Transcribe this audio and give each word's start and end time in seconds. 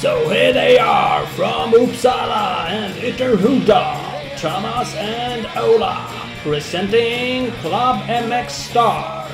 So 0.00 0.28
here 0.28 0.52
they 0.52 0.78
are 0.78 1.26
from 1.28 1.72
Uppsala 1.72 2.68
and 2.68 2.94
Ytterhuda, 2.94 4.38
Thomas 4.38 4.94
and 4.94 5.46
Ola, 5.56 6.06
presenting 6.42 7.50
Club 7.62 8.02
MX 8.06 8.50
Star. 8.50 9.28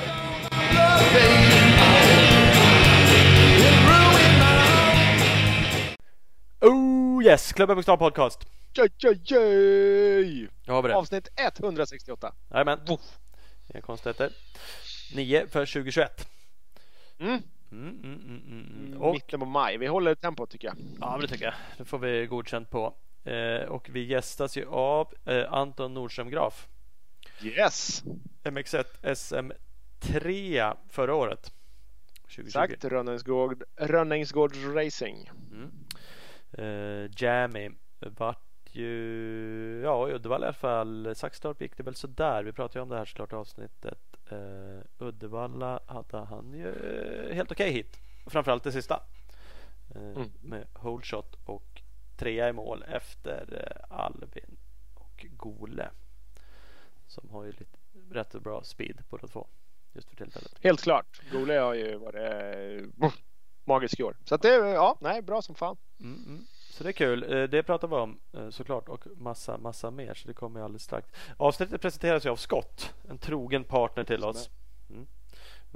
Oh 6.63 7.21
yes, 7.21 7.53
Club 7.53 7.69
MX 7.71 7.83
Star 7.83 7.99
Podcast. 7.99 8.39
Joj, 8.75 8.89
joj, 8.99 9.21
joj! 9.25 10.49
Jag 10.65 10.75
har 10.75 10.83
det. 10.83 10.95
Avsnitt 10.95 11.29
168. 11.37 12.35
Jajamän. 12.51 12.79
Inga 13.75 13.81
konstigheter. 13.81 14.31
9 15.15 15.47
för 15.47 15.67
2021. 15.67 16.29
Mm. 17.19 17.43
Mm, 17.73 17.89
mm, 17.89 18.03
mm, 18.03 18.43
mm, 18.47 18.87
mm. 18.87 19.03
Och, 19.03 19.15
Mitten 19.15 19.41
på 19.41 19.47
maj. 19.47 19.79
Vi 19.79 19.87
håller 19.87 20.15
tempot 20.15 20.51
tycker 20.51 20.69
jag. 20.69 20.77
ja, 21.01 21.19
det 21.21 21.29
tycker 21.29 21.45
jag. 21.45 21.55
Det 21.79 21.85
får 21.85 21.99
vi 21.99 22.27
godkänt 22.27 22.71
på. 22.71 22.95
Eh, 23.25 23.69
och 23.69 23.89
vi 23.93 24.05
gästas 24.05 24.57
ju 24.57 24.67
av 24.69 25.15
eh, 25.25 25.53
Anton 25.53 25.95
Nordström 25.95 26.31
Graf. 26.31 26.69
Yes! 27.43 28.03
MX1 28.45 28.85
SM3 29.03 30.77
förra 30.89 31.15
året. 31.15 31.53
2020. 32.23 32.47
Exakt. 32.47 32.85
Rönningsgård, 32.85 33.65
Rönningsgårds 33.77 34.57
Racing. 34.57 35.31
Mm. 35.51 35.73
Eh, 36.53 37.11
Jammy 37.17 37.71
vart 38.01 38.52
ju, 38.77 39.81
ja 39.85 40.09
i 40.09 40.13
Uddevalla 40.13 40.47
i 40.47 40.49
alla 40.49 40.53
fall. 40.53 41.15
Saxtorp 41.17 41.61
gick 41.61 41.77
det 41.77 41.83
väl 41.83 41.95
sådär. 41.95 42.43
Vi 42.45 42.53
pratade 42.53 42.79
ju 42.79 42.83
om 42.83 42.89
det 42.89 42.97
här 42.97 43.05
såklart 43.05 43.33
i 43.33 43.37
avsnittet. 43.37 43.99
Eh, 44.31 45.07
Uddevalla 45.07 45.81
hade 45.87 46.19
han 46.19 46.53
ju 46.53 46.75
helt 47.35 47.53
okej 47.53 47.71
hit. 47.73 47.99
Framförallt 48.27 48.65
det 48.65 48.73
sista. 48.73 49.03
Eh, 49.95 50.03
Mm. 50.03 50.31
Med 50.41 50.67
hole 50.75 51.05
shot 51.05 51.35
och 51.45 51.83
trea 52.17 52.49
i 52.49 52.53
mål 52.53 52.85
efter 52.89 53.47
eh, 53.91 53.99
Alvin 53.99 54.57
och 54.95 55.27
Gole. 55.31 55.91
Som 57.07 57.31
har 57.31 57.45
ju 57.45 57.53
lite 57.53 57.79
rätt 58.11 58.33
bra 58.33 58.63
speed 58.65 59.03
båda 59.11 59.27
två. 59.29 59.47
Just 59.93 60.09
för 60.09 60.17
tillfället. 60.17 60.55
Helt 60.61 60.83
klart. 60.83 61.21
Gole 61.33 61.59
har 61.59 61.75
ju 61.75 61.97
varit 61.97 62.85
magisk 63.65 64.01
i 64.01 64.03
år. 64.03 64.17
Så 64.25 64.35
att 64.35 64.43
det, 64.43 64.49
ja, 64.55 64.99
nej, 65.01 65.23
bra 65.23 65.43
som 65.43 65.55
fan. 65.55 65.77
Mm, 66.01 66.25
mm. 66.27 66.45
Så 66.73 66.85
det 66.85 66.91
är 66.91 66.93
kul. 66.93 67.33
Eh, 67.33 67.43
Det 67.49 67.63
pratar 67.63 67.89
vi 67.89 67.95
om 67.95 68.19
eh, 68.33 68.51
såklart 68.51 68.89
och 68.89 69.07
massa, 69.17 69.59
massa 69.59 69.91
mer. 69.91 70.15
Så 70.15 70.29
det 70.29 70.35
kommer 70.35 70.61
ju 70.61 70.65
alldeles 70.65 70.83
strax. 70.83 71.09
Avsnittet 71.37 71.81
presenteras 71.81 72.27
ju 72.27 72.31
av 72.31 72.37
Scott, 72.37 72.95
en 73.09 73.19
trogen 73.19 73.65
partner 73.65 74.05
till 74.05 74.25
oss. 74.25 74.51
Mm. 74.91 75.07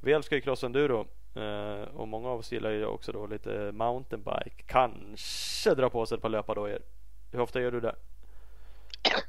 Vi 0.03 0.12
älskar 0.12 0.36
ju 0.36 0.42
crossenduro 0.42 1.06
eh, 1.34 1.83
och 1.94 2.08
många 2.08 2.28
av 2.28 2.38
oss 2.38 2.53
gillar 2.53 2.70
ju 2.70 2.86
också 2.86 3.12
då 3.12 3.27
lite 3.27 3.72
mountainbike. 3.72 4.62
Kanske 4.66 5.75
dra 5.75 5.91
på 5.91 6.06
sig 6.06 6.16
ett 6.16 6.22
par 6.22 6.28
löpardojor. 6.28 6.83
Hur 7.33 7.41
ofta 7.41 7.60
gör 7.60 7.70
du 7.70 7.81
det? 7.81 7.94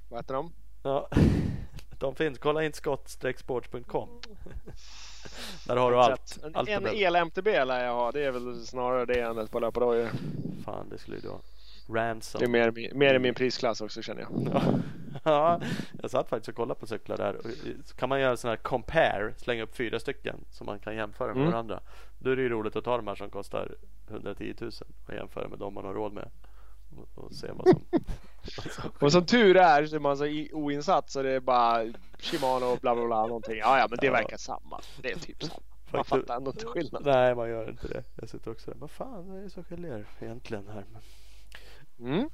Vad 0.10 0.20
heter 0.20 0.34
de? 0.34 0.52
Ja, 0.84 1.10
de 2.00 2.16
finns. 2.16 2.40
Kolla 2.40 2.64
in 2.64 2.74
scott-sports.com. 2.74 4.10
Där 5.68 5.76
har 5.76 5.92
du 5.92 5.98
allt. 5.98 6.40
En, 6.44 6.56
allt 6.56 6.70
en 6.70 6.88
el-MTB 6.88 7.66
lär 7.66 7.86
jag 7.86 7.94
ha. 7.94 8.12
Det 8.12 8.26
är 8.26 8.32
väl 8.32 8.66
snarare 8.66 9.06
det 9.06 9.22
än 9.22 9.38
ett 9.38 9.52
par 9.52 9.62
löpardojor. 9.62 10.10
Fan, 10.66 10.90
det 10.90 10.98
skulle 10.98 11.18
ju 11.18 11.22
då. 11.22 11.40
Ransom. 11.90 12.40
Det 12.40 12.46
är 12.46 12.50
mer, 12.50 12.94
mer 12.94 13.14
i 13.14 13.20
min 13.20 13.34
prisklass 13.34 13.82
också 13.82 14.02
känner 14.02 14.22
jag. 14.22 14.50
Ja. 14.54 14.62
Ja, 15.24 15.62
jag 16.02 16.12
satt 16.12 16.30
faktiskt 16.30 16.50
och 16.50 16.56
kollade 16.56 16.80
på 16.80 16.88
cyklar 16.88 17.18
där. 17.18 17.38
Så 17.86 17.96
kan 17.96 18.10
man 18.10 18.20
göra 18.20 18.38
sån 18.38 18.50
här 18.50 18.56
compare, 18.58 19.34
slänga 19.38 19.64
upp 19.64 19.76
fyra 19.76 20.00
stycken 20.00 20.36
som 20.52 20.66
man 20.66 20.80
kan 20.80 20.96
jämföra 20.96 21.28
med 21.28 21.38
Mm. 21.38 21.52
varandra. 21.52 21.80
Då 22.20 22.30
är 22.30 22.36
det 22.36 22.42
ju 22.42 22.50
roligt 22.50 22.76
att 22.76 22.84
ta 22.84 22.98
de 22.98 23.08
här 23.08 23.16
som 23.16 23.30
kostar 23.30 23.76
110 24.10 24.54
000 24.62 24.72
och 25.08 25.14
jämföra 25.14 25.48
med 25.48 25.60
de 25.60 25.74
man 25.74 25.86
har 25.86 25.94
råd 25.94 26.14
med. 26.14 26.30
Och, 26.98 27.24
och 27.24 27.32
se 27.34 27.48
vad 27.52 27.68
som... 27.70 27.82
Och 29.06 29.12
som 29.12 29.26
tur 29.26 29.58
är 29.58 29.86
så 29.86 29.96
är 29.96 30.00
man 30.00 30.18
så 30.18 30.26
oinsatt 30.52 31.10
så 31.10 31.22
det 31.22 31.32
är 31.32 31.40
bara 31.40 31.86
Shimano 32.20 32.66
och 32.66 32.78
bla 32.80 32.96
bla 32.96 33.06
bla 33.06 33.22
någonting. 33.28 33.58
Ja, 33.58 33.80
ja, 33.80 33.88
men 33.90 33.98
det 34.02 34.06
Ja. 34.08 34.12
verkar 34.14 34.38
samma. 34.38 34.82
Det 35.02 35.12
är 35.12 35.20
typ 35.20 35.44
samma. 35.44 35.60
Man 35.92 36.06
fattar 36.06 36.36
ändå 36.36 36.52
inte 36.52 36.66
skillnad. 36.66 37.06
Nej, 37.06 37.36
man 37.36 37.50
gör 37.50 37.70
inte 37.70 37.88
det. 37.88 38.04
Jag 38.16 38.30
sitter 38.30 38.52
också 38.52 38.72
där. 38.72 38.78
Vad 38.80 38.92
fan 38.92 39.32
är 39.38 39.42
det 39.42 39.50
som 39.50 39.64
skiljer 39.64 40.06
egentligen 40.20 40.68
här? 40.74 40.86
Mm. 42.00 42.30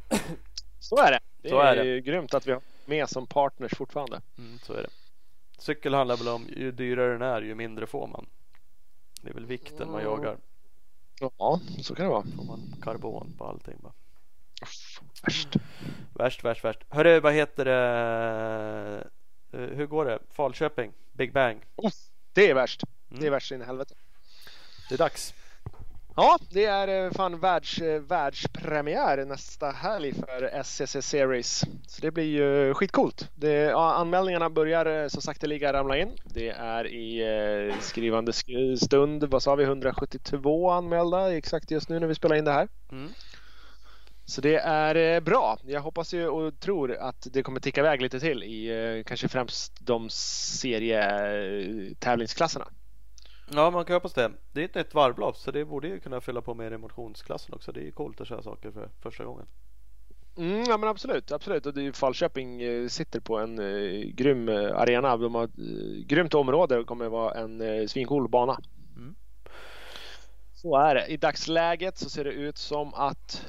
Så 0.80 0.96
är 0.96 1.10
det. 1.12 1.20
Det 1.42 1.48
Så 1.48 1.60
är, 1.60 1.76
är 1.76 1.84
ju 1.84 2.00
grymt 2.00 2.34
att 2.34 2.46
vi 2.46 2.52
har 2.52 2.60
med 2.86 3.08
som 3.08 3.26
partners 3.26 3.74
fortfarande. 3.76 4.20
Mm, 4.38 4.58
så 4.58 4.72
är 4.72 4.82
det. 4.82 4.88
Cykel 5.58 5.94
handlar 5.94 6.16
väl 6.16 6.28
om 6.28 6.46
ju 6.56 6.72
dyrare 6.72 7.12
den 7.12 7.22
är 7.22 7.42
ju 7.42 7.54
mindre 7.54 7.86
får 7.86 8.06
man. 8.06 8.26
Det 9.22 9.28
är 9.30 9.34
väl 9.34 9.46
vikten 9.46 9.90
man 9.90 10.00
Mm. 10.00 10.12
jagar. 10.12 10.36
Ja, 11.38 11.60
så 11.82 11.94
kan 11.94 12.04
det 12.04 12.10
vara. 12.10 12.22
Får 12.36 12.44
man 12.44 12.74
karbon 12.82 13.34
på 13.38 13.44
allting 13.46 13.76
bara. 13.80 13.92
Värst. 15.22 15.54
Värst, 16.14 16.44
värst, 16.44 16.64
värst. 16.64 16.78
Hörru, 16.88 17.20
vad 17.20 17.32
heter 17.34 17.64
det? 17.64 19.04
Eh, 19.52 19.60
Hur 19.76 19.86
går 19.86 20.04
det? 20.04 20.18
Falköping, 20.30 20.92
Big 21.12 21.32
Bang. 21.32 21.60
Det 22.32 22.50
är 22.50 22.54
värst. 22.54 22.82
Mm. 23.10 23.20
Det 23.20 23.26
är 23.26 23.30
värst 23.30 23.52
in 23.52 23.62
i 23.62 23.64
helvete. 23.64 23.94
Det 24.88 24.94
är 24.94 24.98
dags. 24.98 25.34
Ja, 26.20 26.38
det 26.50 26.64
är 26.64 27.04
eh, 27.04 27.10
fan 27.12 27.40
världs, 27.40 27.78
eh, 27.78 28.00
världspremiär 28.00 29.24
nästa 29.24 29.70
helg 29.70 30.14
för 30.14 30.42
SCC 30.62 30.96
Series. 31.06 31.60
Så 31.86 32.02
det 32.02 32.10
blir 32.10 32.24
ju 32.24 32.74
skitcoolt. 32.74 33.28
Det, 33.34 33.52
ja, 33.52 33.94
anmälningarna 33.94 34.50
börjar 34.50 35.02
eh, 35.02 35.08
så 35.08 35.20
sakteliga 35.20 35.72
ramla 35.72 35.96
in. 35.98 36.08
Det 36.24 36.48
är 36.48 36.86
i 36.86 37.20
eh, 37.70 37.74
skrivande 37.80 38.32
sk- 38.32 38.76
stund, 38.76 39.24
vad 39.24 39.42
sa 39.42 39.54
vi, 39.54 39.64
172 39.64 40.70
anmälda 40.70 41.36
exakt 41.36 41.70
just 41.70 41.88
nu 41.88 41.98
när 41.98 42.06
vi 42.06 42.14
spelar 42.14 42.36
in 42.36 42.44
det 42.44 42.52
här. 42.52 42.68
Mm. 42.92 43.10
Så 44.24 44.40
det 44.40 44.56
är 44.56 45.20
bra. 45.20 45.58
Jag 45.66 45.80
hoppas 45.80 46.14
ju 46.14 46.28
och 46.28 46.60
tror 46.60 46.94
att 46.96 47.26
det 47.32 47.42
kommer 47.42 47.60
ticka 47.60 47.80
iväg 47.80 48.02
lite 48.02 48.20
till 48.20 48.42
i 48.42 49.02
kanske 49.06 49.28
främst 49.28 49.72
de 49.80 50.08
serietävlingsklasserna. 50.10 52.68
Ja, 53.54 53.70
man 53.70 53.84
kan 53.84 53.94
hoppas 53.94 54.14
det. 54.14 54.32
Det 54.52 54.60
är 54.60 54.64
ett 54.64 54.74
nytt 54.74 54.94
varvlopp 54.94 55.36
så 55.36 55.50
det 55.50 55.64
borde 55.64 55.88
ju 55.88 56.00
kunna 56.00 56.20
fylla 56.20 56.40
på 56.40 56.54
mer 56.54 56.70
i 56.70 56.78
motionsklassen 56.78 57.54
också. 57.54 57.72
Det 57.72 57.80
är 57.80 57.84
ju 57.84 57.92
coolt 57.92 58.20
att 58.20 58.28
köra 58.28 58.42
saker 58.42 58.70
för 58.70 58.90
första 59.00 59.24
gången. 59.24 59.46
Mm, 60.36 60.64
ja 60.68 60.76
men 60.76 60.88
absolut, 60.88 61.32
absolut. 61.32 61.66
Och 61.66 61.74
det 61.74 61.86
är 61.86 61.92
Falköping 61.92 62.62
eh, 62.62 62.88
sitter 62.88 63.20
på 63.20 63.38
en 63.38 63.58
eh, 63.58 64.00
grym 64.00 64.48
eh, 64.48 64.76
arena. 64.76 65.16
De 65.16 65.34
har 65.34 65.44
ett 65.44 65.58
eh, 65.58 66.06
grymt 66.06 66.34
område 66.34 66.78
och 66.78 66.86
kommer 66.86 67.08
vara 67.08 67.34
en 67.34 67.60
eh, 67.60 67.86
svincool 67.86 68.28
bana. 68.28 68.60
Mm. 68.96 69.14
Så 70.54 70.76
är 70.76 70.94
det. 70.94 71.06
I 71.06 71.16
dagsläget 71.16 71.98
så 71.98 72.10
ser 72.10 72.24
det 72.24 72.30
ut 72.30 72.58
som 72.58 72.94
att 72.94 73.46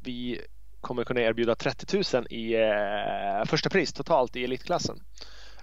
vi 0.00 0.40
kommer 0.80 1.04
kunna 1.04 1.20
erbjuda 1.20 1.54
30 1.54 2.16
000 2.16 2.26
i 2.30 2.54
eh, 2.54 3.44
första 3.46 3.70
pris 3.70 3.92
totalt 3.92 4.36
i 4.36 4.44
elitklassen 4.44 5.00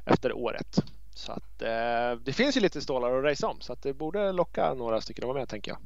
efter 0.06 0.34
året. 0.34 0.84
Så 1.16 1.31
att 1.31 1.62
eh, 1.62 2.20
det 2.24 2.34
finns 2.34 2.58
ju 2.58 2.62
lite 2.62 2.81
stålar 2.81 3.18
att 3.18 3.24
racea 3.24 3.50
om 3.50 3.62
så 3.62 3.74
att 3.74 3.81
det 3.81 3.94
borde 3.94 4.31
locka 4.31 4.74
några 4.74 5.02
stycken 5.02 5.24
att 5.24 5.28
vara 5.28 5.40
med 5.40 5.50
tänker 5.50 5.72
jag. 5.72 5.80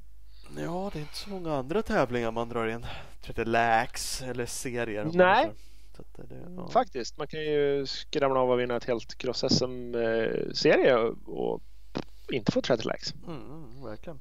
Ja, 0.64 0.90
det 0.94 1.00
är 1.00 1.02
inte 1.02 1.16
så 1.16 1.30
många 1.30 1.56
andra 1.56 1.82
tävlingar 1.82 2.32
man 2.32 2.50
drar 2.50 2.68
in. 2.68 2.86
30 3.22 3.46
lax 3.46 4.22
eller 4.22 4.46
serier. 4.46 5.10
Nej. 5.14 5.46
kör. 5.46 5.54
Så 5.96 6.02
att 6.02 6.30
det, 6.30 6.36
ja. 6.58 6.68
Faktiskt, 6.68 7.18
man 7.18 7.28
kan 7.28 7.40
ju 7.40 7.86
skramla 7.86 8.40
av 8.40 8.52
och 8.52 8.60
vinna 8.60 8.76
ett 8.76 8.86
helt 8.86 9.18
cross-SM-serie 9.18 10.96
och, 10.96 11.18
och 11.26 11.62
inte 12.32 12.52
få 12.52 12.62
30 12.62 12.88
likes. 12.88 13.14
Mm, 13.28 13.42
mm, 13.42 13.84
verkligen. 13.84 14.20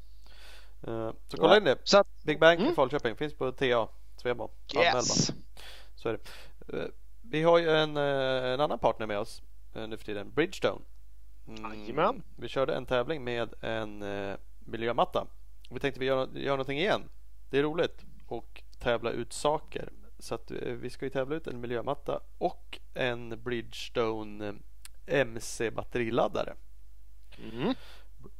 Eh, 0.87 1.11
så 1.29 1.37
kolla 1.37 1.57
in 1.57 1.65
det. 1.65 1.79
Så 1.85 1.99
att, 1.99 2.23
Big 2.25 2.41
Bang 2.41 2.59
i 2.59 2.63
Mm. 2.63 2.75
Falköping 2.75 3.17
finns 3.17 3.35
på 3.35 3.53
TA, 3.53 3.89
Svebo. 4.17 4.51
Yes! 4.77 5.33
Så 5.95 6.09
är 6.09 6.13
det. 6.13 6.79
Eh, 6.79 6.89
Vi 7.23 7.43
har 7.43 7.59
ju 7.59 7.71
en, 7.71 7.97
eh, 7.97 8.53
en 8.53 8.61
annan 8.61 8.79
partner 8.79 9.07
med 9.07 9.19
oss 9.19 9.43
eh, 9.75 9.89
nu 9.89 9.97
för 9.97 10.05
tiden, 10.05 10.31
Bridgestone. 10.31 10.81
Jajamän. 11.57 12.23
vi 12.37 12.49
körde 12.49 12.75
en 12.75 12.87
tävling 12.87 13.25
med 13.25 13.55
en 13.61 14.03
eh, 14.03 14.37
miljömatta. 14.59 15.27
Vi 15.71 15.81
tänkte 15.81 16.01
vi 16.01 16.07
gör, 16.07 16.29
gör 16.35 16.53
någonting 16.53 16.79
igen. 16.79 17.03
Det 17.51 17.59
är 17.59 17.63
roligt 17.63 18.05
och 18.27 18.63
tävla 18.79 19.11
ut 19.11 19.33
saker. 19.33 19.93
Så 20.19 20.35
att 20.35 20.51
eh, 20.51 20.57
vi 20.73 20.91
ska 20.91 21.07
ju 21.07 21.11
tävla 21.11 21.37
ut 21.37 21.47
en 21.47 21.61
miljömatta 21.61 22.21
och 22.39 22.79
en 22.95 23.43
Bridgestone 23.43 24.49
eh, 25.07 25.21
MC 25.21 25.71
batteriladdare. 25.71 26.55
Mm. 27.53 27.75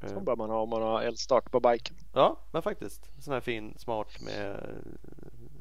Eh, 0.01 0.09
Så 0.09 0.21
bör 0.21 0.37
man 0.37 0.51
ha 0.51 0.61
om 0.61 0.71
man 0.71 0.83
har 0.83 1.03
eldstart 1.03 1.51
på 1.51 1.61
biken. 1.61 1.97
Ja, 2.13 2.41
men 2.51 2.63
faktiskt. 2.63 3.11
Sån 3.19 3.35
här 3.35 3.41
fin, 3.41 3.75
smart 3.79 4.21
med 4.21 4.75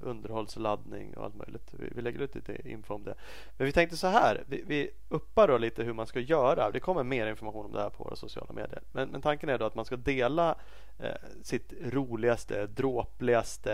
underhållsladdning 0.01 1.17
och 1.17 1.23
allt 1.23 1.35
möjligt. 1.35 1.69
Vi, 1.71 1.89
vi 1.95 2.01
lägger 2.01 2.19
ut 2.19 2.35
lite 2.35 2.69
info 2.69 2.93
om 2.93 3.03
det. 3.03 3.15
Men 3.57 3.65
vi 3.65 3.71
tänkte 3.71 3.97
så 3.97 4.07
här. 4.07 4.43
Vi, 4.47 4.63
vi 4.67 4.89
uppar 5.09 5.47
då 5.47 5.57
lite 5.57 5.83
hur 5.83 5.93
man 5.93 6.07
ska 6.07 6.19
göra. 6.19 6.71
Det 6.71 6.79
kommer 6.79 7.03
mer 7.03 7.27
information 7.27 7.65
om 7.65 7.71
det 7.71 7.81
här 7.81 7.89
på 7.89 8.03
våra 8.03 8.15
sociala 8.15 8.53
medier. 8.53 8.81
Men, 8.91 9.09
men 9.09 9.21
tanken 9.21 9.49
är 9.49 9.57
då 9.57 9.65
att 9.65 9.75
man 9.75 9.85
ska 9.85 9.95
dela 9.95 10.55
eh, 10.99 11.11
sitt 11.41 11.73
roligaste, 11.83 12.67
dråpligaste 12.67 13.73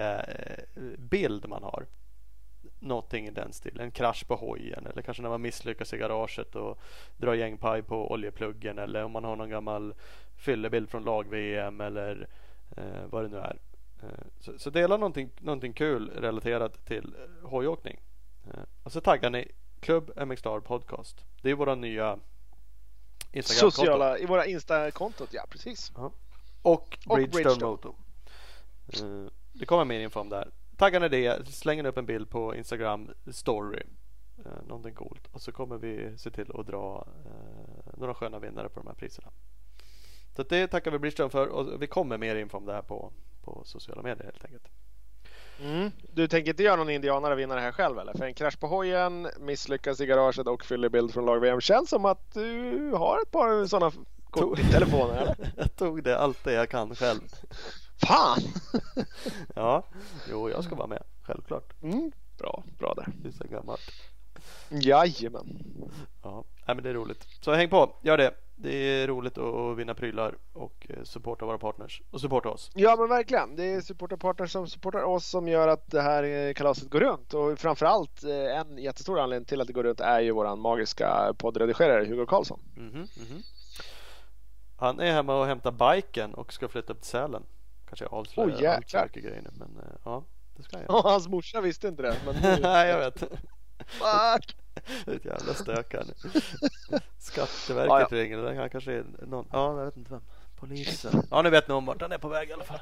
eh, 0.76 0.82
bild 0.98 1.48
man 1.50 1.64
har. 1.64 1.86
någonting 2.80 3.28
i 3.28 3.32
den 3.32 3.54
stilen. 3.54 3.80
En 3.80 3.92
krasch 3.92 4.28
på 4.28 4.36
hojen 4.36 4.88
eller 4.88 5.02
kanske 5.02 5.24
när 5.24 5.30
man 5.30 5.42
misslyckas 5.42 5.94
i 5.94 5.98
garaget 5.98 6.56
och 6.56 6.80
drar 7.18 7.34
gängpaj 7.34 7.82
på 7.82 8.12
oljepluggen 8.12 8.80
eller 8.80 9.04
om 9.04 9.12
man 9.12 9.24
har 9.24 9.36
någon 9.36 9.50
gammal 9.50 9.94
fyllebild 10.38 10.90
från 10.90 11.04
lag-VM 11.04 11.82
eller 11.82 12.28
eh, 12.78 13.06
vad 13.10 13.24
det 13.24 13.30
nu 13.30 13.38
är. 13.38 13.58
Eh, 14.04 14.26
så, 14.40 14.60
så, 14.60 14.70
dela 14.70 14.98
någonting, 14.98 15.30
någonting 15.40 15.74
kul 15.74 16.10
relaterat 16.10 16.86
till 16.86 17.16
eh, 17.16 17.50
hojåkning. 17.50 18.00
Eh, 18.48 18.64
och 18.84 18.92
så 18.92 19.02
taggar 19.02 19.30
ni 19.30 19.52
Klubb 19.80 20.12
MX 20.28 20.40
Star 20.40 20.60
Podcast. 20.60 21.26
Det 21.42 21.50
är 21.50 21.56
våra 21.56 21.76
nya 21.76 22.20
Instagram-konto. 23.32 23.72
Sociala, 23.72 24.18
i 24.18 24.26
våra 24.26 24.46
Insta-kontot, 24.46 25.30
ja 25.34 25.46
precis. 25.50 25.92
Ja. 25.96 26.12
Och 26.62 26.98
Bridgestone, 27.06 27.28
Bridgestone. 27.28 27.72
Moto. 27.72 27.96
Det 29.54 29.66
kommer 29.66 29.86
mer 29.86 30.00
info 30.00 30.20
om 30.20 30.30
det 30.30 30.36
här. 30.36 30.52
Taggar 30.78 31.00
ni 31.00 31.10
det, 31.10 31.48
slänger 31.48 31.86
upp 31.86 31.98
en 31.98 32.06
bild 32.06 32.30
på 32.30 32.56
Instagram 32.56 33.10
story. 33.32 33.84
Någonting 34.68 34.94
coolt. 34.94 35.28
Och 35.32 35.42
så 35.42 35.52
kommer 35.52 35.78
vi 35.78 36.18
se 36.18 36.32
till 36.32 36.52
att 36.54 36.68
dra 36.68 37.08
några 37.98 38.14
sköna 38.14 38.40
vinnare 38.40 38.70
på 38.70 38.80
de 38.80 38.88
här 38.88 38.96
priserna. 38.96 39.32
Så 40.36 40.44
det 40.44 40.68
tackar 40.68 40.92
vi 40.92 41.00
Bridgestone 41.00 41.30
för 41.30 41.48
och 41.48 41.82
vi 41.82 41.88
kommer 41.88 42.18
mer 42.18 42.36
info 42.36 42.58
om 42.58 42.66
det 42.66 42.74
här 42.74 42.82
på, 42.82 43.14
på 43.44 43.62
sociala 43.66 44.02
medier 44.02 44.24
helt 44.24 44.46
enkelt. 44.46 44.68
Mm. 45.62 45.92
Du 46.14 46.28
tänker 46.28 46.52
inte 46.52 46.64
göra 46.64 46.76
någon 46.76 46.90
indianare 46.90 47.36
vinnare 47.36 47.60
här 47.60 47.72
själv 47.72 48.00
eller? 48.00 48.14
För 48.14 48.26
en 48.26 48.34
krasch 48.34 48.60
på 48.60 48.68
hojen, 48.68 49.28
misslyckas 49.40 50.02
i 50.02 50.06
garaget 50.06 50.48
och 50.48 50.66
fyllebild 50.66 51.14
från 51.14 51.26
lag-VM. 51.26 51.62
Känns 51.62 51.90
som 51.90 52.06
att 52.06 52.34
du 52.34 52.92
har 52.92 53.22
ett 53.22 53.32
par 53.32 53.66
sådana 53.66 53.92
kort 54.30 54.60
i 54.60 54.72
telefonen 54.72 55.18
eller? 55.18 55.36
jag 55.58 55.76
tog 55.76 56.04
det 56.04 56.18
allt 56.18 56.44
det 56.44 56.54
jag 56.54 56.70
kan 56.70 56.96
själv. 56.96 57.20
Fan! 58.08 58.40
ja, 59.56 59.84
jo 60.30 60.50
jag 60.50 60.64
ska 60.64 60.76
vara 60.76 60.88
med. 60.88 61.04
Självklart. 61.22 61.74
Mm. 61.84 62.12
Bra, 62.38 62.64
bra 62.80 62.94
där. 62.94 63.08
Det 63.22 63.28
är 63.28 63.32
så 63.32 63.48
gammalt. 63.48 63.92
Jajamän. 64.70 65.64
Ja, 66.24 66.44
men 66.66 66.84
det 66.84 66.90
är 66.90 66.94
roligt. 66.94 67.28
Så 67.42 67.54
häng 67.54 67.70
på, 67.70 67.96
gör 68.02 68.18
det. 68.18 68.34
Det 68.64 68.76
är 68.76 69.08
roligt 69.08 69.38
att 69.38 69.78
vinna 69.78 69.94
prylar 69.94 70.36
och 70.54 70.88
eh, 70.90 71.04
supporta 71.04 71.46
våra 71.46 71.58
partners 71.58 72.02
och 72.12 72.22
supporta 72.22 72.50
oss. 72.50 72.72
Ja 72.74 72.96
men 73.00 73.10
verkligen. 73.10 73.56
Det 73.56 73.64
är 73.64 73.82
supporterpartners 73.82 74.52
som 74.52 74.68
supportar 74.68 75.04
oss 75.04 75.28
som 75.28 75.48
gör 75.48 75.68
att 75.68 75.92
det 75.92 76.02
här 76.02 76.24
eh, 76.24 76.54
kalaset 76.54 76.90
går 76.90 77.00
runt. 77.00 77.34
Och 77.34 77.60
framförallt 77.60 78.24
eh, 78.24 78.60
en 78.60 78.78
jättestor 78.78 79.20
anledning 79.20 79.46
till 79.46 79.62
att 79.62 79.68
det 79.68 79.74
går 79.74 79.84
runt 79.84 80.00
är 80.00 80.20
ju 80.20 80.32
våran 80.32 80.60
magiska 80.60 81.34
poddredigerare 81.38 82.06
Hugo 82.06 82.26
Karlsson. 82.26 82.60
Mm 82.78 82.90
-hmm, 82.90 82.96
mm 82.96 83.08
-hmm. 83.08 83.44
Han 84.78 85.00
är 85.00 85.12
hemma 85.12 85.40
och 85.40 85.46
hämtar 85.46 85.72
biken 85.96 86.34
och 86.34 86.54
ska 86.54 86.68
flytta 86.68 86.94
upp 86.94 87.02
till 87.02 87.10
Sälen. 87.10 87.44
Kanske 87.88 88.06
jag 88.06 88.14
avslöjar 88.14 88.50
oh, 88.50 88.76
allt 88.76 88.92
för 88.92 89.04
mycket 89.04 89.24
grejer 89.24 89.42
nu 89.42 89.50
men 89.54 89.70
ja, 90.04 90.24
det 90.58 90.64
ska 90.64 90.78
jag 90.88 91.02
hans 91.04 91.28
morsa 91.28 91.62
visste 91.62 91.88
inte 91.88 92.02
det. 92.04 92.16
Men 92.26 92.36
Nej 92.62 92.90
jag 92.90 93.00
vet. 93.00 93.24
Fuck! 93.78 94.56
Ett 95.08 95.26
jävla 95.26 95.54
stök 95.54 95.94
här 95.94 96.04
nu. 96.06 96.42
Skatteverket 97.18 97.92
ah, 97.92 98.00
ja. 98.00 98.08
ringer. 98.12 98.56
Han 98.56 98.70
kanske 98.70 98.92
är 98.92 99.06
någon. 99.22 99.48
Ja, 99.52 99.78
jag 99.78 99.86
vet 99.86 99.98
inte 99.98 100.12
vem. 100.12 100.22
Polisen. 100.56 101.24
Ja, 101.32 101.42
nu 101.42 101.50
vet 101.50 101.68
ni 101.68 101.74
om 101.74 101.86
vart 101.86 102.02
han 102.02 102.12
är 102.12 102.18
på 102.18 102.28
väg 102.28 102.50
i 102.50 102.54
alla 102.54 102.64
fall. 102.64 102.80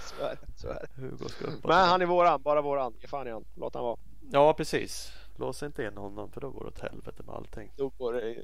Så 0.00 0.24
är 0.24 0.30
det. 0.40 0.60
Så 0.60 0.68
är 0.68 0.74
det. 0.94 1.02
Hugo 1.02 1.28
ska 1.28 1.44
upp 1.44 1.64
Men 1.64 1.88
han 1.88 2.02
är 2.02 2.06
våran. 2.06 2.42
Bara 2.42 2.60
våran. 2.60 2.94
Ge 3.00 3.08
fan 3.08 3.26
i 3.26 3.30
han. 3.30 3.44
Låt 3.54 3.74
han 3.74 3.84
vara. 3.84 3.96
Ja, 4.32 4.54
precis. 4.54 5.12
Lås 5.36 5.62
inte 5.62 5.84
in 5.84 5.96
honom 5.96 6.32
för 6.32 6.40
då 6.40 6.50
går 6.50 6.60
det 6.60 6.68
åt 6.68 6.80
helvete 6.80 7.22
med 7.22 7.34
allting. 7.34 7.72
Då 7.76 7.88
går 7.88 8.12
det 8.12 8.36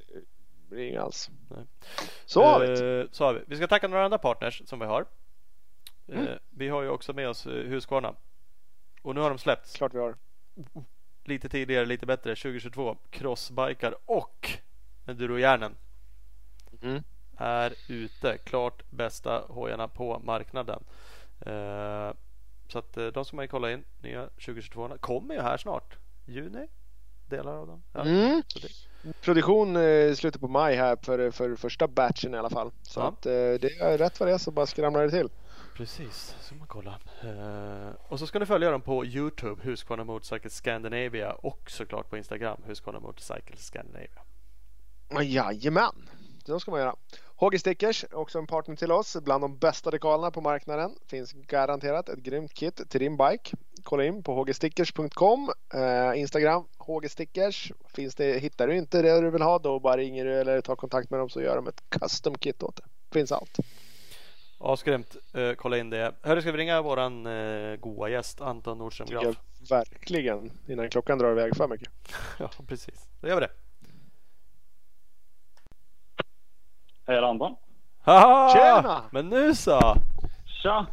blir 0.68 0.88
inget 0.88 1.02
alls. 1.02 1.30
Nej. 1.50 1.64
Så 2.26 2.44
har 2.44 2.60
vi 2.60 2.82
uh, 2.82 3.08
Så 3.10 3.24
har 3.24 3.34
vi. 3.34 3.40
Vi 3.46 3.56
ska 3.56 3.66
tacka 3.66 3.88
några 3.88 4.04
andra 4.04 4.18
partners 4.18 4.62
som 4.66 4.78
vi 4.78 4.86
har. 4.86 5.06
Mm. 6.08 6.26
Uh, 6.26 6.34
vi 6.50 6.68
har 6.68 6.82
ju 6.82 6.88
också 6.88 7.12
med 7.12 7.28
oss 7.28 7.46
uh, 7.46 7.52
Husqvarna. 7.52 8.14
Och 9.02 9.14
nu 9.14 9.20
har 9.20 9.28
de 9.28 9.38
släppts. 9.38 9.76
Klart 9.76 9.94
vi 9.94 9.98
har 9.98 10.16
lite 11.28 11.48
tidigare, 11.48 11.86
lite 11.86 12.06
bättre 12.06 12.36
2022 12.36 12.96
crossbikar 13.10 13.94
och 14.04 14.50
endurojärnen 15.06 15.74
mm. 16.82 17.02
är 17.36 17.74
ute. 17.88 18.38
Klart 18.38 18.82
bästa 18.90 19.44
hojarna 19.48 19.88
på 19.88 20.18
marknaden. 20.24 20.84
Eh, 21.40 22.12
så 22.68 22.78
att 22.78 22.96
eh, 22.96 23.06
de 23.06 23.24
ska 23.24 23.36
man 23.36 23.44
ju 23.44 23.48
kolla 23.48 23.72
in. 23.72 23.84
Nya 24.02 24.26
2022 24.26 24.88
kommer 25.00 25.34
ju 25.34 25.40
här 25.40 25.56
snart. 25.56 25.96
Juni. 26.26 26.68
Delar 27.28 27.52
av 27.52 27.66
dem. 27.66 27.82
Ja, 27.92 28.00
mm. 28.00 28.42
Produktion 29.20 29.76
eh, 29.76 30.14
slutet 30.14 30.40
på 30.40 30.48
maj 30.48 30.76
här 30.76 30.96
för, 31.02 31.30
för 31.30 31.56
första 31.56 31.88
batchen 31.88 32.34
i 32.34 32.38
alla 32.38 32.50
fall. 32.50 32.70
Så 32.82 33.00
ja. 33.00 33.08
att 33.08 33.26
eh, 33.26 33.32
det 33.32 33.78
är 33.80 33.98
rätt 33.98 34.20
vad 34.20 34.28
det 34.28 34.32
är 34.34 34.38
så 34.38 34.50
bara 34.50 34.66
skramlar 34.66 35.02
det 35.02 35.10
till. 35.10 35.28
Precis, 35.76 36.34
så 36.40 36.54
man 36.54 36.66
kolla. 36.66 36.98
Uh, 37.24 37.94
och 38.08 38.18
så 38.18 38.26
ska 38.26 38.38
ni 38.38 38.46
följa 38.46 38.70
dem 38.70 38.82
på 38.82 39.04
Youtube, 39.04 39.62
Husqvarna 39.62 40.04
Motorcycle 40.04 40.50
Scandinavia 40.50 41.32
och 41.32 41.70
såklart 41.70 42.10
på 42.10 42.16
Instagram, 42.16 42.62
Husqvarna 42.66 43.00
Motorcycle 43.00 43.56
Scandinavia. 43.56 44.22
Jajamän, 45.22 46.08
det 46.46 46.60
ska 46.60 46.70
man 46.70 46.80
göra. 46.80 46.96
HG 47.36 47.58
Stickers, 47.58 48.04
också 48.12 48.38
en 48.38 48.46
partner 48.46 48.76
till 48.76 48.92
oss. 48.92 49.16
Bland 49.22 49.44
de 49.44 49.58
bästa 49.58 49.90
dekalerna 49.90 50.30
på 50.30 50.40
marknaden. 50.40 50.90
Finns 51.06 51.32
garanterat 51.32 52.08
ett 52.08 52.18
grymt 52.18 52.54
kit 52.54 52.90
till 52.90 53.00
din 53.00 53.16
bike. 53.16 53.56
Kolla 53.82 54.04
in 54.04 54.22
på 54.22 54.42
hgstickers.com. 54.42 55.50
Uh, 55.74 55.80
eh, 55.80 56.20
Instagram, 56.20 56.64
hgstickers. 56.78 57.72
Finns 57.94 58.14
det, 58.14 58.38
hittar 58.38 58.68
du 58.68 58.76
inte 58.76 59.02
det 59.02 59.20
du 59.20 59.30
vill 59.30 59.42
ha 59.42 59.58
då 59.58 59.80
bara 59.80 59.96
ringer 59.96 60.24
du 60.24 60.34
eller 60.34 60.60
tar 60.60 60.76
kontakt 60.76 61.10
med 61.10 61.20
dem 61.20 61.28
så 61.28 61.42
gör 61.42 61.56
de 61.56 61.68
ett 61.68 61.82
custom 61.88 62.38
kit 62.38 62.62
åt 62.62 62.76
det. 62.76 62.84
Finns 63.12 63.32
allt. 63.32 63.58
Asgrymt. 64.58 65.16
Uh, 65.36 65.52
kolla 65.52 65.78
in 65.78 65.90
det. 65.90 66.14
Hörru, 66.22 66.40
ska 66.40 66.52
vi 66.52 66.58
ringa 66.58 66.82
våran 66.82 67.26
uh, 67.26 67.76
goa 67.76 68.08
gäst 68.08 68.40
Anton 68.40 68.78
Nordström 68.78 69.08
Graf? 69.08 69.36
Verkligen. 69.70 70.50
Innan 70.66 70.90
klockan 70.90 71.18
drar 71.18 71.32
iväg 71.32 71.56
för 71.56 71.68
mycket. 71.68 71.88
ja, 72.38 72.50
precis. 72.66 73.08
Då 73.20 73.28
gör 73.28 73.34
vi 73.34 73.40
det. 73.40 73.50
Hej 77.06 77.18
Anton. 77.18 77.56
Haha! 78.00 78.54
Tjena! 78.54 79.02
Men 79.10 79.28
nu 79.28 79.54
så! 79.54 79.96
Tja! 80.62 80.86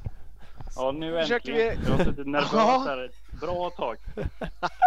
Ja, 0.76 0.92
nu 0.92 1.20
äntligen. 1.20 1.58
Vi... 1.58 1.90
Jag 1.90 1.98
har 1.98 2.04
suttit 2.04 2.28
nervös 2.28 2.52
här 2.86 3.12
bra 3.44 3.70
tag. 3.70 3.98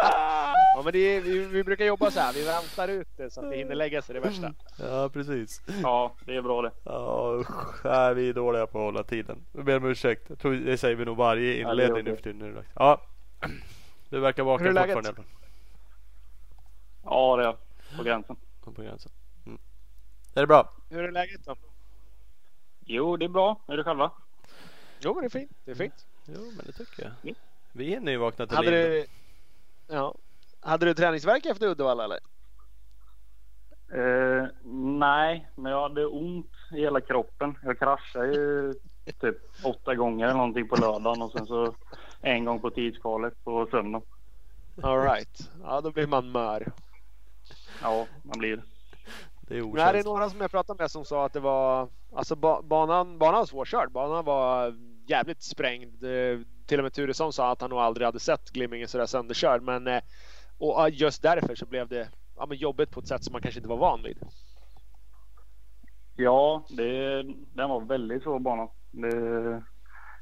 ja, 0.03 0.83
men 0.85 0.95
är, 0.95 1.21
vi, 1.21 1.39
vi, 1.39 1.65
brukar 1.65 1.85
jobba 1.85 2.11
så 2.11 2.21
här. 2.21 2.33
Vi 2.33 2.45
väntar 2.45 2.89
ut 2.89 3.09
det 3.17 3.31
så 3.31 3.41
att 3.41 3.51
det 3.51 3.57
hinner 3.57 3.75
lägga 3.75 4.03
sig 4.03 4.15
det 4.15 4.21
värsta. 4.21 4.53
Ja, 4.79 5.09
precis. 5.13 5.63
Ja, 5.83 6.13
det 6.25 6.37
är 6.37 6.43
bra 6.43 6.63
det. 6.63 6.71
Ja, 6.85 7.37
usch, 7.41 7.85
nej, 7.85 8.15
vi 8.15 8.29
är 8.29 8.33
dåliga 8.33 8.67
på 8.67 8.79
att 8.79 8.85
hålla 8.85 9.03
tiden. 9.03 9.45
Jag 9.53 9.65
ber 9.65 9.77
om 9.77 9.85
ursäkt. 9.85 10.23
Jag 10.29 10.39
tror 10.39 10.55
det 10.55 10.79
säger 10.79 10.97
vi 10.97 11.05
nog 11.05 11.17
varje 11.17 11.61
inledning 11.61 12.05
nu 12.05 12.17
för 12.17 12.23
tiden. 12.23 12.65
Ja, 12.75 13.01
du 14.11 14.21
verkar 14.21 14.43
vaken 14.43 14.67
fortfarande. 14.67 15.23
Ja, 17.05 17.37
det 17.37 17.45
är 17.45 17.57
på 17.97 18.03
gränsen. 18.03 18.37
På 18.65 18.83
gränsen. 18.83 19.13
Mm. 19.47 19.59
Är 20.35 20.41
det 20.41 20.47
bra? 20.47 20.73
Hur 20.91 21.05
är 21.05 21.13
läget 21.13 21.45
då? 21.45 21.57
Jo, 22.85 23.17
det 23.17 23.25
är 23.25 23.29
bra. 23.29 23.61
Är 23.67 23.77
det 23.77 23.85
själva? 23.85 24.11
Jo, 25.01 25.15
men 25.15 25.23
det 25.23 25.27
är 25.27 25.41
fint. 25.41 25.51
Det 25.65 25.71
är 25.71 25.75
fint. 25.75 26.07
Jo, 26.25 26.53
men 26.57 26.67
det 26.67 26.73
tycker 26.73 27.03
jag. 27.03 27.13
Mm. 27.23 27.35
Vi 27.77 27.95
är 27.95 28.01
nyvakna 28.01 28.47
till 28.47 28.57
hade 28.57 28.71
du, 28.71 29.07
ja. 29.87 30.15
Hade 30.61 30.87
du 30.87 30.95
träningsverk 30.95 31.47
efter 31.47 31.67
Uddevalla 31.67 32.05
eller? 32.05 32.19
Uh, 33.95 34.47
nej, 34.99 35.49
men 35.55 35.73
jag 35.73 35.83
hade 35.83 36.07
ont 36.07 36.51
i 36.73 36.81
hela 36.81 37.01
kroppen. 37.01 37.59
Jag 37.63 37.79
kraschade 37.79 38.35
ju 38.35 38.75
typ 39.21 39.37
åtta 39.65 39.95
gånger 39.95 40.25
eller 40.25 40.37
någonting 40.37 40.69
på 40.69 40.77
lördagen 40.77 41.23
och 41.23 41.33
sen 41.33 41.47
så 41.47 41.75
en 42.21 42.45
gång 42.45 42.61
på 42.61 42.71
tidskvalet 42.71 43.45
på 43.45 43.69
söndagen. 43.71 44.07
Alright, 44.83 45.51
ja 45.63 45.81
då 45.81 45.91
blir 45.91 46.07
man 46.07 46.33
mör. 46.33 46.73
Ja, 47.83 48.07
man 48.23 48.39
blir 48.39 48.57
det. 48.57 48.63
Det 49.41 49.59
är. 49.59 49.63
Men 49.63 49.79
är 49.79 49.93
det 49.93 50.05
några 50.05 50.31
som 50.31 50.41
jag 50.41 50.51
pratade 50.51 50.83
med 50.83 50.91
som 50.91 51.05
sa 51.05 51.27
att 51.27 51.33
det 51.33 51.41
var, 51.41 51.89
alltså 52.13 52.37
banan, 52.37 53.19
banan 53.19 53.39
var 53.39 53.47
svårkörd. 53.47 53.93
Banan 53.93 54.25
var 54.25 54.75
jävligt 55.07 55.43
sprängd. 55.43 56.05
Till 56.67 56.79
och 56.79 56.83
med 56.83 56.93
Turesson 56.93 57.33
sa 57.33 57.51
att 57.51 57.61
han 57.61 57.71
nog 57.71 57.79
aldrig 57.79 58.05
hade 58.05 58.21
sett 58.21 58.51
Glimmingen 58.51 58.89
sådär 58.89 59.07
sönderkörd. 59.07 59.63
Men 59.63 59.87
eh, 59.87 60.01
och 60.59 60.91
just 60.91 61.23
därför 61.23 61.55
så 61.55 61.67
blev 61.67 61.89
det 61.89 62.09
ja, 62.37 62.47
men 62.47 62.57
jobbigt 62.57 62.91
på 62.91 63.01
ett 63.01 63.09
sätt 63.09 63.25
som 63.25 63.33
man 63.33 63.43
kanske 63.43 63.59
inte 63.59 63.69
var 63.69 63.77
van 63.77 64.03
vid. 64.03 64.19
Ja, 66.17 66.65
det, 66.69 67.23
den 67.55 67.69
var 67.69 67.81
väldigt 67.81 68.23
svår 68.23 68.39
bana. 68.39 68.69
Det, 68.91 69.63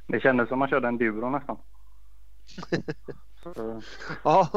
det 0.06 0.20
kändes 0.20 0.48
som 0.48 0.58
man 0.58 0.68
körde 0.68 0.88
en 0.88 0.98
Duro 0.98 1.30
nästan. 1.30 1.58
ja, 4.24 4.48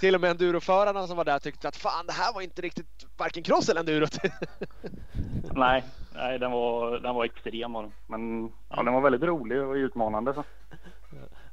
till 0.00 0.14
och 0.14 0.20
med 0.20 0.30
enduroförarna 0.30 1.06
som 1.06 1.16
var 1.16 1.24
där 1.24 1.38
tyckte 1.38 1.68
att 1.68 1.76
fan 1.76 2.06
det 2.06 2.12
här 2.12 2.34
var 2.34 2.42
inte 2.42 2.62
riktigt 2.62 3.06
varken 3.16 3.42
cross 3.42 3.68
eller 3.68 3.80
enduro. 3.80 4.06
nej, 5.54 5.84
nej 6.14 6.38
den, 6.38 6.50
var, 6.50 6.98
den 6.98 7.14
var 7.14 7.24
extrem 7.24 7.72
Men 8.06 8.52
ja, 8.68 8.82
den 8.82 8.94
var 8.94 9.00
väldigt 9.00 9.22
rolig 9.22 9.62
och 9.62 9.74
utmanande. 9.74 10.34
Så. 10.34 10.44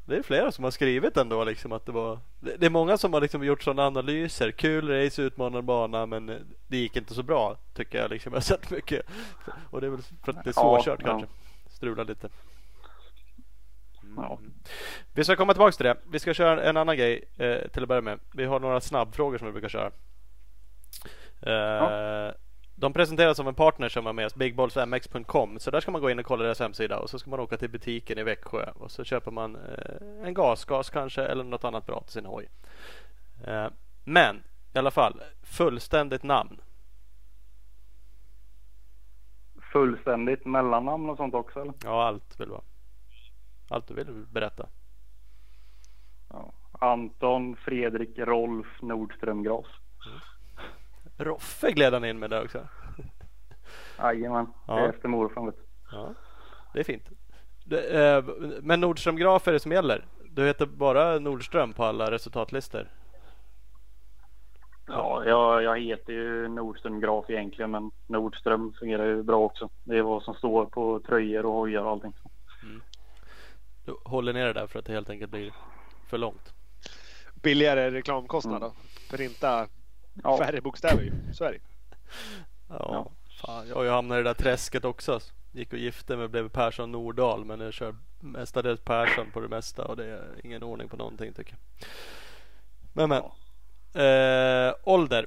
Det 0.06 0.16
är 0.16 0.24
flera 0.24 0.52
som 0.52 0.64
har 0.64 0.72
skrivit 0.72 1.18
ändå 1.18 1.44
liksom 1.44 1.72
att 1.72 1.86
det 1.86 1.92
var 1.92 2.20
Det 2.40 2.66
är 2.66 2.70
många 2.70 2.98
som 2.98 3.14
har 3.14 3.22
liksom 3.22 3.44
gjort 3.44 3.64
sådana 3.64 3.88
analyser 3.88 4.52
Kul 4.52 4.90
race, 4.90 5.22
utmanande 5.22 5.62
bana 5.62 6.06
men 6.06 6.26
det 6.68 6.78
gick 6.78 6.96
inte 6.96 7.14
så 7.14 7.24
bra 7.24 7.58
Tycker 7.74 7.98
jag 7.98 8.10
liksom 8.10 8.34
Jag 8.34 8.38
har 8.38 8.44
sett 8.44 8.70
mycket 8.70 9.02
Och 9.70 9.82
det 9.82 9.88
är 9.88 9.92
väl 9.92 10.02
för 10.24 10.32
att 10.32 10.44
det 10.44 10.50
är 10.50 10.54
svårkört 10.54 11.00
ja, 11.04 11.08
kanske 11.08 11.28
ja. 11.28 11.72
Strular 11.72 12.06
lite 12.06 12.30
Ja. 14.16 14.40
Vi 15.14 15.24
ska 15.24 15.36
komma 15.36 15.54
tillbaka 15.54 15.72
till 15.72 15.86
det. 15.86 15.98
Vi 16.12 16.20
ska 16.20 16.34
köra 16.34 16.64
en 16.64 16.78
annan 16.78 16.98
grej 16.98 17.24
eh, 17.38 17.68
till 17.68 17.84
att 17.84 17.88
börja 17.88 18.02
med. 18.02 18.20
Vi 18.34 18.46
har 18.46 18.60
några 18.60 18.82
snabbfrågor 18.82 19.38
som 19.38 19.48
vi 19.48 19.52
brukar 19.52 19.70
köra. 19.70 19.92
Eh, 21.42 22.34
De 22.76 22.94
presenteras 22.94 23.40
av 23.40 23.48
en 23.48 23.56
partner 23.56 23.90
som 23.90 24.08
är 24.08 24.14
med 24.14 24.26
oss, 24.26 24.36
bigballsmx.com. 24.36 25.60
Så 25.60 25.72
där 25.72 25.80
ska 25.80 25.92
man 25.92 26.02
gå 26.02 26.10
in 26.10 26.20
och 26.20 26.26
kolla 26.26 26.44
deras 26.44 26.60
hemsida 26.60 27.00
och 27.00 27.10
så 27.10 27.20
ska 27.20 27.30
man 27.30 27.40
åka 27.40 27.58
till 27.58 27.70
butiken 27.70 28.18
i 28.18 28.24
Växjö 28.24 28.72
och 28.76 28.92
så 28.92 29.04
köper 29.04 29.32
man 29.32 29.56
eh, 29.56 30.28
en 30.28 30.34
gasgas 30.34 30.90
kanske 30.90 31.22
eller 31.22 31.44
något 31.44 31.64
annat 31.64 31.86
bra 31.86 32.02
till 32.02 32.14
sin 32.14 32.26
hoj. 32.26 32.50
Eh, 33.48 33.68
men 34.04 34.44
i 34.74 34.78
alla 34.78 34.92
fall, 34.92 35.22
fullständigt 35.44 36.24
namn. 36.24 36.62
Fullständigt 39.74 40.46
mellannamn 40.46 41.10
och 41.10 41.18
sånt 41.18 41.34
också 41.34 41.62
eller? 41.62 41.74
Ja, 41.84 42.04
allt 42.08 42.40
vill 42.40 42.50
vara. 42.50 42.62
Allt 43.70 43.88
du 43.88 43.94
vill 43.94 44.26
berätta. 44.32 44.68
Ja. 46.30 46.54
Anton, 46.72 47.56
Fredrik, 47.56 48.20
Rolf, 48.20 48.82
Nordström, 48.82 49.44
Gras. 49.44 49.66
Roffe 51.18 51.72
gled 51.72 51.94
han 51.94 52.06
in 52.06 52.20
med 52.20 52.30
där 52.30 52.44
också. 52.44 52.68
Jajamän, 53.98 54.48
Ja. 54.68 54.76
det 54.76 54.82
är 54.82 54.90
efter 54.90 55.08
morfar. 55.08 55.54
Ja, 55.92 56.14
det 56.74 56.80
är 56.80 56.84
fint. 56.84 57.10
Det, 57.66 58.06
eh, 58.18 58.24
men 58.62 58.82
Nordström 58.82 59.16
Graf 59.16 59.48
är 59.48 59.52
det 59.52 59.60
som 59.60 59.72
gäller? 59.72 60.06
Du 60.32 60.46
heter 60.46 60.66
bara 60.66 61.20
Nordström 61.20 61.74
på 61.74 61.84
alla 61.84 62.12
resultatlistor? 62.12 62.88
Ja, 64.88 65.24
jag, 65.26 65.64
jag 65.64 65.80
heter 65.80 66.14
ju 66.14 66.48
Nordström 66.48 67.00
Graf 67.00 67.30
egentligen 67.30 67.72
men 67.72 67.92
Nordström 68.08 68.74
fungerar 68.80 69.06
ju 69.06 69.24
bra 69.24 69.40
också. 69.40 69.70
Det 69.84 69.98
är 69.98 70.02
vad 70.02 70.24
som 70.24 70.34
står 70.34 70.66
på 70.66 71.00
tröjor 71.00 71.46
och 71.46 71.52
hojar 71.54 71.82
och 71.84 71.92
allting. 71.92 72.14
Du 73.86 73.96
håller 74.06 74.34
ner 74.34 74.46
det 74.46 74.54
där 74.54 74.68
för 74.68 74.80
att 74.80 74.86
det 74.86 74.94
helt 74.94 75.10
enkelt 75.10 75.32
blir 75.32 75.54
för 76.10 76.18
långt. 76.18 76.54
Billigare 77.44 77.92
reklamkostnad 77.92 78.62
då. 78.62 78.74
Printa 79.12 79.68
Ja, 80.24 80.38
färre 80.38 80.62
bokstäver 80.62 81.04
ju. 81.04 81.34
Så 81.34 81.44
är 81.44 81.52
det. 81.52 81.60
Ja, 82.70 82.76
Ja. 82.80 83.12
fan. 83.46 83.68
Jag 83.68 83.92
hamnat 83.92 84.16
i 84.16 84.18
det 84.18 84.30
där 84.30 84.34
träsket 84.34 84.86
också. 84.86 85.20
Gick 85.52 85.74
och 85.74 85.80
gifte 85.80 86.18
mig 86.18 86.28
blev 86.28 86.50
Persson 86.50 86.92
Nordahl 86.92 87.46
men 87.46 87.60
jag 87.60 87.74
kör 87.74 87.96
mestadels 88.20 88.82
Persson 88.82 89.32
på 89.32 89.40
det 89.40 89.48
mesta 89.48 89.86
och 89.86 89.98
det 89.98 90.06
är 90.06 90.40
ingen 90.44 90.64
ordning 90.64 90.90
på 90.90 90.98
någonting 90.98 91.34
tycker 91.34 91.56
jag. 91.80 91.88
Men 92.94 93.10
men. 93.10 93.24
Eh, 94.06 94.74
ålder? 94.84 95.26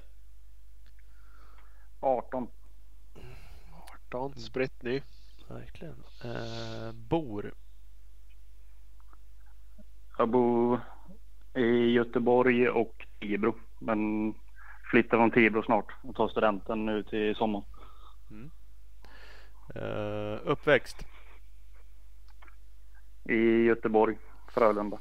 18. 2.00 2.48
18, 4.08 4.34
spritt 4.34 4.82
ny. 4.82 5.02
Verkligen. 5.48 6.02
Eh, 6.24 6.92
bor? 6.92 7.54
Jag 10.18 10.28
bor 10.28 10.80
i 11.54 11.90
Göteborg 11.92 12.68
och 12.68 13.06
Tibro. 13.20 13.54
Men 13.78 14.34
flyttar 14.90 15.16
från 15.16 15.30
Tibro 15.30 15.62
snart 15.62 15.92
och 16.02 16.14
tar 16.16 16.28
studenten 16.28 16.86
nu 16.86 17.02
till 17.02 17.36
sommar. 17.36 17.62
Eh, 19.74 20.38
uppväxt? 20.44 21.06
I 23.24 23.64
Göteborg, 23.64 24.18
Frölunda. 24.48 24.98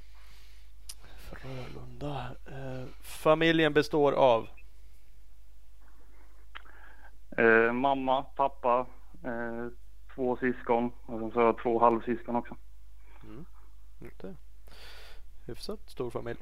Frölunda. 1.18 2.36
Eh, 2.46 2.88
familjen 3.02 3.74
består 3.74 4.12
av? 4.12 4.48
Eh, 7.38 7.74
mamma, 7.74 8.24
pappa, 8.24 8.86
två 10.16 10.38
syskon 10.38 10.92
och 11.06 11.20
sen 11.20 11.32
så 11.32 11.40
har 11.40 11.46
jag 11.46 11.58
två 11.58 11.80
halvsyskon 11.80 12.36
också. 12.36 12.56
Inte. 14.02 14.36
Hyfsat 15.46 15.90
stor 15.90 16.12
familj. 16.12 16.40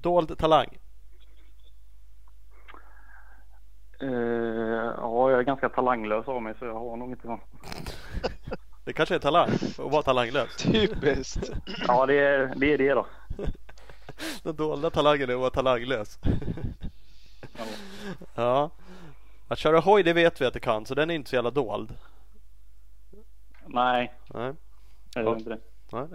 Dold 0.00 0.38
talang? 0.38 0.78
Eh, 4.00 4.08
ja, 4.96 5.30
jag 5.30 5.38
är 5.38 5.42
ganska 5.42 5.68
talanglös 5.68 6.28
av 6.28 6.42
mig 6.42 6.54
så 6.58 6.64
jag 6.64 6.74
har 6.74 6.96
nog 6.96 7.10
inte 7.10 7.22
så. 7.26 7.40
Det 8.84 8.92
kanske 8.92 9.14
är 9.14 9.18
talang 9.18 9.50
att 9.52 9.78
vara 9.78 10.02
talanglös. 10.02 10.56
Typiskt. 10.56 11.50
Ja, 11.86 12.06
det 12.06 12.14
är 12.14 12.52
det, 12.56 12.72
är 12.72 12.78
det 12.78 12.94
då. 12.94 13.06
Den 14.42 14.56
dolda 14.56 14.90
talangen 14.90 15.30
är 15.30 15.34
att 15.34 15.40
vara 15.40 15.50
talanglös. 15.50 16.18
Ja. 17.56 17.64
Ja. 18.34 18.70
Att 19.48 19.58
köra 19.58 19.80
hoj 19.80 20.02
det 20.02 20.12
vet 20.12 20.40
vi 20.40 20.44
att 20.44 20.54
det 20.54 20.60
kan 20.60 20.86
så 20.86 20.94
den 20.94 21.10
är 21.10 21.14
inte 21.14 21.30
så 21.30 21.36
jävla 21.36 21.50
dold. 21.50 21.94
Nej, 23.66 24.12
Nej. 24.34 24.52
är 25.16 25.22
Ja. 25.22 25.36
inte 25.36 25.50
det. 25.50 25.58
Nej. 25.92 26.06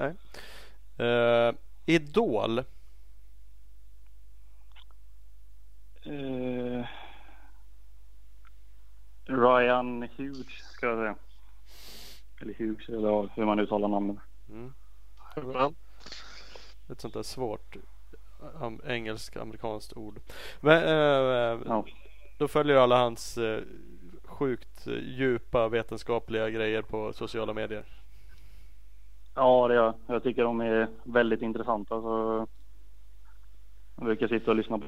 nej. 0.98 1.08
Eh, 1.10 1.54
idol? 1.86 2.60
Eh, 6.04 6.86
Ryan 9.26 10.02
Hughes 10.18 10.48
ska 10.48 10.86
jag 10.88 10.98
säga. 10.98 11.16
Eller 12.42 12.54
Hughes 12.54 12.90
eller 12.90 13.30
hur 13.36 13.46
man 13.46 13.60
uttalar 13.60 13.88
namnet. 13.88 14.18
Mm. 14.50 14.74
Ett 16.92 17.02
sånt 17.02 17.14
där 17.14 17.24
svårt 17.24 17.76
am- 18.62 18.82
engelsk 18.88 19.36
amerikanskt 19.38 19.94
ord. 19.98 20.20
Men, 20.62 20.84
eh, 20.84 21.62
Ja. 21.68 21.86
Då 22.38 22.48
följer 22.48 22.76
alla 22.76 22.98
hans 22.98 23.38
eh, 23.38 23.62
sjukt 24.24 24.88
eh, 24.88 24.94
djupa 24.94 25.68
vetenskapliga 25.70 26.50
grejer 26.50 26.82
på 26.82 27.14
sociala 27.14 27.54
medier. 27.54 27.86
ja, 29.36 29.68
det 29.68 29.74
gör 29.76 29.84
jag. 29.86 29.96
Jag 30.16 30.24
tycker 30.24 30.44
de 30.44 30.62
är 30.62 30.88
väldigt 31.04 31.42
intressanta. 31.42 32.02
Så 32.02 32.48
jag 33.96 34.06
brukar 34.06 34.28
sitta 34.28 34.52
och 34.52 34.58
lyssna 34.58 34.78
på. 34.78 34.86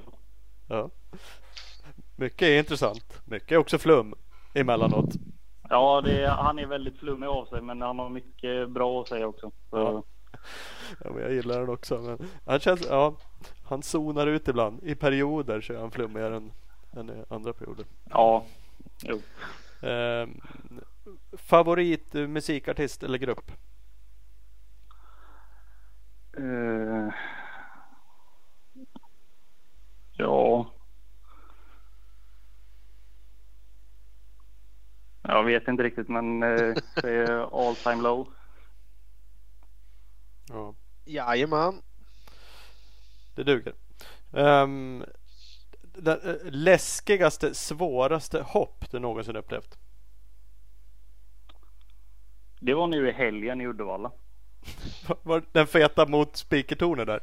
Ja. 0.67 0.89
Mycket 2.15 2.41
är 2.41 2.59
intressant. 2.59 3.21
Mycket 3.25 3.51
är 3.51 3.57
också 3.57 3.77
flum 3.77 4.15
emellanåt. 4.59 5.09
Ja, 5.69 6.07
är, 6.07 6.27
han 6.27 6.59
är 6.59 6.65
väldigt 6.65 6.99
flummig 6.99 7.27
av 7.27 7.45
sig 7.45 7.61
men 7.61 7.81
han 7.81 7.99
har 7.99 8.09
mycket 8.09 8.69
bra 8.69 9.01
att 9.01 9.07
säga 9.07 9.27
också. 9.27 9.51
Så, 9.69 9.77
Ja. 9.77 10.03
Ja, 11.03 11.11
men 11.13 11.21
jag 11.23 11.33
gillar 11.33 11.59
den 11.59 11.69
också. 11.69 11.97
Men 11.97 12.19
han 12.45 12.59
känns, 12.59 12.87
ja, 12.89 13.15
han 13.63 13.83
zonar 13.83 14.27
ut 14.27 14.47
ibland. 14.47 14.83
I 14.83 14.95
perioder 14.95 15.61
så 15.61 15.73
är 15.73 15.77
han 15.77 15.91
flummigare 15.91 16.35
än, 16.35 16.51
än 16.91 17.09
i 17.09 17.23
andra 17.29 17.53
perioder. 17.53 17.85
ja, 18.09 18.45
jo. 19.03 19.21
Eh, 19.89 20.27
favorit 21.37 22.13
musikartist 22.13 23.03
eller 23.03 23.17
grupp? 23.17 23.51
Eh, 26.37 27.13
ja. 30.13 30.71
Jag 35.27 35.43
vet 35.43 35.67
inte 35.67 35.83
riktigt 35.83 36.09
men 36.09 36.43
eh, 36.43 36.75
det 37.01 37.11
är 37.11 37.67
all 37.69 37.75
time 37.75 38.03
low. 38.03 38.27
Ja, 40.49 40.75
Jajamän. 41.05 41.81
det 43.35 43.43
duger. 43.43 43.73
Um, 44.31 45.05
det 45.81 46.11
eh, 46.11 46.51
läskigaste, 46.51 47.53
svåraste 47.53 48.41
hopp 48.41 48.91
du 48.91 48.99
någonsin 48.99 49.35
upplevt? 49.35 49.77
Det 52.59 52.73
var 52.73 52.87
nu 52.87 53.09
i 53.09 53.11
helgen 53.11 53.61
i 53.61 53.67
Uddevalla. 53.67 54.11
Var 55.23 55.43
den 55.51 55.67
feta 55.67 56.05
mot 56.05 56.35
spikertornet 56.35 57.07
där? 57.07 57.19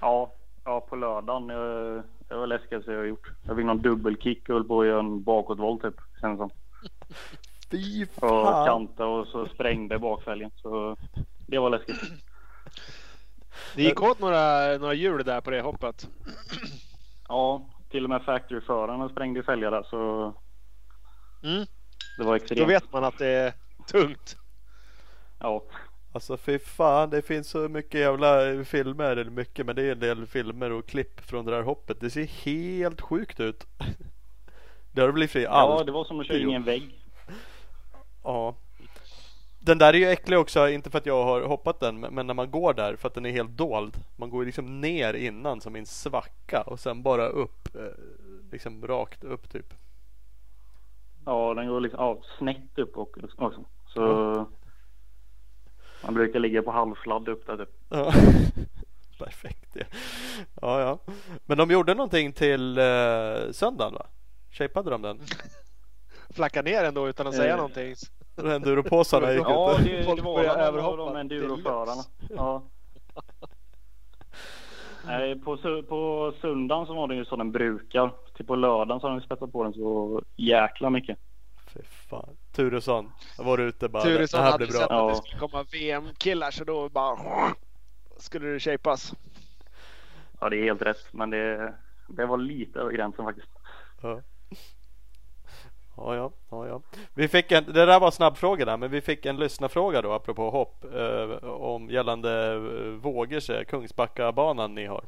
Ja, 0.00 0.32
ja 0.64 0.80
på 0.80 0.96
lördagen. 0.96 1.48
Jag, 1.48 2.02
det 2.30 2.36
var 2.36 2.46
läskigaste 2.46 2.90
jag 2.92 2.98
har 2.98 3.04
gjort. 3.04 3.32
Jag 3.46 3.56
fick 3.56 3.64
någon 3.66 3.82
dubbelkick 3.82 4.48
och 4.48 4.54
höll 4.54 4.64
på 4.64 4.80
att 4.80 4.86
göra 4.86 5.00
en 5.00 5.22
bakåtvolt 5.22 5.82
typ. 5.82 5.94
Känns 6.20 6.38
som. 6.38 6.50
Fy 7.70 8.04
Och 8.04 8.20
fan! 8.20 8.66
kanta 8.66 9.06
och 9.06 9.26
så 9.26 9.46
sprängde 9.46 9.98
bakfälgen. 9.98 10.50
Så 10.56 10.96
det 11.46 11.58
var 11.58 11.70
läskigt. 11.70 11.96
Det 13.76 13.82
gick 13.82 14.02
åt 14.02 14.18
några, 14.20 14.78
några 14.78 14.94
hjul 14.94 15.24
där 15.24 15.40
på 15.40 15.50
det 15.50 15.60
hoppet. 15.60 16.08
Ja, 17.28 17.66
till 17.90 18.04
och 18.04 18.10
med 18.10 18.22
factoryföraren 18.22 19.08
sprängde 19.08 19.42
fälgar 19.42 19.70
där 19.70 19.82
så 19.82 20.34
Mm. 21.42 21.66
det 22.18 22.24
var 22.24 22.36
extremt. 22.36 22.60
Då 22.60 22.66
vet 22.66 22.92
man 22.92 23.04
att 23.04 23.18
det 23.18 23.26
är 23.28 23.52
tungt. 23.86 24.36
Ja, 25.38 25.62
Alltså 26.12 26.36
fy 26.36 26.58
fan, 26.58 27.10
det 27.10 27.22
finns 27.22 27.48
så 27.48 27.58
mycket 27.68 28.00
jävla 28.00 28.64
filmer, 28.64 29.16
eller 29.16 29.30
mycket, 29.30 29.66
men 29.66 29.76
det 29.76 29.82
är 29.82 29.92
en 29.92 30.00
del 30.00 30.26
filmer 30.26 30.72
och 30.72 30.86
klipp 30.86 31.20
från 31.20 31.44
det 31.44 31.50
där 31.52 31.62
hoppet. 31.62 32.00
Det 32.00 32.10
ser 32.10 32.24
helt 32.24 33.00
sjukt 33.00 33.40
ut. 33.40 33.66
Det 34.92 35.00
har 35.00 35.12
blivit 35.12 35.30
fri 35.30 35.42
ja, 35.42 35.50
allt. 35.50 35.86
det 35.86 35.92
var 35.92 36.04
som 36.04 36.20
att 36.20 36.26
köra 36.26 36.38
in 36.38 36.50
i 36.50 36.54
en 36.54 36.64
vägg. 36.64 36.98
Ja. 38.24 38.54
Den 39.60 39.78
där 39.78 39.94
är 39.94 39.98
ju 39.98 40.06
äcklig 40.06 40.38
också, 40.38 40.68
inte 40.68 40.90
för 40.90 40.98
att 40.98 41.06
jag 41.06 41.24
har 41.24 41.42
hoppat 41.42 41.80
den, 41.80 42.00
men 42.00 42.26
när 42.26 42.34
man 42.34 42.50
går 42.50 42.74
där 42.74 42.96
för 42.96 43.08
att 43.08 43.14
den 43.14 43.26
är 43.26 43.30
helt 43.30 43.50
dold. 43.50 43.96
Man 44.16 44.30
går 44.30 44.44
liksom 44.44 44.80
ner 44.80 45.14
innan 45.14 45.60
som 45.60 45.76
i 45.76 45.78
en 45.78 45.86
svacka 45.86 46.62
och 46.66 46.80
sen 46.80 47.02
bara 47.02 47.26
upp. 47.28 47.74
eh, 47.74 47.82
Liksom 48.52 48.86
rakt 48.86 49.24
upp 49.24 49.52
typ. 49.52 49.74
Ja, 51.24 51.54
den 51.54 51.68
går 51.68 51.80
liksom 51.80 52.00
ja, 52.00 52.18
snett 52.38 52.78
upp 52.78 52.96
och, 52.98 53.18
också. 53.38 53.64
Så 53.86 54.46
Man 56.04 56.14
brukar 56.14 56.38
ligga 56.40 56.62
på 56.62 56.70
halvsladd 56.70 57.28
upp 57.28 57.46
där 57.46 57.56
typ. 57.56 57.68
Ja. 57.88 58.12
Perfekt 59.18 59.76
ja. 59.76 59.84
ja, 60.60 60.80
ja. 60.80 60.98
Men 61.46 61.58
de 61.58 61.70
gjorde 61.70 61.94
någonting 61.94 62.32
till 62.32 62.78
eh, 62.78 62.84
söndagen 63.52 63.94
va? 63.94 64.06
Shapeade 64.50 64.90
de 64.90 65.02
den? 65.02 65.20
Flacka 66.30 66.62
ner 66.62 66.84
ändå 66.84 67.08
utan 67.08 67.26
att 67.26 67.34
säga 67.34 67.50
Eh. 67.52 67.56
någonting. 67.56 67.94
Enduropåsarna 68.36 69.32
gick 69.32 69.42
Ja, 69.42 69.78
ut. 69.78 69.84
det, 69.84 70.04
Folk 70.04 70.24
av 70.24 70.38
överhoppa 70.38 70.96
de 70.96 71.16
enduroförarna. 71.16 72.02
Ja. 72.30 72.62
Nej, 75.06 75.40
på, 75.40 75.56
på 75.88 76.32
söndagen 76.40 76.86
så 76.86 76.94
var 76.94 77.08
den 77.08 77.16
ju 77.16 77.24
som 77.24 77.38
den 77.38 77.52
brukar. 77.52 78.12
Till 78.36 78.46
på 78.46 78.56
lördagen 78.56 79.00
så 79.00 79.06
har 79.08 79.14
de 79.16 79.20
spetsat 79.20 79.52
på 79.52 79.64
den 79.64 79.72
så 79.72 80.22
jäkla 80.36 80.90
mycket. 80.90 81.18
Fy 81.74 81.80
fan. 81.82 82.36
Turesson 82.52 83.12
var 83.38 83.58
ute 83.58 83.88
bara. 83.88 84.02
Turesson 84.02 84.38
det 84.40 84.44
här 84.44 84.52
hade 84.52 84.64
ju 84.64 84.70
sett 84.72 84.88
bra. 84.88 85.10
att 85.10 85.16
det 85.16 85.28
skulle 85.28 85.48
komma 85.48 85.64
VM-killar 85.72 86.50
så 86.50 86.64
då 86.64 86.88
bara 86.88 87.18
skulle 88.16 88.48
det 88.48 88.60
shapas. 88.60 89.12
Ja, 90.40 90.48
det 90.48 90.56
är 90.56 90.62
helt 90.62 90.82
rätt. 90.82 91.12
Men 91.12 91.30
det, 91.30 91.74
det 92.08 92.26
var 92.26 92.36
lite 92.38 92.78
över 92.78 92.92
gränsen 92.92 93.24
faktiskt. 93.24 93.48
Ja. 94.02 94.20
Ja, 95.96 96.16
ja, 96.16 96.32
ja, 96.50 96.66
ja. 96.66 96.82
Vi 97.14 97.28
fick 97.28 97.52
en, 97.52 97.64
det 97.64 97.86
där 97.86 98.00
var 98.00 98.10
snabbfrågorna, 98.10 98.76
men 98.76 98.90
vi 98.90 99.00
fick 99.00 99.26
en 99.26 99.36
lyssnarfråga 99.36 100.02
då 100.02 100.12
apropå 100.12 100.50
hopp 100.50 100.84
eh, 100.94 101.48
om 101.48 101.90
gällande 101.90 102.52
eh, 102.52 102.90
Vågerse, 102.90 103.64
Kungsbackabanan 103.64 104.74
ni 104.74 104.86
har. 104.86 105.04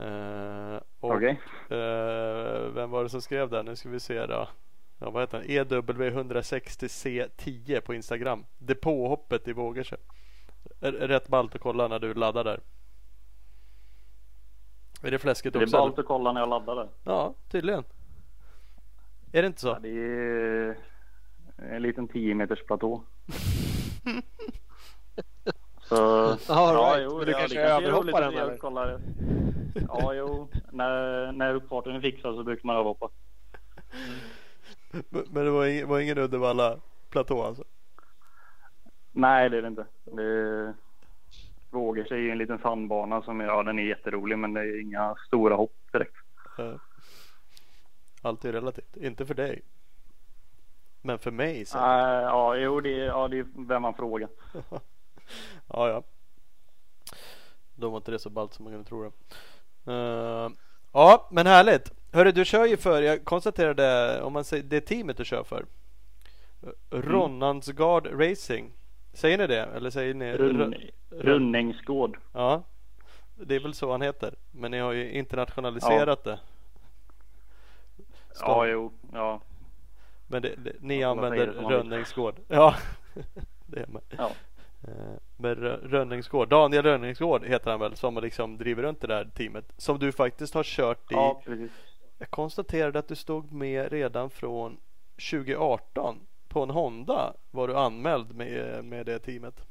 Eh, 0.00 0.80
och, 1.00 1.10
Okej. 1.14 1.40
eh, 1.68 2.60
vem 2.74 2.90
var 2.90 3.02
det 3.02 3.08
som 3.08 3.22
skrev 3.22 3.50
där? 3.50 3.62
Nu 3.62 3.76
ska 3.76 3.88
vi 3.88 4.00
se 4.00 4.26
då. 4.26 4.48
Ja, 5.00 5.10
vad 5.10 5.22
heter 5.22 5.38
han? 5.38 5.46
E 5.46 5.64
EW160C10 5.64 7.80
på 7.80 7.94
Instagram. 7.94 8.44
Depåhoppet 8.58 9.48
i 9.48 9.52
Vågerse. 9.52 9.96
R- 10.80 10.92
Rätt 10.92 11.28
ballt 11.28 11.54
att 11.54 11.60
kolla 11.60 11.88
när 11.88 11.98
du 11.98 12.14
laddar 12.14 12.44
där. 12.44 12.60
Är 15.02 15.10
det 15.10 15.18
fläskigt 15.18 15.52
Det 15.52 15.58
är 15.58 15.62
också? 15.62 15.76
ballt 15.76 15.98
att 15.98 16.06
kolla 16.06 16.32
när 16.32 16.40
jag 16.40 16.48
laddar 16.48 16.76
där. 16.76 16.88
Ja, 17.04 17.34
tydligen. 17.48 17.84
Är 19.32 19.42
det 19.42 19.46
inte 19.46 19.60
så? 19.60 19.68
Ja, 19.68 19.78
det 19.78 19.88
är 19.90 20.76
en 21.58 21.82
liten 21.82 22.08
10 22.08 22.34
meters 22.34 22.66
platå. 22.66 23.04
Så 25.88 25.96
All 25.96 26.38
ja, 26.48 26.94
right. 26.96 27.04
jo, 27.10 27.16
Men 27.16 27.26
du 27.26 27.32
ja, 27.32 27.38
kanske 27.38 27.60
överhoppar 27.60 28.20
den, 28.20 28.34
eller? 28.34 28.56
kollar. 28.56 29.00
Ja, 29.88 30.14
jo. 30.14 30.48
När, 30.72 31.32
när 31.32 31.54
uppfarten 31.54 31.94
är 31.96 32.00
fixad 32.00 32.34
så 32.34 32.44
brukar 32.44 32.66
man 32.66 32.76
överhoppa. 32.76 33.08
Men 33.90 34.00
men 35.10 35.44
det 35.44 35.50
var 35.50 35.66
ingen, 35.66 35.88
var 35.88 36.00
ingen 36.00 36.18
Uddevalla-platå 36.18 37.42
alltså? 37.42 37.64
Nej, 39.12 39.50
det 39.50 39.58
är 39.58 39.62
det 39.62 39.68
inte. 39.68 39.86
Det 40.04 40.74
vågar 41.70 42.04
sig 42.04 42.26
i 42.26 42.30
en 42.30 42.38
liten 42.38 42.58
sandbana 42.58 43.22
som 43.22 43.40
är, 43.40 43.44
ja, 43.44 43.62
den 43.62 43.78
är 43.78 43.82
jätterolig 43.82 44.38
men 44.38 44.54
det 44.54 44.60
är 44.60 44.80
inga 44.80 45.14
stora 45.26 45.54
hopp 45.54 45.76
direkt. 45.92 46.16
Allt 48.22 48.44
är 48.44 48.52
relativt. 48.52 48.96
Inte 48.96 49.26
för 49.26 49.34
dig. 49.34 49.62
Men 51.02 51.18
för 51.18 51.30
mig 51.30 51.64
så. 51.64 51.78
Nej, 51.80 52.22
ja, 52.22 52.56
jo, 52.56 52.80
det 52.80 53.00
är, 53.00 53.06
ja, 53.06 53.28
det 53.28 53.38
är 53.38 53.46
vem 53.66 53.82
man 53.82 53.94
frågar. 53.94 54.28
Ja, 55.72 55.88
ja. 55.88 56.02
Då 57.74 57.90
var 57.90 57.96
inte 57.96 58.10
det 58.10 58.18
så 58.18 58.30
ballt 58.30 58.54
som 58.54 58.64
man 58.64 58.72
kunde 58.72 58.88
tro 58.88 59.02
det. 59.02 59.12
Eh, 59.92 60.50
ja, 60.92 61.28
men 61.30 61.46
härligt. 61.46 61.92
Hörru, 62.12 62.32
du 62.32 62.44
kör 62.44 62.66
ju 62.66 62.76
för, 62.76 63.02
jag 63.02 63.24
konstaterade, 63.24 64.22
om 64.22 64.32
man 64.32 64.44
säger 64.44 64.62
det 64.64 64.80
teamet 64.80 65.16
du 65.16 65.24
kör 65.24 65.44
för. 65.44 65.66
Uh, 66.64 66.70
Ronnansgard 66.90 68.06
Racing. 68.06 68.72
Säger 69.12 69.38
ni 69.38 69.46
det? 69.46 69.60
Eller 69.62 69.90
säger 69.90 70.14
ni? 70.14 70.32
Run, 70.32 70.60
Run- 70.62 70.90
Runningsgård. 71.10 72.18
Ja, 72.32 72.62
det 73.34 73.54
är 73.54 73.60
väl 73.60 73.74
så 73.74 73.90
han 73.90 74.02
heter. 74.02 74.34
Men 74.50 74.70
ni 74.70 74.78
har 74.78 74.92
ju 74.92 75.10
internationaliserat 75.12 76.24
det. 76.24 76.38
Ja, 78.40 78.66
jo, 78.66 78.92
ja. 79.12 79.40
Men 80.26 80.42
det, 80.42 80.54
det, 80.56 80.72
ni 80.80 81.00
Ja, 81.00 81.08
använder 81.08 81.62
man. 81.62 81.72
Rönningsgård. 81.72 82.34
Ja, 82.48 82.74
det 83.66 83.80
är 83.80 83.86
med. 83.86 84.02
Ja. 84.18 84.30
Eh, 84.88 85.14
Men 85.36 85.54
Rö- 85.56 85.88
Rönningsgård, 85.88 86.48
Daniel 86.48 86.82
Rönningsgård 86.82 87.44
heter 87.44 87.70
han 87.70 87.80
väl 87.80 87.96
som 87.96 88.18
liksom 88.22 88.58
driver 88.58 88.82
runt 88.82 89.00
det 89.00 89.06
där 89.06 89.24
teamet. 89.34 89.72
Som 89.76 89.98
du 89.98 90.12
faktiskt 90.12 90.54
har 90.54 90.62
kört 90.64 91.12
i. 91.12 91.14
Ja, 91.14 91.42
precis. 91.44 91.70
Jag 92.20 92.30
konstaterade 92.30 92.98
att 92.98 93.08
du 93.08 93.16
stod 93.16 93.52
med 93.52 93.92
redan 93.92 94.30
från 94.30 94.76
2018 95.30 96.26
på 96.48 96.62
en 96.62 96.70
Honda 96.70 97.34
var 97.50 97.68
du 97.68 97.76
anmäld 97.76 98.34
med, 98.34 98.84
med 98.84 99.06
det 99.06 99.18
teamet 99.18 99.66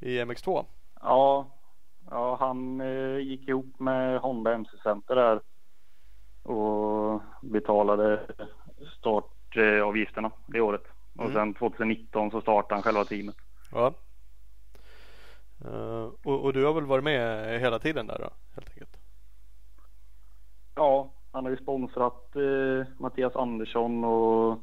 i 0.00 0.18
MX2. 0.18 0.64
Ja, 1.00 1.46
ja 2.10 2.36
han 2.40 2.80
eh, 2.80 3.18
gick 3.18 3.48
ihop 3.48 3.80
med 3.80 4.20
Honda 4.20 4.54
MC 4.54 4.70
Center 4.82 5.14
där 5.14 5.40
och 6.42 7.22
betalade 7.42 8.26
startavgifterna 8.98 10.30
det 10.46 10.60
året. 10.60 10.82
Och 11.18 11.30
Mm. 11.30 11.34
sen 11.34 11.54
2019 11.54 12.30
så 12.30 12.40
startade 12.40 12.74
han 12.74 12.82
själva 12.82 13.04
teamet. 13.04 13.36
Ja. 13.72 13.94
Eh, 15.64 16.08
och, 16.22 16.44
och 16.44 16.52
du 16.52 16.64
har 16.64 16.72
väl 16.72 16.86
varit 16.86 17.04
med 17.04 17.60
hela 17.60 17.78
tiden 17.78 18.06
där 18.06 18.18
då 18.18 18.30
helt 18.54 18.68
enkelt? 18.70 18.96
Ja, 20.74 21.10
han 21.32 21.44
har 21.44 21.50
ju 21.50 21.56
sponsrat 21.56 22.36
eh, 22.36 22.86
Mattias 22.98 23.36
Andersson 23.36 24.04
och 24.04 24.58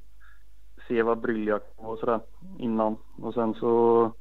Seva 0.88 1.16
Bryljak 1.16 1.64
och 1.76 2.00
sådär 2.00 2.20
innan. 2.60 2.98
Och 3.22 3.34
sen 3.34 3.54
så 3.54 4.12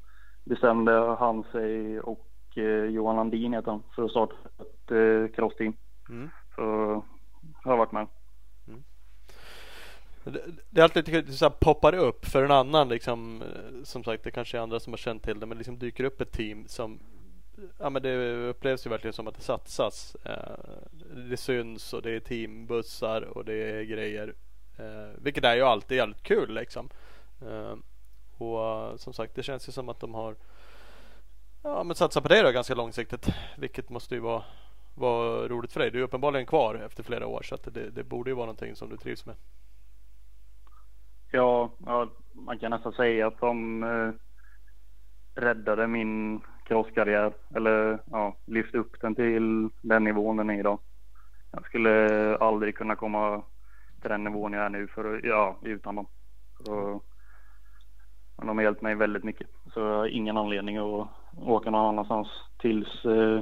bestämde 0.45 0.93
han 0.93 1.45
sig 1.53 2.01
och 2.01 2.27
eh, 2.57 2.85
Johan 2.85 3.17
Landin 3.17 3.53
heter 3.53 3.71
han 3.71 3.83
för 3.95 4.05
att 4.05 4.11
starta 4.11 4.35
ett 4.59 4.91
eh, 4.91 5.35
crossteam. 5.35 5.77
Mm. 6.09 6.31
Så 6.55 6.63
har 7.65 7.73
jag 7.73 7.77
varit 7.77 7.93
med. 7.93 8.07
Det, 10.25 10.43
det 10.71 10.81
är 10.81 10.85
alltid 10.85 11.09
lite 11.09 11.23
kul, 11.23 11.33
så 11.33 11.51
poppar 11.51 11.95
upp 11.95 12.25
för 12.25 12.45
en 12.45 12.51
annan 12.51 12.89
liksom 12.89 13.43
eh, 13.43 13.83
Som 13.85 14.05
sagt 14.05 14.25
det 14.25 14.31
kanske 14.31 14.59
är 14.59 14.63
andra 14.63 14.81
som 14.81 14.93
har 14.93 14.99
känt 14.99 15.23
till 15.23 15.41
det 15.41 15.47
men 15.47 15.59
liksom 15.59 15.79
dyker 15.79 16.05
upp 16.05 16.21
ett 16.21 16.33
team 16.33 16.65
som 16.69 16.99
Ja 17.79 17.91
men 17.91 18.03
det 18.03 18.33
upplevs 18.49 18.87
ju 18.87 18.91
verkligen 18.91 19.13
som 19.13 19.27
att 19.29 19.35
det 19.35 19.43
satsas. 19.43 20.17
Eh, 20.25 20.57
Det 21.31 21.37
syns 21.37 21.93
och 21.93 22.03
det 22.03 22.11
är 22.11 22.21
teambussar 22.21 23.23
och 23.23 23.45
det 23.45 23.55
är 23.55 23.83
grejer 23.83 24.35
eh, 24.79 25.11
Vilket 25.23 25.45
är 25.45 25.55
ju 25.57 25.63
alltid 25.63 25.97
jävligt 25.99 26.23
kul 26.23 26.55
liksom. 26.55 26.89
Eh, 27.43 27.75
Och 28.39 29.01
som 29.01 29.13
sagt 29.13 29.35
det 29.35 29.43
känns 29.43 29.69
ju 29.69 29.73
som 29.73 29.89
att 29.89 30.01
de 30.01 30.15
har 30.15 30.37
Ja 31.63 31.85
men 31.85 31.97
satsat 31.97 32.23
på 32.23 32.29
det 32.29 32.43
då 32.43 32.51
ganska 32.53 32.75
långsiktigt 32.75 33.29
Vilket 33.59 33.91
måste 33.91 34.15
ju 34.15 34.21
vara 34.21 34.45
Vara 34.99 35.49
roligt 35.49 35.73
för 35.73 35.81
dig. 35.81 35.91
Du 35.91 35.99
är 35.99 36.03
uppenbarligen 36.03 36.47
kvar 36.47 36.75
efter 36.75 37.03
flera 37.03 37.27
år 37.27 37.43
så 37.43 37.55
att 37.55 37.75
det, 37.75 37.91
det 37.91 38.05
borde 38.05 38.31
ju 38.31 38.35
vara 38.37 38.47
någonting 38.47 38.77
som 38.77 38.89
du 38.89 38.97
trivs 38.97 39.27
med. 39.27 39.37
Ja, 41.31 41.71
ja, 41.87 42.09
man 42.33 42.59
kan 42.59 42.71
nästan 42.71 42.93
säga 42.93 43.27
att 43.27 43.41
de 43.41 43.83
eh, 43.83 44.13
räddade 45.43 45.87
min 45.87 46.41
crosskarriär. 46.67 47.33
Eller 47.55 47.99
ja, 48.11 48.37
lyfte 48.47 48.79
upp 48.79 49.01
den 49.01 49.15
till 49.15 49.71
den 49.81 50.05
nivån 50.05 50.37
den 50.37 50.51
är 50.51 50.59
idag. 50.59 50.79
Jag 51.51 51.67
skulle 51.67 52.37
aldrig 52.37 52.77
kunna 52.77 52.97
komma 52.97 53.43
till 54.01 54.11
den 54.11 54.25
nivån 54.25 54.53
jag 54.53 54.65
är 54.65 54.69
nu 54.69 54.87
för, 54.87 55.21
ja, 55.27 55.59
utan 55.63 55.95
dem. 55.95 56.07
Så, 56.67 57.01
de 58.37 58.49
har 58.59 58.63
hjälpt 58.65 58.83
mig 58.83 58.95
väldigt 58.95 59.25
mycket. 59.25 59.47
Så 59.75 59.81
jag 59.81 59.97
har 59.97 60.07
ingen 60.07 60.37
anledning 60.37 60.77
att 60.77 61.09
åka 61.37 61.71
någon 61.71 61.89
annanstans 61.89 62.29
tills 62.59 63.05
eh, 63.05 63.41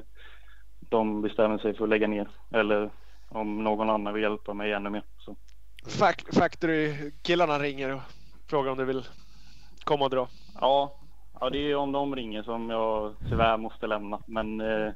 de 0.81 1.23
bestämmer 1.23 1.59
sig 1.59 1.75
för 1.75 1.85
att 1.85 1.91
lägga 1.91 2.07
ner. 2.09 2.29
Eller 2.51 2.91
om 3.29 3.65
någon 3.65 3.91
annan 3.91 4.15
vill 4.15 4.23
hjälpa 4.23 4.55
mig 4.55 4.73
ännu 4.73 4.91
mer. 4.91 5.03
Så. 5.19 5.37
Fac- 5.87 6.39
Factory-killarna 6.39 7.59
ringer 7.59 7.95
och 7.95 8.01
frågar 8.47 8.71
om 8.71 8.79
du 8.79 8.85
vill 8.85 9.05
komma 9.85 10.05
och 10.05 10.11
dra. 10.11 10.29
Ja, 10.61 10.93
ja, 11.45 11.51
det 11.51 11.71
är 11.71 11.77
om 11.77 11.93
de 11.93 12.17
ringer 12.17 12.43
som 12.43 12.71
jag 12.71 13.15
tyvärr 13.29 13.57
måste 13.57 13.87
lämna. 13.87 14.23
Men 14.27 14.61
eh, 14.61 14.93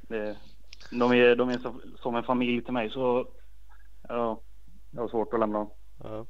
det, 0.00 0.36
de 0.90 1.12
är, 1.12 1.36
de 1.36 1.48
är 1.48 1.58
så, 1.58 1.80
som 2.02 2.16
en 2.16 2.22
familj 2.22 2.64
till 2.64 2.72
mig 2.72 2.90
så 2.90 3.28
ja, 4.08 4.40
jag 4.90 5.00
har 5.00 5.08
svårt 5.08 5.34
att 5.34 5.40
lämna 5.40 5.58
dem. 5.58 5.70
ja. 6.02 6.26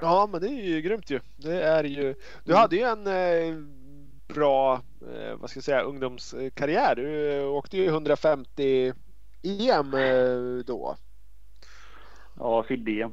Ja, 0.00 0.28
men 0.32 0.40
det 0.40 0.48
är 0.48 0.62
ju 0.62 0.80
grymt 0.80 1.10
ju. 1.10 1.20
Det 1.36 1.62
är 1.62 1.84
ju. 1.84 2.14
Du 2.44 2.54
hade 2.54 2.76
ju 2.76 2.82
en 2.82 3.06
eh, 3.06 3.56
bra, 4.34 4.74
eh, 5.00 5.36
vad 5.36 5.50
ska 5.50 5.58
jag 5.58 5.64
säga, 5.64 5.80
ungdomskarriär. 5.80 6.94
Du 6.94 7.44
åkte 7.44 7.76
ju 7.76 7.86
150 7.86 8.92
EM 9.42 9.94
eh, 9.94 10.64
då. 10.66 10.96
Ja, 12.38 12.62
Fidde. 12.62 13.10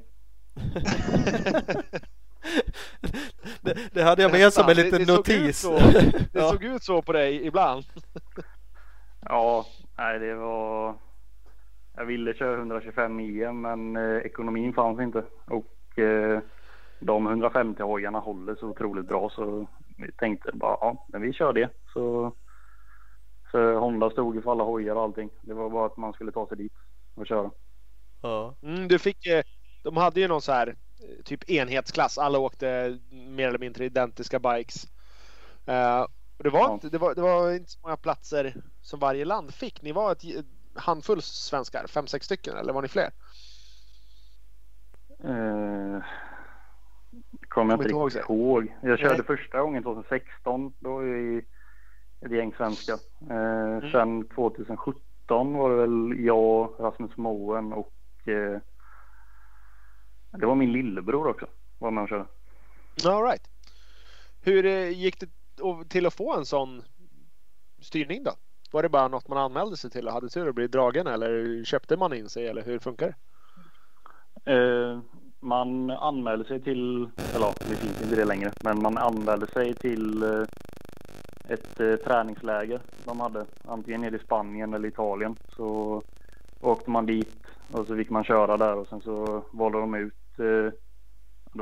det, 3.62 3.77
det 3.93 4.01
hade 4.03 4.21
jag 4.21 4.32
med 4.32 4.53
som 4.53 4.69
en 4.69 4.75
Det- 4.75 4.84
liten 4.84 4.99
det 4.99 5.06
såg 5.06 5.19
ut 5.19 5.27
notis. 5.27 5.60
så. 5.60 5.77
Det 6.32 6.39
ja. 6.39 6.49
såg 6.49 6.63
ut 6.63 6.84
så 6.84 7.01
på 7.01 7.12
dig 7.13 7.45
ibland. 7.47 7.84
Ja, 9.25 9.65
nej 9.97 10.19
det 10.19 10.36
var... 10.36 10.95
Jag 11.95 12.06
ville 12.06 12.34
köra 12.34 12.58
125 12.58 13.19
EM 13.19 13.62
men 13.62 13.95
eh, 13.95 14.17
ekonomin 14.17 14.73
fanns 14.73 14.99
inte. 14.99 15.23
Och 15.45 15.99
eh, 15.99 16.39
de 16.99 17.27
150 17.27 17.84
hojarna 17.84 18.19
håller 18.19 18.56
så 18.56 18.67
otroligt 18.67 19.08
bra 19.08 19.29
så 19.29 19.67
vi 19.97 20.12
tänkte 20.12 20.51
bara 20.53 20.77
ja, 20.82 21.06
men 21.10 21.21
vi 21.21 21.34
kör 21.34 21.53
det. 21.53 21.69
Så, 21.93 22.32
så 23.51 23.79
Honda 23.79 24.10
stod 24.10 24.36
ju 24.36 24.41
för 24.41 24.51
alla 24.51 24.63
hojar 24.63 24.95
och 24.95 25.01
allting. 25.01 25.29
Det 25.41 25.53
var 25.53 25.69
bara 25.69 25.86
att 25.86 25.97
man 25.97 26.13
skulle 26.13 26.32
ta 26.32 26.47
sig 26.47 26.58
dit 26.58 26.73
och 27.15 27.27
köra. 27.27 27.51
Ja. 28.21 28.56
Mm, 28.63 28.88
du 28.88 28.99
fick, 28.99 29.25
eh, 29.25 29.43
de 29.84 29.97
hade 29.97 30.19
ju 30.19 30.27
någon 30.27 30.41
så 30.41 30.51
här 30.51 30.75
typ 31.23 31.49
enhetsklass. 31.49 32.17
Alla 32.17 32.39
åkte 32.39 32.99
mer 33.11 33.47
eller 33.47 33.59
mindre 33.59 33.85
identiska 33.85 34.39
bikes. 34.39 34.87
Eh, 35.65 36.01
och 36.37 36.43
det, 36.43 36.49
var 36.49 36.59
Ja. 36.59 36.73
inte, 36.73 36.89
det, 36.89 36.97
var, 36.97 37.15
det 37.15 37.21
var 37.21 37.51
inte 37.51 37.71
så 37.71 37.79
många 37.83 37.97
platser 37.97 38.55
som 38.81 38.99
varje 38.99 39.25
land 39.25 39.53
fick. 39.53 39.81
Ni 39.81 39.91
var 39.91 40.11
ett 40.11 40.23
handfull 40.75 41.21
svenskar, 41.21 41.87
fem, 41.87 42.07
sex 42.07 42.25
stycken 42.25 42.57
eller 42.57 42.73
var 42.73 42.81
ni 42.81 42.87
fler? 42.87 43.11
Eh, 45.23 46.03
kommer 47.47 47.73
jag 47.73 47.79
inte 47.79 47.89
inte 47.89 48.05
riktigt 48.05 48.29
ihåg 48.29 48.39
ihåg. 48.39 48.73
Jag 48.81 48.99
körde 48.99 49.13
Nej. 49.13 49.23
första 49.23 49.61
gången 49.61 49.83
2016. 49.83 50.73
Då 50.79 50.93
var 50.93 51.01
vi 51.01 51.45
ett 52.21 52.31
gäng 52.31 52.53
svenskar. 52.57 52.97
Mm. 53.29 53.83
Eh, 53.83 53.91
Sen 53.91 54.27
2017 54.27 55.53
var 55.53 55.69
det 55.69 55.75
väl 55.75 56.25
jag, 56.25 56.73
Rasmus 56.79 57.17
Moen 57.17 57.73
och 57.73 58.27
eh, 58.27 58.59
det 60.37 60.45
var 60.45 60.55
min 60.55 60.71
lillebror 60.71 61.27
också. 61.27 61.45
Var 61.79 61.91
med 61.91 62.03
och 62.03 62.09
körde. 62.09 62.25
All 63.05 63.23
right. 63.23 63.49
Hur 64.41 64.65
eh, 64.65 64.89
gick 64.89 65.19
det 65.19 65.29
till 65.89 66.05
att 66.05 66.13
få 66.13 66.33
en 66.33 66.45
sån 66.45 66.83
styrning 67.81 68.23
då? 68.23 68.31
Var 68.71 68.83
det 68.83 68.89
bara 68.89 69.07
något 69.07 69.27
man 69.27 69.37
anmälde 69.37 69.77
sig 69.77 69.89
till 69.89 70.07
och 70.07 70.13
hade 70.13 70.29
tur 70.29 70.49
att 70.49 70.55
bli 70.55 70.67
dragen 70.67 71.07
eller 71.07 71.63
köpte 71.63 71.97
man 71.97 72.13
in 72.13 72.29
sig 72.29 72.47
eller 72.47 72.63
hur 72.63 72.79
funkar 72.79 73.07
det? 73.07 73.15
Eh, 74.53 74.99
man 75.39 75.91
anmälde 75.91 76.45
sig 76.45 76.61
till, 76.61 77.09
eller 77.35 77.45
ja, 77.45 77.53
det 77.59 77.75
finns 77.75 78.01
inte 78.01 78.15
det 78.15 78.25
längre, 78.25 78.51
men 78.63 78.81
man 78.81 78.97
anmälde 78.97 79.47
sig 79.47 79.73
till 79.73 80.23
eh, 80.23 80.43
ett 81.47 81.79
eh, 81.79 81.95
träningsläger 81.95 82.81
de 83.05 83.19
hade. 83.19 83.45
Antingen 83.65 84.01
nere 84.01 84.15
i 84.15 84.19
Spanien 84.19 84.73
eller 84.73 84.87
Italien. 84.87 85.35
Så 85.55 86.01
åkte 86.61 86.89
man 86.89 87.05
dit 87.05 87.43
och 87.71 87.87
så 87.87 87.95
fick 87.95 88.09
man 88.09 88.23
köra 88.23 88.57
där 88.57 88.75
och 88.75 88.87
sen 88.87 89.01
så 89.01 89.43
valde 89.51 89.79
de 89.79 89.95
ut, 89.95 90.13
det 90.37 90.71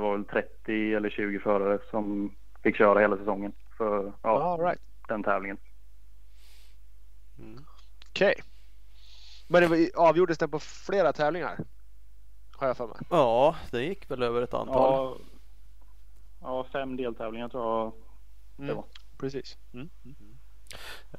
var 0.01 0.17
väl 0.17 0.25
30 0.25 0.93
eller 0.93 1.09
20 1.09 1.39
förare 1.39 1.79
som 1.91 2.35
fick 2.63 2.77
köra 2.77 2.99
hela 2.99 3.17
säsongen 3.17 3.53
för 3.77 4.13
ja, 4.21 4.43
All 4.53 4.59
right. 4.59 4.81
den 5.07 5.23
tävlingen. 5.23 5.57
Mm. 7.39 7.63
Okej. 8.09 8.33
Men 9.47 9.61
det 9.61 9.67
var, 9.67 10.07
avgjordes 10.07 10.37
den 10.37 10.49
på 10.51 10.59
flera 10.59 11.13
tävlingar? 11.13 11.57
Har 12.51 12.67
jag 12.67 12.77
för 12.77 12.87
mig. 12.87 12.97
ja, 13.09 13.55
det 13.71 13.83
gick 13.83 14.11
väl 14.11 14.23
över 14.23 14.41
ett 14.41 14.53
antal. 14.53 14.75
Ja, 14.75 15.17
ja, 16.41 16.63
fem 16.63 16.97
deltävlingar 16.97 17.49
tror 17.49 17.63
jag 17.79 17.91
det 18.55 18.63
Mm. 18.63 18.75
var. 18.75 18.85
Precis. 19.17 19.57
Mm. 19.73 19.89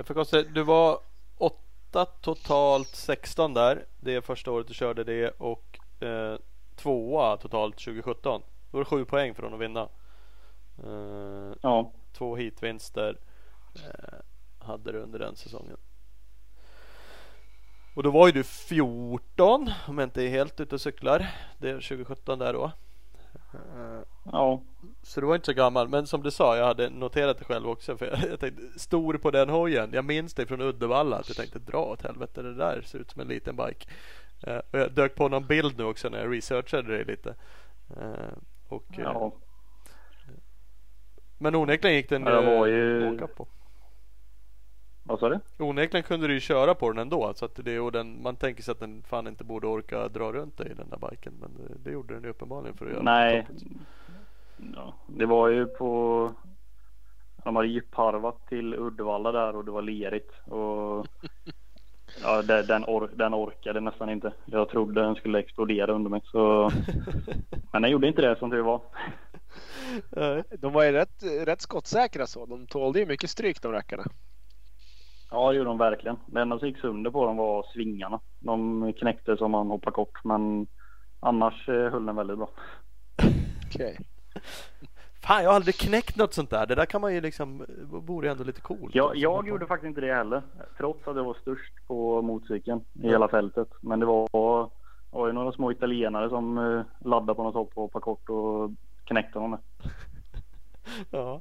Konstatera, 0.06 0.52
du 0.52 0.62
var 0.62 0.98
åtta 1.36 2.04
totalt 2.04 2.88
16 2.88 3.54
där. 3.54 3.84
Det 4.00 4.14
är 4.14 4.20
första 4.20 4.50
året 4.50 4.68
du 4.68 4.74
körde 4.74 5.04
det 5.04 5.28
och 5.30 5.78
eh, 6.02 6.38
tvåa 6.82 7.36
totalt 7.36 7.74
2017. 7.78 8.42
Då 8.70 8.78
var 8.78 8.80
det 8.80 8.84
sju 8.84 9.04
poäng 9.04 9.34
från 9.34 9.54
att 9.54 9.60
vinna. 9.60 9.88
Eh, 10.84 11.56
Ja, 11.62 11.92
två 12.12 12.36
hitvinster 12.36 13.18
eh, 13.74 14.18
hade 14.66 14.92
du 14.92 14.98
under 14.98 15.18
den 15.18 15.36
säsongen. 15.36 15.76
Och 17.96 18.02
då 18.02 18.10
var 18.10 18.26
ju 18.26 18.32
du 18.32 18.42
14 18.42 19.70
om 19.88 19.98
jag 19.98 20.06
inte 20.06 20.22
är 20.22 20.28
helt 20.28 20.60
ute 20.60 20.74
och 20.74 20.80
cyklar. 20.80 21.26
Det 21.58 21.70
är 21.70 21.74
2017 21.74 22.38
där 22.38 22.52
då. 22.52 22.72
Eh, 23.54 24.02
ja, 24.32 24.62
så 25.02 25.20
du 25.20 25.26
var 25.26 25.34
inte 25.34 25.46
så 25.46 25.52
gammal. 25.52 25.88
Men 25.88 26.06
som 26.06 26.22
du 26.22 26.30
sa, 26.30 26.56
jag 26.56 26.66
hade 26.66 26.90
noterat 26.90 27.38
det 27.38 27.44
själv 27.44 27.68
också. 27.68 27.96
För 27.96 28.06
jag, 28.06 28.30
jag 28.30 28.40
tänkte, 28.40 28.78
stor 28.78 29.14
på 29.14 29.30
den 29.30 29.48
hojen. 29.48 29.90
Jag 29.92 30.04
minns 30.04 30.34
det 30.34 30.46
från 30.46 30.60
Uddevalla. 30.60 31.16
Att 31.16 31.28
jag 31.28 31.36
tänkte, 31.36 31.58
dra 31.58 31.84
åt 31.84 32.02
helvete 32.02 32.42
det 32.42 32.54
där 32.54 32.82
ser 32.82 32.98
ut 32.98 33.10
som 33.10 33.20
en 33.20 33.28
liten 33.28 33.56
bike. 33.56 33.86
Eh, 34.46 34.56
och 34.70 34.78
jag 34.78 34.92
dök 34.92 35.14
på 35.14 35.28
någon 35.28 35.46
bild 35.46 35.78
nu 35.78 35.84
också 35.84 36.08
när 36.08 36.18
jag 36.18 36.32
researchade 36.32 36.98
det 36.98 37.04
lite. 37.04 37.34
Eh, 37.96 38.32
och, 38.68 38.84
eh, 38.98 39.00
ja. 39.04 39.32
Men 41.38 41.54
onekligen 41.54 41.96
gick 41.96 42.08
den 42.08 42.22
Ja, 42.22 42.66
ju- 42.66 43.08
att 43.08 43.14
åka 43.14 43.26
på. 43.26 43.46
Vad 45.04 45.18
sa 45.18 45.28
du? 45.28 45.40
Onekligen 45.58 46.02
kunde 46.04 46.26
du 46.26 46.34
ju 46.34 46.40
köra 46.40 46.74
på 46.74 46.88
den 46.92 46.98
ändå. 46.98 47.34
Så 47.34 47.44
att 47.44 47.54
det, 47.64 47.80
och 47.80 47.92
den, 47.92 48.22
man 48.22 48.36
tänker 48.36 48.62
sig 48.62 48.72
att 48.72 48.80
den 48.80 49.02
fan 49.02 49.26
inte 49.26 49.44
borde 49.44 49.66
orka 49.66 50.08
dra 50.08 50.32
runt 50.32 50.56
dig 50.56 50.70
i 50.70 50.74
den 50.74 50.90
där 50.90 51.10
biken. 51.10 51.32
Men 51.40 51.54
det, 51.54 51.74
det 51.84 51.90
gjorde 51.90 52.14
den 52.14 52.22
ju 52.22 52.28
uppenbarligen 52.28 52.76
för 52.76 52.86
att 52.86 52.92
göra 52.92 53.02
Nej. 53.02 53.46
Ja, 54.76 54.94
det 55.06 55.26
var 55.26 55.48
ju 55.48 55.66
på... 55.66 56.32
De 57.44 57.56
hade 57.56 57.68
djupharvat 57.68 58.46
till 58.48 58.74
Uddevalla 58.74 59.32
där 59.32 59.56
och 59.56 59.64
det 59.64 59.70
var 59.70 59.82
lerigt. 59.82 60.32
Och 60.44 61.06
ja, 62.22 62.42
den, 62.42 62.84
or, 62.84 63.10
den 63.14 63.34
orkade 63.34 63.80
nästan 63.80 64.10
inte. 64.10 64.32
Jag 64.44 64.68
trodde 64.68 65.02
den 65.02 65.14
skulle 65.14 65.38
explodera 65.38 65.92
under 65.92 66.10
mig. 66.10 66.20
Så... 66.24 66.70
Men 67.72 67.82
den 67.82 67.90
gjorde 67.90 68.08
inte 68.08 68.22
det 68.22 68.38
som 68.38 68.50
tur 68.50 68.62
var. 68.62 68.80
De 70.58 70.72
var 70.72 70.84
ju 70.84 70.92
rätt, 70.92 71.22
rätt 71.46 71.60
skottsäkra 71.60 72.26
så. 72.26 72.46
De 72.46 72.66
tålde 72.66 72.98
ju 72.98 73.06
mycket 73.06 73.30
stryk 73.30 73.62
de 73.62 73.72
rackarna. 73.72 74.04
Ja, 75.30 75.50
det 75.50 75.56
gjorde 75.56 75.70
de 75.70 75.78
verkligen. 75.78 76.16
Det 76.26 76.40
enda 76.40 76.58
som 76.58 76.68
gick 76.68 76.78
sönder 76.78 77.10
på 77.10 77.26
dem 77.26 77.36
var 77.36 77.66
svingarna. 77.74 78.20
De 78.40 78.92
knäckte 78.92 79.36
som 79.36 79.50
man 79.50 79.66
hoppar 79.66 79.90
kort. 79.90 80.24
Men 80.24 80.66
annars 81.20 81.68
eh, 81.68 81.90
höll 81.90 82.06
den 82.06 82.16
väldigt 82.16 82.38
bra. 82.38 82.50
Okej. 83.66 83.98
Fan 85.26 85.42
jag 85.42 85.50
har 85.50 85.56
aldrig 85.56 85.74
knäckt 85.76 86.16
något 86.16 86.34
sånt 86.34 86.50
där. 86.50 86.66
Det 86.66 86.74
där 86.74 86.86
kan 86.86 87.00
man 87.00 87.14
ju 87.14 87.20
liksom, 87.20 87.64
vore 87.90 88.26
ju 88.26 88.30
ändå 88.32 88.44
lite 88.44 88.60
coolt. 88.60 88.96
Alltså, 88.96 89.14
jag 89.14 89.48
gjorde 89.48 89.66
faktiskt 89.66 89.88
inte 89.88 90.00
det 90.00 90.14
heller. 90.14 90.42
Trots 90.78 91.08
att 91.08 91.16
jag 91.16 91.24
var 91.24 91.34
störst 91.34 91.72
på 91.86 92.22
motorcykeln 92.22 92.84
i 93.02 93.08
hela 93.08 93.28
fältet. 93.28 93.68
Men 93.80 94.00
det 94.00 94.06
var, 94.06 94.28
var 95.10 95.26
ju 95.26 95.32
några 95.32 95.52
små 95.52 95.72
italienare 95.72 96.28
som 96.28 96.58
eh, 96.58 96.82
laddade 97.08 97.34
på 97.34 97.42
något 97.42 97.54
hopp 97.54 97.70
och 97.74 97.82
hoppade 97.82 98.02
kort 98.02 98.28
och 98.28 98.70
knäckte 99.04 99.38
honom. 99.38 99.58
Ja. 101.10 101.40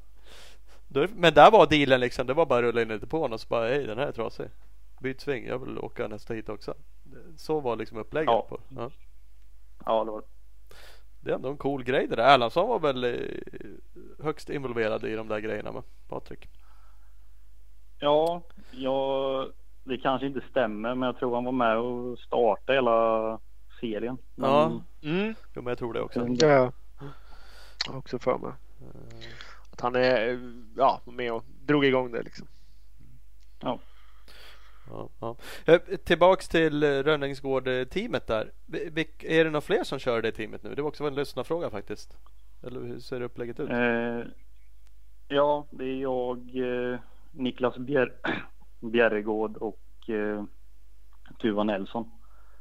Men 1.15 1.33
där 1.33 1.51
var 1.51 1.67
dealen 1.67 1.99
liksom, 1.99 2.27
det 2.27 2.33
var 2.33 2.45
bara 2.45 2.59
att 2.59 2.63
rulla 2.65 2.81
in 2.81 2.87
lite 2.87 3.07
på 3.07 3.17
honom 3.17 3.33
och 3.33 3.39
så 3.39 3.47
bara 3.47 3.67
hej 3.67 3.87
den 3.87 3.97
här 3.97 4.07
är 4.07 4.11
trasig. 4.11 4.45
Byt 5.01 5.21
sving, 5.21 5.45
jag 5.47 5.59
vill 5.59 5.79
åka 5.79 6.07
nästa 6.07 6.33
hit 6.33 6.49
också. 6.49 6.73
Så 7.37 7.59
var 7.59 7.75
liksom 7.75 7.97
upplägget 7.97 8.27
Ja. 8.27 8.45
på 8.49 8.59
ja. 8.77 8.89
Ja, 9.85 10.03
det 10.03 10.11
var 10.11 10.21
det. 10.21 10.27
Det 11.21 11.31
är 11.31 11.35
ändå 11.35 11.49
en 11.49 11.57
cool 11.57 11.83
grej 11.83 12.07
det 12.07 12.15
där. 12.15 12.33
Erlandsson 12.33 12.69
var 12.69 12.79
väl 12.79 13.03
eh, 13.03 13.11
högst 14.23 14.49
involverad 14.49 15.03
i 15.03 15.15
de 15.15 15.27
där 15.27 15.39
grejerna 15.39 15.71
med 15.71 15.83
Patrik. 16.07 16.49
Ja, 17.99 18.41
jag, 18.71 19.47
det 19.83 19.97
kanske 19.97 20.27
inte 20.27 20.41
stämmer 20.49 20.95
men 20.95 21.07
jag 21.07 21.17
tror 21.17 21.35
han 21.35 21.45
var 21.45 21.51
med 21.51 21.77
och 21.77 22.19
startade 22.19 22.77
hela 22.77 23.39
serien. 23.79 24.17
Men, 24.35 24.49
Ja. 24.49 24.81
Mm. 25.03 25.35
Jo 25.53 25.61
men 25.61 25.67
jag 25.71 25.77
tror 25.77 25.93
det 25.93 26.01
också. 26.01 26.27
Ja. 26.27 26.71
Jag 27.85 27.93
har 27.93 27.97
också 27.97 28.19
för 28.19 28.37
mig. 28.37 28.51
Att 29.71 29.81
han 29.81 29.95
är 29.95 30.29
eh, 30.29 30.39
ja, 30.77 31.01
med 31.05 31.33
och 31.33 31.43
drog 31.65 31.85
igång 31.85 32.11
det 32.11 32.21
liksom. 32.23 32.47
Ja, 33.59 33.79
ja. 35.19 35.35
Eh, 35.65 35.81
Tillbaks 35.81 36.47
till 36.47 36.83
eh, 36.83 36.87
Rönningsgård-teamet 36.87 38.27
där. 38.27 38.51
Är 39.19 39.43
det 39.43 39.49
några 39.49 39.61
fler 39.61 39.83
som 39.83 39.99
kör 39.99 40.21
det 40.21 40.31
teamet 40.31 40.63
nu? 40.63 40.75
Det 40.75 40.81
var 40.81 40.89
också 40.89 41.03
en 41.03 41.15
lyssnarfråga 41.15 41.69
faktiskt. 41.69 42.17
Eller 42.63 42.79
hur 42.79 42.99
ser 42.99 43.21
upplägget 43.21 43.59
ut? 43.59 43.69
Eh, 43.69 44.21
ja, 45.27 45.67
det 45.71 45.85
är 45.85 46.01
jag, 46.01 46.37
eh, 46.55 46.99
Niklas 47.31 47.77
Bjer 47.77 48.13
Bjerregård 48.79 49.57
och 49.57 50.09
eh, 50.09 50.43
Tuva 51.41 51.63
Nelson. 51.63 52.11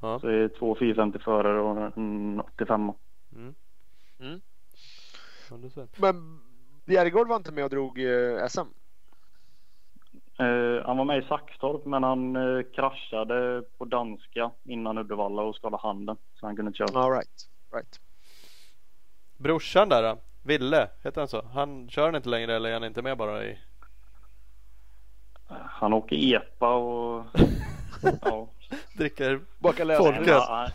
Ja. 0.00 0.18
Så 0.20 0.26
det 0.26 0.34
är 0.34 0.48
två 0.48 0.76
450 0.78 1.18
förare 1.18 1.60
och 1.60 1.96
en 1.96 2.40
85 2.40 2.92
Mm. 3.32 3.54
Mm. 4.20 4.40
Men 5.96 6.40
Bjärgård 6.84 7.28
var 7.28 7.36
inte 7.36 7.52
med 7.52 7.64
och 7.64 7.70
drog 7.70 7.98
SM? 8.48 8.79
Eh, 10.40 10.86
Han 10.86 10.96
var 10.96 11.04
med 11.04 11.18
i 11.18 11.26
Saxtorp 11.26 11.84
men 11.84 12.02
han 12.02 12.36
eh, 12.36 12.62
kraschade 12.74 13.62
på 13.78 13.84
danska 13.84 14.50
innan 14.64 14.98
Uddevalla 14.98 15.42
och 15.42 15.54
skadade 15.54 15.82
handen. 15.82 16.16
Så 16.34 16.46
han 16.46 16.56
kunde 16.56 16.68
inte 16.68 16.78
köra. 16.78 17.04
All 17.04 17.12
right. 17.12 17.48
right. 17.72 18.00
Brorsan 19.36 19.88
där 19.88 20.02
då? 20.02 20.18
Ville, 20.42 20.88
heter 21.02 21.20
han 21.20 21.28
så? 21.28 21.42
Han 21.54 21.88
kör 21.88 22.04
han 22.04 22.16
inte 22.16 22.28
längre 22.28 22.56
eller 22.56 22.68
är 22.68 22.72
han 22.72 22.84
inte 22.84 23.02
med 23.02 23.16
bara 23.16 23.44
i? 23.44 23.58
Han 25.50 25.92
åker 25.92 26.16
EPA 26.34 26.74
och 26.74 27.24
ja. 28.22 28.48
Dricker 28.96 29.40
Folköl. 29.62 29.88
Ja, 30.26 30.68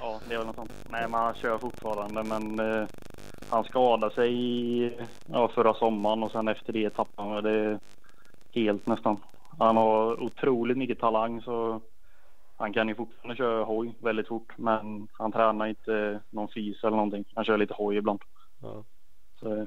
ja, 0.00 0.20
det 0.28 0.34
är 0.34 0.38
väl 0.38 0.46
något 0.46 0.56
sånt. 0.56 0.72
Nej, 0.90 1.08
men 1.08 1.20
han 1.20 1.34
kör 1.34 1.58
fortfarande. 1.58 2.22
Men 2.22 2.60
eh, 2.60 2.88
han 3.50 3.64
skadade 3.64 4.14
sig 4.14 5.06
ja, 5.26 5.48
förra 5.48 5.74
sommaren 5.74 6.22
och 6.22 6.30
sen 6.30 6.48
efter 6.48 6.72
det 6.72 6.90
tappade 6.90 7.28
han 7.28 7.44
det 7.44 7.78
helt 8.52 8.86
nästan. 8.86 9.16
Han 9.58 9.76
har 9.76 10.22
otroligt 10.22 10.78
mycket 10.78 11.00
talang 11.00 11.42
så 11.42 11.80
han 12.56 12.72
kan 12.72 12.88
ju 12.88 12.94
fortfarande 12.94 13.36
köra 13.36 13.64
hoj 13.64 13.94
väldigt 14.00 14.28
fort. 14.28 14.52
Men 14.56 15.08
han 15.12 15.32
tränar 15.32 15.66
inte 15.66 16.20
någon 16.30 16.48
fys 16.48 16.84
eller 16.84 16.96
någonting. 16.96 17.24
Han 17.34 17.44
kör 17.44 17.58
lite 17.58 17.74
hoj 17.74 17.96
ibland. 17.96 18.20
Ja. 18.62 18.84
Så, 19.40 19.66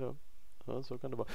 Ja, 0.00 0.14
ja, 0.64 0.82
så 0.82 0.98
kan 0.98 1.10
det 1.10 1.16
vara. 1.16 1.28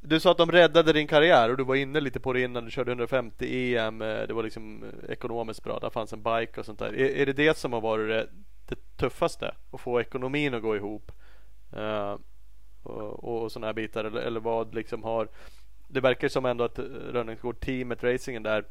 Du 0.00 0.20
sa 0.20 0.30
att 0.30 0.38
de 0.38 0.52
räddade 0.52 0.92
din 0.92 1.06
karriär 1.06 1.50
och 1.50 1.56
du 1.56 1.64
var 1.64 1.74
inne 1.74 2.00
lite 2.00 2.20
på 2.20 2.32
det 2.32 2.40
innan 2.40 2.64
du 2.64 2.70
körde 2.70 2.90
150 2.90 3.74
EM. 3.76 4.02
Eh, 4.02 4.26
det 4.26 4.32
var 4.32 4.42
liksom 4.42 4.84
eh, 4.84 5.10
ekonomiskt 5.10 5.64
bra. 5.64 5.78
Där 5.78 5.90
fanns 5.90 6.12
en 6.12 6.22
bike 6.22 6.60
och 6.60 6.66
sånt 6.66 6.78
där. 6.78 6.94
Är, 6.94 7.10
är 7.16 7.26
det 7.26 7.32
det 7.32 7.56
som 7.56 7.72
har 7.72 7.80
varit 7.80 8.28
det 8.68 8.76
tuffaste? 8.98 9.54
Att 9.70 9.80
få 9.80 10.00
ekonomin 10.00 10.54
att 10.54 10.62
gå 10.62 10.76
ihop? 10.76 11.12
Uh, 11.76 12.16
och, 12.82 13.42
och 13.42 13.52
sådana 13.52 13.66
här 13.66 13.74
bitar 13.74 14.04
eller, 14.04 14.20
eller 14.20 14.40
vad 14.40 14.74
liksom 14.74 15.02
har 15.02 15.28
Det 15.88 16.00
verkar 16.00 16.28
som 16.28 16.46
ändå 16.46 16.64
att 16.64 16.78
Rönningsgård-teamet, 17.12 18.04
racingen 18.04 18.42
där 18.42 18.64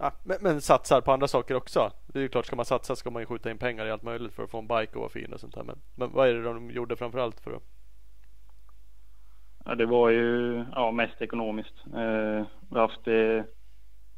Ja, 0.00 0.12
men, 0.22 0.36
men, 0.40 0.60
satsar 0.60 1.00
på 1.00 1.12
andra 1.12 1.28
saker 1.28 1.54
också. 1.54 1.92
Det 2.06 2.18
är 2.18 2.22
ju 2.22 2.28
klart, 2.28 2.46
ska 2.46 2.56
man 2.56 2.64
satsa 2.64 2.96
ska 2.96 3.10
man 3.10 3.22
ju 3.22 3.26
skjuta 3.26 3.50
in 3.50 3.58
pengar 3.58 3.86
i 3.86 3.90
allt 3.90 4.02
möjligt 4.02 4.34
för 4.34 4.44
att 4.44 4.50
få 4.50 4.58
en 4.58 4.66
bike 4.66 4.92
och 4.94 5.00
vara 5.00 5.08
fin 5.08 5.32
och 5.32 5.40
sånt 5.40 5.54
där. 5.54 5.62
Men, 5.62 5.76
men 5.94 6.12
vad 6.12 6.28
är 6.28 6.34
det 6.34 6.42
de 6.42 6.70
gjorde 6.70 6.96
framförallt 6.96 7.40
för 7.40 7.52
att? 7.52 7.62
Ja, 9.64 9.74
det 9.74 9.86
var 9.86 10.10
ju 10.10 10.64
ja, 10.72 10.90
mest 10.90 11.22
ekonomiskt. 11.22 11.74
Eh, 11.86 12.46
vi 12.70 12.78
har 12.78 12.88
haft 12.88 13.04
det 13.04 13.44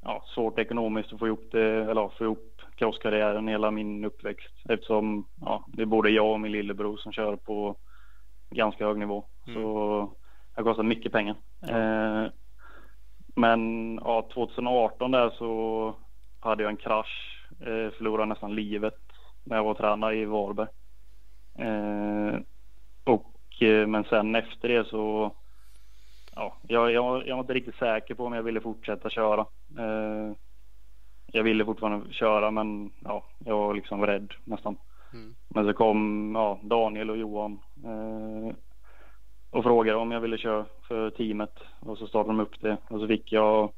ja, 0.02 0.24
svårt 0.34 0.58
ekonomiskt 0.58 1.12
att 1.12 1.18
få 1.18 1.26
ihop 1.26 1.48
det, 1.52 1.90
eller 1.90 2.08
få 2.08 2.24
ihop 2.24 2.49
crosskarriären 2.80 3.48
hela 3.48 3.70
min 3.70 4.04
uppväxt 4.04 4.54
eftersom 4.68 5.26
ja, 5.40 5.64
det 5.68 5.82
är 5.82 5.86
både 5.86 6.10
jag 6.10 6.32
och 6.32 6.40
min 6.40 6.52
lillebror 6.52 6.96
som 6.96 7.12
kör 7.12 7.36
på 7.36 7.76
ganska 8.50 8.86
hög 8.86 8.98
nivå. 8.98 9.24
Mm. 9.46 9.54
Så 9.54 9.98
det 10.54 10.60
har 10.60 10.64
kostat 10.64 10.86
mycket 10.86 11.12
pengar. 11.12 11.36
Eh, 11.68 12.26
men 13.36 13.94
ja, 14.04 14.28
2018 14.34 15.10
där 15.10 15.30
så 15.30 15.94
hade 16.40 16.62
jag 16.62 16.70
en 16.70 16.76
krasch. 16.76 17.46
Eh, 17.60 17.90
förlorade 17.90 18.28
nästan 18.28 18.54
livet 18.54 19.00
när 19.44 19.56
jag 19.56 19.64
var 19.64 19.74
tränare 19.74 20.16
i 20.16 20.24
Varberg. 20.24 20.68
Eh, 21.58 22.40
och, 23.04 23.62
eh, 23.62 23.86
men 23.86 24.04
sen 24.04 24.34
efter 24.34 24.68
det 24.68 24.84
så 24.88 25.34
ja, 26.34 26.56
jag, 26.62 26.92
jag, 26.92 27.26
jag 27.26 27.36
var 27.36 27.42
inte 27.42 27.54
riktigt 27.54 27.78
säker 27.78 28.14
på 28.14 28.24
om 28.24 28.32
jag 28.32 28.42
ville 28.42 28.60
fortsätta 28.60 29.10
köra. 29.10 29.40
Eh, 29.78 30.32
jag 31.32 31.42
ville 31.42 31.64
fortfarande 31.64 32.12
köra 32.12 32.50
men 32.50 32.90
ja, 33.00 33.24
jag 33.38 33.56
var 33.58 33.74
liksom 33.74 34.06
rädd 34.06 34.32
nästan. 34.44 34.76
Mm. 35.12 35.34
Men 35.48 35.64
så 35.64 35.72
kom 35.72 36.32
ja, 36.34 36.60
Daniel 36.62 37.10
och 37.10 37.16
Johan 37.16 37.60
eh, 37.84 38.54
och 39.50 39.64
frågade 39.64 39.98
om 39.98 40.10
jag 40.10 40.20
ville 40.20 40.38
köra 40.38 40.66
för 40.88 41.10
teamet 41.10 41.54
och 41.80 41.98
så 41.98 42.06
startade 42.06 42.36
de 42.36 42.40
upp 42.42 42.60
det 42.60 42.76
och 42.88 43.00
så 43.00 43.06
fick 43.06 43.32
jag 43.32 43.72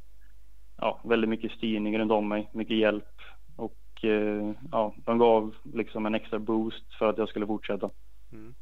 ja, 0.77 1.01
väldigt 1.05 1.31
mycket 1.31 1.53
styrning 1.53 1.99
runt 1.99 2.13
om 2.13 2.29
mig, 2.29 2.51
mycket 2.53 2.77
hjälp 2.77 3.15
och 3.57 4.05
eh, 4.05 4.53
ja, 4.71 4.95
de 4.97 5.19
gav 5.19 5.55
liksom 5.63 6.07
en 6.07 6.15
extra 6.15 6.39
boost 6.39 6.95
för 6.99 7.09
att 7.09 7.19
jag 7.19 7.29
skulle 7.29 7.47
fortsätta. 7.47 7.91
Mm. 8.33 8.55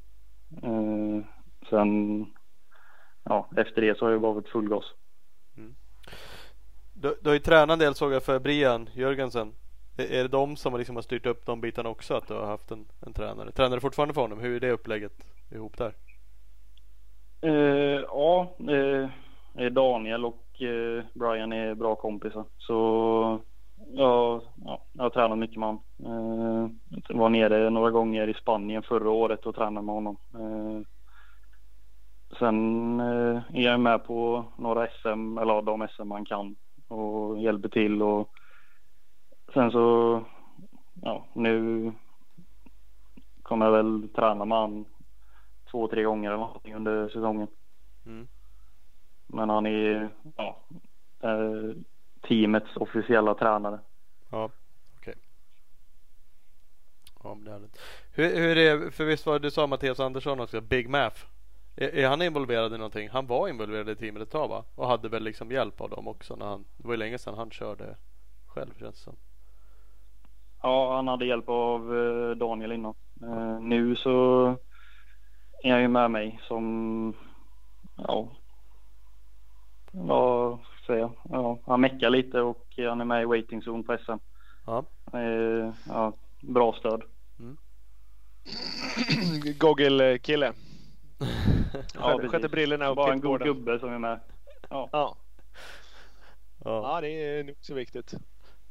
Eh, 0.62 1.24
sen 1.70 2.26
ja, 3.24 3.48
efter 3.57 3.83
det 3.83 3.98
så 3.98 4.05
har 4.05 4.12
jag 4.12 4.20
bara 4.20 4.33
varit 4.33 4.48
full 4.48 4.68
gas. 4.68 4.85
Du, 7.02 7.18
du 7.22 7.28
har 7.28 7.34
ju 7.34 7.40
tränat 7.40 7.70
en 7.70 7.78
del 7.78 7.94
såg 7.94 8.12
jag 8.12 8.22
för 8.22 8.38
Brian 8.38 8.88
Jörgensen. 8.94 9.52
Är, 9.96 10.22
det 10.22 10.28
de 10.28 10.56
som 10.56 10.78
liksom 10.78 10.96
har 10.96 11.02
styrt 11.02 11.26
upp 11.26 11.46
de 11.46 11.60
bitarna 11.60 11.88
också? 11.88 12.14
Att 12.14 12.28
du 12.28 12.34
har 12.34 12.46
haft 12.46 12.70
en, 12.70 12.86
en 13.06 13.12
tränare? 13.12 13.52
Tränar 13.52 13.76
du 13.76 13.80
fortfarande 13.80 14.14
för 14.14 14.20
honom? 14.20 14.40
Hur 14.40 14.56
är 14.56 14.60
det 14.60 14.70
upplägget 14.70 15.12
ihop 15.50 15.78
där? 15.78 15.94
Uh, 17.44 18.04
ja, 18.08 18.48
uh, 18.70 19.70
Daniel 19.70 20.24
och 20.24 20.44
uh, 20.60 21.02
Brian 21.14 21.52
är 21.52 21.74
bra 21.74 21.94
kompisar. 21.94 22.44
Så 22.58 22.74
ja, 23.92 24.42
ja, 24.64 24.82
jag 24.92 25.02
har 25.02 25.10
tränat 25.10 25.38
mycket 25.38 25.58
med 25.58 25.68
honom. 25.68 25.82
Uh, 27.08 27.16
var 27.16 27.28
nere 27.28 27.70
några 27.70 27.90
gånger 27.90 28.28
i 28.28 28.34
Spanien 28.34 28.82
förra 28.82 29.10
året 29.10 29.46
och 29.46 29.54
tränade 29.54 29.86
med 29.86 29.94
honom. 29.94 30.16
sen 32.38 33.00
är 33.00 33.60
jag 33.60 33.80
med 33.80 34.04
på 34.04 34.44
några 34.58 34.86
SM, 34.86 35.38
eller 35.38 35.62
de 35.62 35.88
SM 35.96 36.08
man 36.08 36.24
kan 36.24 36.56
och 36.90 37.38
hjälper 37.38 37.68
till. 37.68 38.03
Och 38.03 38.35
sen 39.55 39.70
så, 39.70 40.24
ja, 41.03 41.26
nu 41.33 41.92
kommer 43.42 43.66
jag 43.66 43.72
väl 43.72 44.09
träna 44.09 44.44
med 44.44 44.59
honom 44.59 44.87
två, 45.70 45.88
tre 45.88 46.03
gånger 46.03 46.31
eller 46.31 46.38
någonting 46.38 46.74
under 46.74 47.09
säsongen. 47.09 47.48
Mm. 48.07 48.29
Men 49.26 49.50
han 49.50 49.66
är 49.66 50.11
ja, 50.37 50.61
eh, 51.22 51.76
teamets 52.29 52.76
officiella 52.76 53.35
tränare. 53.35 53.81
Ja, 54.31 54.50
okej. 54.98 55.14
Okay. 55.14 55.14
Ja, 57.22 57.38
det 57.44 57.50
är 57.50 57.61
hur, 58.12 58.37
hur 58.37 58.59
är 58.59 58.79
det, 58.79 58.90
för 58.90 59.05
visst 59.05 59.26
var 59.26 59.33
det 59.33 59.38
du 59.38 59.50
sa 59.50 59.66
Mattias 59.66 60.00
Andersson 60.00 60.40
också, 60.40 60.61
Big 60.61 60.88
Math. 60.88 61.26
Är, 61.81 61.95
är, 61.95 62.09
han 62.09 62.23
involverad 62.23 62.75
i 62.75 62.77
någonting? 62.77 63.09
Han 63.09 63.27
var 63.27 63.49
involverad 63.49 63.88
i 63.88 63.97
teamet 63.97 64.23
ett 64.23 64.31
tag 64.31 64.49
va? 64.49 64.64
Och 64.75 64.88
hade 64.88 65.09
väl 65.09 65.23
liksom 65.23 65.51
hjälp 65.51 65.81
av 65.81 65.90
dem 65.90 66.09
också 66.09 66.37
när 66.37 66.47
han, 66.47 66.64
det 66.77 66.87
var 66.87 66.95
ju 66.95 66.99
länge 66.99 67.19
sedan 67.19 67.35
han 67.35 67.51
körde 67.51 67.97
själv 68.47 68.71
känns 68.79 68.95
det 68.95 69.01
som. 69.01 69.16
Ja, 70.62 70.97
han 70.97 71.09
hade 71.09 71.27
hjälp 71.27 71.49
av 71.49 71.99
eh, 71.99 72.37
Daniel 72.37 72.73
innan. 72.73 72.95
Eh, 73.23 73.61
nu 73.61 73.97
så 73.97 74.47
är 75.62 75.73
han 75.73 75.83
ju 75.83 75.88
med 75.88 76.11
mig 76.11 76.40
som, 76.43 77.14
ja, 77.97 78.29
vad 79.90 80.59
ska 80.83 80.97
jag 80.97 81.11
säga, 81.11 81.11
ja, 81.31 81.59
han 81.66 81.81
meckar 81.81 82.11
lite 82.11 82.40
och 82.40 82.66
han 82.77 83.01
är 83.01 83.05
med 83.05 83.23
i 83.23 83.25
waiting 83.25 83.61
zone 83.61 83.83
på 83.83 83.99
SM. 83.99 84.19
Ja. 84.66 84.85
Eh, 85.12 85.73
ja 85.88 86.12
bra 86.40 86.73
stöd. 86.73 87.03
Mm. 87.38 87.57
Goggle-kille. 89.59 90.53
Ja, 91.94 92.20
sköter 92.28 92.48
brillorna 92.48 92.90
och 92.90 92.96
Bara 92.96 93.12
en 93.12 93.20
god 93.20 93.42
gubbe 93.42 93.78
som 93.78 93.92
är 93.92 93.98
med. 93.98 94.20
Ja. 94.68 94.88
ja. 94.92 95.16
Ja. 96.64 97.00
det 97.00 97.09
är 97.09 97.44
nog 97.44 97.56
så 97.61 97.74
viktigt. 97.74 98.14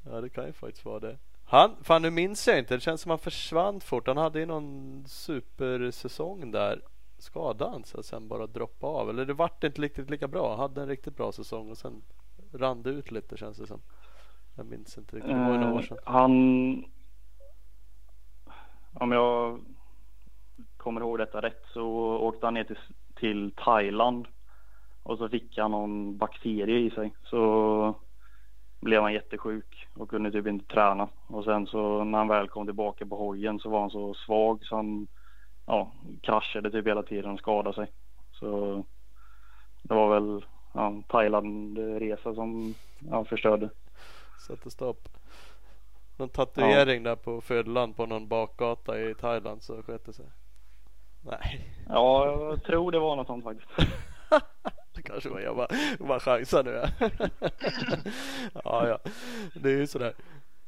Ja, 0.06 0.22
det 0.22 0.30
kan 0.30 0.46
ju 0.46 0.54
faktiskt 0.54 0.86
vara 0.86 1.00
det. 1.00 1.18
Han, 1.44 1.76
fan 1.84 2.02
nu 2.02 2.10
minns 2.10 2.48
jag 2.48 2.60
inte. 2.60 2.74
Det 2.74 2.80
känns 2.80 3.02
som 3.02 3.10
han 3.10 3.20
försvann 3.20 3.82
fort. 3.82 4.08
Han 4.08 4.18
hade 4.18 4.40
ju 4.40 4.46
någon 4.46 5.04
supersäsong 5.08 6.52
där. 6.52 6.82
Skadade 7.18 7.72
han 7.72 7.84
sig 7.84 8.04
sen 8.04 8.28
bara 8.28 8.48
droppa 8.48 8.88
av? 8.88 9.10
Eller 9.10 9.26
det 9.26 9.34
vart 9.34 9.64
inte 9.64 9.82
riktigt 9.82 10.10
lika 10.10 10.28
bra. 10.28 10.50
Han 10.50 10.60
hade 10.60 10.82
en 10.82 10.88
riktigt 10.88 11.16
bra 11.16 11.32
säsong 11.32 11.70
och 11.70 11.78
sen 11.78 12.02
rann 12.54 12.84
det 12.84 12.90
ut 12.90 13.12
lite 13.12 13.38
känns 13.38 13.58
det 13.58 13.68
som. 13.68 13.82
Jag 14.56 14.66
minns 14.66 14.98
inte 14.98 15.16
riktigt. 15.16 15.32
Det 15.32 15.40
var 15.40 15.58
några 15.58 15.74
år 15.74 15.82
sedan. 15.82 15.98
Uh, 15.98 16.04
han... 16.04 16.86
Om 18.94 19.12
jag 19.12 19.60
kommer 20.80 21.02
ihåg 21.02 21.18
detta 21.18 21.42
rätt 21.42 21.64
så 21.74 21.88
åkte 22.18 22.48
han 22.48 22.54
ner 22.54 22.64
till, 22.64 22.78
till 23.16 23.52
Thailand. 23.52 24.28
Och 25.04 25.18
så 25.18 25.30
fick 25.30 25.58
han 25.58 25.72
någon 25.72 26.18
bakterie 26.18 26.80
i 26.80 26.90
sig. 26.90 27.16
Så 27.24 27.96
blev 28.80 29.02
han 29.02 29.14
jättesjuk 29.14 29.88
och 29.94 30.10
kunde 30.10 30.32
typ 30.32 30.48
inte 30.48 30.74
träna. 30.74 31.10
Och 31.28 31.44
sen 31.44 31.68
så 31.68 32.04
när 32.04 32.18
han 32.18 32.28
väl 32.28 32.50
kom 32.50 32.66
tillbaka 32.66 33.06
på 33.06 33.18
hojen 33.18 33.60
så 33.60 33.70
var 33.70 33.80
han 33.80 33.90
så 33.90 34.14
svag 34.14 34.66
så 34.66 34.76
han 34.76 35.08
ja, 35.66 35.92
kraschade 36.22 36.72
typ 36.72 36.88
hela 36.88 37.04
tiden 37.04 37.32
och 37.32 37.40
skadade 37.40 37.76
sig. 37.76 37.88
Så 38.32 38.84
det 39.82 39.94
var 39.94 40.10
väl 40.10 40.46
ja, 40.74 41.02
Thailand-resa 41.08 42.36
som 42.36 42.74
ja, 43.10 43.26
förstörde. 43.26 43.70
Satte 44.48 44.72
stopp. 44.72 45.10
Någon 46.18 46.30
tatuering 46.30 47.04
ja. 47.04 47.10
där 47.10 47.16
på 47.16 47.42
födelsedagen 47.42 47.94
på 47.94 48.06
någon 48.06 48.28
bakgata 48.28 49.00
i 49.00 49.14
Thailand 49.14 49.64
så 49.64 49.84
sköt 49.84 50.06
det 50.06 50.14
sig. 50.14 50.26
Nej. 51.22 51.74
Ja, 51.88 52.26
jag 52.26 52.64
tror 52.64 52.92
det 52.92 53.00
var 53.00 53.16
något 53.16 53.28
sånt 53.28 53.44
faktiskt. 53.44 53.70
det 54.96 55.02
kanske 55.02 55.30
var 55.30 55.40
jag 55.40 55.56
bara, 55.56 55.68
bara 56.00 56.20
chansar 56.20 56.64
nu. 56.64 56.72
ja, 58.64 58.88
ja, 58.88 59.00
det 59.54 59.70
är 59.70 59.78
ju 59.78 59.88
sådär. 59.88 60.14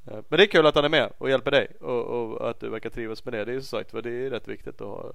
Men 0.04 0.24
det 0.30 0.44
är 0.44 0.48
kul 0.48 0.66
att 0.66 0.76
han 0.76 0.86
är 0.86 0.90
med 0.90 1.14
och 1.18 1.30
hjälper 1.30 1.52
dig 1.52 1.68
och, 1.82 2.06
och 2.06 2.50
att 2.50 2.60
du 2.60 2.70
verkar 2.70 2.90
trivas 2.90 3.26
med 3.26 3.34
det. 3.34 3.46
Det 3.46 3.52
är 3.52 3.54
ju 3.54 3.62
som 3.62 3.80
sagt 3.80 4.04
det 4.04 4.26
är 4.26 4.30
rätt 4.30 4.48
viktigt 4.48 4.82
att 4.82 4.88
ha, 4.88 5.12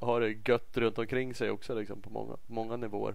ha 0.00 0.18
det 0.18 0.48
gött 0.48 0.76
runt 0.76 0.98
omkring 0.98 1.34
sig 1.34 1.50
också 1.50 1.74
liksom 1.74 2.02
på 2.02 2.10
många, 2.10 2.36
många 2.46 2.76
nivåer. 2.76 3.14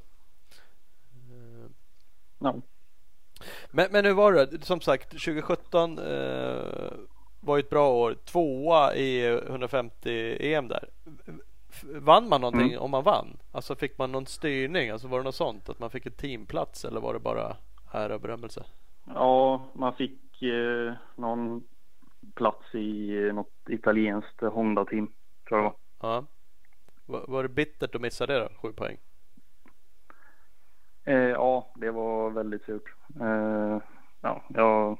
Ja. 2.40 2.56
Men, 3.72 3.92
men 3.92 4.06
hur 4.06 4.14
var 4.14 4.34
det? 4.34 4.66
Som 4.66 4.82
sagt 4.82 5.10
2017 5.10 6.00
eh, 6.00 6.92
var 7.42 7.58
ju 7.58 7.60
ett 7.60 7.70
bra 7.70 7.94
år. 7.94 8.14
Tvåa 8.26 8.96
i 8.96 9.28
150 9.28 10.38
EM 10.40 10.68
där. 10.68 10.90
Vann 11.84 12.30
man 12.30 12.42
någonting 12.42 12.72
mm. 12.72 12.82
om 12.82 12.92
man 12.92 13.04
vann? 13.04 13.38
Alltså 13.52 13.76
fick 13.76 13.98
man 13.98 14.12
någon 14.12 14.26
styrning? 14.26 14.90
Alltså 14.90 15.08
var 15.08 15.18
det 15.18 15.24
något 15.24 15.36
sånt? 15.36 15.70
Att 15.70 15.80
man 15.80 15.90
fick 15.90 16.06
en 16.06 16.12
teamplats 16.12 16.86
eller 16.86 17.02
var 17.02 17.14
det 17.14 17.20
bara 17.20 17.56
ära 17.92 18.16
och 18.16 18.22
berömmelse? 18.22 18.64
Ja, 19.06 19.66
man 19.74 19.94
fick 19.94 20.42
eh, 20.42 20.94
någon 21.16 21.64
plats 22.36 22.76
i 22.76 23.18
eh, 23.28 23.34
något 23.34 23.70
italienskt 23.70 24.42
Honda-team 24.42 25.12
tror 25.48 25.62
jag 25.62 25.74
Ja. 26.02 26.26
Var, 27.06 27.26
var 27.28 27.44
det 27.44 27.50
bittert 27.50 27.96
att 27.96 28.02
missa 28.02 28.26
det 28.26 28.40
då? 28.40 28.50
Sju 28.62 28.74
poäng? 28.74 28.98
Eh, 31.04 31.16
ja, 31.16 31.72
det 31.76 31.92
var 31.92 32.30
väldigt 32.30 32.66
surt. 32.66 32.94
Eh, 33.22 33.80
ja, 34.22 34.44
jag 34.50 34.98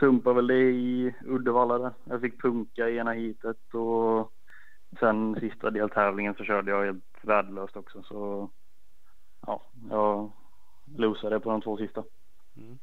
sumpade 0.00 0.36
väl 0.36 0.46
det 0.46 0.70
i 0.70 1.14
Uddevalla 1.24 1.78
där. 1.78 1.92
Jag 2.04 2.20
fick 2.20 2.42
punka 2.42 2.88
i 2.88 2.96
ena 2.96 3.12
heatet 3.12 3.74
och 3.74 4.32
sen 4.98 5.36
sista 5.40 5.70
deltävlingen 5.70 6.34
så 6.34 6.44
körde 6.44 6.70
jag 6.70 6.84
helt 6.84 7.04
värdelöst 7.22 7.76
också 7.76 8.02
så 8.02 8.50
ja, 9.46 9.62
jag 9.90 10.32
losade 10.96 11.40
på 11.40 11.50
de 11.50 11.62
två 11.62 11.76
sista. 11.76 12.04
Mm. 12.56 12.78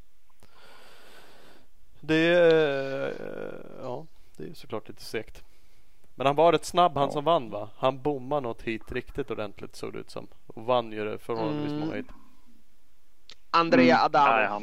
Det 2.00 2.34
är, 2.34 3.14
ja, 3.82 4.06
det 4.36 4.44
är 4.44 4.54
såklart 4.54 4.88
lite 4.88 5.02
segt. 5.02 5.44
Men 6.14 6.26
han 6.26 6.36
var 6.36 6.52
rätt 6.52 6.64
snabb 6.64 6.94
han 6.94 7.08
ja. 7.08 7.10
som 7.10 7.24
vann 7.24 7.50
va? 7.50 7.68
Han 7.76 8.02
bommade 8.02 8.40
något 8.40 8.62
hit 8.62 8.92
riktigt 8.92 9.30
ordentligt 9.30 9.76
såg 9.76 9.92
det 9.92 9.98
ut 9.98 10.10
som. 10.10 10.26
Och 10.46 10.64
vann 10.64 10.92
ju 10.92 11.04
det 11.04 11.18
förhållandevis 11.18 11.72
mm. 11.72 11.80
många 11.80 11.96
hit. 11.96 12.06
Andrea 13.50 13.98
mm. 13.98 14.10
Nej, 14.12 14.46
han, 14.46 14.62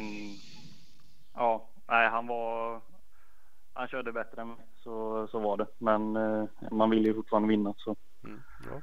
ja, 1.33 1.68
nej, 1.89 2.09
han 2.09 2.27
var 2.27 2.81
han 3.73 3.87
körde 3.87 4.11
bättre 4.11 4.41
än 4.41 4.47
mig, 4.47 4.57
så, 4.83 5.27
så 5.27 5.39
var 5.39 5.57
det. 5.57 5.67
Men 5.77 6.15
eh, 6.15 6.45
man 6.71 6.89
vill 6.89 7.05
ju 7.05 7.13
fortfarande 7.13 7.49
vinna. 7.49 7.73
Så. 7.77 7.95
Mm, 8.23 8.41
ja. 8.71 8.81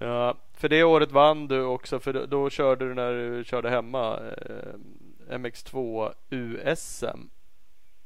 Ja, 0.00 0.36
för 0.52 0.68
det 0.68 0.84
året 0.84 1.12
vann 1.12 1.48
du 1.48 1.64
också, 1.64 2.00
för 2.00 2.26
då, 2.26 2.50
körde 2.50 2.88
du 2.88 2.94
när 2.94 3.12
du 3.12 3.44
körde 3.44 3.70
hemma 3.70 4.18
eh, 4.18 4.74
MX2 5.28 6.12
USM. 6.30 7.30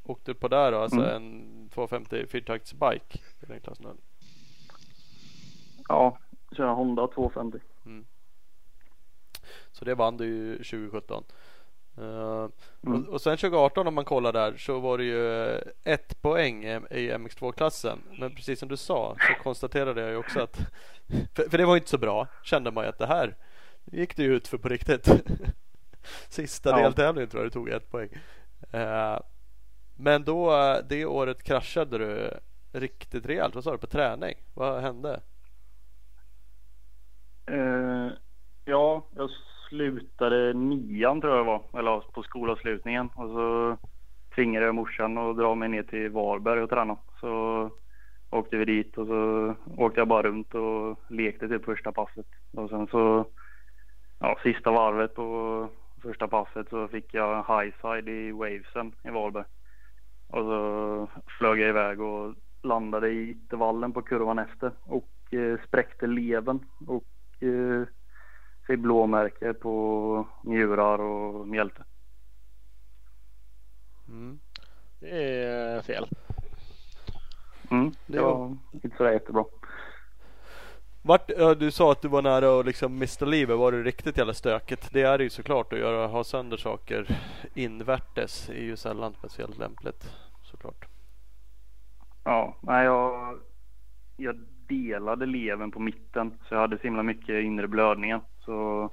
Åkte 0.02 0.30
du 0.30 0.34
på 0.34 0.48
där 0.48 0.72
då, 0.72 0.78
alltså 0.78 1.00
mm. 1.00 1.14
en 1.14 1.68
250 1.68 2.26
fyrtakts 2.26 2.74
bike 2.74 3.18
i 3.40 3.46
den 3.46 3.60
klassen? 3.60 3.96
Ja, 5.88 6.18
körde 6.52 6.70
Honda 6.70 7.08
250. 7.08 7.58
Mm. 7.86 8.06
Så 9.72 9.84
det 9.84 9.94
vann 9.94 10.16
du 10.16 10.26
ju 10.26 10.56
2017. 10.56 11.24
Uh, 11.98 12.48
mm. 12.86 13.06
och, 13.06 13.12
och 13.12 13.20
sen 13.20 13.36
2018 13.36 13.86
om 13.86 13.94
man 13.94 14.04
kollar 14.04 14.32
där 14.32 14.56
så 14.56 14.80
var 14.80 14.98
det 14.98 15.04
ju 15.04 15.54
ett 15.84 16.22
poäng 16.22 16.64
i 16.64 17.12
MX2-klassen. 17.12 17.98
Men 18.18 18.34
precis 18.34 18.58
som 18.58 18.68
du 18.68 18.76
sa 18.76 19.16
så 19.18 19.42
konstaterade 19.42 20.00
jag 20.00 20.10
ju 20.10 20.16
också 20.16 20.40
att 20.40 20.56
för, 21.34 21.50
för 21.50 21.58
det 21.58 21.64
var 21.64 21.76
inte 21.76 21.90
så 21.90 21.98
bra 21.98 22.26
kände 22.42 22.70
man 22.70 22.84
ju 22.84 22.88
att 22.88 22.98
det 22.98 23.06
här 23.06 23.36
gick 23.84 24.16
det 24.16 24.22
ju 24.22 24.34
ut 24.34 24.48
för 24.48 24.58
på 24.58 24.68
riktigt. 24.68 25.08
Sista 26.28 26.70
ja. 26.70 26.76
deltävlingen 26.76 27.30
tror 27.30 27.42
jag 27.42 27.46
du 27.46 27.54
tog 27.54 27.68
ett 27.68 27.90
poäng. 27.90 28.08
Uh, 28.74 29.18
men 29.96 30.24
då 30.24 30.50
det 30.88 31.04
året 31.04 31.42
kraschade 31.42 31.98
du 31.98 32.30
riktigt 32.72 33.26
rejält. 33.26 33.54
Vad 33.54 33.64
sa 33.64 33.72
du 33.72 33.78
på 33.78 33.86
träning? 33.86 34.34
Vad 34.54 34.82
hände? 34.82 35.20
Uh, 37.50 38.12
ja, 38.64 39.06
jag 39.16 39.30
slutade 39.72 40.52
nian 40.52 41.20
tror 41.20 41.36
jag 41.36 41.46
det 41.46 41.46
var, 41.46 41.62
eller 41.78 42.00
på 42.00 42.22
skolavslutningen. 42.22 43.08
Och 43.14 43.28
så 43.28 43.76
tvingade 44.34 44.66
jag 44.66 44.74
morsan 44.74 45.18
att 45.18 45.36
dra 45.36 45.54
mig 45.54 45.68
ner 45.68 45.82
till 45.82 46.10
Varberg 46.10 46.62
och 46.62 46.70
träna. 46.70 46.96
Så 47.20 47.70
åkte 48.30 48.56
vi 48.56 48.64
dit 48.64 48.98
och 48.98 49.06
så 49.06 49.54
åkte 49.76 50.00
jag 50.00 50.08
bara 50.08 50.22
runt 50.22 50.54
och 50.54 50.98
lekte 51.08 51.48
till 51.48 51.60
första 51.60 51.92
passet. 51.92 52.26
Och 52.52 52.70
sen 52.70 52.86
så, 52.86 53.24
ja, 54.20 54.38
sista 54.42 54.70
varvet 54.70 55.14
på 55.14 55.68
första 56.02 56.28
passet 56.28 56.68
så 56.68 56.88
fick 56.88 57.14
jag 57.14 57.36
highside 57.36 58.08
i 58.08 58.32
wavesen 58.32 58.92
i 59.04 59.10
Varberg. 59.10 59.44
Och 60.28 60.44
så 60.44 61.08
flög 61.38 61.60
jag 61.60 61.68
iväg 61.68 62.00
och 62.00 62.34
landade 62.62 63.08
i 63.08 63.30
intervallen 63.30 63.92
på 63.92 64.02
kurvan 64.02 64.38
efter 64.38 64.70
och 64.84 65.34
eh, 65.34 65.58
spräckte 65.66 66.06
levern 66.06 66.60
och 66.86 67.42
eh, 67.42 67.86
fick 68.66 68.78
blåmärke 68.78 69.54
på 69.54 70.26
njurar 70.42 70.98
och 70.98 71.48
mjälte. 71.48 71.84
Mm. 74.08 74.38
Det 75.00 75.42
är 75.44 75.82
fel. 75.82 76.08
Mm, 77.70 77.92
det 78.06 78.20
var 78.20 78.56
inte 78.72 78.96
så 78.96 79.04
jättebra. 79.04 79.44
Vart, 81.02 81.30
du 81.58 81.70
sa 81.70 81.92
att 81.92 82.02
du 82.02 82.08
var 82.08 82.22
nära 82.22 82.60
att 82.60 82.66
liksom 82.66 82.98
mista 82.98 83.24
livet. 83.24 83.58
Var 83.58 83.72
det 83.72 83.82
riktigt 83.82 84.18
jävla 84.18 84.34
stökigt? 84.34 84.92
Det 84.92 85.02
är 85.02 85.18
det 85.18 85.24
ju 85.24 85.30
såklart 85.30 85.72
att 85.72 85.78
göra, 85.78 86.06
ha 86.06 86.24
sönder 86.24 86.56
saker 86.56 87.18
invärtes 87.54 88.48
är 88.48 88.62
ju 88.62 88.76
sällan 88.76 89.14
speciellt 89.18 89.58
lämpligt 89.58 90.16
såklart. 90.42 90.86
Ja, 92.24 92.56
nej 92.60 92.84
jag, 92.84 93.38
jag 94.16 94.36
delade 94.68 95.26
levern 95.26 95.70
på 95.70 95.80
mitten 95.80 96.38
så 96.48 96.54
jag 96.54 96.60
hade 96.60 96.78
så 96.78 96.82
himla 96.82 97.02
mycket 97.02 97.44
inre 97.44 97.68
blödningar. 97.68 98.20
Så 98.44 98.90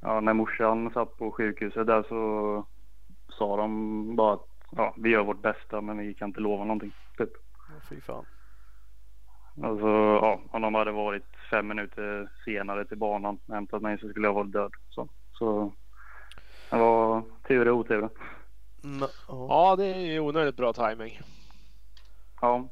ja, 0.00 0.20
när 0.20 0.32
morsan 0.32 0.90
satt 0.90 1.16
på 1.16 1.32
sjukhuset 1.32 1.86
där 1.86 2.02
så 2.02 2.64
sa 3.28 3.56
de 3.56 4.16
bara 4.16 4.34
att 4.34 4.46
ja, 4.70 4.94
vi 4.96 5.10
gör 5.10 5.24
vårt 5.24 5.42
bästa 5.42 5.80
men 5.80 5.98
vi 5.98 6.14
kan 6.14 6.28
inte 6.28 6.40
lova 6.40 6.64
någonting. 6.64 6.92
Typ. 7.18 7.30
Ja, 7.68 7.74
fy 7.88 8.00
fan. 8.00 8.24
Alltså, 9.62 9.86
ja, 10.22 10.40
om 10.50 10.62
de 10.62 10.74
hade 10.74 10.92
varit 10.92 11.24
fem 11.50 11.68
minuter 11.68 12.30
senare 12.44 12.84
till 12.84 12.98
banan 12.98 13.38
och 13.46 13.54
hämtat 13.54 13.82
mig 13.82 13.98
så 13.98 14.08
skulle 14.08 14.26
jag 14.26 14.34
varit 14.34 14.52
död. 14.52 14.72
Så, 14.90 15.08
så 15.32 15.72
det 16.70 16.78
var 16.78 17.22
tur 17.48 17.68
och 17.68 17.76
otur. 17.76 18.08
Mm, 18.84 19.02
oh. 19.28 19.46
Ja, 19.48 19.76
det 19.76 19.86
är 19.86 20.20
onödigt 20.20 20.56
bra 20.56 20.72
timing. 20.72 21.20
Ja. 22.40 22.68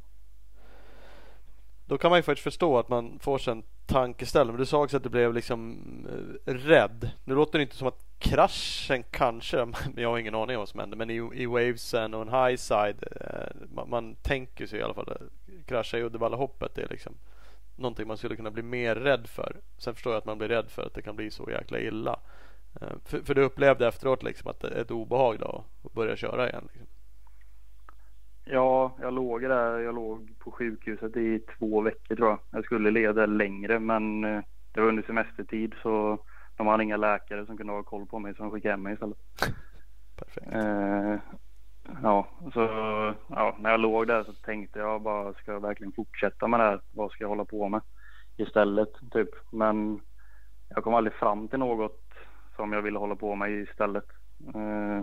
Då 1.87 1.99
kan 1.99 2.11
man 2.11 2.19
ju 2.19 2.23
faktiskt 2.23 2.45
förstå 2.45 2.79
att 2.79 2.89
man 2.89 3.19
får 3.19 3.39
sig 3.39 3.53
en 3.53 3.63
tankeställare. 3.87 4.53
Men 4.53 4.61
du 4.61 4.67
sa 4.67 4.83
också 4.83 4.97
att 4.97 5.03
du 5.03 5.09
blev 5.09 5.35
liksom 5.35 5.79
eh, 6.47 6.55
rädd. 6.55 7.11
Nu 7.25 7.35
låter 7.35 7.59
det 7.59 7.63
inte 7.63 7.77
som 7.77 7.89
att 7.89 8.05
kraschen 8.19 9.03
kanske, 9.11 9.67
jag 9.97 10.09
har 10.09 10.19
ingen 10.19 10.35
aning 10.35 10.57
om 10.57 10.61
vad 10.61 10.69
som 10.69 10.81
hände, 10.81 10.97
men 10.97 11.11
i, 11.11 11.31
i 11.35 11.47
wavesen 11.47 12.15
och 12.15 12.23
en 12.23 12.29
high 12.29 12.57
side. 12.57 13.05
Eh, 13.21 13.67
man, 13.75 13.91
man, 13.91 14.15
tänker 14.15 14.67
sig 14.67 14.79
i 14.79 14.83
alla 14.83 14.95
fall 14.95 15.09
att 15.09 15.67
krascha 15.67 15.99
i 15.99 16.03
Uddevallahoppet. 16.03 16.75
Det 16.75 16.83
är 16.83 16.89
liksom 16.89 17.15
någonting 17.77 18.09
man 18.09 18.17
skulle 18.17 18.37
kunna 18.37 18.51
bli 18.51 18.63
mer 18.63 18.95
rädd 18.95 19.27
för. 19.27 19.57
Sen 19.79 19.95
förstår 19.95 20.13
jag 20.13 20.19
att 20.19 20.27
man 20.27 20.39
blir 20.39 20.49
rädd 20.49 20.71
för 20.71 20.83
att 20.87 20.95
det 20.95 21.03
kan 21.03 21.17
bli 21.17 21.31
så 21.31 21.51
jäkla 21.51 21.81
illa. 21.81 22.21
Eh, 22.81 22.89
för, 23.05 23.21
för 23.21 23.35
du 23.35 23.43
upplevde 23.43 23.89
efteråt 23.89 24.23
liksom 24.23 24.51
att 24.51 24.61
det 24.61 24.69
är 24.69 24.81
ett 24.81 24.91
obehag 24.91 25.39
då 25.39 25.65
att 25.85 25.93
börja 25.93 26.17
köra 26.17 26.49
igen. 26.49 26.69
Liksom. 26.73 26.87
Ja, 28.45 28.97
jag 29.01 29.15
låg 29.15 29.43
där. 29.43 29.79
Jag 29.79 29.95
låg 29.95 30.39
på 30.39 30.51
sjukhuset 30.51 31.17
i 31.17 31.39
två 31.39 31.81
veckor 31.81 32.17
tror 32.17 32.29
jag. 32.29 32.39
Jag 32.51 32.65
skulle 32.65 32.91
leda 32.91 33.27
längre 33.27 33.79
men 33.81 34.25
eh, 34.25 34.43
det 34.73 34.81
var 34.81 34.89
under 34.89 35.03
semestertid 35.03 35.75
så 35.83 36.19
de 36.57 36.67
hade 36.67 36.83
inga 36.83 36.97
läkare 36.97 37.47
som 37.47 37.57
kunde 37.57 37.73
ha 37.73 37.83
koll 37.83 38.07
på 38.07 38.19
mig 38.19 38.35
så 38.35 38.43
de 38.43 38.51
skickade 38.53 38.73
hem 38.73 38.83
mig 38.83 38.95
istället. 38.95 39.19
Perfekt. 40.17 40.55
Eh, 40.55 41.17
ja, 42.03 42.27
så 42.53 42.61
ja, 43.29 43.57
när 43.59 43.71
jag 43.71 43.81
låg 43.81 44.07
där 44.07 44.25
så 44.25 44.33
tänkte 44.33 44.79
jag 44.79 45.03
bara 45.03 45.33
ska 45.33 45.53
jag 45.53 45.61
verkligen 45.61 45.93
fortsätta 45.93 46.49
med 46.49 46.61
det 46.61 46.65
här? 46.65 46.81
Vad 46.93 47.11
ska 47.11 47.25
jag 47.25 47.29
hålla 47.29 47.45
på 47.45 47.69
med 47.69 47.81
istället 48.37 48.93
typ? 49.13 49.29
Men 49.51 50.01
jag 50.69 50.85
kom 50.85 50.95
aldrig 50.95 51.15
fram 51.15 51.49
till 51.49 51.59
något 51.59 52.01
som 52.57 52.73
jag 52.73 52.83
ville 52.83 52.99
hålla 52.99 53.17
på 53.17 53.35
med 53.35 53.51
istället. 53.51 54.09
Eh, 54.55 55.03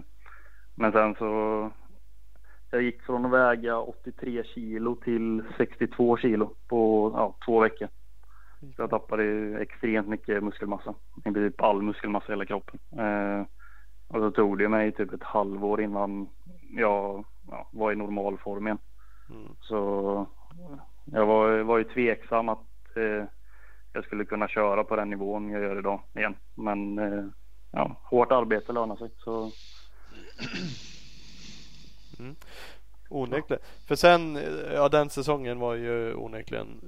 men 0.76 0.92
sen 0.92 1.16
så 1.16 1.72
jag 2.72 2.82
gick 2.82 3.02
från 3.02 3.26
att 3.26 3.32
väga 3.32 3.78
83 3.78 4.44
kilo 4.44 4.96
till 4.96 5.44
62 5.58 6.18
kilo 6.18 6.56
på 6.68 7.12
ja, 7.16 7.36
två 7.46 7.60
veckor. 7.60 7.88
Så 8.60 8.82
jag 8.82 8.90
tappade 8.90 9.24
extremt 9.62 10.08
mycket 10.08 10.44
muskelmassa. 10.44 10.94
I 11.18 11.22
princip 11.22 11.62
all 11.62 11.82
muskelmassa 11.82 12.28
i 12.28 12.32
hela 12.32 12.46
kroppen. 12.46 12.80
Eh, 13.00 13.46
och 14.08 14.20
så 14.20 14.32
tog 14.32 14.58
det 14.58 14.70
mig 14.70 14.92
typ 14.92 15.14
ett 15.14 15.24
halvår 15.24 15.82
innan 15.82 16.30
jag 16.78 17.26
ja, 17.50 17.70
var 17.72 17.92
i 17.92 17.96
normal 17.96 18.38
form 18.38 18.68
igen. 18.68 18.78
Mm. 19.30 19.56
Så 19.62 20.26
jag 21.06 21.26
var, 21.26 21.60
var 21.60 21.78
ju 21.78 21.84
tveksam 21.84 22.50
att 22.50 22.98
eh, 22.98 23.26
jag 23.94 24.04
skulle 24.04 24.26
kunna 24.26 24.48
köra 24.48 24.84
på 24.84 24.96
den 24.96 25.10
nivån 25.10 25.50
jag 25.50 25.62
gör 25.62 25.80
idag 25.80 26.02
igen. 26.14 26.36
Men 26.56 27.00
eh, 27.00 27.26
ja, 27.72 27.96
hårt 28.04 28.32
arbete 28.32 28.74
lönar 28.74 28.96
sig. 28.96 29.10
Så 29.18 29.52
Mm. 32.20 32.36
Onekligen. 33.10 33.64
För 33.88 33.96
sen, 33.96 34.40
ja 34.74 34.90
den 34.90 35.10
säsongen 35.10 35.60
var 35.60 35.76
ju 35.76 36.14
onekligen 36.14 36.82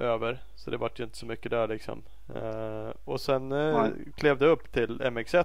över. 0.00 0.42
Så 0.54 0.70
det 0.70 0.76
vart 0.76 1.00
ju 1.00 1.04
inte 1.04 1.16
så 1.16 1.26
mycket 1.26 1.50
där 1.50 1.68
liksom. 1.68 2.02
Uh, 2.36 2.90
och 3.04 3.20
sen 3.20 3.52
uh, 3.52 3.88
klev 4.16 4.38
det 4.38 4.46
upp 4.46 4.72
till 4.72 5.00
MX1 5.00 5.44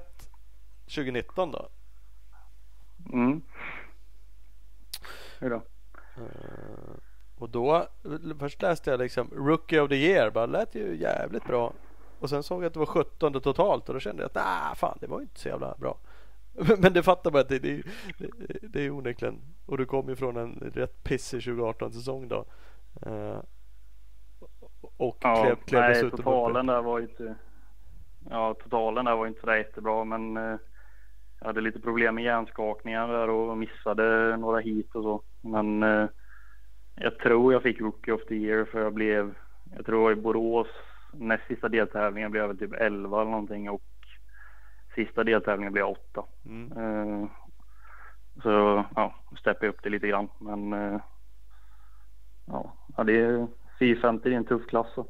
2019 0.86 1.52
då. 1.52 1.70
Mm. 3.14 3.42
Hur 5.40 5.50
då? 5.50 5.56
Uh, 6.18 6.96
och 7.38 7.50
då, 7.50 7.88
först 8.40 8.62
läste 8.62 8.92
jag 8.92 9.00
liksom 9.00 9.30
Rookie 9.36 9.82
of 9.82 9.90
the 9.90 9.96
year. 9.96 10.30
Bara 10.30 10.46
lät 10.46 10.76
ju 10.76 10.98
jävligt 11.02 11.46
bra. 11.46 11.74
Och 12.20 12.30
sen 12.30 12.44
såg 12.44 12.64
jag 12.64 12.68
att 12.68 12.74
det 12.74 12.80
var 12.80 12.86
17 12.86 13.42
totalt 13.42 13.90
och 13.90 13.94
då 13.94 14.00
kände 14.00 14.24
jag 14.24 14.28
att 14.28 14.36
nej 14.36 14.76
fan 14.76 14.98
det 15.02 15.08
var 15.08 15.22
inte 15.22 15.40
så 15.40 15.48
jävla 15.48 15.76
bra. 15.78 15.98
Men 16.80 16.94
det 16.94 17.04
fattar 17.04 17.32
man 17.32 17.42
att 17.42 17.50
det, 17.50 17.60
det, 17.60 17.84
det, 18.18 18.30
det 18.62 18.86
är 18.86 18.92
onekligen. 18.92 19.42
Och 19.66 19.78
du 19.78 19.86
kom 19.86 20.10
ju 20.10 20.16
från 20.16 20.38
en 20.38 20.72
rätt 20.76 21.04
pissig 21.04 21.44
2018 21.44 21.92
säsong 21.92 22.28
då. 22.28 22.46
Uh, 23.08 23.40
och 24.98 25.18
ja, 25.22 25.44
klev, 25.44 25.56
klev 25.56 25.82
nej, 25.82 26.12
totalen 26.12 26.66
där 26.66 26.82
var 26.82 27.00
inte. 27.00 27.36
Ja, 28.30 28.56
totalen 28.64 29.06
där 29.06 29.16
var 29.16 29.28
inte 29.28 29.42
så 29.42 29.56
jättebra, 29.56 30.04
men 30.04 30.38
uh, 30.38 30.58
jag 31.40 31.48
hade 31.48 31.62
lite 31.62 31.80
problem 31.80 32.16
med 32.16 32.24
hjärnskakningar 32.24 33.08
där 33.08 33.30
och 33.30 33.58
missade 33.58 34.38
några 34.38 34.60
hit 34.60 34.96
och 34.96 35.04
så. 35.04 35.22
Men 35.42 35.84
uh, 35.84 36.10
Jag 36.96 37.18
tror 37.18 37.54
jag 37.54 37.64
fick 37.64 37.82
Rookie 37.82 38.14
of 38.14 38.26
the 38.26 38.36
Year 38.36 38.66
för 38.66 38.82
jag 38.82 38.94
blev, 38.94 39.36
jag 39.76 39.86
tror 39.86 40.12
i 40.12 40.16
Borås, 40.16 40.68
näst 41.14 41.48
sista 41.48 41.70
deltävlingen 41.70 42.32
blev 42.32 42.44
jag 42.44 42.48
väl 42.48 42.58
typ 42.58 42.74
11 42.74 43.22
eller 43.22 43.32
någonting 43.32 43.70
och 43.70 43.95
sista 44.96 45.24
deltävlingen 45.24 45.74
blev 45.74 45.82
jag 45.82 45.92
8. 45.92 46.26
Mm. 46.46 46.72
Eh, 46.72 47.28
så 48.44 48.86
ja, 48.96 49.16
steppade 49.40 49.66
jag 49.66 49.74
upp 49.74 49.84
det 49.84 49.90
lite 49.90 50.08
grann. 50.08 50.30
Men 50.40 50.74
eh, 50.74 51.02
ja, 52.46 52.74
det 53.04 53.20
är 53.20 53.48
450 53.80 54.30
det 54.30 54.36
är 54.36 54.38
en 54.38 54.46
tuff 54.46 54.68
klass. 54.68 54.88
Så. 54.96 55.08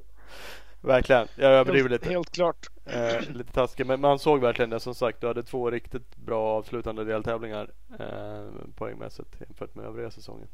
Verkligen, 0.82 1.28
jag 1.36 1.52
överdriver 1.52 1.90
Helt, 1.90 2.02
lite. 2.02 2.14
helt 2.14 2.32
klart. 2.32 2.68
Eh, 2.86 3.30
lite 3.34 3.54
taskigt, 3.54 3.88
men 3.88 4.02
man 4.02 4.20
såg 4.20 4.42
verkligen 4.42 4.70
det 4.70 4.80
som 4.80 4.96
sagt. 4.96 5.22
Du 5.22 5.28
hade 5.28 5.44
två 5.44 5.72
riktigt 5.72 6.16
bra 6.18 6.42
avslutande 6.42 7.04
deltävlingar 7.04 7.70
eh, 8.00 8.46
poängmässigt 8.76 9.42
jämfört 9.42 9.76
med 9.76 9.86
övriga 9.86 10.12
säsongen. 10.12 10.48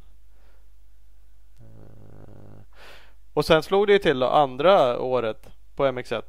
Eh, 1.60 2.62
och 3.34 3.46
sen 3.46 3.64
slog 3.64 3.88
det 3.88 3.94
ju 3.94 4.00
till 4.00 4.20
då, 4.20 4.28
andra 4.28 5.00
året 5.00 5.50
på 5.76 5.86
MX1. 5.86 6.24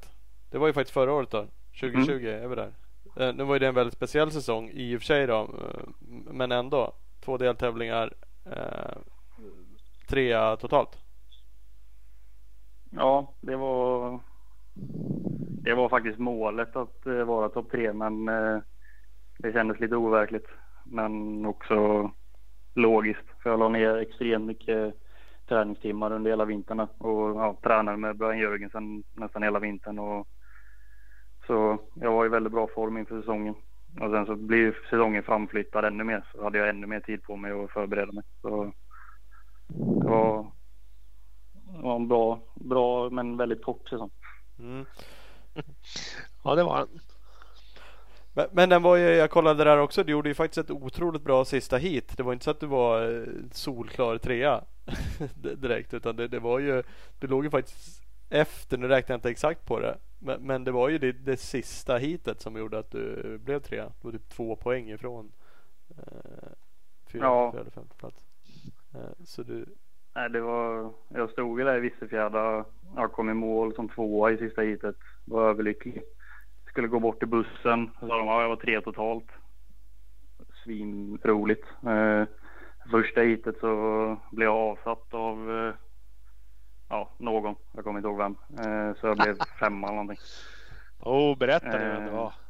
Det 0.50 0.58
var 0.58 0.66
ju 0.66 0.72
faktiskt 0.72 0.94
förra 0.94 1.12
året 1.12 1.30
då. 1.30 1.46
2020 1.80 2.26
är 2.26 2.48
vi 2.48 2.54
där. 2.54 2.72
Eh, 3.16 3.34
nu 3.34 3.44
var 3.44 3.54
ju 3.54 3.58
det 3.58 3.66
en 3.66 3.74
väldigt 3.74 3.94
speciell 3.94 4.30
säsong 4.30 4.70
i 4.72 4.96
och 4.96 5.00
för 5.00 5.06
sig 5.06 5.26
då. 5.26 5.40
Eh, 5.40 5.84
men 6.32 6.52
ändå. 6.52 6.92
Två 7.24 7.36
deltävlingar. 7.36 8.12
Eh, 8.44 8.98
trea 10.08 10.56
totalt. 10.56 10.98
Ja, 12.90 13.34
det 13.40 13.56
var 13.56 14.20
det 15.64 15.74
var 15.74 15.88
faktiskt 15.88 16.18
målet 16.18 16.76
att 16.76 17.06
eh, 17.06 17.24
vara 17.24 17.48
topp 17.48 17.70
tre 17.70 17.92
men 17.92 18.24
det 19.38 19.52
kändes 19.52 19.80
lite 19.80 19.96
overkligt. 19.96 20.46
Men 20.84 21.46
också 21.46 22.10
logiskt 22.74 23.26
för 23.42 23.50
jag 23.50 23.58
la 23.58 23.68
ner 23.68 23.96
extremt 23.96 24.46
mycket 24.46 24.94
träningstimmar 25.48 26.12
under 26.12 26.30
hela 26.30 26.44
vintern 26.44 26.80
och 26.80 27.30
ja, 27.30 27.58
tränade 27.62 27.96
med 27.96 28.16
Brian 28.16 28.38
Jörgensen 28.38 29.02
nästan 29.12 29.42
hela 29.42 29.58
vintern. 29.58 29.98
Och, 29.98 30.28
så 31.46 31.78
jag 31.94 32.12
var 32.12 32.26
i 32.26 32.28
väldigt 32.28 32.52
bra 32.52 32.68
form 32.74 32.98
inför 32.98 33.20
säsongen. 33.20 33.54
Och 34.00 34.10
sen 34.10 34.26
så 34.26 34.36
blir 34.36 34.78
säsongen 34.90 35.22
framflyttad 35.22 35.84
ännu 35.84 36.04
mer 36.04 36.24
så 36.34 36.42
hade 36.42 36.58
jag 36.58 36.68
ännu 36.68 36.86
mer 36.86 37.00
tid 37.00 37.22
på 37.22 37.36
mig 37.36 37.52
att 37.52 37.70
förbereda 37.70 38.12
mig. 38.12 38.24
Så 38.42 38.72
det 39.66 40.08
var, 40.08 40.46
det 41.76 41.82
var 41.82 41.96
en 41.96 42.08
bra, 42.08 42.40
bra 42.54 43.10
men 43.10 43.36
väldigt 43.36 43.64
kort 43.64 43.88
säsong. 43.88 44.10
Mm. 44.58 44.86
Ja, 46.44 46.54
det 46.54 46.64
var 46.64 46.78
den. 46.78 47.00
Men, 48.34 48.46
men 48.52 48.68
den 48.68 48.82
var 48.82 48.96
ju, 48.96 49.04
jag 49.04 49.30
kollade 49.30 49.64
där 49.64 49.78
också, 49.78 50.04
du 50.04 50.12
gjorde 50.12 50.28
ju 50.28 50.34
faktiskt 50.34 50.58
ett 50.58 50.70
otroligt 50.70 51.22
bra 51.22 51.44
sista 51.44 51.76
hit. 51.76 52.16
Det 52.16 52.22
var 52.22 52.32
inte 52.32 52.44
så 52.44 52.50
att 52.50 52.60
du 52.60 52.66
var 52.66 53.20
eh, 53.20 53.26
solklar 53.52 54.18
trea 54.18 54.64
direkt 55.56 55.94
utan 55.94 56.16
det, 56.16 56.28
det 56.28 56.38
var 56.38 56.58
ju, 56.58 56.82
du 57.18 57.26
låg 57.26 57.44
ju 57.44 57.50
faktiskt 57.50 58.02
efter, 58.30 58.78
nu 58.78 58.88
räknar 58.88 59.12
jag 59.12 59.18
inte 59.18 59.30
exakt 59.30 59.66
på 59.66 59.80
det. 59.80 59.98
Men, 60.24 60.46
men 60.46 60.64
det 60.64 60.70
var 60.72 60.88
ju 60.88 60.98
det, 60.98 61.12
det 61.12 61.36
sista 61.36 61.96
hitet 61.96 62.40
som 62.40 62.56
gjorde 62.56 62.78
att 62.78 62.90
du 62.90 63.38
blev 63.38 63.60
trea. 63.60 63.84
Det 63.84 64.04
var 64.04 64.12
typ 64.12 64.28
två 64.28 64.56
poäng 64.56 64.90
ifrån 64.90 65.32
eh, 65.98 66.50
fyra, 67.12 67.22
Ja. 67.24 67.52
fjärde, 67.52 67.70
femte 67.70 67.96
plats. 67.96 68.26
Eh, 68.94 69.24
så 69.24 69.42
du, 69.42 69.66
Nej, 70.14 70.30
det 70.30 70.40
var, 70.40 70.92
jag 71.08 71.30
stod 71.30 71.58
ju 71.58 71.64
där 71.64 71.76
i 71.76 71.80
Vissefjärda. 71.80 72.64
Jag 72.96 73.12
kom 73.12 73.30
i 73.30 73.34
mål 73.34 73.74
som 73.74 73.88
tvåa 73.88 74.30
i 74.32 74.36
sista 74.38 74.62
heatet. 74.62 74.96
Var 75.24 75.48
överlycklig. 75.50 76.02
Skulle 76.66 76.88
gå 76.88 77.00
bort 77.00 77.18
till 77.18 77.28
bussen. 77.28 77.90
Så 78.00 78.06
sa 78.08 78.18
de 78.18 78.26
ja, 78.26 78.42
jag 78.42 78.48
var 78.48 78.56
tre 78.56 78.80
totalt. 78.80 79.26
Svinroligt. 80.64 81.66
Eh, 81.86 82.24
första 82.90 83.20
heatet 83.20 83.56
så 83.60 84.16
blev 84.32 84.46
jag 84.48 84.56
avsatt 84.56 85.14
av 85.14 85.50
eh, 85.50 85.74
ja, 86.92 87.10
någon. 87.18 87.54
Jag 87.72 87.84
kommer 87.84 87.98
inte 87.98 88.08
ihåg 88.08 88.18
vem. 88.18 88.36
Eh, 88.58 88.94
så 89.00 89.06
jag 89.06 89.16
blev 89.16 89.38
femma 89.60 89.86
eller 89.86 89.96
någonting. 89.96 90.24
Oh, 91.00 91.38
berätta 91.38 91.66
nu 91.78 91.78
vem 91.88 92.04
det 92.04 92.10
Eh. 92.10 92.16
var. 92.16 92.32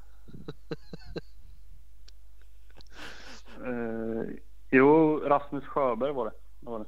Eh, 3.67 4.35
jo, 4.71 5.21
Rasmus 5.25 5.65
Sjöberg 5.65 6.13
var 6.13 6.25
det. 6.25 6.33
det, 6.61 6.71
var 6.71 6.79
det. 6.79 6.87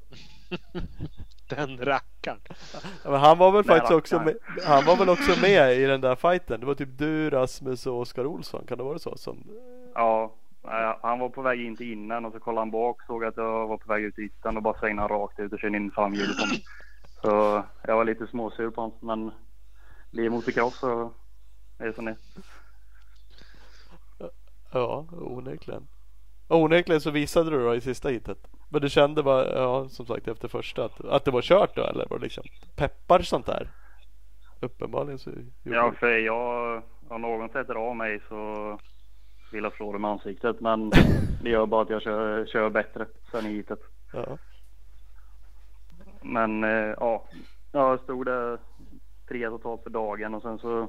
Den 1.56 1.78
rackaren. 1.78 2.40
ja, 3.04 3.10
men 3.10 3.20
han 3.20 3.38
var 3.38 3.52
väl 3.52 3.64
faktiskt 3.64 3.92
också 3.92 4.20
med, 4.20 4.36
han 4.66 4.84
var 4.84 4.96
väl 4.96 5.08
också 5.08 5.40
med 5.40 5.76
i 5.76 5.84
den 5.86 6.00
där 6.00 6.14
fighten. 6.16 6.60
Det 6.60 6.66
var 6.66 6.74
typ 6.74 6.98
du, 6.98 7.30
Rasmus 7.30 7.86
och 7.86 7.98
Oskar 8.00 8.26
Olsson. 8.26 8.64
Kan 8.68 8.78
det 8.78 8.84
vara 8.84 8.98
så? 8.98 9.16
Som, 9.16 9.44
Ja, 9.94 10.32
han 11.02 11.18
var 11.18 11.28
på 11.28 11.42
väg 11.42 11.60
in 11.66 11.76
till 11.76 11.92
innan 11.92 12.24
och 12.24 12.32
så 12.32 12.40
kollade 12.40 12.60
han 12.60 12.70
bak 12.70 13.02
såg 13.06 13.24
att 13.24 13.36
jag 13.36 13.66
var 13.68 13.76
på 13.78 13.88
väg 13.92 14.02
ut 14.04 14.18
i 14.18 14.22
ytan 14.22 14.56
och 14.56 14.62
bara 14.62 14.78
svängde 14.78 15.02
han 15.02 15.08
rakt 15.08 15.40
ut 15.40 15.52
och 15.52 15.58
körde 15.58 15.76
in 15.76 15.90
framhjulet 15.90 16.38
på 16.38 16.46
mig. 16.46 16.64
Så 17.24 17.64
jag 17.82 17.96
var 17.96 18.04
lite 18.04 18.26
småsur 18.26 18.70
på 18.70 18.80
honom 18.80 18.98
men 19.00 19.32
blir 20.10 20.30
motocross 20.30 20.78
så 20.78 21.12
är 21.78 21.86
det 21.86 21.92
som 21.92 22.04
det 22.04 22.10
är. 22.10 22.16
Ja, 24.72 25.06
onekligen. 25.12 25.88
Onekligen 26.48 27.00
så 27.00 27.10
visade 27.10 27.50
du 27.50 27.64
då 27.64 27.74
i 27.74 27.80
sista 27.80 28.08
hitet. 28.08 28.38
Men 28.68 28.80
du 28.80 28.88
kände 28.88 29.22
bara, 29.22 29.52
ja 29.52 29.88
som 29.88 30.06
sagt 30.06 30.28
efter 30.28 30.48
första 30.48 30.84
att, 30.84 31.04
att 31.04 31.24
det 31.24 31.30
var 31.30 31.42
kört 31.42 31.76
då 31.76 31.82
eller 31.82 32.06
var 32.10 32.18
det 32.18 32.24
liksom 32.24 32.44
peppar 32.76 33.20
sånt 33.20 33.46
där? 33.46 33.68
Uppenbarligen 34.60 35.18
så 35.18 35.30
Ja, 35.62 35.92
för 35.98 36.18
jag, 36.18 36.82
om 37.08 37.22
någon 37.22 37.48
sätter 37.48 37.74
av 37.74 37.96
mig 37.96 38.20
så 38.28 38.78
vill 39.52 39.64
jag 39.64 39.72
slå 39.72 39.92
dem 39.92 40.04
i 40.04 40.08
ansiktet 40.08 40.60
men 40.60 40.90
det 41.42 41.50
gör 41.50 41.66
bara 41.66 41.82
att 41.82 41.90
jag 41.90 42.02
kör, 42.02 42.46
kör 42.46 42.70
bättre 42.70 43.06
sen 43.30 43.46
i 43.46 43.52
hitet. 43.52 43.80
ja. 44.12 44.38
Men 46.24 46.64
eh, 46.64 46.94
ja, 47.00 47.24
jag 47.72 48.00
stod 48.00 48.26
där 48.26 48.58
tre 49.28 49.48
totalt 49.48 49.82
för 49.82 49.90
dagen 49.90 50.34
och 50.34 50.42
sen 50.42 50.58
så 50.58 50.88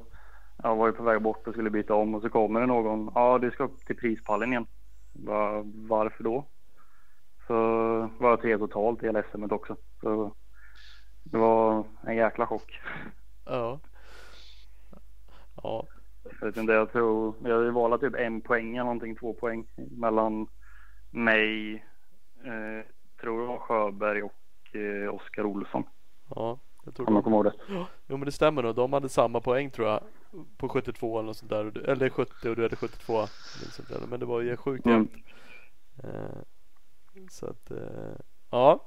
jag 0.62 0.76
var 0.76 0.86
jag 0.86 0.96
på 0.96 1.02
väg 1.02 1.22
bort 1.22 1.46
och 1.46 1.52
skulle 1.52 1.70
byta 1.70 1.94
om 1.94 2.14
och 2.14 2.22
så 2.22 2.28
kommer 2.28 2.60
det 2.60 2.66
någon. 2.66 3.10
Ja, 3.14 3.38
du 3.38 3.50
ska 3.50 3.64
upp 3.64 3.86
till 3.86 3.96
prispallen 3.96 4.52
igen. 4.52 4.66
Va, 5.12 5.62
varför 5.88 6.24
då? 6.24 6.44
Så 7.46 7.54
var 8.18 8.30
jag 8.30 8.40
tre 8.40 8.58
totalt 8.58 9.02
i 9.02 9.06
hela 9.06 9.22
SM 9.22 9.44
också. 9.50 9.76
Så 10.00 10.34
det 11.24 11.38
var 11.38 11.84
en 12.06 12.16
jäkla 12.16 12.46
chock. 12.46 12.80
Ja. 13.44 13.80
Ja. 15.62 15.86
Jag 16.40 16.46
vet 16.46 16.56
inte, 16.56 16.72
jag 16.72 16.92
tror, 16.92 17.34
jag 17.42 17.72
valde 17.72 17.98
typ 17.98 18.14
en 18.14 18.40
poäng 18.40 18.76
eller 18.76 18.84
någonting, 18.84 19.16
två 19.16 19.34
poäng 19.34 19.66
mellan 19.76 20.46
mig, 21.10 21.74
eh, 22.44 22.86
tror 23.20 23.46
var 23.46 23.58
Sjöberg 23.58 24.22
och 24.22 24.32
eh, 24.74 25.14
Oskar 25.14 25.44
Olsson. 25.44 25.84
Ja. 26.34 26.58
Jag 26.84 26.94
tror 26.94 27.08
Om 27.08 27.14
det. 27.14 27.22
kommer 27.22 27.36
ihåg 27.36 27.44
det. 27.44 27.52
Jo 28.08 28.16
men 28.16 28.20
det 28.20 28.32
stämmer 28.32 28.62
nog. 28.62 28.74
De 28.74 28.92
hade 28.92 29.08
samma 29.08 29.40
poäng 29.40 29.70
tror 29.70 29.88
jag. 29.88 30.00
På 30.56 30.68
72 30.68 31.18
eller 31.18 31.26
något 31.26 31.36
sånt 31.36 31.50
där. 31.50 31.66
Och 31.66 31.76
Eller 31.88 32.08
70 32.08 32.48
och 32.48 32.56
du 32.56 32.62
hade 32.62 32.76
72. 32.76 33.12
minns 33.60 33.80
inte 33.80 33.94
heller. 33.94 34.06
Men 34.06 34.20
det 34.20 34.26
var 34.26 34.40
ju 34.40 34.56
sjukt 34.56 34.86
Mm. 34.86 34.96
jämnt. 34.96 35.12
Eh, 36.04 36.38
så 37.30 37.46
att 37.46 37.70
eh, 37.70 37.78
ja. 38.50 38.84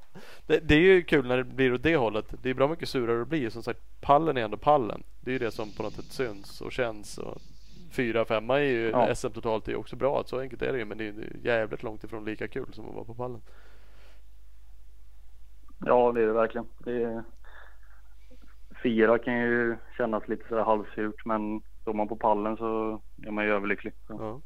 Det, 0.47 0.59
det 0.59 0.75
är 0.75 0.79
ju 0.79 1.03
kul 1.03 1.27
när 1.27 1.37
det 1.37 1.43
blir 1.43 1.73
åt 1.73 1.83
det 1.83 1.95
hållet. 1.95 2.33
Det 2.41 2.49
är 2.49 2.53
bra 2.53 2.67
mycket 2.67 2.89
surare 2.89 3.19
det 3.19 3.25
blir. 3.25 3.49
Som 3.49 3.63
sagt 3.63 3.79
pallen 4.01 4.37
är 4.37 4.41
ändå 4.41 4.57
pallen. 4.57 5.03
Det 5.21 5.31
är 5.31 5.33
ju 5.33 5.39
det 5.39 5.51
som 5.51 5.71
på 5.71 5.83
något 5.83 5.93
sätt 5.93 6.05
syns 6.11 6.61
och 6.61 6.71
känns. 6.71 7.17
Och 7.17 7.41
fyra, 7.91 8.25
femma 8.25 8.57
är 8.59 8.63
ju 8.63 8.89
Ja. 8.89 9.15
SM 9.15 9.29
totalt 9.29 9.67
är 9.67 9.71
ju 9.71 9.77
också 9.77 9.95
bra. 9.95 10.23
Så 10.25 10.39
enkelt 10.39 10.61
är 10.61 10.71
det 10.73 10.79
ju. 10.79 10.85
Men 10.85 10.97
det 10.97 11.07
är 11.07 11.13
jävligt 11.43 11.83
långt 11.83 12.03
ifrån 12.03 12.25
lika 12.25 12.47
kul 12.47 12.73
som 12.73 12.85
att 12.89 12.95
vara 12.95 13.05
på 13.05 13.13
pallen. 13.13 13.41
Ja, 15.85 16.11
det 16.11 16.21
är 16.21 16.27
det 16.27 16.33
verkligen. 16.33 16.67
Det 16.77 17.03
är... 17.03 17.23
Fyra 18.83 19.19
kan 19.19 19.37
ju 19.39 19.77
kännas 19.97 20.27
lite 20.27 20.43
så 20.49 20.63
halvsurt 20.63 21.25
men 21.25 21.61
står 21.81 21.93
man 21.93 22.07
på 22.07 22.15
pallen 22.15 22.57
så 22.57 23.01
är 23.25 23.31
man 23.31 23.45
ju 23.45 23.51
överlycklig. 23.51 23.93
Ja. 24.07 24.41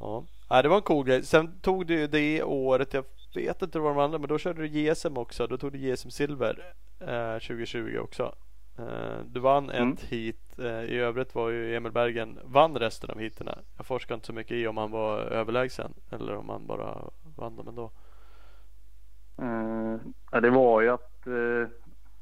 Ja, 0.00 0.24
Nej, 0.50 0.62
det 0.62 0.68
var 0.68 0.76
en 0.76 0.82
cool 0.82 1.06
grej. 1.06 1.22
Sen 1.22 1.60
tog 1.60 1.86
du 1.86 2.06
det 2.06 2.42
året, 2.42 2.94
jag 2.94 3.04
vet 3.34 3.62
inte 3.62 3.78
vad 3.78 3.90
de 3.96 3.98
andra, 4.02 4.18
men 4.18 4.28
då 4.28 4.38
körde 4.38 4.62
du 4.62 4.66
JSM 4.66 5.16
också. 5.18 5.46
Då 5.46 5.56
tog 5.58 5.72
du 5.72 5.78
JSM 5.78 6.10
Silver 6.10 6.74
eh, 7.00 7.32
2020 7.38 7.98
också. 8.00 8.34
Eh, 8.78 9.18
du 9.26 9.40
vann 9.40 9.70
Mm. 9.70 9.92
ett 9.92 10.00
hit. 10.04 10.58
Eh, 10.58 10.82
I 10.84 10.98
övrigt 10.98 11.34
var 11.34 11.48
ju 11.50 11.76
Emil 11.76 11.92
Bergen 11.92 12.38
vann 12.44 12.76
resten 12.78 13.10
av 13.10 13.18
heaterna. 13.18 13.58
Jag 13.76 13.86
forskar 13.86 14.14
inte 14.14 14.26
så 14.26 14.32
mycket 14.32 14.52
i 14.52 14.66
om 14.66 14.76
han 14.76 14.90
var 14.90 15.18
överlägsen 15.18 15.94
eller 16.10 16.36
om 16.36 16.48
han 16.48 16.66
bara 16.66 17.04
vann 17.36 17.56
dem 17.56 17.68
ändå. 17.68 17.90
Eh, 19.38 19.96
ja, 20.32 20.40
det 20.40 20.50
var 20.50 20.80
ju 20.80 20.88
att 20.88 21.26
eh, 21.26 21.68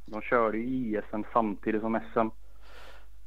de 0.06 0.22
körde 0.22 0.58
ju 0.58 0.64
ISM 0.98 1.22
samtidigt 1.32 1.80
som 1.80 2.00
SM. 2.12 2.28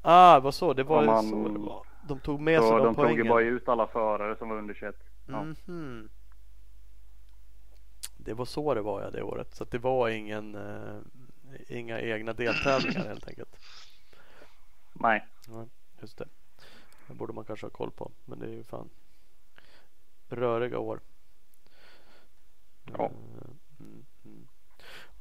Ah, 0.01 0.39
vad 0.39 0.53
så? 0.53 0.73
Det 0.73 0.83
var 0.83 1.05
man- 1.05 1.29
så 1.29 1.47
det 1.47 1.59
var. 1.59 1.85
De 2.07 2.19
tog 2.19 2.39
med 2.41 2.59
sig 2.61 2.69
Så 2.69 2.77
de, 2.77 2.85
de 2.85 2.95
tog 2.95 3.05
ju 3.05 3.09
poängen. 3.09 3.27
bara 3.27 3.41
ut 3.43 3.69
alla 3.69 3.87
förare 3.87 4.35
som 4.35 4.49
var 4.49 4.57
under 4.57 4.73
21. 4.73 4.95
Ja. 5.27 5.43
Mhm. 5.43 6.09
Det 8.17 8.33
var 8.33 8.45
så 8.45 8.73
det 8.73 8.81
var 8.81 9.01
ja 9.01 9.09
det 9.09 9.21
året. 9.23 9.55
Så 9.55 9.63
att 9.63 9.71
det 9.71 9.77
var 9.77 10.09
ingen, 10.09 10.55
eh, 10.55 10.99
inga 11.67 11.99
egna 12.01 12.33
deltävlingar 12.33 13.03
helt 13.07 13.27
enkelt. 13.27 13.55
Nej, 14.93 15.25
Just 16.01 16.17
det. 16.17 16.27
Det 17.07 17.13
borde 17.13 17.33
man 17.33 17.45
kanske 17.45 17.65
ha 17.65 17.71
koll 17.71 17.91
på. 17.91 18.11
Men 18.25 18.39
det 18.39 18.45
är 18.45 18.51
ju 18.51 18.63
fan 18.63 18.89
röriga 20.29 20.79
år. 20.79 20.99
Ja. 22.97 23.05
Eh, 23.05 23.49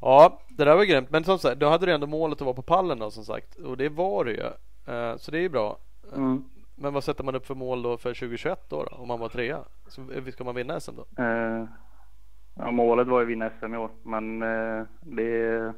Ja, 0.00 0.40
det 0.48 0.64
där 0.64 0.76
var 0.76 0.84
grymt. 0.84 1.10
Men 1.10 1.24
som 1.24 1.38
sagt, 1.38 1.60
då 1.60 1.68
hade 1.68 1.86
du 1.86 1.92
ändå 1.92 2.06
målet 2.06 2.40
att 2.40 2.44
vara 2.44 2.54
på 2.54 2.62
pallen 2.62 2.98
då 2.98 3.10
som 3.10 3.24
sagt. 3.24 3.54
Och 3.54 3.76
det 3.76 3.88
var 3.88 4.24
det 4.24 4.30
ju. 4.30 4.42
Eh, 4.94 5.16
så 5.16 5.30
det 5.30 5.38
är 5.38 5.42
ju 5.42 5.48
bra. 5.48 5.78
Mm. 6.16 6.44
Men 6.74 6.94
vad 6.94 7.04
sätter 7.04 7.24
man 7.24 7.34
upp 7.34 7.46
för 7.46 7.54
mål 7.54 7.82
då 7.82 7.96
för 7.96 8.14
2021 8.14 8.70
då, 8.70 8.82
då 8.82 8.96
om 8.96 9.08
man 9.08 9.20
var 9.20 9.28
trea? 9.28 9.58
Så 9.88 10.02
ska 10.32 10.44
man 10.44 10.54
vinna 10.54 10.80
SM 10.80 10.96
då? 10.96 11.22
Eh, 11.22 11.64
ja, 12.54 12.70
målet 12.70 13.06
var 13.08 13.18
ju 13.20 13.24
att 13.24 13.30
vinna 13.30 13.50
SM 13.60 13.74
i 13.74 13.78
år, 13.78 13.90
men 14.02 14.42
eh, 14.42 14.86
det 15.00 15.74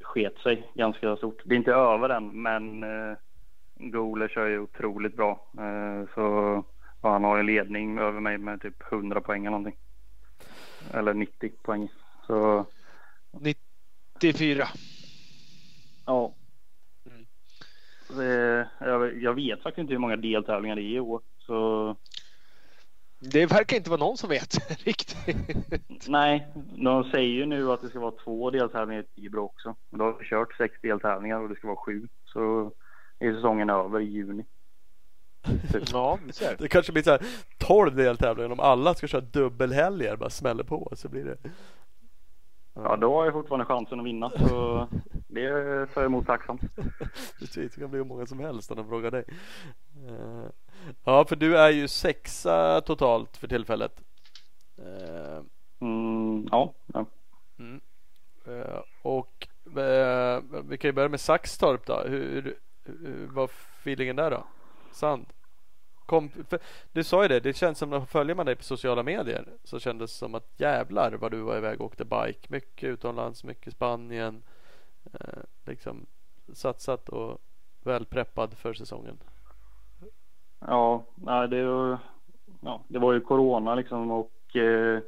sket 0.00 0.38
sig 0.38 0.70
ganska 0.74 1.16
stort. 1.16 1.42
Det 1.44 1.54
är 1.54 1.56
inte 1.56 1.72
över 1.72 2.08
än, 2.08 2.42
men 2.42 2.82
eh, 2.82 3.16
Gole 3.74 4.28
kör 4.28 4.46
ju 4.46 4.58
otroligt 4.58 5.16
bra. 5.16 5.40
Eh, 5.58 6.08
så 6.14 6.62
han 7.02 7.24
har 7.24 7.38
en 7.38 7.46
ledning 7.46 7.98
över 7.98 8.20
mig 8.20 8.38
med 8.38 8.62
typ 8.62 8.92
100 8.92 9.20
poäng 9.20 9.40
eller 9.46 9.58
någonting. 9.58 9.80
Eller 10.94 11.14
90 11.14 11.52
poäng. 11.62 11.88
Så 12.26 12.66
94. 13.40 14.68
ja. 16.06 16.34
Mm. 17.06 17.26
Det, 18.08 18.68
jag, 18.80 19.22
jag 19.22 19.34
vet 19.34 19.62
faktiskt 19.62 19.78
inte 19.78 19.92
hur 19.92 19.98
många 19.98 20.16
deltävlingar 20.16 20.76
det 20.76 20.82
är 20.82 20.96
i 20.96 21.00
år. 21.00 21.20
Så 21.38 21.96
Det 23.18 23.46
verkar 23.46 23.76
inte 23.76 23.90
vara 23.90 24.00
någon 24.00 24.16
som 24.16 24.28
vet 24.28 24.80
riktigt. 24.86 26.08
nej, 26.08 26.46
de 26.76 27.04
säger 27.10 27.30
ju 27.30 27.46
nu 27.46 27.72
att 27.72 27.80
det 27.80 27.88
ska 27.88 28.00
vara 28.00 28.14
två 28.24 28.50
deltävlingar 28.50 29.02
i 29.02 29.20
Tibro 29.20 29.44
också. 29.44 29.74
Och 29.90 29.98
då 29.98 30.04
har 30.04 30.16
vi 30.18 30.24
kört 30.24 30.56
sex 30.56 30.74
deltävlingar 30.82 31.40
och 31.40 31.48
det 31.48 31.56
ska 31.56 31.66
vara 31.66 31.76
sju. 31.76 32.08
Så 32.24 32.72
är 33.18 33.34
säsongen 33.34 33.70
över 33.70 34.00
i 34.00 34.04
juni. 34.04 34.44
Ja, 35.92 36.18
du 36.26 36.32
ser. 36.32 36.56
Det 36.58 36.68
kanske 36.68 36.92
blir 36.92 37.02
så 37.02 37.10
här 37.10 37.20
12 37.58 37.96
deltävlingar 37.96 38.52
om 38.52 38.60
alla 38.60 38.94
ska 38.94 39.06
köra 39.06 39.20
dubbelhelger 39.20 40.16
bara 40.16 40.30
smäller 40.30 40.64
på 40.64 40.92
så 40.96 41.08
blir 41.08 41.24
det. 41.24 41.36
Ja, 42.76 42.96
då 42.96 43.14
har 43.14 43.24
jag 43.24 43.32
fortfarande 43.32 43.64
chansen 43.66 44.00
att 44.00 44.06
vinna. 44.06 44.30
Så 44.30 44.88
det 45.28 45.50
tar 45.86 46.00
jag 46.00 46.04
emot 46.04 46.26
tacksamt. 46.26 46.60
Det 47.54 47.76
kan 47.78 47.90
bli 47.90 47.98
hur 47.98 48.04
många 48.04 48.26
som 48.26 48.40
helst 48.40 48.70
om 48.70 48.76
de 48.76 48.88
frågar 48.88 49.10
dig. 49.10 49.24
Eh, 50.08 50.44
Ja, 51.04 51.24
för 51.24 51.36
du 51.36 51.58
är 51.58 51.70
ju 51.70 51.88
sexa 51.88 52.80
totalt 52.80 53.36
för 53.36 53.48
tillfället. 53.48 54.00
Eh, 54.78 55.42
Mm, 55.80 56.48
ja, 56.50 56.74
ja. 56.86 57.06
Mm. 57.58 57.80
Eh, 58.46 58.80
Och 59.02 59.48
vi 60.64 60.78
kan 60.78 60.88
ju 60.88 60.92
börja 60.92 61.08
med 61.08 61.20
Saxtorp 61.20 61.86
då. 61.86 62.02
Hur, 62.06 62.58
hur 62.84 63.26
var 63.26 63.44
feelingen 63.44 64.16
där 64.16 64.30
då? 64.30 64.44
Sand? 64.92 65.26
Kom, 66.06 66.30
du 66.92 67.04
sa 67.04 67.22
ju 67.22 67.28
det, 67.28 67.40
det 67.40 67.52
känns 67.52 67.78
som 67.78 67.92
att 67.92 68.10
följer 68.10 68.36
man 68.36 68.46
dig 68.46 68.56
på 68.56 68.62
sociala 68.62 69.02
medier 69.02 69.44
så 69.64 69.78
kändes 69.78 70.12
det 70.12 70.18
som 70.18 70.34
att 70.34 70.52
jävlar 70.56 71.12
vad 71.12 71.30
du 71.30 71.40
var 71.40 71.56
iväg 71.56 71.80
och 71.80 71.86
åkte 71.86 72.04
bike. 72.04 72.48
Mycket 72.48 72.88
utomlands, 72.88 73.44
mycket 73.44 73.72
Spanien. 73.72 74.42
Eh, 75.12 75.42
liksom 75.64 76.06
satsat 76.52 77.08
och 77.08 77.38
väl 77.84 78.04
preppad 78.06 78.54
för 78.58 78.74
säsongen. 78.74 79.18
Ja, 80.60 81.04
nej, 81.14 81.48
det, 81.48 81.64
var- 81.64 81.98
ja, 82.60 82.84
det 82.88 82.98
var 82.98 83.12
ju 83.12 83.20
corona 83.20 83.74
liksom 83.74 84.10
och 84.10 84.56
eh, 84.56 85.00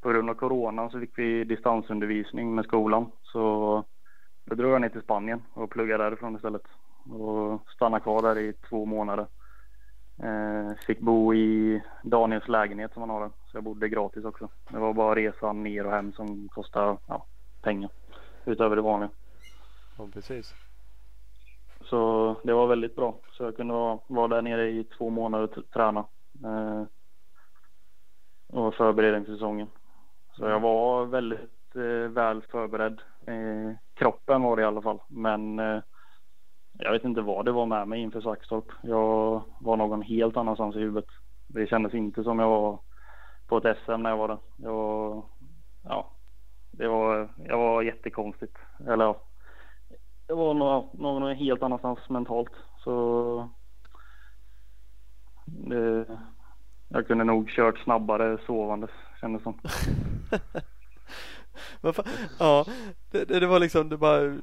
på 0.00 0.08
grund 0.10 0.30
av 0.30 0.34
corona 0.34 0.90
så 0.90 1.00
fick 1.00 1.18
vi 1.18 1.44
distansundervisning 1.44 2.54
med 2.54 2.64
skolan. 2.64 3.10
Så 3.22 3.40
då 4.44 4.54
drog 4.54 4.72
jag 4.72 4.80
ner 4.80 4.88
till 4.88 5.02
Spanien 5.02 5.42
och 5.54 5.70
pluggade 5.70 6.04
därifrån 6.04 6.36
istället. 6.36 6.62
Och 7.10 7.70
stannade 7.70 8.02
kvar 8.02 8.22
där 8.22 8.38
i 8.38 8.52
två 8.68 8.84
månader. 8.86 9.26
Eh, 10.18 10.74
fick 10.86 11.00
bo 11.00 11.34
i 11.34 11.82
Daniels 12.02 12.48
lägenhet 12.48 12.92
som 12.92 13.02
han 13.02 13.10
har. 13.10 13.28
Så 13.28 13.56
jag 13.56 13.64
bodde 13.64 13.88
gratis 13.88 14.24
också. 14.24 14.48
Det 14.68 14.78
var 14.78 14.92
bara 14.92 15.14
resan 15.14 15.62
ner 15.62 15.86
och 15.86 15.92
hem 15.92 16.12
som 16.12 16.48
kostade 16.48 16.96
ja, 17.06 17.26
pengar. 17.62 17.90
Utöver 18.44 18.76
det 18.76 18.82
vanliga. 18.82 19.10
Ja, 19.98 20.08
precis. 20.12 20.54
Så 21.80 22.34
det 22.42 22.52
var 22.52 22.66
väldigt 22.66 22.96
bra. 22.96 23.14
Så 23.32 23.44
jag 23.44 23.56
kunde 23.56 23.74
vara, 23.74 23.98
vara 24.06 24.28
där 24.28 24.42
nere 24.42 24.70
i 24.70 24.84
två 24.84 25.10
månader 25.10 25.58
och 25.58 25.70
träna. 25.70 26.04
Eh, 26.44 26.84
och 28.52 28.74
förbereda 28.74 29.16
inför 29.16 29.32
säsongen. 29.32 29.68
Så 30.32 30.44
jag 30.44 30.60
var 30.60 31.04
väldigt 31.04 31.76
eh, 31.76 32.10
väl 32.12 32.42
förberedd. 32.42 33.00
Eh, 33.26 33.72
kroppen 33.94 34.42
var 34.42 34.56
det 34.56 34.62
i 34.62 34.64
alla 34.64 34.82
fall. 34.82 35.00
Men 35.08 35.58
eh, 35.58 35.82
jag 36.78 36.92
vet 36.92 37.04
inte 37.04 37.20
vad 37.20 37.44
det 37.44 37.52
var 37.52 37.66
med 37.66 37.88
mig 37.88 38.00
inför 38.00 38.20
Saxtorp. 38.20 38.72
Jag 38.82 39.42
var 39.60 39.76
någon 39.76 40.02
helt 40.02 40.36
annanstans 40.36 40.76
i 40.76 40.78
huvudet. 40.78 41.10
Det 41.46 41.66
kändes 41.66 41.94
inte 41.94 42.24
som 42.24 42.38
jag 42.38 42.48
var 42.48 42.78
på 43.46 43.56
ett 43.56 43.78
SM 43.84 44.02
när 44.02 44.10
jag 44.10 44.16
var 44.16 44.28
där. 44.28 44.38
Jag 44.56 44.72
var, 44.72 45.22
ja, 45.84 46.10
det 46.70 46.88
var, 46.88 47.28
jag 47.44 47.58
var 47.58 47.82
jättekonstigt. 47.82 48.56
Eller 48.88 49.04
ja, 49.04 49.20
jag 50.26 50.36
var 50.36 50.54
någon, 50.54 50.88
någon 50.92 51.36
helt 51.36 51.62
annanstans 51.62 51.98
mentalt. 52.08 52.52
Så 52.84 53.48
det, 55.44 56.06
jag 56.88 57.06
kunde 57.06 57.24
nog 57.24 57.48
kört 57.48 57.78
snabbare 57.78 58.38
sovandes 58.46 58.90
kändes 59.20 59.42
som. 59.42 59.58
Ja, 62.38 62.64
det, 63.10 63.24
det 63.24 63.40
det 63.40 63.46
var 63.46 63.58
liksom 63.58 63.88
du 63.88 63.96
bara 63.96 64.38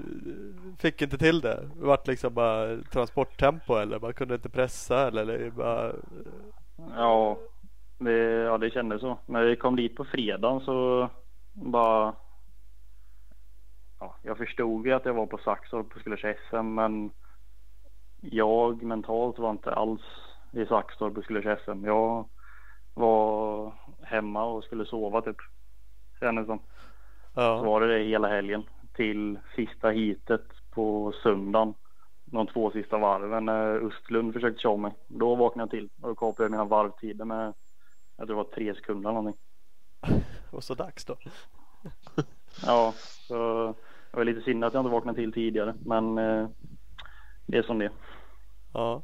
fick 0.79 1.01
inte 1.01 1.17
till 1.17 1.41
det. 1.41 1.69
Det 1.75 1.85
vart 1.85 2.07
liksom 2.07 2.33
bara 2.33 2.77
transporttempo 2.77 3.75
eller 3.75 3.99
man 3.99 4.13
kunde 4.13 4.35
inte 4.35 4.49
pressa 4.49 5.07
eller, 5.07 5.21
eller 5.21 5.49
bara 5.49 5.89
eh. 5.89 5.95
Ja 6.95 7.37
det, 7.99 8.19
ja, 8.21 8.57
det 8.57 8.69
kändes 8.69 9.01
så. 9.01 9.17
När 9.25 9.43
vi 9.43 9.55
kom 9.55 9.75
dit 9.75 9.95
på 9.95 10.05
fredagen 10.05 10.59
så 10.59 11.09
bara 11.53 12.15
ja, 13.99 14.15
jag 14.23 14.37
förstod 14.37 14.85
ju 14.85 14.93
att 14.93 15.05
jag 15.05 15.13
var 15.13 15.25
på 15.25 15.37
Saxtorp 15.37 15.95
och 15.95 15.99
skulle 15.99 16.17
köra 16.17 16.35
SM 16.49 16.73
men 16.73 17.11
jag 18.21 18.83
mentalt 18.83 19.39
var 19.39 19.51
inte 19.51 19.73
alls 19.73 20.01
i 20.51 20.65
Saxtorp 20.65 21.17
och 21.17 21.23
skulle 21.23 21.41
köra 21.41 21.59
SM. 21.59 21.85
Jag 21.85 22.29
var 22.93 23.73
hemma 24.01 24.43
och 24.43 24.63
skulle 24.63 24.85
sova 24.85 25.21
typ. 25.21 25.37
Kändes 26.19 26.45
som. 26.45 26.59
Så 27.33 27.39
ja. 27.41 27.61
var 27.63 27.81
det 27.81 27.97
det 27.97 28.03
hela 28.03 28.27
helgen 28.27 28.63
till 28.93 29.39
sista 29.55 29.89
hitet 29.89 30.45
på 30.69 31.13
söndagen. 31.23 31.73
De 32.25 32.47
två 32.47 32.71
sista 32.71 32.97
varven 32.97 33.45
när 33.45 33.87
Östlund 33.87 34.33
försökte 34.33 34.61
köra 34.61 34.77
mig. 34.77 34.93
Då 35.07 35.35
vaknade 35.35 35.63
jag 35.63 35.69
till 35.69 35.89
och 36.01 36.19
kapade 36.19 36.43
jag 36.43 36.51
mina 36.51 36.65
varvtider 36.65 37.25
med 37.25 37.53
jag 38.17 38.27
tror 38.27 38.37
det 38.37 38.43
var 38.43 38.55
tre 38.55 38.75
sekunder 38.75 39.09
eller 39.09 39.21
någonting. 39.21 39.41
Och 40.51 40.63
så 40.63 40.75
dags 40.75 41.05
då. 41.05 41.15
Ja, 42.65 42.93
så 43.27 43.67
det 44.11 44.17
var 44.17 44.23
lite 44.25 44.41
synd 44.41 44.63
att 44.63 44.73
jag 44.73 44.81
inte 44.81 44.91
vaknade 44.91 45.15
till 45.15 45.33
tidigare 45.33 45.75
men 45.85 46.17
eh, 46.17 46.47
det 47.45 47.57
är 47.57 47.63
som 47.63 47.79
det. 47.79 47.91
Ja. 48.73 49.03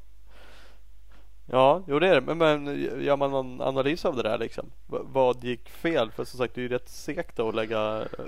Ja, 1.52 1.84
jo 1.88 2.00
det 2.00 2.08
är 2.08 2.22
det. 2.22 2.36
Men, 2.36 2.38
men 2.38 2.80
gör 3.04 3.18
man 3.18 3.32
någon 3.32 3.62
analys 3.62 4.06
av 4.06 4.16
det 4.16 4.24
där 4.24 4.38
liksom? 4.38 4.66
V- 4.88 4.98
vad 5.02 5.44
gick 5.44 5.70
fel? 5.70 6.12
För 6.12 6.24
som 6.26 6.38
sagt 6.38 6.56
det 6.56 6.62
är 6.62 6.64
ju 6.64 6.70
rätt 6.70 6.90
segt 6.90 7.40
att 7.40 7.56
lägga 7.56 8.02
eh, 8.02 8.26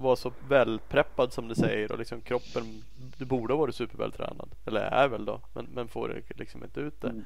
vara 0.00 0.16
så 0.16 0.32
välpreppad 0.48 1.32
som 1.32 1.48
du 1.48 1.54
säger 1.54 1.92
och 1.92 1.98
liksom 1.98 2.20
kroppen 2.20 2.62
du 3.18 3.24
borde 3.24 3.52
ha 3.54 3.58
varit 3.60 3.74
supervältränad. 3.74 4.50
Eller 4.66 4.80
är 4.80 5.08
väl 5.08 5.24
då. 5.24 5.40
Men, 5.52 5.64
men 5.74 5.88
får 5.88 6.08
det 6.08 6.38
liksom 6.38 6.64
inte 6.64 6.80
ut 6.80 7.00
det. 7.00 7.08
Mm. 7.08 7.24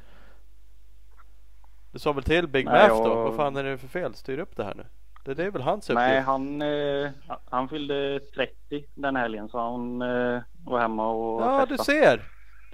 Du 1.92 1.98
sa 1.98 2.12
väl 2.12 2.24
till 2.24 2.48
Big 2.48 2.64
Math 2.66 2.88
då? 3.04 3.14
Vad 3.14 3.36
fan 3.36 3.56
är 3.56 3.64
det 3.64 3.78
för 3.78 3.88
fel? 3.88 4.14
Styr 4.14 4.38
upp 4.38 4.56
det 4.56 4.64
här 4.64 4.74
nu. 4.74 4.84
Det, 5.24 5.34
det 5.34 5.44
är 5.44 5.50
väl 5.50 5.62
hans 5.62 5.90
uppgift? 5.90 5.94
Nej, 5.94 6.20
han, 6.20 6.62
eh, 6.62 7.10
han 7.50 7.68
fyllde 7.68 8.20
30 8.34 8.84
den 8.94 9.16
helgen 9.16 9.48
så 9.48 9.58
han 9.58 10.02
eh, 10.02 10.40
var 10.64 10.78
hemma 10.80 11.10
och 11.10 11.42
Ja, 11.42 11.66
du 11.68 11.76
festade. 11.76 11.98
ser! 12.00 12.22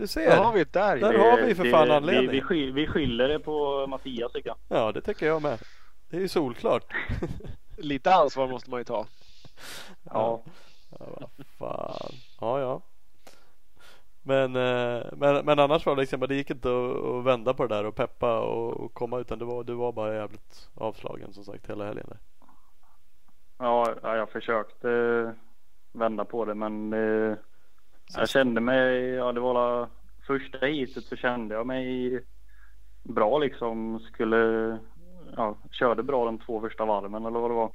Du 0.01 0.07
ser! 0.07 0.31
Där 0.31 0.45
har 0.45 0.53
vi 0.53 0.61
ett 0.61 0.73
där 0.73 0.97
Där 0.97 1.19
har 1.19 1.47
vi 1.47 1.55
för 1.55 1.71
fan 1.71 1.89
det, 1.89 1.97
anledning. 1.97 2.31
Vi, 2.31 2.37
vi, 2.37 2.43
sky, 2.43 2.71
vi 2.73 2.87
skyller 2.87 3.29
det 3.29 3.39
på 3.39 3.87
Mattias 3.87 4.33
tycker 4.33 4.49
jag. 4.49 4.57
Ja, 4.79 4.93
det 4.93 5.01
tycker 5.01 5.27
jag 5.27 5.43
med. 5.43 5.59
Det 6.11 6.17
är 6.17 6.21
ju 6.21 6.29
solklart. 6.29 6.95
Lite 7.77 8.15
ansvar 8.15 8.49
måste 8.49 8.71
man 8.71 8.81
ju 8.81 8.85
ta. 8.85 9.07
Ja. 10.05 10.43
Ja, 10.99 11.29
vad 11.37 11.47
fan. 11.59 12.13
Ja, 12.41 12.61
ja. 12.61 12.81
Men, 14.23 14.57
eh, 14.57 15.05
men, 15.13 15.45
men 15.45 15.59
annars 15.59 15.87
var 15.87 15.97
det 15.97 16.01
liksom, 16.01 16.21
det 16.21 16.35
gick 16.35 16.51
inte 16.51 16.69
att, 16.69 17.05
att 17.07 17.25
vända 17.25 17.55
på 17.55 17.67
det 17.67 17.75
där 17.75 17.85
och 17.85 17.95
peppa 17.95 18.41
och, 18.41 18.81
och 18.81 18.95
komma 18.95 19.19
utan 19.19 19.39
du 19.39 19.45
var, 19.45 19.65
du 19.65 19.75
var 19.75 19.93
bara 19.93 20.15
jävligt 20.15 20.69
avslagen 20.75 21.33
som 21.33 21.45
sagt 21.45 21.71
hela 21.71 21.85
helgen. 21.85 22.07
Där. 22.09 22.19
Ja, 23.59 23.95
ja, 24.03 24.17
jag 24.17 24.31
försökte 24.31 25.35
vända 25.93 26.25
på 26.25 26.45
det 26.45 26.55
men 26.55 26.93
eh, 26.93 27.37
jag 28.17 28.29
kände 28.29 28.61
mig, 28.61 29.09
ja 29.09 29.33
det 29.33 29.41
var 29.41 29.89
första 30.27 30.67
heatet 30.67 31.05
så 31.05 31.17
kände 31.17 31.55
jag 31.55 31.67
mig 31.67 32.21
bra 33.03 33.39
liksom. 33.39 34.01
Skulle, 34.01 34.79
ja, 35.37 35.57
körde 35.71 36.03
bra 36.03 36.25
de 36.25 36.39
två 36.39 36.61
första 36.61 36.85
varven 36.85 37.27
eller 37.27 37.41
vad 37.41 37.51
det 37.51 37.55
var. 37.55 37.73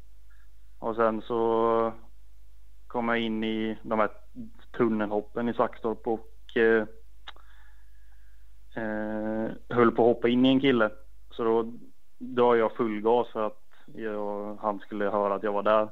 Och 0.80 0.96
sen 0.96 1.22
så 1.22 1.94
kom 2.88 3.10
jag 3.10 3.20
in 3.20 3.44
i 3.44 3.78
de 3.82 4.00
här 4.00 4.10
tunnelhoppen 4.78 5.50
i 5.50 5.54
Saxtorp 5.54 6.08
och 6.08 6.58
eh, 6.58 6.88
eh, 8.76 9.52
höll 9.70 9.92
på 9.92 10.10
att 10.10 10.16
hoppa 10.16 10.28
in 10.30 10.46
i 10.46 10.50
en 10.50 10.60
kille. 10.60 10.90
Så 11.32 11.44
då 11.44 11.74
drar 12.18 12.56
jag 12.56 12.76
full 12.76 13.02
gas 13.02 13.28
för 13.28 13.48
att 13.48 13.62
jag, 13.86 14.58
han 14.62 14.80
skulle 14.80 15.10
höra 15.10 15.36
att 15.36 15.44
jag 15.44 15.54
var 15.54 15.64
där. 15.64 15.90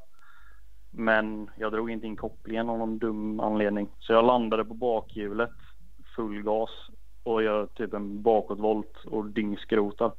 Men 0.96 1.50
jag 1.58 1.72
drog 1.72 1.90
inte 1.92 2.08
in 2.08 2.16
kopplingen 2.16 2.70
av 2.70 2.78
någon 2.80 2.98
dum 2.98 3.40
anledning. 3.40 3.90
Så 4.00 4.14
jag 4.14 4.26
landade 4.26 4.66
på 4.66 4.74
bakhjulet 4.74 5.50
full 6.16 6.42
gas 6.44 6.70
och 7.24 7.44
gör 7.44 7.66
typ 7.66 7.94
en 7.94 8.22
bakåtvolt 8.22 9.06
och 9.06 9.26
dyngskrotar. 9.26 10.12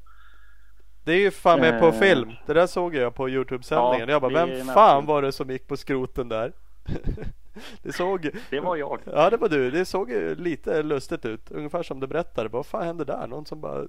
Det 1.04 1.12
är 1.12 1.20
ju 1.20 1.30
fan 1.30 1.60
med 1.60 1.80
på 1.80 1.86
Eh. 1.86 1.92
film. 1.92 2.32
Det 2.46 2.52
där 2.52 2.66
såg 2.66 2.94
jag 2.94 3.14
på 3.14 3.28
Youtube-sändningen. 3.28 4.08
Ja, 4.08 4.12
jag 4.12 4.22
bara, 4.22 4.46
vem 4.46 4.66
fan 4.66 5.06
var 5.06 5.22
det 5.22 5.32
som 5.32 5.50
gick 5.50 5.66
på 5.68 5.76
skroten 5.76 6.28
där? 6.28 6.52
det 7.82 7.92
såg 7.92 8.30
Det 8.50 8.60
var 8.60 8.76
jag. 8.76 8.98
Ja 9.12 9.30
det 9.30 9.36
var 9.36 9.48
du. 9.48 9.70
Det 9.70 9.84
såg 9.84 10.10
ju 10.10 10.34
lite 10.34 10.82
lustigt 10.82 11.24
ut. 11.24 11.50
Ungefär 11.50 11.82
som 11.82 12.00
du 12.00 12.06
berättade. 12.06 12.48
Vad 12.48 12.66
fan 12.66 12.86
hände 12.86 13.04
där? 13.04 13.26
Någon 13.26 13.46
som 13.46 13.60
bara 13.60 13.84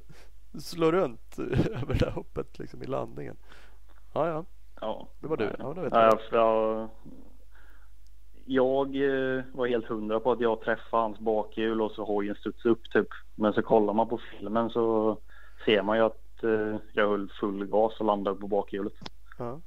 slår 0.59 0.91
runt 0.91 1.39
över 1.81 1.95
det 1.99 2.11
hoppet 2.11 2.59
liksom 2.59 2.83
i 2.83 2.85
landningen. 2.85 3.35
Ja 4.13 4.27
ja. 4.27 4.45
Ja. 4.85 5.07
Det 5.19 5.27
var 5.27 5.37
du. 5.37 5.55
Ja, 5.59 5.73
det 5.73 5.81
vet 5.81 5.93
Ja, 5.93 6.19
jag. 6.31 6.39
jag, 6.45 6.89
jag, 8.45 8.95
eh, 9.37 9.43
var 9.53 9.67
helt 9.67 9.85
hundra 9.87 10.19
på 10.19 10.31
att 10.31 10.39
jag 10.39 10.61
träffade 10.61 11.03
hans 11.03 11.19
bakhjul 11.19 11.81
och 11.81 11.91
så 11.91 12.05
hojen 12.05 12.35
studsade 12.35 12.69
upp 12.73 12.89
typ. 12.91 13.07
Men 13.35 13.53
så 13.53 13.61
kollar 13.61 13.93
man 13.93 14.07
på 14.09 14.17
filmen 14.17 14.69
så 14.69 15.17
ser 15.65 15.81
man 15.81 15.97
ju 15.97 16.03
att 16.03 16.43
eh, 16.43 16.77
jag 16.93 17.07
höll 17.09 17.31
full 17.39 17.65
gas 17.65 17.99
och 17.99 18.05
landade 18.05 18.39
på 18.39 18.47
bakhjulet. 18.47 18.93
ja. 19.37 19.61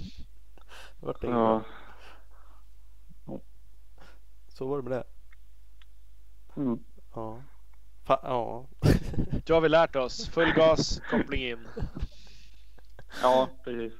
vart 1.00 1.22
Ja. 1.22 1.62
Så 4.48 4.66
var 4.68 4.76
det 4.76 4.82
med 4.88 4.92
det. 4.92 5.04
Mm. 6.60 6.78
Ja. 7.14 7.38
Fa- 8.06 8.18
ja. 8.22 8.66
Då 9.46 9.54
har 9.54 9.60
vi 9.60 9.68
lärt 9.68 9.96
oss. 9.96 10.28
Full 10.28 10.52
gas, 10.56 11.00
koppling 11.10 11.42
in. 11.42 11.58
ja, 13.22 13.48
precis. 13.64 13.92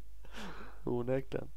Onekligen. 0.85 1.49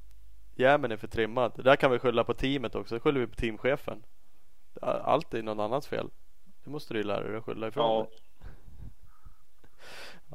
Jämen 0.56 0.92
är 0.92 0.98
för 0.98 1.08
trimmad. 1.08 1.52
Det 1.56 1.62
där 1.62 1.76
kan 1.76 1.92
vi 1.92 2.00
skylla 2.00 2.24
på 2.24 2.34
teamet 2.34 2.76
också. 2.76 2.96
Det 2.96 3.00
skyller 3.00 3.20
vi 3.20 3.28
på 3.28 3.36
teamchefen. 3.36 4.04
Allt 4.82 5.34
är 5.34 5.44
någon 5.44 5.60
annans 5.60 5.88
fel. 5.88 6.10
Det 6.64 6.70
måste 6.70 6.94
du 6.94 7.00
ju 7.00 7.04
lära 7.06 7.28
dig 7.28 7.38
att 7.38 7.44
skylla 7.44 7.68
ifrån 7.68 7.86
Ja. 7.86 8.00
dig. 8.02 8.20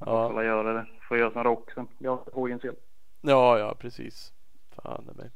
Jag 0.01 0.09
Ja. 0.09 0.30
får 0.32 0.45
göra 0.45 0.72
det. 0.72 0.86
Får 1.09 1.18
göra 1.18 1.30
som 1.30 1.45
Roxen. 1.45 1.88
Jag 1.99 2.11
har 2.16 2.24
hojens 2.32 2.62
fel. 2.62 2.74
ja, 3.20 3.59
ja 3.59 3.74
precis. 3.74 4.32
Fan 4.70 5.09
i 5.14 5.16
mig. 5.18 5.30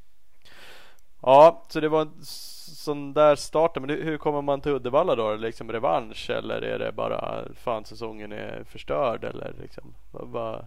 Ja, 1.22 1.62
så 1.68 1.80
det 1.80 1.88
var 1.88 2.00
en 2.02 2.12
sån 2.22 3.12
där 3.14 3.36
start. 3.36 3.80
Men 3.80 3.90
hur 3.90 4.18
kommer 4.18 4.42
man 4.42 4.60
till 4.60 4.72
Uddevalla 4.72 5.14
då? 5.14 5.34
Liksom 5.36 5.72
revansch 5.72 6.30
eller 6.30 6.62
är 6.62 6.78
det 6.78 6.92
bara 6.92 7.44
fan 7.54 7.84
säsongen 7.84 8.32
är 8.32 8.64
förstörd 8.64 9.24
eller 9.24 9.54
liksom? 9.60 9.94
Vad... 10.10 10.66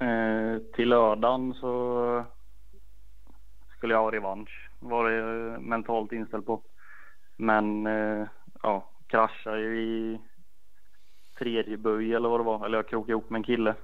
Eh, 0.00 0.58
till 0.74 0.88
lördagen 0.88 1.54
så 1.54 2.24
skulle 3.76 3.94
jag 3.94 4.02
ha 4.02 4.12
revansch. 4.12 4.70
Var 4.80 5.10
det 5.10 5.18
eh, 5.18 5.60
mentalt 5.60 6.12
inställd 6.12 6.46
på. 6.46 6.62
Men 7.36 7.86
eh, 7.86 8.26
ja, 8.62 8.90
kraschade 9.06 9.60
ju 9.60 9.80
i 9.80 10.20
tredje 11.38 11.76
böj 11.76 12.14
eller 12.14 12.28
vad 12.28 12.40
det 12.40 12.44
var. 12.44 12.66
Eller 12.66 12.78
jag 12.78 12.88
krokade 12.88 13.12
ihop 13.12 13.30
med 13.30 13.38
en 13.38 13.44
kille. 13.44 13.74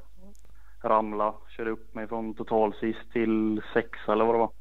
Ramla, 0.82 1.34
körde 1.56 1.70
upp 1.70 1.94
mig 1.94 2.08
från 2.08 2.34
total 2.34 2.74
sist 2.74 3.12
till 3.12 3.62
sexa 3.72 4.12
eller 4.12 4.24
vad 4.24 4.34
det 4.34 4.38
var. 4.38 4.52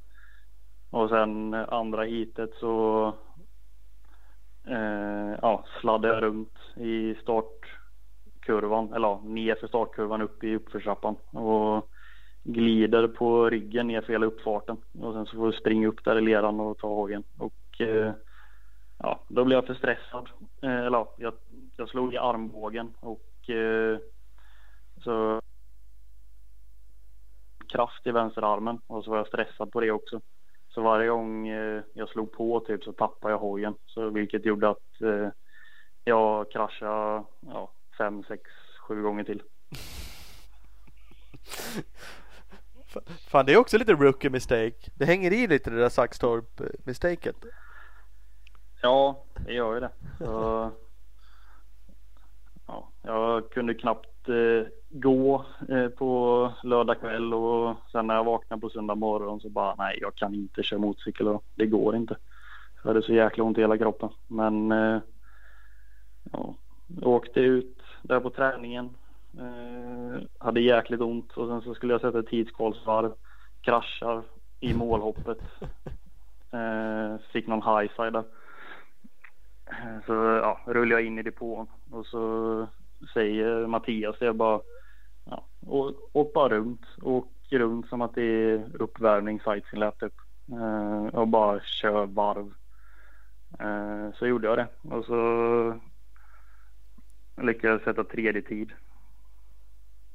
Och 0.89 1.09
sen 1.09 1.53
eh, 1.53 1.65
andra 1.69 2.03
hitet 2.03 2.53
så 2.59 3.07
eh, 4.67 5.37
ja, 5.41 5.65
sladdade 5.81 6.13
jag 6.13 6.23
runt 6.23 6.57
i 6.75 7.15
start 7.15 7.62
startkurvan. 8.43 8.93
Eller 8.93 9.07
ja, 9.07 9.21
nerför 9.23 9.67
startkurvan 9.67 10.21
upp 10.21 10.43
i 10.43 10.55
uppförstrappan. 10.55 11.15
Och 11.31 11.89
glider 12.43 13.07
på 13.07 13.49
ryggen 13.49 13.87
ner 13.87 14.01
för 14.01 14.13
hela 14.13 14.25
uppfarten. 14.25 14.77
Och 14.99 15.13
sen 15.13 15.25
så 15.25 15.35
får 15.35 15.51
du 15.51 15.53
springa 15.53 15.87
upp 15.87 16.03
där 16.03 16.17
i 16.17 16.21
leran 16.21 16.59
och 16.59 16.77
ta 16.77 16.87
hojen. 16.87 17.23
Och 17.37 17.81
eh, 17.81 18.11
ja, 18.97 19.19
då 19.27 19.45
blev 19.45 19.57
jag 19.57 19.65
för 19.65 19.73
stressad. 19.73 20.29
Eh, 20.61 20.85
eller 20.85 20.97
ja, 20.97 21.13
jag, 21.17 21.33
jag 21.77 21.89
slog 21.89 22.13
i 22.13 22.17
armbågen 22.17 22.93
och 22.99 23.49
eh, 23.49 23.97
så 25.03 25.41
kraft 27.67 28.07
i 28.07 28.11
vänsterarmen 28.11 28.79
och 28.87 29.03
så 29.03 29.11
var 29.11 29.17
jag 29.17 29.27
stressad 29.27 29.71
på 29.71 29.79
det 29.81 29.91
också. 29.91 30.21
Så 30.69 30.81
varje 30.81 31.07
gång 31.07 31.47
eh, 31.47 31.81
jag 31.93 32.09
slog 32.09 32.31
på 32.31 32.59
typ 32.59 32.83
så 32.83 32.93
tappade 32.93 33.33
jag 33.33 33.39
hojen. 33.39 33.75
Så 33.85 34.09
vilket 34.09 34.45
gjorde 34.45 34.69
att 34.69 35.01
eh, 35.01 35.29
jag 36.03 36.51
kraschade 36.51 37.23
ja, 37.39 37.71
fem, 37.97 38.23
sex, 38.23 38.41
sju 38.87 39.01
gånger 39.01 39.23
till. 39.23 39.41
Fan 43.27 43.45
det 43.45 43.53
är 43.53 43.57
också 43.57 43.77
lite 43.77 43.93
rookie 43.93 44.29
mistake. 44.29 44.91
Det 44.95 45.05
hänger 45.05 45.33
i 45.33 45.47
lite 45.47 45.69
det 45.69 45.79
där 45.79 45.89
Saxtorp 45.89 46.59
eh, 46.59 46.67
mistaket. 46.83 47.35
Ja, 48.81 49.23
det 49.45 49.53
gör 49.53 49.73
ju 49.73 49.79
det. 49.79 49.91
Så, 50.17 50.71
ja, 52.67 52.89
jag 53.01 53.49
kunde 53.49 53.73
knappt 53.73 54.29
eh, 54.29 54.67
gå 54.89 55.45
eh, 55.69 55.87
på 55.87 56.51
lördag 56.63 56.99
kväll 56.99 57.33
och 57.33 57.75
sen 57.91 58.07
när 58.07 58.15
jag 58.15 58.23
vaknade 58.23 58.61
på 58.61 58.69
söndag 58.69 58.95
morgon 58.95 59.39
så 59.39 59.49
bara 59.49 59.75
nej, 59.75 59.97
jag 60.01 60.15
kan 60.15 60.33
inte 60.33 60.63
köra 60.63 60.79
motorcykel 60.79 61.27
och 61.27 61.43
det 61.55 61.65
går 61.65 61.95
inte. 61.95 62.17
Jag 62.83 62.87
hade 62.87 63.01
så 63.01 63.13
jäkla 63.13 63.43
ont 63.43 63.57
i 63.57 63.61
hela 63.61 63.77
kroppen. 63.77 64.09
Men 64.27 64.71
eh, 64.71 64.99
ja, 66.31 66.55
jag 66.87 67.07
åkte 67.07 67.39
ut 67.39 67.82
där 68.03 68.19
på 68.19 68.29
träningen. 68.29 68.89
Eh, 69.39 70.21
hade 70.39 70.61
jäkligt 70.61 71.01
ont 71.01 71.31
och 71.37 71.47
sen 71.47 71.61
så 71.61 71.73
skulle 71.75 71.93
jag 71.93 72.01
sätta 72.01 72.19
ett 72.19 72.27
tidskvalsvarv. 72.27 73.13
Kraschar 73.61 74.23
i 74.59 74.73
målhoppet. 74.73 75.37
Eh, 76.51 77.17
fick 77.31 77.47
någon 77.47 77.77
high 77.77 77.91
side 77.95 78.13
där. 78.13 78.23
Så 80.05 80.13
ja, 80.13 80.59
rullar 80.65 80.91
jag 80.97 81.05
in 81.05 81.19
i 81.19 81.23
depån 81.23 81.67
och 81.91 82.05
så 82.05 82.67
säger 83.13 83.67
Mattias 83.67 84.21
är 84.21 84.33
bara 84.33 84.61
ja, 85.25 85.45
å- 85.67 85.93
åk 86.13 86.33
bara 86.33 86.49
runt. 86.49 86.85
Åk 87.01 87.29
runt 87.49 87.89
som 87.89 88.01
att 88.01 88.15
det 88.15 88.21
är 88.23 88.81
uppvärmning, 88.81 89.39
sightseeing 89.39 89.79
lap 89.79 89.99
typ. 89.99 90.13
Eh, 90.51 91.05
och 91.19 91.27
bara 91.27 91.59
kör 91.59 92.05
varv. 92.05 92.53
Eh, 93.59 94.15
så 94.15 94.27
gjorde 94.27 94.47
jag 94.47 94.57
det 94.57 94.67
och 94.95 95.05
så 95.05 95.79
lyckades 97.41 97.81
jag 97.85 97.95
sätta 97.95 98.03
tredje 98.03 98.41
tid. 98.41 98.71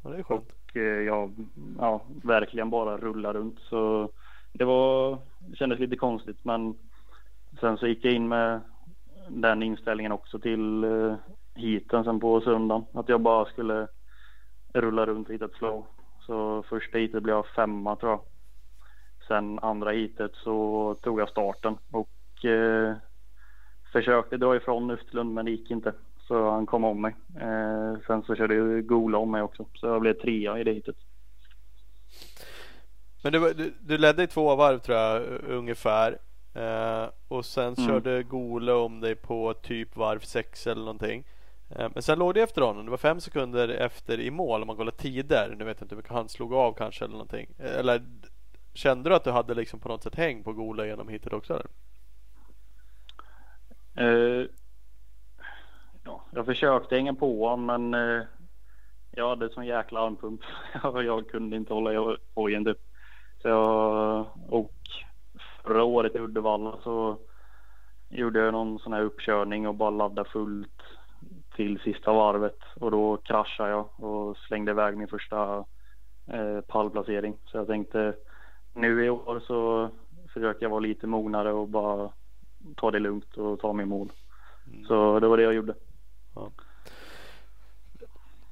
Ja, 0.03 0.11
det 0.11 0.19
är 0.19 0.23
skönt. 0.23 0.53
Och 0.69 0.77
eh, 0.77 0.83
jag 0.83 1.47
ja, 1.79 2.03
verkligen 2.25 2.71
bara 2.71 2.97
rulla 2.99 3.33
runt. 3.33 3.59
Så 3.59 4.11
det 4.53 4.65
var, 4.65 5.19
det 5.39 5.57
kändes 5.57 5.79
lite 5.79 5.97
konstigt 5.97 6.45
men 6.45 6.79
sen 7.61 7.79
så 7.79 7.87
gick 7.87 8.05
jag 8.05 8.13
in 8.13 8.29
med 8.29 8.61
den 9.29 9.63
inställningen 9.63 10.13
också 10.13 10.39
till 10.39 10.85
eh, 10.85 11.15
heaten 11.55 12.05
sen 12.05 12.21
på 12.21 12.41
söndagen. 12.41 12.85
Att 12.93 13.09
jag 13.09 13.21
bara 13.21 13.45
skulle 13.45 13.89
rulla 14.75 15.07
runt 15.07 15.29
och 15.29 15.35
hitta 15.35 15.45
ett 15.45 15.59
flow. 15.59 15.87
Så 16.21 16.63
första 16.63 16.99
heatet 16.99 17.23
blev 17.23 17.37
jag 17.37 17.47
femma 17.47 17.97
tror 17.97 18.13
jag. 18.13 18.21
Sen 19.29 19.59
andra 19.59 19.91
heatet 19.91 20.35
så 20.35 20.95
tog 21.03 21.21
jag 21.21 21.29
starten 21.29 21.79
och 21.91 22.45
eh, 22.45 22.97
försökte 23.93 24.37
dra 24.37 24.57
ifrån 24.57 24.91
Österlund 24.91 25.35
men 25.35 25.45
det 25.45 25.51
gick 25.51 25.71
inte. 25.71 25.93
Så 26.29 26.51
han 26.51 26.67
kom 26.67 26.85
om 26.85 27.01
mig. 27.01 27.15
Eh, 27.41 27.95
sen 28.07 28.23
så 28.23 28.35
körde 28.35 28.55
ju 28.55 28.83
Gola 28.83 29.19
om 29.19 29.31
mig 29.31 29.43
också. 29.43 29.67
Så 29.75 29.87
jag 29.87 30.01
blev 30.01 30.15
trea 30.15 30.59
i 30.59 30.65
det 30.65 30.73
heatet. 30.73 30.97
Men 33.23 33.33
du, 33.33 33.53
du, 33.55 33.75
du 33.81 33.99
ledde 33.99 34.23
i 34.23 34.27
två 34.27 34.57
varv 34.57 34.79
tror 34.79 34.99
jag 34.99 35.23
ungefär. 35.49 36.19
Eh, 36.55 37.09
och 37.29 37.45
sen 37.45 37.75
Mm. 37.79 37.87
körde 37.89 38.23
Gole 38.23 38.73
om 38.73 39.01
dig 39.01 39.15
på 39.15 39.55
typ 39.55 39.97
varv 39.97 40.19
sex 40.21 40.67
eller 40.67 40.81
någonting. 40.81 41.25
Eh, 41.71 41.89
men 41.95 42.03
sen 42.03 42.19
låg 42.19 42.35
du 42.35 42.43
efter 42.43 42.63
honom. 42.63 42.85
Det 42.85 42.91
var 42.91 42.99
fem 42.99 43.21
sekunder 43.21 43.69
efter 43.69 44.21
i 44.21 44.31
mål 44.31 44.61
om 44.63 44.67
man 44.67 44.77
kollar 44.77 44.93
tider. 44.93 45.55
Nu 45.59 45.65
vet 45.65 45.81
jag 45.81 45.85
inte 45.85 45.95
hur 45.95 45.97
mycket 46.03 46.13
han 46.13 46.29
slog 46.29 46.55
av 46.55 46.73
kanske 46.73 47.05
eller 47.05 47.13
någonting. 47.13 47.49
Eh, 47.59 47.79
Eller 47.79 48.03
kände 48.75 49.11
du 49.11 49.17
att 49.17 49.25
du 49.25 49.31
hade 49.31 49.55
liksom 49.55 49.81
på 49.81 49.89
något 49.89 50.03
sätt 50.03 50.15
häng 50.15 50.43
på 50.43 50.53
Gole 50.53 50.87
genom 50.87 51.09
hitet 51.09 51.33
också? 51.33 51.53
Eller? 51.55 51.69
Eh, 54.41 54.47
ja, 56.09 56.25
jag 56.31 56.47
försökte 56.47 56.95
hänga 56.95 57.15
på 57.15 57.49
honom 57.49 57.67
men 57.67 57.95
eh, 57.95 58.25
jag 59.11 59.29
hade 59.29 59.51
sån 59.51 59.67
jäkla 59.67 60.01
armpump. 60.01 60.41
jag, 60.83 61.29
kunde 61.29 61.57
inte 61.57 61.75
hålla 61.75 62.17
hojen 62.35 62.65
typ. 62.65 62.79
Så 63.43 63.49
jag, 63.49 64.27
och 64.49 64.75
förra 65.63 65.85
året 65.85 66.15
i 66.15 66.19
Uddevalla 66.19 66.79
så 66.83 67.19
gjorde 68.09 68.41
jag 68.41 68.53
någon 68.53 68.79
sån 68.79 68.93
här 68.93 69.03
uppkörning 69.03 69.69
och 69.69 69.75
bara 69.75 69.91
laddade 69.91 70.31
fullt 70.31 70.83
till 71.57 71.81
sista 71.81 72.13
varvet 72.13 72.59
och 72.81 72.91
då 72.91 73.17
kraschade 73.17 73.71
jag 73.71 74.05
och 74.05 74.37
slängde 74.37 74.71
iväg 74.71 74.97
min 74.97 75.09
första 75.09 75.65
eh, 76.27 76.61
pallplacering. 76.61 77.37
Så 77.45 77.57
jag 77.57 77.67
tänkte 77.67 78.15
nu 78.75 79.05
i 79.05 79.11
år 79.11 79.41
så 79.47 79.91
försöker 80.33 80.63
jag 80.63 80.71
vara 80.71 80.81
lite 80.81 81.07
mognare 81.07 81.53
och 81.53 81.69
bara 81.69 82.13
ta 82.77 82.91
det 82.91 82.99
lugnt 82.99 83.37
och 83.37 83.61
ta 83.61 83.73
mig 83.73 83.83
i 83.83 83.87
mål. 83.87 84.13
Så 84.87 85.21
det 85.21 85.29
var 85.29 85.37
det 85.37 85.43
jag 85.43 85.55
gjorde. 85.55 85.75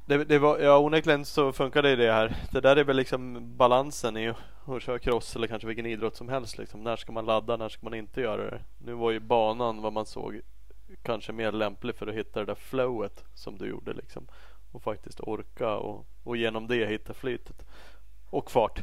Det, 0.06 0.24
det 0.24 0.38
var, 0.38 0.58
ja 0.58 0.78
onekligen 0.78 1.24
så 1.24 1.52
funkar 1.52 1.82
det 1.82 1.90
ju 1.90 1.96
det 1.96 2.12
här. 2.12 2.36
Det 2.52 2.60
där 2.60 2.76
är 2.76 2.84
väl 2.84 2.96
liksom 2.96 3.56
balansen 3.56 4.16
i 4.16 4.34
att 4.66 4.82
köra 4.82 4.98
cross 4.98 5.36
eller 5.36 5.46
kanske 5.46 5.66
vilken 5.66 5.86
idrott 5.86 6.16
som 6.16 6.28
helst. 6.28 6.58
Liksom. 6.58 6.80
När 6.80 6.96
ska 6.96 7.12
man 7.12 7.26
ladda? 7.26 7.56
När 7.56 7.68
ska 7.68 7.80
man 7.82 7.94
inte 7.94 8.20
göra 8.20 8.50
det? 8.50 8.60
Nu 8.78 8.92
var 8.92 9.10
ju 9.10 9.20
banan 9.20 9.82
vad 9.82 9.92
man 9.92 10.06
såg 10.06 10.40
kanske 11.02 11.32
mer 11.32 11.52
lämplig 11.52 11.94
för 11.94 12.06
att 12.06 12.14
hitta 12.14 12.40
det 12.40 12.46
där 12.46 12.54
flowet 12.54 13.24
som 13.34 13.58
du 13.58 13.68
gjorde 13.68 13.92
liksom. 13.92 14.28
Och 14.72 14.82
faktiskt 14.82 15.20
orka 15.20 15.76
och, 15.76 16.06
och 16.24 16.36
genom 16.36 16.66
det 16.66 16.86
hitta 16.86 17.14
flytet 17.14 17.66
och 18.30 18.50
fart. 18.50 18.82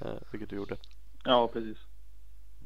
Eh, 0.00 0.12
vilket 0.30 0.50
du 0.50 0.56
gjorde. 0.56 0.76
Ja, 1.24 1.48
precis. 1.48 1.78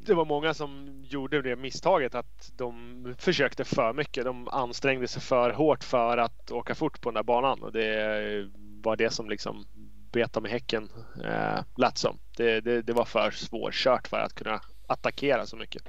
Det 0.06 0.14
var 0.14 0.24
många 0.24 0.54
som 0.54 1.02
gjorde 1.04 1.42
det 1.42 1.56
misstaget 1.56 2.14
att 2.14 2.52
de 2.56 3.14
försökte 3.18 3.64
för 3.64 3.92
mycket. 3.92 4.24
De 4.24 4.48
ansträngde 4.48 5.08
sig 5.08 5.22
för 5.22 5.50
hårt 5.50 5.84
för 5.84 6.18
att 6.18 6.50
åka 6.50 6.74
fort 6.74 7.00
på 7.00 7.10
den 7.10 7.14
där 7.14 7.22
banan 7.22 7.62
och 7.62 7.72
det 7.72 8.50
var 8.82 8.96
det 8.96 9.10
som 9.10 9.30
liksom 9.30 9.64
bet 10.12 10.32
dem 10.32 10.46
i 10.46 10.48
häcken 10.48 10.88
eh, 11.24 11.64
lät 11.76 11.98
som. 11.98 12.18
Det, 12.36 12.60
det, 12.60 12.82
det 12.82 12.92
var 12.92 13.04
för 13.04 13.30
svårkört 13.30 14.08
för 14.08 14.16
att 14.16 14.34
kunna 14.34 14.60
attackera 14.86 15.46
så 15.46 15.56
mycket. 15.56 15.82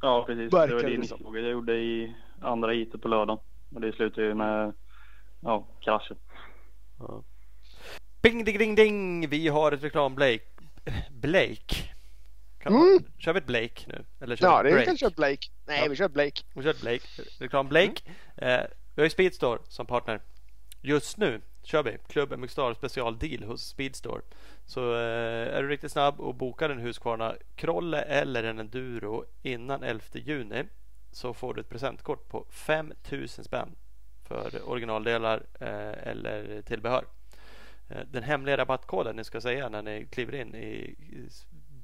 Ja, 0.00 0.24
precis. 0.26 0.52
Verkar 0.52 0.66
det 0.66 0.74
var 0.74 0.82
det 0.82 0.90
det 0.90 0.98
misstaget 0.98 1.42
jag 1.42 1.52
gjorde 1.52 1.74
i 1.76 2.14
andra 2.40 2.72
heatet 2.72 3.02
på 3.02 3.08
lördagen. 3.08 3.44
Och 3.74 3.80
det 3.80 3.92
slutade 3.92 4.26
ju 4.26 4.34
med 4.34 4.72
ja, 5.40 5.66
kraschen. 5.80 6.16
Ja. 6.98 7.22
Bing 8.22 8.44
ding 8.44 8.58
ding 8.58 8.74
ding! 8.74 9.28
Vi 9.28 9.48
har 9.48 9.72
ett 9.72 9.84
reklam 9.84 10.14
Blake. 11.10 11.76
Kan 12.58 12.72
Mm. 12.74 12.98
Kör 13.18 13.32
vi 13.32 13.38
ett 13.38 13.46
Blake 13.46 13.82
nu? 13.86 14.04
Eller 14.20 14.36
kör 14.36 14.46
Ja, 14.46 14.62
vi 14.62 14.70
det 14.70 14.78
ett 14.78 14.84
kan 14.86 14.96
köra 14.98 15.10
Blake. 15.10 15.48
Nej, 15.66 15.80
Ja. 15.82 15.88
vi 15.90 15.96
kör 15.96 16.08
Blake. 16.08 16.42
Vi 16.54 16.62
kör 16.62 16.74
Blake. 16.80 17.06
Reklam 17.38 17.68
Blake. 17.68 18.02
Eh, 18.36 18.60
vi 18.94 19.02
har 19.02 19.04
ju 19.04 19.10
Speedstore 19.10 19.58
som 19.68 19.86
partner. 19.86 20.20
Just 20.80 21.16
nu 21.16 21.40
kör 21.62 21.82
vi 21.82 21.98
Club 22.08 22.32
MX 22.38 22.52
Star 22.52 22.74
special 22.74 23.18
deal 23.18 23.42
hos 23.44 23.62
Speedstore. 23.68 24.22
Så 24.64 24.94
eh, 24.94 25.56
är 25.56 25.62
du 25.62 25.68
riktigt 25.68 25.92
snabb 25.92 26.20
och 26.20 26.34
bokar 26.34 26.70
en 26.70 26.78
Husqvarna 26.78 27.34
Krolle 27.54 28.02
eller 28.02 28.44
en 28.44 28.58
Enduro 28.58 29.24
innan 29.42 29.82
11 29.82 30.02
juni 30.12 30.64
så 31.12 31.34
får 31.34 31.54
du 31.54 31.60
ett 31.60 31.68
presentkort 31.68 32.28
på 32.28 32.46
5000 32.50 33.44
spänn 33.44 33.76
för 34.28 34.68
originaldelar 34.70 35.42
eh, 35.60 36.08
eller 36.10 36.62
tillbehör. 36.62 37.04
Eh, 37.88 38.00
Den 38.06 38.22
hemliga 38.22 38.56
rabattkoden 38.56 39.16
ni 39.16 39.24
ska 39.24 39.40
säga 39.40 39.68
när 39.68 39.82
ni 39.82 40.06
kliver 40.06 40.34
in 40.34 40.54
i 40.54 40.94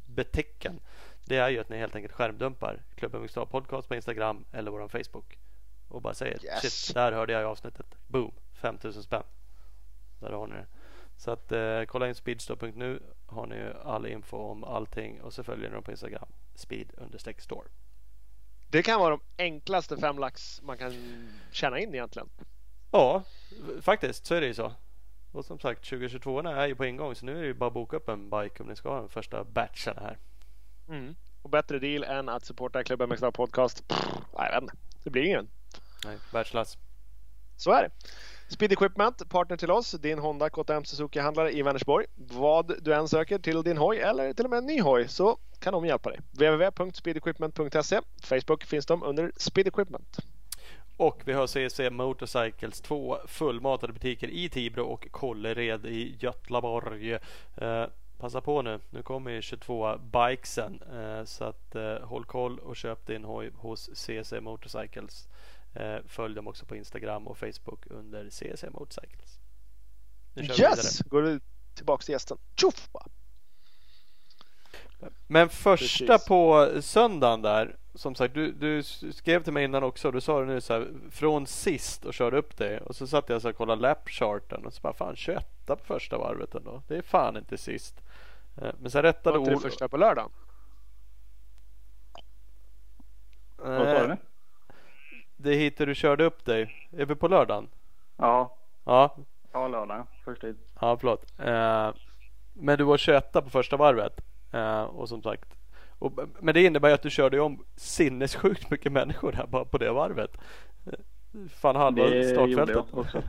butiken 0.07 0.81
det 1.25 1.37
är 1.37 1.49
ju 1.49 1.59
att 1.59 1.69
ni 1.69 1.77
helt 1.79 1.95
enkelt 1.97 2.15
skärmdumpar 2.15 2.83
Klubben 2.95 3.23
Mixed 3.23 3.49
Podcast 3.51 3.89
på 3.89 3.95
Instagram 3.95 4.45
eller 4.53 4.71
vår 4.71 4.89
Facebook 4.89 5.39
och 5.89 6.03
bara 6.03 6.15
säger 6.15 6.45
Yes. 6.45 6.63
shit, 6.63 6.95
där 6.95 7.13
hörde 7.13 7.33
jag 7.33 7.43
i 7.43 7.45
avsnittet. 7.45 7.87
Boom, 8.07 8.33
5000 8.55 9.03
spänn. 9.03 9.23
Där 10.21 10.31
har 10.33 10.47
ni 10.47 10.55
det. 10.55 10.67
Så 11.17 11.31
att 11.31 11.53
eh, 11.53 11.83
kolla 11.83 12.09
in 12.09 12.15
speedstore.nu 12.15 13.03
har 13.27 13.47
ni 13.47 13.55
ju 13.57 13.73
all 13.85 14.07
info 14.07 14.37
om 14.37 14.65
allting 14.65 15.21
och 15.23 15.33
så 15.33 15.43
följer 15.45 15.69
ni 15.69 15.75
dem 15.75 15.83
på 15.85 15.91
Instagram. 15.91 16.29
Speed 16.55 16.93
store. 17.39 17.69
Det 18.71 18.83
kan 18.83 19.01
vara 19.01 19.11
de 19.11 19.21
enklaste 19.43 19.97
fem 19.97 20.19
lax 20.19 20.63
man 20.63 20.79
kan 20.79 20.93
tjäna 21.53 21.79
in 21.79 21.95
egentligen. 21.95 22.29
Ja, 22.91 23.23
faktiskt 23.81 24.27
så 24.27 24.35
är 24.35 24.41
det 24.41 24.47
ju 24.47 24.55
så. 24.55 24.73
Och 25.33 25.45
som 25.45 25.59
sagt 25.59 25.85
2022 25.85 26.41
är 26.41 26.67
ju 26.67 26.75
på 26.75 26.85
ingång 26.85 27.15
så 27.15 27.27
nu 27.27 27.37
är 27.37 27.41
det 27.41 27.47
ju 27.47 27.55
bara 27.55 27.67
att 27.67 27.75
boka 27.75 27.97
upp 27.97 28.09
en 28.09 28.31
bike 28.31 28.63
om 28.63 28.69
ni 28.69 28.77
ska 28.77 28.89
ha 28.89 29.01
den 29.01 29.09
första 29.09 29.45
batchen 29.45 29.95
här. 30.01 30.19
Mm. 30.89 31.15
Och 31.43 31.51
bättre 31.51 31.79
deal 31.79 32.05
än 32.05 32.29
att 32.29 32.45
supporta 32.45 32.85
klubben 32.85 33.09
med 33.09 33.35
Podcast. 33.35 33.89
Pff, 33.89 34.07
nej, 34.39 34.51
jag 34.53 34.61
vet 34.61 34.63
inte. 34.63 34.77
Det 35.05 35.11
blir 35.11 35.23
ingen. 35.23 35.49
Nej, 36.05 36.19
världsklass. 36.33 36.79
Så 37.57 37.73
är 37.73 37.83
det. 37.83 37.91
Speed 38.53 38.73
Equipment, 38.73 39.29
partner 39.29 39.57
till 39.57 39.71
oss, 39.71 39.93
din 39.93 40.19
Honda 40.19 40.51
KTM 40.51 40.85
Suzuki-handlare 40.85 41.51
i 41.51 41.63
Vänersborg. 41.63 42.07
Vad 42.15 42.85
du 42.85 42.95
än 42.95 43.09
söker 43.09 43.39
till 43.39 43.63
din 43.63 43.77
hoj 43.77 43.99
eller 43.99 44.33
till 44.33 44.45
och 44.45 44.51
med 44.51 44.59
en 44.59 44.67
ny 44.67 44.81
hoj 44.81 45.09
så 45.09 45.39
kan 45.59 45.73
de 45.73 45.87
hjälpa 45.87 46.11
dig. 46.11 46.21
www.speedequipment.se 46.31 48.01
Facebook 48.23 48.65
finns 48.65 48.87
de 48.87 49.03
under 49.03 49.33
Speed 49.37 49.67
Equipment. 49.67 50.19
Och 50.97 51.23
vi 51.25 51.33
har 51.33 51.47
CC 51.47 51.91
Motorcycles, 51.91 52.81
två 52.81 53.19
fullmatade 53.27 53.93
butiker 53.93 54.29
i 54.29 54.49
Tibro 54.49 54.85
och 54.85 55.11
Kållered 55.11 55.87
i 55.87 56.17
Götlaborg. 56.21 57.13
Eh, 57.57 57.85
passa 58.19 58.41
på 58.41 58.63
nu, 58.63 58.81
nu 58.91 59.03
kommer 59.03 59.31
ju 59.31 59.43
22 59.43 59.97
bikesen 59.97 60.83
eh, 60.93 61.25
så 61.25 61.45
att 61.45 61.75
eh, 61.75 61.99
håll 61.99 62.25
koll 62.25 62.59
och 62.59 62.77
köp 62.77 63.07
din 63.07 63.25
hoj 63.25 63.51
hos 63.55 63.91
CC 63.95 64.33
Motorcycles. 64.41 65.29
Eh, 65.75 65.97
följ 66.07 66.35
dem 66.35 66.49
också 66.49 66.67
på 66.67 66.77
Instagram 66.77 67.27
och 67.27 67.39
Facebook 67.39 67.87
under 67.87 68.31
CC 68.31 68.65
Motorcycles. 68.71 69.39
Nu 70.35 70.45
kör 70.45 70.55
vi 70.55 70.63
Yes! 70.63 70.99
Går 71.01 71.23
du 71.23 71.41
tillbaks 71.75 72.07
till 72.07 72.13
gästen. 72.13 72.39
Tjoff! 72.57 72.89
Men 75.27 75.49
första 75.49 76.07
Precis. 76.07 76.29
på 76.29 76.71
söndagen 76.81 77.43
där 77.43 77.77
Som 77.95 78.15
sagt 78.15 78.35
du, 78.35 78.53
du 78.53 78.83
skrev 79.13 79.43
till 79.43 79.53
mig 79.53 79.65
innan 79.65 79.83
också 79.83 80.11
Du 80.11 80.21
sa 80.21 80.41
det 80.41 80.47
nu 80.47 80.61
så 80.61 80.73
här 80.73 80.89
Från 81.11 81.47
sist 81.47 82.05
och 82.05 82.15
körde 82.15 82.37
upp 82.37 82.57
det 82.57 82.81
Och 82.81 82.97
så 82.97 83.07
satt 83.07 83.29
jag 83.29 83.43
så 83.43 83.49
här 83.49 83.53
och 83.53 83.59
kollade 83.59 83.83
lapcharten 83.83 84.67
Och 84.67 84.73
så 84.73 84.81
bara 84.81 84.93
fan 84.93 85.17
21 85.17 85.47
på 85.67 85.77
första 85.77 86.19
varvet 86.19 86.55
ändå 86.55 86.83
Det 86.89 86.97
är 86.97 87.03
fan 87.03 87.37
inte 87.37 87.59
sist 87.59 88.03
Eh, 88.57 88.71
Men 88.81 88.91
sen 88.91 89.03
rättade 89.03 89.39
Var 89.39 89.45
inte 89.45 89.51
det 89.51 89.61
första 89.71 89.89
på 89.89 89.97
lördagen? 89.97 90.31
Vad 93.57 93.79
sa 93.87 94.07
du? 94.07 94.13
Eh, 94.13 94.17
Det 95.37 95.55
hittar 95.55 95.87
du 95.87 95.95
körde 95.95 96.25
upp 96.25 96.45
dig 96.45 96.89
Är 96.97 97.07
vi 97.07 97.15
på 97.15 97.29
lördagen? 97.29 97.69
Ja, 98.17 98.57
Ja, 98.85 99.17
ja 99.53 99.69
lördag. 99.69 100.07
Första 100.25 100.47
hit. 100.47 100.57
ja 100.81 100.97
förlåt 100.97 101.41
eh, 101.41 101.91
Men 102.53 102.79
du 102.79 102.85
var 102.85 102.97
21 102.97 103.33
på 103.33 103.51
första 103.51 103.77
varvet 103.77 104.21
eh, 104.53 104.83
Och 104.83 105.09
som 105.09 105.23
sagt 105.23 105.55
och, 106.03 106.13
Men 106.41 106.55
det 106.55 106.63
innebär 106.63 106.89
ju 106.89 106.95
att 106.95 107.03
du 107.03 107.11
körde 107.11 107.41
om 107.41 107.65
sinnessjukt 107.77 108.71
mycket 108.71 108.93
människor 108.93 109.33
här 109.33 109.47
bara 109.47 109.65
på 109.65 109.79
det 109.79 109.93
varvet 109.93 110.31
Fan 111.61 111.77
halva 111.77 112.09
startfältet. 112.25 112.85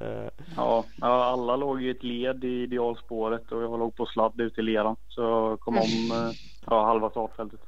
Eh, 0.00 0.28
Ja, 0.56 0.84
alla 1.00 1.56
låg 1.56 1.82
i 1.82 1.90
ett 1.90 2.02
led 2.02 2.44
i 2.44 2.62
idealspåret 2.62 3.52
och 3.52 3.62
jag 3.62 3.78
låg 3.78 3.96
på 3.96 4.06
sladd 4.06 4.40
ute 4.40 4.60
i 4.60 4.64
leran. 4.64 4.96
Så 5.08 5.22
jag 5.22 5.60
kom 5.60 5.78
om 5.78 6.10
eh, 6.12 6.32
ja, 6.66 6.84
halva 6.84 7.10
startfältet. 7.10 7.60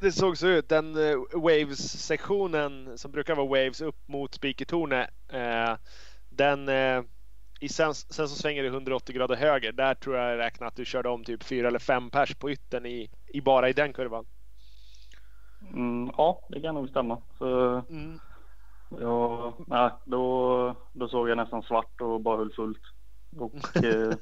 Det 0.00 0.12
såg 0.12 0.38
så 0.38 0.46
ut. 0.46 0.68
Den 0.68 1.10
eh, 1.10 1.16
Waves-sektionen 1.32 2.98
som 2.98 3.12
brukar 3.12 3.34
vara 3.34 3.46
Waves 3.46 3.80
upp 3.80 4.08
mot 4.08 4.34
Spikertornet. 4.34 5.10
Eh, 5.28 5.74
den 6.28 6.68
eh, 6.68 7.02
i 7.60 7.68
sen, 7.68 7.94
sen 7.94 8.28
så 8.28 8.36
svänger 8.36 8.62
det 8.62 8.68
180 8.68 9.14
grader 9.14 9.36
höger. 9.36 9.72
Där 9.72 9.94
tror 9.94 10.16
jag 10.16 10.38
räknar 10.38 10.66
att 10.66 10.76
du 10.76 10.84
körde 10.84 11.08
om 11.08 11.24
typ 11.24 11.44
fyra 11.44 11.68
eller 11.68 11.78
fem 11.78 12.10
pers 12.10 12.34
på 12.34 12.50
yttern 12.50 12.86
i, 12.86 13.10
i 13.26 13.40
bara 13.40 13.68
i 13.68 13.72
den 13.72 13.92
kurvan. 13.92 14.24
Mm, 15.72 16.10
ja, 16.16 16.40
det 16.48 16.60
kan 16.60 16.74
nog 16.74 16.88
stämma. 16.88 17.22
Så 17.38 17.46
Mm. 17.90 18.18
ja, 18.88 19.54
nej, 19.66 19.90
då, 20.04 20.74
då 20.92 21.08
såg 21.08 21.28
jag 21.28 21.36
nästan 21.36 21.62
svart 21.62 22.00
och 22.00 22.20
bara 22.20 22.36
höll 22.36 22.52
fullt. 22.52 22.82
Och 23.38 23.84
eh, 23.84 24.16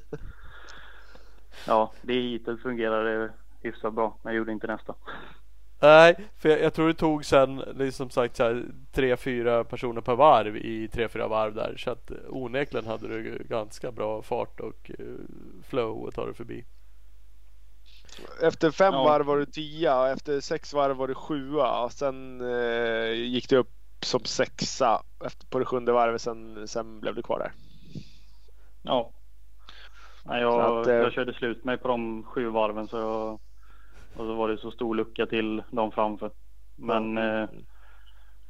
ja, 1.67 1.93
det 2.01 2.13
hitet 2.13 2.61
fungerade 2.61 3.33
hyfsat 3.63 3.93
bra. 3.93 4.19
Men 4.23 4.33
jag 4.33 4.37
gjorde 4.37 4.51
inte 4.51 4.67
nästa. 4.67 4.95
Nej, 5.79 6.15
för 6.37 6.49
jag, 6.49 6.61
jag 6.61 6.73
tror 6.73 6.87
det 6.87 6.93
tog 6.93 7.25
sen 7.25 7.55
liksom 7.57 8.09
sagt 8.09 8.35
så 8.35 8.43
här, 8.43 8.65
tre, 8.91 9.17
fyra 9.17 9.63
personer 9.63 10.01
per 10.01 10.15
varv 10.15 10.57
i 10.57 10.87
tre, 10.87 11.07
fyra 11.07 11.27
varv 11.27 11.53
där. 11.55 11.75
Så 11.77 11.91
att 11.91 12.11
eh, 12.11 12.17
onekligen 12.29 12.87
hade 12.87 13.07
du 13.07 13.45
ganska 13.49 13.91
bra 13.91 14.21
fart 14.21 14.59
och 14.59 14.91
eh, 14.99 15.05
flow 15.67 16.07
att 16.07 16.15
ta 16.15 16.25
dig 16.25 16.33
förbi. 16.33 16.65
Efter 18.41 18.71
fem 18.71 18.93
Ja. 18.93 19.03
varv 19.03 19.25
var 19.25 19.37
du 19.37 19.45
tia 19.45 19.99
och 20.01 20.07
efter 20.07 20.39
sex 20.39 20.73
varv 20.73 20.95
var 20.97 21.07
du 21.07 21.15
sjua. 21.15 21.83
Och 21.83 21.91
sen 21.91 22.41
eh, 22.41 23.11
gick 23.11 23.49
du 23.49 23.57
upp 23.57 23.71
som 24.01 24.19
sexa 24.25 25.01
efter, 25.25 25.47
på 25.47 25.59
det 25.59 25.65
sjunde 25.65 25.91
varvet. 25.91 26.21
Sen, 26.21 26.67
sen 26.67 26.99
blev 26.99 27.15
du 27.15 27.21
kvar 27.21 27.39
där. 27.39 27.51
Ja. 28.81 29.11
Nej, 30.25 30.41
jag, 30.41 30.79
att, 30.81 30.87
eh, 30.87 30.95
jag 30.95 31.13
körde 31.13 31.33
slut 31.33 31.63
mig 31.63 31.77
på 31.77 31.87
de 31.87 32.23
sju 32.23 32.49
varven 32.49 32.87
så 32.87 32.97
jag, 32.97 33.39
och 34.17 34.25
så 34.25 34.33
var 34.35 34.49
det 34.49 34.57
så 34.57 34.71
stor 34.71 34.95
lucka 34.95 35.25
till 35.25 35.63
de 35.71 35.91
framför. 35.91 36.31
Men 36.75 37.17
eh, 37.17 37.49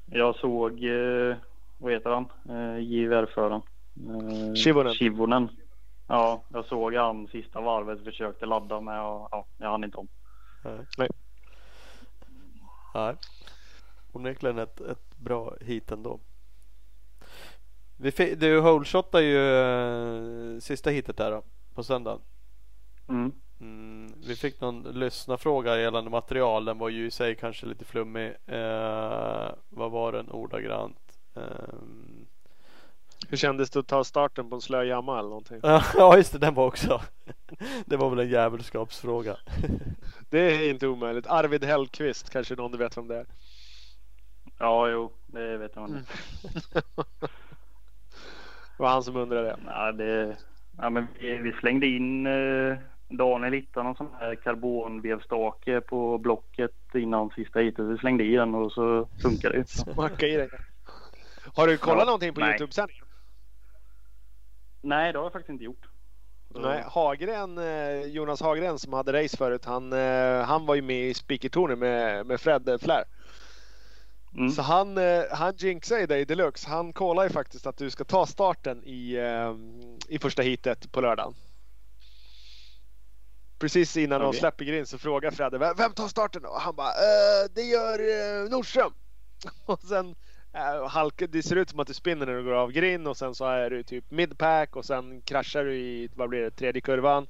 jag 0.05 0.35
såg, 0.35 0.83
eh, 0.83 1.35
vad 1.77 1.91
heter 1.91 2.09
han, 2.09 2.25
eh, 2.49 2.79
JVR-föraren? 2.79 3.61
Eh, 4.09 4.53
Chivonen. 4.53 4.93
Chivonen. 4.93 5.49
Ja, 6.07 6.43
jag 6.49 6.65
såg 6.65 6.93
han 6.95 7.27
sista 7.27 7.61
varvet 7.61 8.03
försökte 8.03 8.45
ladda 8.45 8.81
med 8.81 9.01
och 9.01 9.27
ja, 9.31 9.45
jag 9.57 9.69
hann 9.71 9.83
inte 9.83 9.97
om. 9.97 10.07
Nej. 10.97 11.09
Nej. 12.93 13.15
Onekligen 14.11 14.57
ett, 14.59 14.81
ett 14.81 15.17
bra 15.17 15.53
hit 15.61 15.91
ändå. 15.91 16.19
Vi 17.97 18.11
fi- 18.11 18.35
du 18.35 18.59
holeshotade 18.59 19.23
ju 19.23 19.37
eh, 20.55 20.59
sista 20.59 20.89
hitet 20.89 21.17
där 21.17 21.31
då, 21.31 21.43
på 21.73 21.83
söndagen. 21.83 22.21
Mm. 23.07 23.31
Mm, 23.59 23.94
vi 24.27 24.35
fick 24.35 24.61
någon 24.61 24.83
lyssnarfråga 24.83 25.77
gällande 25.79 26.09
material. 26.11 26.65
Den 26.65 26.77
var 26.77 26.89
ju 26.89 27.05
i 27.05 27.11
sig 27.11 27.35
kanske 27.35 27.65
lite 27.65 27.85
flummig. 27.85 28.33
Eh, 28.45 29.49
vad 29.69 29.91
var 29.91 30.11
den 30.11 30.31
ordagrant? 30.31 30.97
Eh, 31.35 31.43
Hur 33.29 33.37
kändes 33.37 33.69
det 33.69 33.79
att 33.79 33.87
ta 33.87 34.03
starten 34.03 34.49
på 34.49 34.55
en 34.55 34.61
slö 34.61 34.83
jamma 34.83 35.19
eller 35.19 35.29
någonting? 35.29 35.59
Ja 35.97 36.17
just 36.17 36.31
det, 36.33 36.39
den 36.39 36.53
var 36.53 36.65
också. 36.65 37.01
Det 37.85 37.97
var 37.97 38.09
väl 38.09 38.19
en 38.19 38.29
djävulskapsfråga. 38.29 39.37
Det 40.29 40.39
är 40.39 40.69
inte 40.69 40.87
omöjligt. 40.87 41.27
Arvid 41.27 41.63
Hellqvist 41.63 42.29
kanske 42.29 42.55
någon 42.55 42.71
du 42.71 42.77
vet 42.77 42.97
vem 42.97 43.07
det 43.07 43.15
är? 43.17 43.25
Ja, 44.59 44.89
jo, 44.89 45.11
det 45.27 45.57
vet 45.57 45.71
jag. 45.75 45.89
Mm. 45.89 45.95
Mm. 45.95 46.05
Det 48.77 48.83
var 48.83 48.89
han 48.89 49.03
som 49.03 49.15
undrade 49.15 49.47
det. 49.47 49.57
Ja, 49.65 49.91
det, 49.91 50.37
ja, 50.77 50.89
men 50.89 51.07
vi, 51.19 51.37
vi 51.37 51.51
slängde 51.51 51.87
in 51.87 52.27
eh, 52.27 52.77
Daniel 53.09 53.53
hittade 53.53 53.83
någon 53.83 53.95
sån 53.95 54.09
här 54.19 54.35
karbonvevstake 54.35 55.81
på 55.81 56.17
blocket 56.17 56.71
innan 56.93 57.29
sista 57.29 57.59
hitet. 57.59 57.85
Vi 57.85 57.97
slängde 57.97 58.23
i 58.23 58.35
den 58.35 58.55
och 58.55 58.71
så 58.71 59.07
funkar 59.21 59.49
det. 59.49 59.69
Smacka 59.69 60.27
i 60.27 60.35
dig. 60.35 60.49
Har 61.55 61.67
du 61.67 61.77
kollat 61.77 61.99
Ja, 61.99 62.05
någonting 62.05 62.33
på. 62.33 62.41
Youtube-sändningen? 62.41 63.05
Nej, 64.81 65.13
det 65.13 65.19
har 65.19 65.25
jag 65.25 65.33
faktiskt 65.33 65.49
inte 65.49 65.63
gjort. 65.63 65.85
Nej, 66.49 66.83
Hagren, 66.87 67.57
eh, 67.57 68.01
Jonas 68.01 68.41
Hagren 68.41 68.79
som 68.79 68.93
hade 68.93 69.23
race 69.23 69.37
förut, 69.37 69.65
han, 69.65 69.93
eh, 69.93 70.41
han 70.41 70.65
var 70.65 70.75
ju 70.75 70.81
med 70.81 71.09
i 71.09 71.13
speakertornet 71.13 71.77
med, 71.77 72.25
med 72.25 72.41
Fred 72.41 72.69
eh, 72.69 72.77
Flair. 72.77 73.03
Mm. 74.37 74.49
Så 74.49 74.61
han, 74.61 74.97
han 75.31 75.53
jinxade 75.57 76.01
ju 76.01 76.07
dig 76.07 76.25
deluxe. 76.25 76.69
Han 76.69 76.93
kollar 76.93 77.23
ju 77.23 77.29
faktiskt 77.29 77.67
att 77.67 77.77
du 77.77 77.89
ska 77.89 78.03
ta 78.03 78.25
starten 78.25 78.83
i, 78.83 79.17
i 80.09 80.19
första 80.19 80.41
heatet 80.41 80.91
på 80.91 81.01
lördagen. 81.01 81.33
Precis 83.59 83.97
innan 83.97 84.21
de 84.21 84.27
Okej. 84.27 84.39
släpper 84.39 84.65
grind 84.65 84.87
så 84.87 84.97
frågar 84.97 85.31
Fredde 85.31 85.57
"Vem- 85.57 85.93
tar 85.93 86.07
starten? 86.07 86.45
Och 86.45 86.61
han 86.61 86.75
bara 86.75 86.87
eh, 86.89 87.49
det 87.55 87.61
gör 87.61 87.99
eh, 87.99 88.49
Nordström. 88.49 88.93
Och 89.65 89.79
sen 89.81 90.15
eh, 90.53 90.87
halka, 90.87 91.27
det 91.27 91.43
ser 91.43 91.55
ut 91.55 91.69
som 91.69 91.79
att 91.79 91.87
du 91.87 91.93
spinner 91.93 92.25
när 92.25 92.33
du 92.33 92.43
går 92.43 92.51
av 92.53 92.71
grind 92.71 93.07
och 93.07 93.17
sen 93.17 93.35
så 93.35 93.45
är 93.45 93.69
du 93.69 93.83
typ 93.83 94.11
midpack 94.11 94.75
och 94.75 94.85
sen 94.85 95.21
kraschar 95.21 95.63
du 95.63 95.75
i, 95.75 96.09
vad 96.15 96.29
blir 96.29 96.41
det, 96.41 96.51
tredje 96.51 96.81
kurvan. 96.81 97.27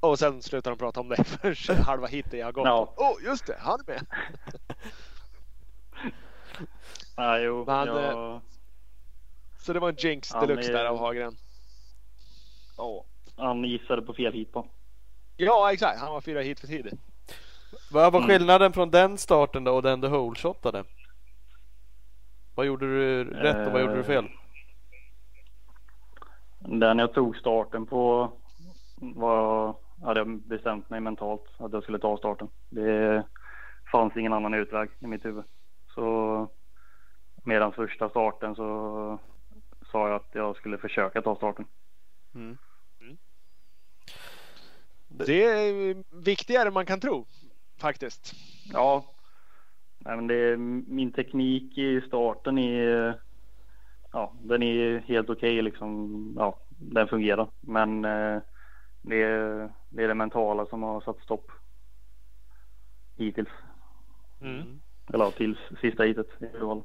Och 0.00 0.18
sen 0.18 0.42
slutar 0.42 0.70
de 0.70 0.76
prata 0.78 1.00
om 1.00 1.08
dig 1.08 1.24
för 1.24 1.74
halva 1.74 2.06
heatet 2.06 2.44
har 2.44 2.52
gått. 2.52 2.66
Åh 2.66 3.10
oh, 3.10 3.24
just 3.24 3.46
det, 3.46 3.56
han 3.60 3.80
är 3.80 3.84
med. 3.92 4.06
Ja, 7.16 7.38
jo, 7.38 7.64
Men, 7.66 7.86
jag, 7.88 8.40
Så 9.58 9.72
det 9.72 9.80
var 9.80 9.88
en 9.88 9.96
jinx 9.98 10.30
deluxe 10.30 10.72
men- 10.72 10.78
där 10.78 10.84
av 10.84 10.98
Hagren. 10.98 11.36
ja, 12.76 13.04
han 13.36 13.64
gissade 13.64 14.02
på 14.02 14.14
fel 14.14 14.32
hit 14.32 14.52
på. 14.52 14.66
Ja 15.36 15.72
exakt, 15.72 16.00
han 16.00 16.12
var 16.12 16.20
fyra 16.20 16.40
hit 16.40 16.60
för 16.60 16.66
tidigt. 16.66 17.00
Vad 17.92 18.12
var 18.12 18.20
Mm. 18.20 18.28
skillnaden 18.30 18.72
från 18.72 18.90
den 18.90 19.18
starten 19.18 19.64
då 19.64 19.72
och 19.74 19.82
den 19.82 20.00
du 20.00 20.08
holeshotade? 20.08 20.84
Vad 22.54 22.66
gjorde 22.66 22.86
du 22.86 23.24
rätt 23.24 23.66
och 23.66 23.72
vad 23.72 23.80
gjorde 23.80 23.96
du 23.96 24.04
fel? 24.04 24.28
Den 26.58 26.98
jag 26.98 27.12
tog 27.14 27.36
starten 27.36 27.86
på 27.86 28.32
var, 28.96 29.74
hade 30.04 30.20
jag 30.20 30.40
bestämt 30.42 30.90
mig 30.90 31.00
mentalt 31.00 31.44
att 31.58 31.72
jag 31.72 31.82
skulle 31.82 31.98
ta 31.98 32.16
starten. 32.16 32.48
Det 32.70 33.24
fanns 33.92 34.16
ingen 34.16 34.32
annan 34.32 34.54
utväg 34.54 34.88
i 35.00 35.06
mitt 35.06 35.24
huvud. 35.24 35.44
Så 35.94 36.48
medan 37.44 37.72
första 37.72 38.08
starten 38.08 38.54
så 38.54 39.18
sa 39.92 40.08
jag 40.08 40.16
att 40.16 40.30
jag 40.32 40.56
skulle 40.56 40.78
försöka 40.78 41.22
ta 41.22 41.36
starten. 41.36 41.64
Mm. 42.34 42.58
Det 45.18 45.44
är 45.44 45.96
viktigare 46.10 46.68
än 46.68 46.74
man 46.74 46.86
kan 46.86 47.00
tro. 47.00 47.26
Faktiskt. 47.78 48.34
Ja, 48.72 49.04
nej, 49.98 50.16
men 50.16 50.26
det, 50.26 50.56
min 50.88 51.12
teknik 51.12 51.78
i 51.78 52.00
starten 52.00 52.58
är, 52.58 53.20
ja, 54.12 54.32
den 54.42 54.62
är 54.62 54.98
helt 54.98 55.30
okej 55.30 55.62
liksom. 55.62 56.34
Ja, 56.38 56.58
den 56.68 57.08
fungerar. 57.08 57.50
Men 57.60 58.04
eh, 58.04 58.42
det, 59.02 59.22
är, 59.22 59.72
det 59.88 60.04
är 60.04 60.08
det 60.08 60.14
mentala 60.14 60.66
som 60.66 60.82
har 60.82 61.00
satt 61.00 61.20
stopp. 61.20 61.50
Hittills. 63.16 63.48
Mm. 64.40 64.80
Eller 65.12 65.30
tills 65.30 65.58
sista 65.80 66.02
hitet 66.02 66.28
i 66.40 66.46
alla 66.46 66.66
fall. 66.66 66.82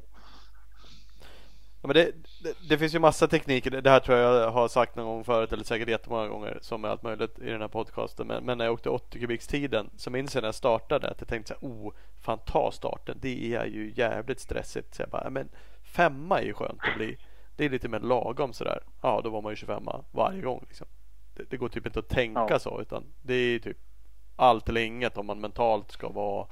Men 1.88 1.94
det, 1.94 2.12
det, 2.44 2.54
det 2.70 2.78
finns 2.78 2.96
ju 2.96 3.00
massa 3.00 3.28
tekniker. 3.28 3.72
Det 3.82 3.90
här 3.90 4.00
tror 4.00 4.18
jag 4.18 4.36
jag 4.36 4.52
har 4.52 4.68
sagt 4.68 4.96
någon 4.96 5.06
gång 5.06 5.24
förut 5.24 5.54
eller 5.54 5.64
säkert 5.64 5.90
jättemånga 5.90 6.28
gånger 6.28 6.58
som 6.62 6.86
är 6.86 6.90
allt 6.90 7.04
möjligt 7.04 7.40
i 7.40 7.50
den 7.50 7.62
här 7.62 7.68
podcasten. 7.68 8.28
Men, 8.28 8.44
men 8.44 8.58
när 8.58 8.66
jag 8.66 8.74
åkte 8.74 8.90
80 8.90 9.20
kubikstiden 9.20 9.90
så 9.98 10.10
minns 10.10 10.36
jag 10.36 10.42
när 10.42 10.48
jag 10.48 10.56
startade 10.56 11.10
att 11.10 11.22
jag 11.22 11.28
tänkte 11.28 11.54
så 11.54 11.68
här, 11.68 11.74
oh, 11.74 11.94
fan 12.22 12.40
ta 12.46 12.72
starten. 12.72 13.18
Det 13.22 13.54
är 13.56 13.66
ju 13.66 13.94
jävligt 13.96 14.40
stressigt. 14.40 14.96
Så 14.96 15.02
jag 15.02 15.10
bara, 15.10 15.24
"Ja, 15.24 15.30
men 15.30 15.50
femma 15.84 16.40
är 16.42 16.46
ju 16.46 16.54
skönt 16.54 16.80
att 16.84 16.96
bli. 16.98 17.18
Det 17.56 17.66
är 17.66 17.70
lite 17.70 17.90
mer 17.90 18.00
lagom 18.00 18.54
sådär. 18.54 18.80
Ja, 19.02 19.22
då 19.24 19.30
var 19.30 19.42
man 19.42 19.52
ju 19.52 19.56
25 19.56 19.84
varje 20.12 20.42
gång 20.42 20.66
liksom. 20.68 20.88
Det, 21.34 21.44
det 21.50 21.58
går 21.58 21.70
typ 21.70 21.86
inte 21.86 22.00
att 22.00 22.10
tänka 22.10 22.48
Ja. 22.50 22.60
så 22.60 22.82
utan 22.82 23.04
det 23.22 23.34
är 23.34 23.60
typ 23.60 23.78
allt 24.36 24.70
eller 24.70 24.82
inget 24.82 25.18
om 25.18 25.26
man 25.26 25.40
mentalt 25.40 25.92
ska 25.92 26.10
vara. 26.10 26.48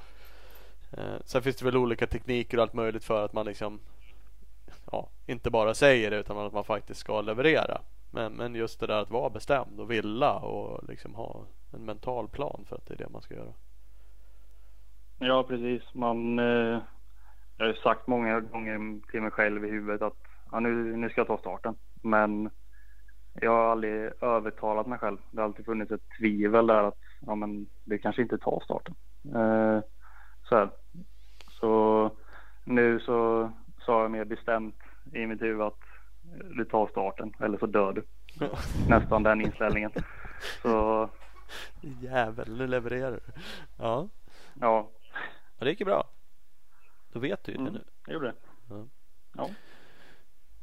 Eh, 0.92 1.14
sen 1.24 1.42
finns 1.42 1.56
det 1.56 1.64
väl 1.64 1.76
olika 1.76 2.06
tekniker 2.06 2.56
och 2.58 2.62
allt 2.62 2.72
möjligt 2.72 3.04
för 3.04 3.24
att 3.24 3.32
man 3.32 3.46
liksom 3.46 3.80
ja, 4.92 5.08
inte 5.26 5.50
bara 5.50 5.74
säger 5.74 6.10
det 6.10 6.18
utan 6.18 6.38
att 6.38 6.52
man 6.52 6.64
faktiskt 6.64 7.00
ska 7.00 7.20
leverera. 7.20 7.80
Men, 8.10 8.32
men 8.32 8.54
just 8.54 8.80
det 8.80 8.86
där 8.86 9.02
att 9.02 9.10
vara 9.10 9.30
bestämd 9.30 9.80
och 9.80 9.90
vilja 9.90 10.32
och 10.32 10.88
liksom 10.88 11.14
ha 11.14 11.44
en 11.72 11.84
mental 11.84 12.28
plan 12.28 12.64
för 12.68 12.76
att 12.76 12.86
det 12.86 12.94
är 12.94 12.98
det 12.98 13.08
man 13.08 13.22
ska 13.22 13.34
göra. 13.34 13.52
Ja, 15.18 15.42
precis. 15.42 15.94
Man, 15.94 16.38
eh, 16.38 16.78
jag 17.56 17.66
har 17.66 17.66
ju 17.66 17.74
sagt 17.74 18.06
många 18.06 18.40
gånger 18.40 19.00
till 19.10 19.22
mig 19.22 19.30
själv 19.30 19.64
i 19.64 19.70
huvudet 19.70 20.02
att 20.02 20.16
ja, 20.52 20.60
nu, 20.60 20.96
nu 20.96 21.10
ska 21.10 21.20
jag 21.20 21.28
ta 21.28 21.38
starten. 21.38 21.74
Men 22.02 22.50
jag 23.40 23.50
har 23.50 23.70
aldrig 23.70 24.10
övertalat 24.20 24.86
mig 24.86 24.98
själv. 24.98 25.18
Det 25.30 25.40
har 25.40 25.48
alltid 25.48 25.64
funnits 25.64 25.92
ett 25.92 26.10
tvivel 26.18 26.66
där 26.66 26.82
att 26.82 26.98
ja, 27.20 27.34
men 27.34 27.66
det 27.84 27.98
kanske 27.98 28.22
inte 28.22 28.38
tar 28.38 28.60
starten. 28.64 28.94
Eh, 29.34 29.80
så, 30.48 30.56
här. 30.56 30.70
så 31.60 32.10
nu 32.64 33.00
så 33.00 33.50
sa 33.86 34.02
jag 34.02 34.10
mer 34.10 34.24
bestämt 34.24 34.74
i 35.12 35.26
mitt 35.26 35.42
huvud 35.42 35.62
att 35.62 35.78
du 36.56 36.64
tar 36.64 36.86
starten 36.86 37.32
eller 37.40 37.58
så 37.58 37.66
dör 37.66 37.92
du. 37.92 38.04
Nästan 38.88 39.22
den 39.22 39.40
inställningen. 39.40 39.90
Så 40.62 41.08
Jävel, 42.00 42.56
nu 42.58 42.66
levererar 42.66 43.12
du. 43.12 43.20
Ja, 43.76 44.08
ja, 44.60 44.90
ja 45.58 45.64
det 45.64 45.70
gick 45.70 45.80
ju 45.80 45.86
bra. 45.86 46.04
Då 47.12 47.18
vet 47.18 47.44
du 47.44 47.52
ju 47.52 47.58
det 47.58 47.62
mm, 47.62 47.74
nu. 47.74 47.84
jag 48.06 48.14
gjorde 48.14 48.26
det. 48.26 48.34
Ja. 48.68 48.86
Ja. 49.36 49.50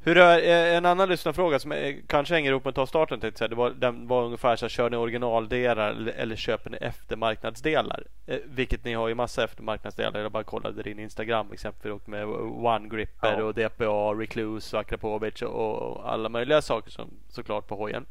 Hur 0.04 0.16
är, 0.18 0.38
eh, 0.38 0.76
en 0.76 0.86
annan 0.86 1.08
lyssnarfråga 1.08 1.58
som 1.58 1.72
är, 1.72 2.00
kanske 2.06 2.34
hänger 2.34 2.50
ihop 2.50 2.64
med 2.64 2.74
ta 2.74 2.86
starten 2.86 3.20
tänkte 3.20 3.26
jag 3.26 3.38
säga. 3.38 3.48
Det 3.48 3.54
var, 3.54 3.70
den 3.70 4.06
var 4.08 4.24
ungefär 4.24 4.56
så 4.56 4.64
här, 4.64 4.70
kör 4.70 4.90
ni 4.90 4.96
originaldelar 4.96 5.90
eller, 5.90 6.12
eller 6.12 6.36
köper 6.36 6.70
ni 6.70 6.76
eftermarknadsdelar? 6.76 8.04
Eh, 8.26 8.38
vilket 8.44 8.84
ni 8.84 8.94
har 8.94 9.08
ju 9.08 9.14
massa 9.14 9.44
eftermarknadsdelar. 9.44 10.20
Jag 10.20 10.32
bara 10.32 10.44
kollade 10.44 10.82
din 10.82 10.98
Instagram 10.98 11.52
exempelvis 11.52 12.06
med 12.06 12.24
One 12.26 12.88
Gripper 12.88 13.38
Ja. 13.38 13.44
och 13.44 13.54
DPA, 13.54 14.14
Recluse 14.20 14.76
och 14.76 14.80
Akrapovic 14.80 15.42
och, 15.42 15.74
och 15.82 16.12
alla 16.12 16.28
möjliga 16.28 16.62
saker 16.62 16.90
som 16.90 17.10
såklart 17.28 17.66
på 17.66 17.74
hojen. 17.76 18.06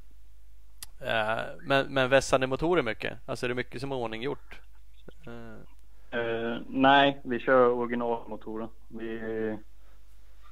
Eh, 1.02 1.40
men, 1.62 1.94
men 1.94 2.10
vässar 2.10 2.40
ni 2.40 2.48
motorer 2.48 2.84
mycket? 2.84 3.18
Alltså 3.26 3.46
är 3.46 3.48
det 3.48 3.56
mycket 3.56 3.82
som 3.82 3.92
är 3.92 3.96
ordning 3.96 4.22
gjort? 4.22 4.60
Eh, 5.28 5.34
Eh, 6.20 6.58
nej, 6.68 7.22
vi 7.24 7.40
kör 7.40 7.70
originalmotorer. 7.70 8.68
Vi, 8.88 9.58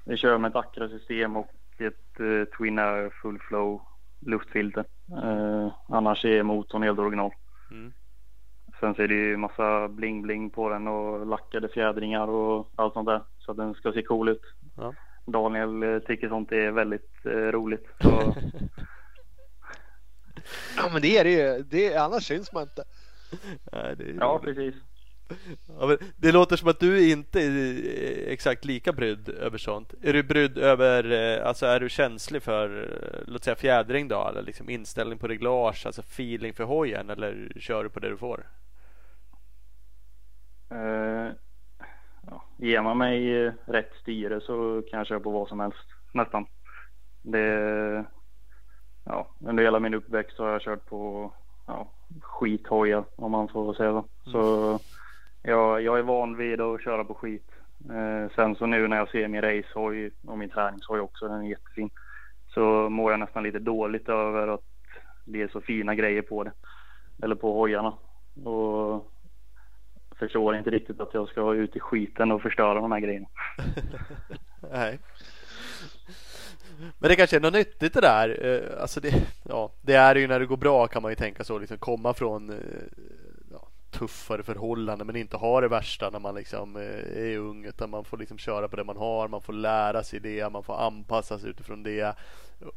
vi 0.06 0.18
kör 0.18 0.38
med 0.38 0.50
ett 0.50 0.56
Acra-system 0.56 1.38
och 1.38 1.52
ett 1.78 2.20
eh, 2.20 2.58
Twin 2.58 2.80
Air 2.80 3.10
Full 3.22 3.40
Flow 3.40 3.82
luftfilter. 4.20 4.86
Eh, 5.24 5.74
annars 5.90 6.26
är 6.26 6.44
motorn 6.44 6.84
helt 6.84 7.00
original. 7.00 7.32
mm. 7.72 7.94
Sen 8.80 8.96
så 8.96 9.02
är 9.02 9.08
det 9.08 9.14
ju 9.14 9.38
massa 9.38 9.88
bling-bling 9.88 10.50
på 10.50 10.70
den 10.70 10.88
och 10.88 11.26
lackade 11.26 11.70
fjädringar 11.70 12.28
och 12.28 12.72
allt 12.76 12.94
sånt 12.94 13.08
där. 13.08 13.22
Så 13.40 13.52
att 13.52 13.58
den 13.58 13.74
ska 13.74 13.94
se 13.94 14.02
cool 14.02 14.30
ut. 14.30 14.42
Ja. 14.78 14.94
Daniel 15.26 15.84
eh, 15.84 16.00
tycker 16.00 16.30
sånt 16.30 16.52
är 16.52 16.72
väldigt 16.72 17.26
eh, 17.26 17.32
roligt. 17.32 17.88
Så, 18.02 18.34
Ja 20.78 20.90
men 20.94 21.02
det 21.02 21.18
är 21.18 21.24
det 21.24 21.32
ju. 21.32 21.64
Det, 21.64 21.96
annars 21.96 22.24
syns 22.24 22.54
man 22.54 22.64
inte. 22.64 22.84
Nej, 23.72 23.96
det 23.98 24.04
är 24.04 24.16
ja, 24.20 24.40
precis. 24.44 24.76
Ja, 25.80 25.88
men 25.88 25.98
det 26.18 26.32
låter 26.32 26.56
som 26.56 26.70
att 26.70 26.80
du 26.80 27.12
inte 27.12 27.42
är 27.42 28.28
exakt 28.28 28.66
lika 28.66 28.94
brydd 28.94 29.30
över 29.30 29.58
sånt. 29.58 29.94
Är 30.02 30.14
du 30.14 30.24
brydd 30.24 30.58
över, 30.58 31.12
eh, 31.12 31.48
alltså 31.48 31.66
är 31.66 31.80
du 31.80 31.90
känslig 31.90 32.44
för, 32.44 32.84
eh, 32.84 33.34
låt 33.34 33.44
säga 33.44 33.56
fjädring 33.56 34.08
då? 34.08 34.28
Eller 34.28 34.42
liksom 34.42 34.70
inställning 34.70 35.18
på 35.20 35.28
reglage, 35.28 35.86
alltså 35.86 36.02
feeling 36.02 36.54
för 36.54 36.64
hojen? 36.64 37.10
Eller 37.10 37.52
kör 37.60 37.84
du 37.84 37.90
på 37.90 38.00
det 38.00 38.10
du 38.10 38.18
får? 38.18 38.46
Eh, 40.70 41.32
ja, 42.28 42.44
ger 42.58 42.82
man 42.82 42.98
mig 42.98 43.52
rätt 43.66 43.92
styre 44.02 44.42
så 44.42 44.84
kan 44.90 44.98
jag 44.98 45.08
köra 45.08 45.20
på 45.20 45.32
vad 45.32 45.48
som 45.48 45.60
helst 45.60 45.86
nästan. 46.14 46.46
Det, 47.22 48.06
ja, 49.04 49.28
under 49.40 49.64
hela 49.64 49.80
min 49.80 49.94
uppväxt 49.94 50.38
har 50.38 50.50
jag 50.50 50.62
kört 50.62 50.86
på 50.86 51.34
ja, 51.68 51.88
skithojar 52.22 53.04
om 53.16 53.32
man 53.32 53.48
får 53.48 53.74
säga 53.74 53.92
så. 53.92 54.32
Så 54.32 54.80
jag, 55.42 55.82
jag 55.82 56.00
är 56.00 56.04
van 56.04 56.38
vid 56.38 56.62
att 56.62 56.84
köra 56.84 57.04
på 57.04 57.14
skit. 57.14 57.52
Eh, 57.90 58.36
sen 58.36 58.56
så 58.56 58.66
nu 58.66 58.88
när 58.88 58.98
jag 58.98 59.10
ser 59.10 59.28
min 59.28 59.42
racehoj 59.42 60.12
och 60.28 60.38
min 60.38 60.50
träningshoj 60.50 61.00
också, 61.00 61.28
den 61.28 61.42
är 61.42 61.50
jättefin. 61.50 61.90
så 62.48 62.90
mår 62.90 63.12
jag 63.12 63.20
nästan 63.20 63.44
lite 63.44 63.60
dåligt 63.60 64.10
över 64.10 64.48
att 64.48 64.64
det 65.26 65.42
är 65.42 65.48
så 65.48 65.62
fina 65.62 65.96
grejer 65.96 66.22
på 66.22 66.44
det. 66.44 66.52
Eller 67.24 67.36
på 67.36 67.54
hojarna. 67.54 67.94
Och 68.44 69.12
förstår 70.20 70.56
inte 70.56 70.70
riktigt 70.70 71.00
att 71.00 71.14
jag 71.14 71.28
ska 71.28 71.54
ut 71.54 71.76
i 71.76 71.80
skiten 71.80 72.32
och 72.32 72.42
förstöra 72.42 72.82
de 72.82 72.92
här 72.92 73.00
grejerna. 73.00 73.28
Nej. 74.72 75.00
Men 77.00 77.10
det 77.10 77.16
kanske 77.16 77.36
är 77.36 77.42
något 77.42 77.54
nyttigt 77.54 77.94
det 77.94 78.02
där. 78.02 78.46
Eh, 78.46 78.82
alltså 78.82 79.00
det, 79.00 79.14
ja, 79.50 79.72
det 79.82 79.94
är 79.94 80.16
ju 80.16 80.28
när 80.28 80.40
det 80.40 80.46
går 80.46 80.58
bra 80.58 80.88
kan 80.88 81.02
man 81.02 81.12
ju 81.12 81.16
tänka 81.16 81.44
så. 81.44 81.60
Liksom 81.60 81.78
komma 81.78 82.14
från 82.14 82.50
eh, 82.50 82.56
tuffare 83.92 84.44
förhållanden 84.44 85.08
men 85.08 85.16
inte 85.16 85.38
ha 85.38 85.62
det 85.62 85.68
värsta 85.68 86.10
när 86.10 86.20
man 86.20 86.36
liksom 86.36 86.76
eh, 86.76 87.24
är 87.24 87.38
ung. 87.38 87.66
Utan 87.66 87.90
man 87.90 88.06
får 88.06 88.18
liksom 88.18 88.38
köra 88.38 88.68
på 88.68 88.76
det 88.76 88.84
man 88.84 88.98
har. 88.98 89.28
Man 89.28 89.42
får 89.42 89.54
lära 89.54 90.04
sig 90.04 90.20
det. 90.20 90.52
Man 90.52 90.64
får 90.64 90.82
anpassa 90.82 91.40
sig 91.40 91.50
utifrån 91.50 91.84
det. 91.84 92.16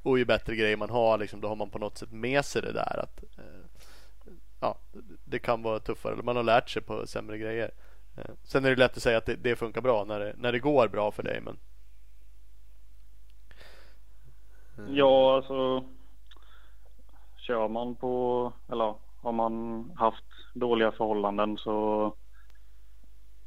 Och 0.03 0.19
ju 0.19 0.25
bättre 0.25 0.57
grejer 0.57 0.77
man 0.77 0.91
har 0.91 1.19
liksom, 1.19 1.41
då 1.41 1.49
har 1.49 1.57
man 1.57 1.71
på 1.71 1.79
något 1.79 1.99
sätt 1.99 2.13
med 2.13 2.45
sig 2.45 2.63
det 2.63 2.73
där. 2.73 2.99
Att, 3.03 3.23
eh, 3.39 3.85
ja, 4.61 4.79
det 5.25 5.39
kan 5.39 5.63
vara 5.63 5.79
tuffare. 5.79 6.23
Man 6.23 6.37
har 6.37 6.43
lärt 6.43 6.71
sig 6.71 6.83
på 6.83 7.07
sämre 7.07 7.39
grejer. 7.39 7.71
Eh, 8.17 8.35
sen 8.43 8.65
är 8.65 8.71
det 8.71 8.77
lätt 8.77 8.97
att 8.97 9.03
säga 9.03 9.19
att 9.19 9.27
det, 9.27 9.37
det 9.37 9.57
funkar 9.57 9.81
bra 9.81 10.05
när 10.05 10.21
det, 10.21 10.35
när 10.37 10.53
det 10.53 10.59
går 10.59 10.89
bra 10.89 11.11
för 11.11 11.23
dig. 11.23 11.41
Men 11.41 11.59
Mm. 14.79 14.95
Ja, 14.95 15.37
alltså 15.37 15.85
kör 17.37 17.69
man 17.69 17.95
på, 17.95 18.53
eller 18.69 18.95
har 19.23 19.33
man 19.33 19.85
haft 19.97 20.25
dåliga 20.55 20.93
förhållanden 20.93 21.57
så 21.59 22.15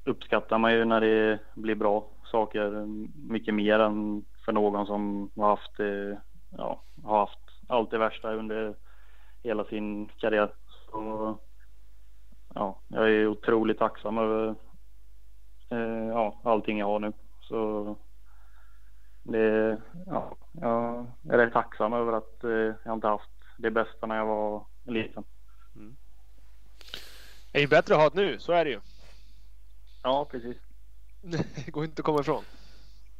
uppskattar 0.04 0.58
man 0.58 0.74
ju 0.74 0.86
när 0.86 1.02
det 1.02 1.40
blir 1.56 1.76
bra 1.76 2.08
saker 2.24 2.86
mycket 3.32 3.54
mer 3.54 3.80
än 3.80 4.26
för 4.46 4.52
någon 4.52 4.86
som 4.86 5.32
har 5.36 5.50
haft, 5.50 5.80
ja, 6.58 6.84
har 7.04 7.20
haft 7.20 7.40
allt 7.68 7.92
det 7.92 7.98
värsta 7.98 8.34
under 8.34 8.76
hela 9.44 9.66
sin 9.66 10.10
karriär. 10.18 10.54
Så, 10.92 11.38
ja, 12.54 12.82
jag 12.88 13.10
är 13.10 13.28
otroligt 13.28 13.80
tacksam 13.80 14.18
över 14.18 14.56
eh, 15.70 16.08
ja, 16.08 16.42
allting 16.44 16.80
jag 16.80 16.86
har 16.86 17.00
nu. 17.00 17.14
Så 17.42 17.96
det, 19.24 19.78
ja, 20.06 20.36
jag 20.52 21.08
är 21.30 21.38
rätt 21.38 21.54
tacksam 21.54 21.94
över 21.94 22.14
att 22.14 22.44
eh, 22.44 22.76
jag 22.86 22.94
inte 22.94 23.08
haft 23.08 23.30
det 23.58 23.72
bästa 23.72 24.08
när 24.08 24.16
jag 24.16 24.26
var 24.26 24.66
liten. 24.86 25.24
Det 27.58 27.62
är 27.62 27.64
ju 27.64 27.68
bättre 27.68 27.96
att 27.96 28.02
ha 28.02 28.10
det 28.10 28.22
nu, 28.22 28.40
så 28.40 28.52
är 28.52 28.66
det 28.66 28.72
ju. 28.72 28.80
Ja, 30.04 30.26
precis. 30.32 30.58
det 31.22 31.46
går 31.72 31.84
inte 31.86 32.00
att 32.00 32.06
komma 32.06 32.20
ifrån. 32.20 32.44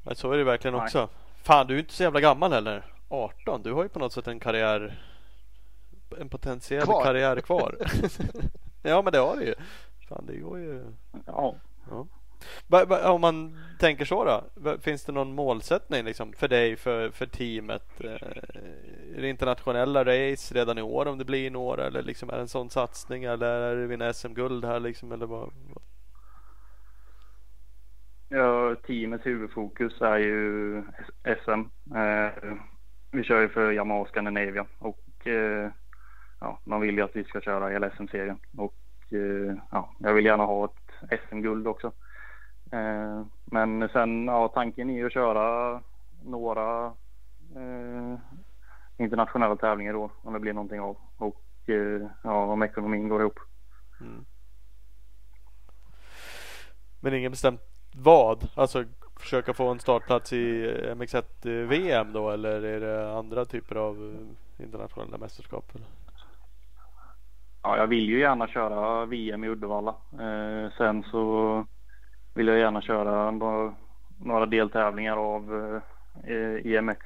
Men 0.04 0.16
så 0.16 0.32
är 0.32 0.38
det 0.38 0.44
verkligen 0.44 0.74
Nej. 0.74 0.84
också. 0.84 1.10
Fan, 1.44 1.68
du 1.68 1.76
är 1.76 1.80
inte 1.80 1.94
så 1.94 2.04
jävla 2.04 2.20
gammal 2.20 2.54
heller. 2.54 2.86
18. 3.10 3.64
Du 3.64 3.74
har 3.74 3.84
ju 3.84 3.90
på 3.90 4.00
något 4.00 4.14
sätt 4.14 4.28
en 4.28 4.40
karriär, 4.40 5.02
en 6.20 6.30
potentiell 6.30 6.84
kvar. 6.84 7.04
karriär 7.04 7.42
kvar. 7.42 7.76
ja, 8.82 9.02
men 9.02 9.14
det 9.14 9.20
har 9.20 9.36
du 9.36 9.46
ju. 9.46 9.56
Fan, 10.10 10.26
det 10.26 10.38
går 10.38 10.60
ju. 10.60 10.94
Ja. 11.26 11.56
ja. 11.90 12.08
Om 13.04 13.22
man 13.22 13.58
tänker 13.80 14.06
så 14.06 14.24
då, 14.56 14.78
finns 14.78 15.06
det 15.06 15.12
någon 15.12 15.36
målsättning 15.36 16.06
liksom 16.06 16.34
för 16.34 16.48
dig, 16.48 16.76
för, 16.76 17.10
för 17.10 17.26
teamet? 17.26 18.02
Eh, 18.04 18.12
är 19.18 19.22
det 19.22 19.30
internationella 19.30 20.06
race 20.06 20.56
redan 20.56 20.78
i 20.78 20.82
år 20.82 21.06
om 21.06 21.18
det 21.18 21.26
blir 21.26 21.52
några 21.52 21.88
eller 21.88 22.04
liksom 22.04 22.30
är 22.30 22.34
det 22.34 22.42
en 22.42 22.48
sån 22.48 22.70
satsning 22.70 23.24
eller 23.24 23.62
är 23.62 23.76
det 23.76 23.88
vinna 23.88 24.14
SM-guld 24.14 24.66
här 24.66 24.80
liksom 24.80 25.12
eller 25.12 25.26
vad? 25.26 25.52
Ja, 28.30 28.76
teamets 28.76 29.26
huvudfokus 29.26 30.02
är 30.02 30.18
ju 30.18 30.84
SM. 31.24 31.62
Eh, 31.96 32.54
vi 33.12 33.24
kör 33.24 33.42
ju 33.42 33.50
för 33.50 33.72
Yamaha 33.72 34.06
Scandinavia 34.06 34.66
och 34.80 35.28
eh, 35.28 35.72
ja, 36.40 36.60
man 36.64 36.82
vill 36.82 36.96
ju 36.96 37.02
att 37.02 37.16
vi 37.16 37.24
ska 37.24 37.42
köra 37.42 37.70
hela 37.70 37.90
SM-serien 37.90 38.40
och 38.58 38.74
ja, 39.72 39.96
jag 40.00 40.14
vill 40.14 40.26
gärna 40.26 40.44
ha 40.44 40.66
ett 40.66 41.20
SM-guld 41.30 41.68
också. 41.68 41.92
Eh, 42.72 43.26
men 43.46 43.90
sen, 43.90 44.26
ja, 44.26 44.48
tanken 44.48 44.90
är 44.90 44.94
ju 44.94 45.06
att 45.06 45.14
köra 45.14 45.82
några 46.24 46.86
eh, 47.56 48.20
internationella 48.98 49.56
tävlingar 49.56 49.94
då 49.94 50.12
om 50.22 50.34
det 50.34 50.40
blir 50.40 50.54
någonting 50.54 50.80
av 50.80 50.98
och 51.18 51.44
eh, 51.66 52.08
ja, 52.24 52.44
om 52.46 52.64
ekonomin 52.64 53.10
går 53.10 53.22
ihop. 53.22 53.40
Mm. 54.02 54.26
Men 57.00 57.14
ingen 57.14 57.32
bestämt 57.32 57.62
vad? 57.96 58.48
Alltså 58.56 58.86
försöka 59.20 59.54
få 59.54 59.68
en 59.68 59.80
startplats 59.80 60.34
i 60.34 60.72
MX1 60.96 61.66
VM 61.68 62.14
då 62.14 62.30
eller 62.30 62.62
är 62.62 62.80
det 62.80 63.18
andra 63.18 63.46
typer 63.46 63.76
av 63.76 64.28
internationella 64.60 65.18
mästerskap? 65.18 65.76
Eller? 65.76 65.88
Ja, 67.64 67.78
jag 67.78 67.88
vill 67.88 68.10
ju 68.10 68.20
gärna 68.20 68.48
köra 68.48 69.06
VM 69.06 69.44
i 69.44 69.48
Uddevalla. 69.48 69.96
Eh, 70.12 70.72
sen 70.78 71.04
så 71.04 71.66
vill 72.38 72.48
jag 72.48 72.60
gärna 72.60 72.82
köra 72.82 73.32
några, 73.32 73.74
några 74.20 74.46
deltävlingar 74.46 75.18
av 75.18 75.56
eh, 76.28 76.74
EMX, 76.74 77.00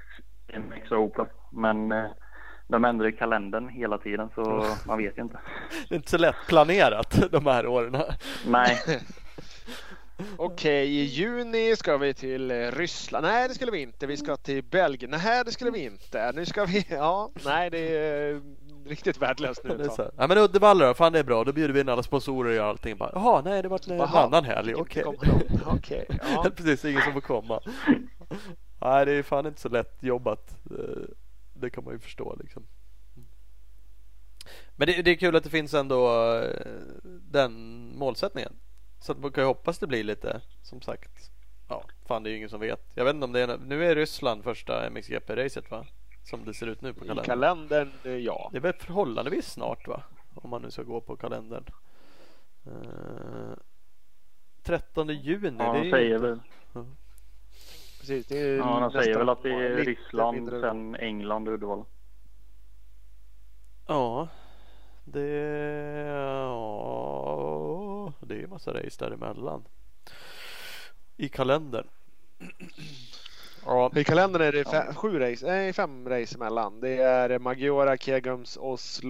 EMX 0.48 0.92
Open. 0.92 1.26
Men 1.52 1.92
eh, 1.92 2.06
de 2.68 2.86
ändrar 2.86 3.08
i 3.08 3.12
kalendern 3.12 3.70
hela 3.70 3.98
tiden 3.98 4.30
så 4.36 4.66
man 4.88 4.98
vet 4.98 5.18
ju 5.18 5.22
inte. 5.22 5.40
Det 5.90 5.96
är 5.96 5.98
inte 5.98 6.10
så 6.10 6.18
lätt 6.18 6.36
planerat 6.48 7.24
de 7.32 7.46
här 7.46 7.68
åren. 7.68 7.98
Nej. 8.48 8.78
Okej, 10.38 10.88
i 10.88 11.04
juni 11.04 11.76
ska 11.76 11.98
vi 11.98 12.14
till 12.14 12.52
eh, 12.52 12.56
Ryssland. 12.56 13.26
Nej, 13.26 13.48
det 13.48 13.54
skulle 13.54 13.72
vi 13.72 13.82
inte. 13.82 14.08
Vi 14.08 14.18
ska 14.18 14.36
till 14.36 14.64
Belgien. 14.64 15.12
Nej, 15.12 15.44
det 15.46 15.52
skulle 15.52 15.72
vi 15.72 15.86
inte. 15.86 16.32
Nu 16.36 16.46
ska 16.46 16.66
vi... 16.66 16.86
Ja, 16.90 17.32
nej, 17.46 17.70
det 17.70 17.98
är 17.98 18.42
riktigt 18.86 19.18
värdelöst 19.18 19.64
nu. 19.64 19.78
Det 19.78 20.12
Ja 20.18 20.28
men 20.28 20.38
Uddevalla 20.38 20.88
då, 20.88 20.94
fan 20.94 21.14
det 21.14 21.20
är 21.20 21.24
bra. 21.24 21.44
Då 21.44 21.54
bjuder 21.54 21.74
vi 21.74 21.80
in 21.80 21.90
alla 21.90 22.04
sponsorer 22.04 22.60
och 22.60 22.66
allting. 22.66 22.98
Bara, 22.98 23.12
Jaha, 23.14 23.42
nej 23.42 23.62
det 23.62 23.68
var 23.68 23.92
en 23.92 24.02
annan 24.02 24.46
helg. 24.46 24.76
Okej. 24.76 25.06
Okay. 25.06 25.32
okay, 25.78 26.06
ja. 26.22 26.50
Precis, 26.56 26.86
ingen 26.86 27.02
som 27.02 27.14
får 27.14 27.22
komma. 27.22 27.62
nej, 28.82 29.06
det 29.06 29.12
är 29.12 29.24
fan 29.24 29.46
inte 29.46 29.62
så 29.62 29.70
lätt 29.70 30.04
jobbat. 30.04 30.56
Eh, 30.72 31.04
det 31.54 31.70
kan 31.70 31.84
man 31.84 31.94
ju 31.94 32.00
förstå 32.00 32.36
liksom. 32.40 32.68
Men 34.76 34.88
det, 34.88 35.02
det 35.02 35.12
är 35.12 35.16
kul 35.16 35.36
att 35.36 35.44
det 35.44 35.50
finns 35.50 35.74
ändå 35.74 36.10
eh, 36.36 36.72
den 37.32 37.54
målsättningen. 37.98 38.54
Så 39.00 39.12
att 39.12 39.20
man 39.20 39.32
kan 39.32 39.44
ju 39.44 39.48
hoppas 39.48 39.80
det 39.80 39.88
blir 39.88 40.04
lite, 40.04 40.42
som 40.62 40.82
sagt. 40.82 41.32
Ja, 41.70 41.84
fan 42.08 42.24
det 42.24 42.30
är 42.30 42.32
ju 42.32 42.38
ingen 42.38 42.50
som 42.50 42.60
vet. 42.60 42.92
Jag 42.96 43.06
vet 43.06 43.14
inte 43.14 43.26
om 43.26 43.32
det 43.32 43.40
är, 43.40 43.58
nu 43.58 43.86
är 43.86 43.96
Ryssland 43.96 44.44
första 44.44 44.90
MXGP-racet 44.90 45.72
va? 45.72 45.86
Som 46.24 46.46
det 46.46 46.54
ser 46.54 46.68
ut 46.68 46.82
nu 46.82 46.94
på 46.94 47.00
kalendern. 47.00 47.24
I 47.24 47.28
kalendern, 47.28 47.92
eh, 48.04 48.12
ja. 48.12 48.50
Det 48.52 48.58
är 48.58 48.62
väl 48.62 48.74
förhållandevis 48.74 49.52
snart 49.52 49.88
va? 49.88 50.04
Om 50.36 50.50
man 50.50 50.62
nu 50.62 50.72
ska 50.72 50.84
gå 50.84 51.02
på 51.02 51.16
kalendern. 51.16 51.64
Uh, 52.68 53.54
13 54.64 55.10
juni. 55.10 55.56
Ja, 55.60 55.78
han 55.78 55.90
säger 55.90 56.20
väl. 56.20 56.40
Uh. 56.76 56.86
Precis, 58.00 58.28
det 58.28 58.40
är 58.40 58.58
ja, 58.58 58.80
han 58.80 58.92
säger 58.92 59.18
väl 59.18 59.30
att 59.30 59.44
det 59.44 59.50
är 59.50 59.76
Ryssland, 59.76 60.50
sen 60.50 60.96
England 60.96 61.48
och 61.48 61.54
Uddevalla. 61.54 61.86
Ja, 63.88 64.28
det, 65.04 65.28
ja, 66.48 68.14
det 68.20 68.34
är 68.34 68.40
ju 68.40 68.48
massa 68.48 68.74
race 68.74 69.06
däremellan. 69.06 69.64
I 71.18 71.30
kalendern. 71.30 71.88
Ja. 73.66 73.92
I 73.96 74.04
kalendern 74.04 74.42
är 74.42 74.52
det 74.52 74.66
fem, 74.66 74.94
sju 74.94 75.20
race, 75.20 75.46
nej, 75.46 75.74
fem 75.74 76.10
race 76.10 76.36
emellan. 76.36 76.80
Det 76.80 76.98
är 76.98 77.40
Magiora, 77.40 77.98
Kegums, 77.98 78.58
Oss, 78.58 79.02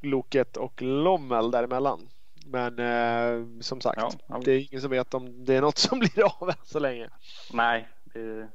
Loket 0.00 0.56
och 0.56 0.82
Lommel 0.82 1.50
däremellan. 1.50 2.08
Men 2.46 2.78
eh, 2.78 3.60
som 3.60 3.80
sagt, 3.80 3.98
ja, 4.00 4.10
ja. 4.26 4.40
det 4.44 4.52
är 4.52 4.58
ingen 4.58 4.80
som 4.80 4.90
vet 4.90 5.14
om 5.14 5.44
det 5.44 5.54
är 5.54 5.60
något 5.60 5.78
som 5.78 5.98
blir 6.14 6.42
av 6.42 6.48
än 6.48 6.56
så 6.64 6.78
länge. 6.78 7.08
Nej, 7.52 7.88
det, 8.04 8.48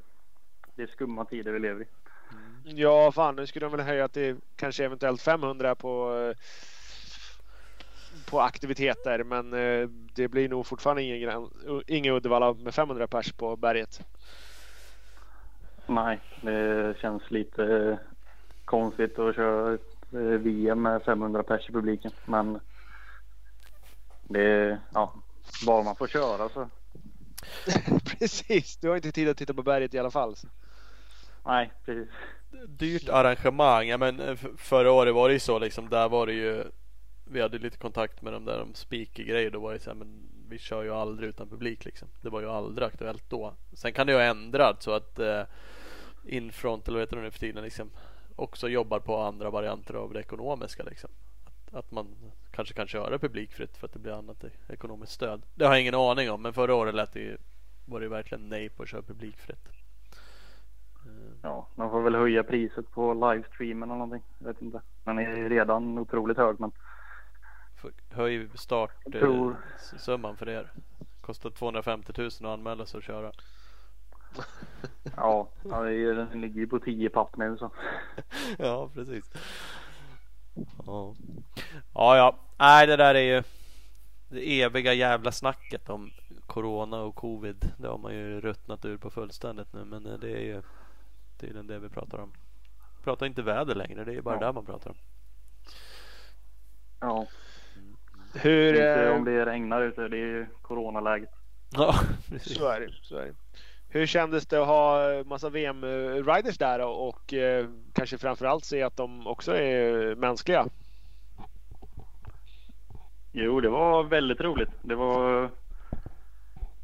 det 0.76 0.84
är 0.84 0.88
skumma 0.88 1.26
tider 1.26 1.52
vi 1.52 1.60
lever 1.60 1.82
i. 1.82 1.86
Mm. 2.32 2.78
Ja, 2.78 3.12
fan 3.12 3.36
nu 3.36 3.48
skulle 3.48 3.66
de 3.66 3.72
väl 3.72 3.86
höja 3.86 4.08
till 4.08 4.36
kanske 4.56 4.86
eventuellt 4.86 5.22
500 5.22 5.76
på 5.76 6.16
eh, 6.16 6.38
på 8.30 8.42
aktiviteter 8.42 9.24
men 9.24 9.54
eh, 9.54 9.90
det 10.16 10.28
blir 10.28 10.50
nog 10.50 10.66
fortfarande 10.66 11.04
ingen, 11.04 11.50
ingen 11.88 12.14
Uddevalla 12.14 12.54
med 12.54 12.74
500 12.74 13.08
pers 13.08 13.32
på 13.32 13.56
berget. 13.56 14.02
Nej, 15.94 16.20
det 16.42 16.98
känns 17.02 17.32
lite 17.32 18.00
konstigt 18.66 19.20
att 19.20 19.36
köra 19.36 19.74
ett 19.74 20.14
eh, 20.14 20.20
VM 20.20 20.82
med 20.82 21.04
500 21.04 21.44
pers 21.44 21.70
i 21.70 21.72
publiken. 21.72 22.12
Men 22.26 22.60
det, 24.24 24.80
ja, 24.94 25.14
bara 25.66 25.84
man 25.84 25.96
får 25.96 26.08
köra 26.08 26.50
så. 26.50 26.70
precis, 28.20 28.78
du 28.78 28.90
har 28.90 28.96
inte 28.96 29.12
tid 29.12 29.30
att 29.30 29.38
titta 29.38 29.54
på 29.54 29.64
berget 29.64 29.94
i 29.94 30.00
alla 30.00 30.12
fall. 30.12 30.36
Så. 30.36 30.48
Nej, 31.46 31.72
precis. 31.86 32.10
Dyrt 32.68 33.10
arrangemang. 33.10 33.88
Ja, 33.88 33.98
men 33.98 34.20
eh, 34.20 34.36
förra 34.58 34.92
året 34.92 35.14
var 35.14 35.28
det 35.28 35.34
ju 35.34 35.40
så 35.40 35.60
liksom. 35.60 35.90
Där 35.90 36.10
var 36.10 36.28
det 36.28 36.34
ju. 36.34 36.64
Vi 37.26 37.42
hade 37.42 37.58
lite 37.58 37.78
kontakt 37.78 38.22
med 38.22 38.34
de 38.34 38.46
där 38.46 38.62
om 38.62 38.74
speaker-grejer. 38.74 39.52
Då 39.52 39.60
var 39.60 39.74
det 39.74 39.80
så 39.80 39.90
här, 39.90 39.98
men 39.98 40.30
vi 40.50 40.60
kör 40.60 40.84
ju 40.84 40.94
aldrig 40.94 41.30
utan 41.30 41.50
publik 41.50 41.86
liksom. 41.86 42.08
Det 42.22 42.30
var 42.30 42.42
ju 42.42 42.50
aldrig 42.50 42.88
aktuellt 42.88 43.30
då. 43.30 43.54
Sen 43.74 43.94
kan 43.94 44.08
det 44.08 44.14
ju 44.14 44.20
ha 44.20 44.26
ändrats 44.26 44.86
så 44.86 44.92
att 44.92 45.20
eh, 45.20 45.42
Infront 46.24 46.88
eller 46.88 46.98
vad 46.98 47.02
heter 47.02 47.16
det 47.16 47.22
nu 47.22 47.32
för 47.32 47.40
tiden 47.40 47.64
liksom 47.64 47.90
också 48.36 48.70
jobbar 48.70 49.00
på 49.00 49.18
andra 49.18 49.50
varianter 49.50 49.94
av 49.94 50.14
det 50.14 50.20
ekonomiska 50.20 50.84
liksom. 50.84 51.10
Att, 51.44 51.76
att 51.76 51.92
man 51.92 52.16
kanske 52.52 52.74
kan 52.74 52.88
köra 52.88 53.20
publikfritt 53.20 53.78
för 53.78 53.88
att 53.88 53.94
det 53.94 54.00
blir 54.00 54.14
annat 54.14 54.44
ekonomiskt 54.68 55.14
stöd. 55.14 55.42
Det 55.56 55.66
har 55.66 55.74
jag 55.74 55.82
ingen 55.82 55.96
aning 55.96 56.32
om 56.32 56.42
men 56.42 56.54
förra 56.54 56.76
året 56.76 56.96
lät 56.96 57.14
det 57.14 57.20
ju, 57.20 57.38
var 57.86 58.00
det 58.00 58.08
verkligen 58.08 58.50
nej 58.50 58.70
på 58.70 58.84
att 58.84 58.90
köra 58.90 59.02
publikfritt. 59.02 59.70
Ja, 61.42 61.68
man 61.76 61.90
får 61.90 62.02
väl 62.02 62.16
höja 62.16 62.44
priset 62.44 62.92
på 62.92 63.14
livestreamen 63.14 63.90
eller 63.90 64.00
någonting. 64.00 64.24
Jag 64.40 64.48
vet 64.48 64.62
inte. 64.62 64.82
Den 65.04 65.20
är 65.20 65.50
redan 65.50 65.98
otroligt 65.98 66.38
hög 66.38 66.60
men. 66.60 66.72
Höj 68.10 68.50
startsumman 68.54 70.38
för 70.38 70.50
er. 70.50 70.72
Kostar 71.22 71.50
250 71.50 72.14
000 72.18 72.28
att 72.28 72.44
anmäla 72.44 72.86
sig 72.86 72.98
och 72.98 73.04
köra. 73.04 73.32
ja, 75.16 75.50
den 75.64 76.42
ligger 76.42 76.60
ju 76.60 76.68
på 76.68 76.80
10 76.80 77.10
papp 77.10 77.38
nu 77.38 77.58
så. 77.58 77.72
ja, 78.58 78.90
precis. 78.94 79.32
Ja. 80.86 81.16
ja, 81.94 82.18
ja. 82.18 82.36
Nej, 82.58 82.88
det 82.88 82.96
där 82.96 83.16
är 83.16 83.36
ju 83.36 83.44
det 84.30 84.62
eviga 84.62 84.94
jävla 84.94 85.32
snacket 85.32 85.90
om 85.90 86.12
Corona 86.48 87.02
och 87.02 87.16
Covid. 87.16 87.72
Det 87.78 87.88
har 87.88 87.98
man 87.98 88.14
ju 88.14 88.42
ruttnat 88.42 88.86
ur 88.86 88.98
på 88.98 89.10
fullständigt 89.10 89.74
nu. 89.74 89.86
Men 89.86 90.04
det 90.04 90.32
är 90.32 90.42
ju 90.42 90.62
tydligen 91.40 91.68
det 91.68 91.80
vi 91.80 91.90
pratar 91.90 92.18
om. 92.18 92.34
Pratar 93.04 93.26
inte 93.26 93.42
väder 93.42 93.76
längre. 93.76 94.04
Det 94.04 94.16
är 94.16 94.22
bara 94.22 94.36
ja. 94.36 94.40
där 94.40 94.54
man 94.54 94.66
pratar 94.66 94.90
om. 94.90 94.98
Ja. 97.00 97.28
Hur, 98.34 98.74
inte 98.74 99.12
om 99.12 99.24
det 99.26 99.46
regnar 99.46 99.82
ute. 99.82 100.08
Det 100.08 100.18
är 100.18 100.26
ju 100.26 100.46
coronaläget. 100.62 101.30
Ja, 101.70 101.96
precis. 102.30 102.58
Så 102.58 102.68
är 102.68 102.80
det. 102.80 102.94
Så 103.02 103.18
är 103.18 103.26
det. 103.26 103.36
Hur 103.94 104.06
kändes 104.06 104.46
det 104.46 104.62
att 104.62 104.68
ha 104.68 105.24
massa 105.26 105.50
VM-riders 105.50 106.58
där 106.58 106.80
och, 106.80 107.08
och 107.08 107.34
eh, 107.34 107.68
kanske 107.94 108.18
framförallt 108.18 108.66
se 108.66 108.82
att 108.82 108.98
de 108.98 109.28
också 109.28 109.56
är 109.56 110.16
mänskliga? 110.16 110.66
Jo, 113.32 113.62
det 113.62 113.70
var 113.70 114.04
väldigt 114.04 114.42
roligt. 114.42 114.70
Det 114.82 114.96
var. 114.96 115.50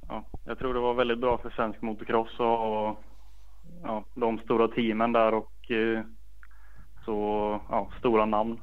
Ja, 0.08 0.26
jag 0.46 0.60
tror 0.60 0.74
det 0.74 0.80
var 0.80 0.94
väldigt 0.94 1.20
bra 1.20 1.38
för 1.38 1.50
svensk 1.50 1.82
motocross 1.82 2.40
och 2.40 3.04
ja, 3.84 4.06
de 4.16 4.40
stora 4.40 4.68
teamen 4.68 5.12
där 5.12 5.34
och 5.34 5.72
eh, 5.72 6.04
så 7.06 7.16
ja, 7.70 7.92
stora 8.00 8.26
namn 8.26 8.62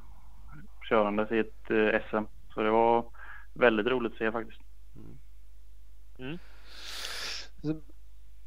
körandes 0.88 1.32
i 1.32 1.38
ett 1.38 1.70
eh, 1.70 2.01
SM. 2.09 2.24
Så 2.55 2.62
det 2.62 2.70
var 2.70 3.05
väldigt 3.55 3.86
roligt 3.86 4.12
att 4.12 4.18
se 4.18 4.32
faktiskt. 4.32 4.61
Mm. 6.18 6.38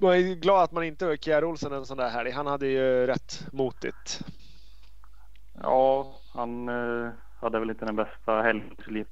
Man 0.01 0.13
är 0.13 0.35
glad 0.35 0.63
att 0.63 0.71
man 0.71 0.83
inte 0.83 1.05
var 1.05 1.15
Kjär 1.15 1.43
Olsen 1.43 1.73
en 1.73 1.85
sån 1.85 1.97
där 1.97 2.09
helg. 2.09 2.31
Han 2.31 2.47
hade 2.47 2.67
ju 2.67 3.07
rätt 3.07 3.47
motigt. 3.53 4.19
Ja, 5.61 6.15
han 6.33 6.69
eh, 6.69 7.11
hade 7.41 7.59
väl 7.59 7.69
inte 7.69 7.85
den 7.85 7.95
bästa 7.95 8.41
helgen 8.41 8.71
i 8.71 8.75
sitt 8.75 8.91
liv. 8.91 9.05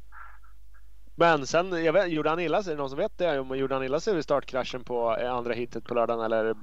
Men 1.16 1.46
sen, 1.46 1.84
jag 1.86 1.94
vet, 1.94 2.12
gjorde 2.12 2.30
han 2.30 2.40
illa 2.40 2.64
sig? 2.64 2.76
Någon 2.76 2.90
som 2.90 3.00
vet 3.00 3.18
det? 3.18 3.40
Om 3.40 3.58
gjorde 3.58 3.76
han 3.76 3.84
illa 3.84 4.00
sig 4.00 4.16
vid 4.16 4.24
startkraschen 4.24 4.84
på 4.84 5.18
eh, 5.18 5.34
andra 5.34 5.54
hitet 5.54 5.86
på 5.86 5.94
lördagen 5.94 6.26
eller 6.26 6.54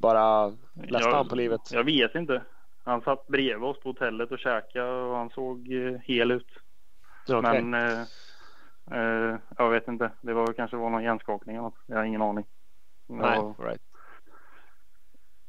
bara 0.00 0.52
läste 0.74 1.10
han 1.10 1.28
på 1.28 1.36
livet? 1.36 1.60
Jag 1.72 1.84
vet 1.84 2.14
inte. 2.14 2.42
Han 2.84 3.00
satt 3.00 3.26
bredvid 3.26 3.68
oss 3.68 3.80
på 3.80 3.88
hotellet 3.88 4.30
och 4.30 4.38
käkade 4.38 4.92
och 4.92 5.16
han 5.16 5.30
såg 5.30 5.72
eh, 5.72 6.00
hel 6.02 6.30
ut. 6.30 6.48
Okay. 7.28 7.62
Men 7.62 7.74
eh, 7.74 8.00
eh, 8.90 9.38
jag 9.58 9.70
vet 9.70 9.88
inte. 9.88 10.10
Det 10.20 10.32
var 10.32 10.52
kanske 10.52 10.76
var 10.76 10.90
någon 10.90 11.04
hjärnskakning 11.04 11.56
eller 11.56 11.64
något. 11.64 11.78
Jag 11.86 11.96
har 11.96 12.04
ingen 12.04 12.22
aning. 12.22 12.44
Nej, 13.18 13.38
var... 13.38 13.54
right. 13.58 13.82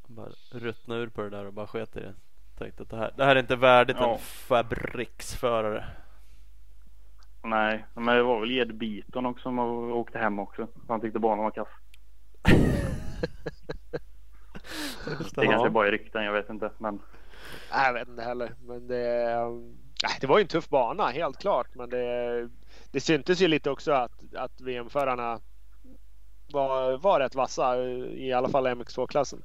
Bara 0.06 0.30
ruttna 0.52 0.96
ur 0.96 1.08
på 1.08 1.22
det 1.22 1.30
där 1.30 1.44
och 1.44 1.52
bara 1.52 1.66
sket 1.66 1.96
i 1.96 2.00
det. 2.00 2.14
Tänkte 2.58 2.82
att 2.82 2.90
det 2.90 2.96
här, 2.96 3.12
det 3.16 3.24
här 3.24 3.36
är 3.36 3.40
inte 3.40 3.56
värdigt 3.56 3.96
ja. 4.00 4.12
en 4.12 4.18
fabriksförare. 4.18 5.84
Nej, 7.42 7.84
men 7.94 8.16
det 8.16 8.22
var 8.22 8.40
väl 8.40 8.58
Ed 8.58 8.74
Beaton 8.74 9.26
också 9.26 9.42
som 9.42 9.58
åkte 9.92 10.18
hem 10.18 10.38
också. 10.38 10.68
Han 10.88 11.00
tyckte 11.00 11.18
banan 11.18 11.44
var 11.44 11.50
kass. 11.50 11.68
det 15.34 15.46
kanske 15.46 15.70
bara 15.70 15.86
är 15.86 15.90
rykten, 15.90 16.24
jag 16.24 16.32
vet 16.32 16.50
inte. 16.50 16.70
Men... 16.78 17.00
Nej, 17.72 17.86
jag 17.86 17.92
vet 17.92 18.08
inte 18.08 18.22
heller. 18.22 18.54
Men 18.62 18.86
det, 18.86 19.26
det 20.20 20.26
var 20.26 20.38
ju 20.38 20.42
en 20.42 20.48
tuff 20.48 20.68
bana, 20.68 21.06
helt 21.06 21.38
klart. 21.38 21.74
Men 21.74 21.90
det, 21.90 22.48
det 22.90 23.00
syntes 23.00 23.40
ju 23.40 23.48
lite 23.48 23.70
också 23.70 23.92
att, 23.92 24.34
att 24.34 24.60
VM-förarna 24.60 25.40
var, 26.54 26.98
var 26.98 27.20
rätt 27.20 27.34
vassa, 27.34 27.82
i 27.98 28.32
alla 28.32 28.48
fall 28.48 28.66
MX2-klassen. 28.66 29.42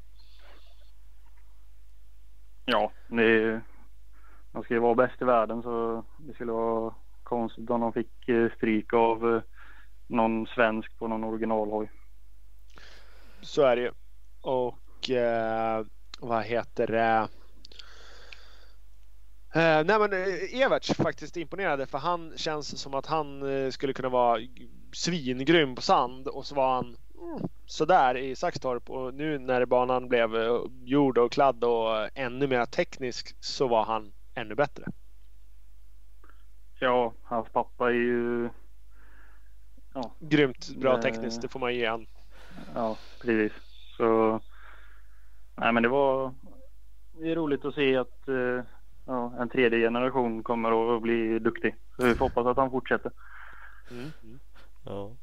Ja, 2.66 2.92
det, 3.08 3.62
man 4.52 4.64
ska 4.64 4.74
ju 4.74 4.80
vara 4.80 4.96
bäst 4.96 5.22
i 5.22 5.26
världen 5.26 5.62
så 5.64 6.06
det 6.18 6.34
skulle 6.34 6.52
vara 6.52 6.94
konstigt 7.24 7.70
om 7.70 7.82
de 7.82 7.94
fick 7.94 8.30
eh, 8.30 8.52
stryk 8.58 8.94
av 8.94 9.36
eh, 9.36 9.42
någon 10.08 10.48
svensk 10.48 10.98
på 10.98 11.08
någon 11.08 11.24
originalhoj. 11.24 11.92
Så 13.42 13.62
är 13.62 13.76
det 13.76 13.82
ju. 13.82 13.92
Och 14.42 15.10
eh, 15.10 15.86
vad 16.20 16.44
heter 16.44 16.88
det? 16.88 17.28
Eh, 19.54 19.86
nej 19.86 20.00
men 20.00 20.14
eh, 20.14 20.62
Everts 20.62 20.94
faktiskt 20.94 21.38
imponerade 21.38 21.86
för 21.86 21.98
han 21.98 22.34
känns 22.38 22.82
som 22.82 22.94
att 22.94 23.06
han 23.06 23.42
skulle 23.72 23.94
kunna 23.94 24.10
vara 24.10 24.40
svingrym 24.92 25.76
på 25.76 25.82
sand 25.82 26.28
och 26.28 26.46
så 26.46 26.56
var 26.56 26.76
han 26.76 26.86
mm, 26.86 27.50
sådär 27.66 28.18
i 28.18 28.36
Saxtorp 28.36 28.90
och 28.90 29.14
nu 29.14 29.40
när 29.40 29.66
banan 29.66 30.08
blev 30.08 30.30
jord 30.84 31.18
och 31.18 31.32
kladd 31.32 31.64
och 31.64 32.18
ännu 32.18 32.48
mer 32.48 32.66
teknisk 32.66 33.36
så 33.40 33.68
var 33.68 33.86
han 33.86 34.12
ännu 34.36 34.56
bättre. 34.56 34.86
Ja, 36.80 37.14
hans 37.24 37.50
pappa 37.50 37.90
är 37.90 37.94
ju... 37.94 38.50
Ja. 39.94 40.12
Grymt 40.20 40.76
bra 40.76 40.96
det... 40.96 41.02
tekniskt, 41.02 41.42
det 41.42 41.48
får 41.48 41.60
man 41.60 41.76
ge 41.76 41.88
han. 41.88 42.08
Ja, 42.76 42.98
precis. 43.22 43.54
Så... 43.98 44.40
Nej, 45.56 45.74
men 45.74 45.84
det 45.84 45.90
var... 45.90 46.34
Det 47.12 47.32
är 47.32 47.36
roligt 47.36 47.66
att 47.66 47.76
se 47.76 47.98
att 47.98 48.24
uh, 48.28 48.62
ja, 49.06 49.34
en 49.40 49.50
tredje 49.50 49.80
generation 49.80 50.44
kommer 50.44 50.96
att 50.96 51.02
bli 51.02 51.40
duktig. 51.40 51.76
Så 51.96 52.06
vi 52.06 52.16
får 52.16 52.26
hoppas 52.26 52.46
att 52.46 52.58
han 52.58 52.72
fortsätter. 52.72 53.12
Mm. 53.92 54.40
Ja, 54.86 55.16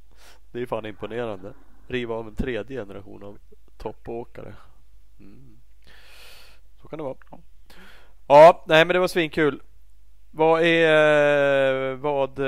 det 0.53 0.63
är 0.63 0.67
fan 0.67 0.87
imponerande. 0.87 1.55
Riva 1.89 2.15
av 2.15 2.29
en 2.29 2.35
tredje 2.35 2.81
generation 2.81 3.23
av 3.23 3.39
toppåkare. 3.77 4.55
Mm. 5.21 5.59
Så 6.83 6.89
kan 6.89 6.97
det 6.97 7.03
vara. 7.03 7.17
Ja, 8.27 8.65
nej 8.67 8.85
men 8.85 8.95
det 8.95 9.01
var 9.01 9.09
svinkul. 9.09 9.63
Vad 10.31 10.63
är, 10.63 11.95
vad, 11.95 12.39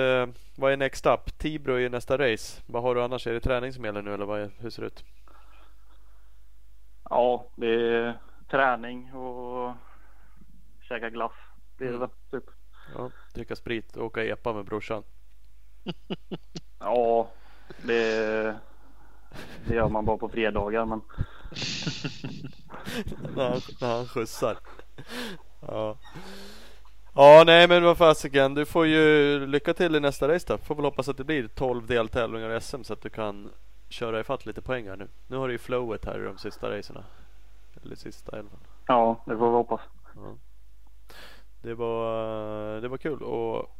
vad 0.56 0.72
är 0.72 0.76
next 0.76 1.06
up? 1.06 1.38
Tibro 1.38 1.74
är 1.74 1.78
ju 1.78 1.88
nästa 1.88 2.18
race. 2.18 2.62
Vad 2.66 2.82
har 2.82 2.94
du 2.94 3.02
annars? 3.02 3.26
Är 3.26 3.32
det 3.32 3.40
träning 3.40 3.72
som 3.72 3.84
gäller 3.84 4.02
nu 4.02 4.14
eller 4.14 4.26
vad 4.26 4.40
är, 4.40 4.50
hur 4.58 4.70
ser 4.70 4.82
det 4.82 4.86
ut? 4.86 5.04
Ja, 7.10 7.46
det 7.56 7.66
är 7.66 8.18
träning 8.50 9.14
och 9.14 9.74
käka 10.80 11.10
glass. 11.10 11.32
Det 11.78 11.84
är 11.84 11.90
det 11.90 11.96
mm. 11.96 12.10
typ. 12.30 12.44
Ja, 12.94 13.10
dricka 13.34 13.56
sprit 13.56 13.96
och 13.96 14.04
åka 14.04 14.24
epa 14.24 14.52
med 14.52 14.64
brorsan. 14.64 15.02
Ja, 16.78 17.28
det, 17.82 18.56
det 19.66 19.74
gör 19.74 19.88
man 19.88 20.04
bara 20.04 20.16
på 20.16 20.28
fredagar 20.28 20.84
men. 20.84 21.00
när, 23.36 23.50
han, 23.50 23.60
när 23.80 23.96
han 23.96 24.06
skjutsar. 24.08 24.58
Ja. 25.60 25.96
Ja, 27.14 27.42
nej 27.46 27.68
men 27.68 27.82
vad 27.82 27.98
fasiken. 27.98 28.54
Du 28.54 28.66
får 28.66 28.86
ju 28.86 29.46
lycka 29.46 29.74
till 29.74 29.96
i 29.96 30.00
nästa 30.00 30.28
race 30.28 30.46
då. 30.48 30.58
Får 30.58 30.74
väl 30.74 30.84
hoppas 30.84 31.08
att 31.08 31.16
det 31.16 31.24
blir 31.24 31.48
12 31.48 31.86
deltävlingar 31.86 32.56
i 32.56 32.60
SM 32.60 32.82
så 32.82 32.92
att 32.92 33.02
du 33.02 33.10
kan 33.10 33.50
köra 33.88 34.20
ifatt 34.20 34.46
lite 34.46 34.62
poäng 34.62 34.88
här 34.88 34.96
nu. 34.96 35.08
Nu 35.26 35.36
har 35.36 35.48
du 35.48 35.54
ju 35.54 35.58
flowet 35.58 36.04
här 36.04 36.20
i 36.20 36.24
de 36.24 36.38
sista 36.38 36.70
racerna. 36.70 37.04
Eller 37.82 37.96
sista 37.96 38.38
elvan. 38.38 38.60
Ja, 38.86 39.22
det 39.26 39.36
får 39.36 39.46
vi 39.46 39.56
hoppas. 39.56 39.80
Ja. 40.14 40.34
Det 41.62 41.74
var, 41.74 42.80
det 42.80 42.88
var 42.88 42.98
kul 42.98 43.22
att 43.22 43.77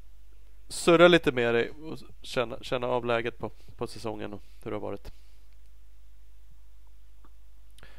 surra 0.68 1.08
lite 1.08 1.32
med 1.32 1.54
dig 1.54 1.70
och 1.70 1.98
känna, 2.22 2.58
känna 2.60 2.86
av 2.86 3.04
läget 3.04 3.38
på, 3.38 3.50
på 3.76 3.86
säsongen 3.86 4.32
och 4.32 4.42
hur 4.64 4.70
det 4.70 4.76
har 4.76 4.80
varit. 4.80 5.12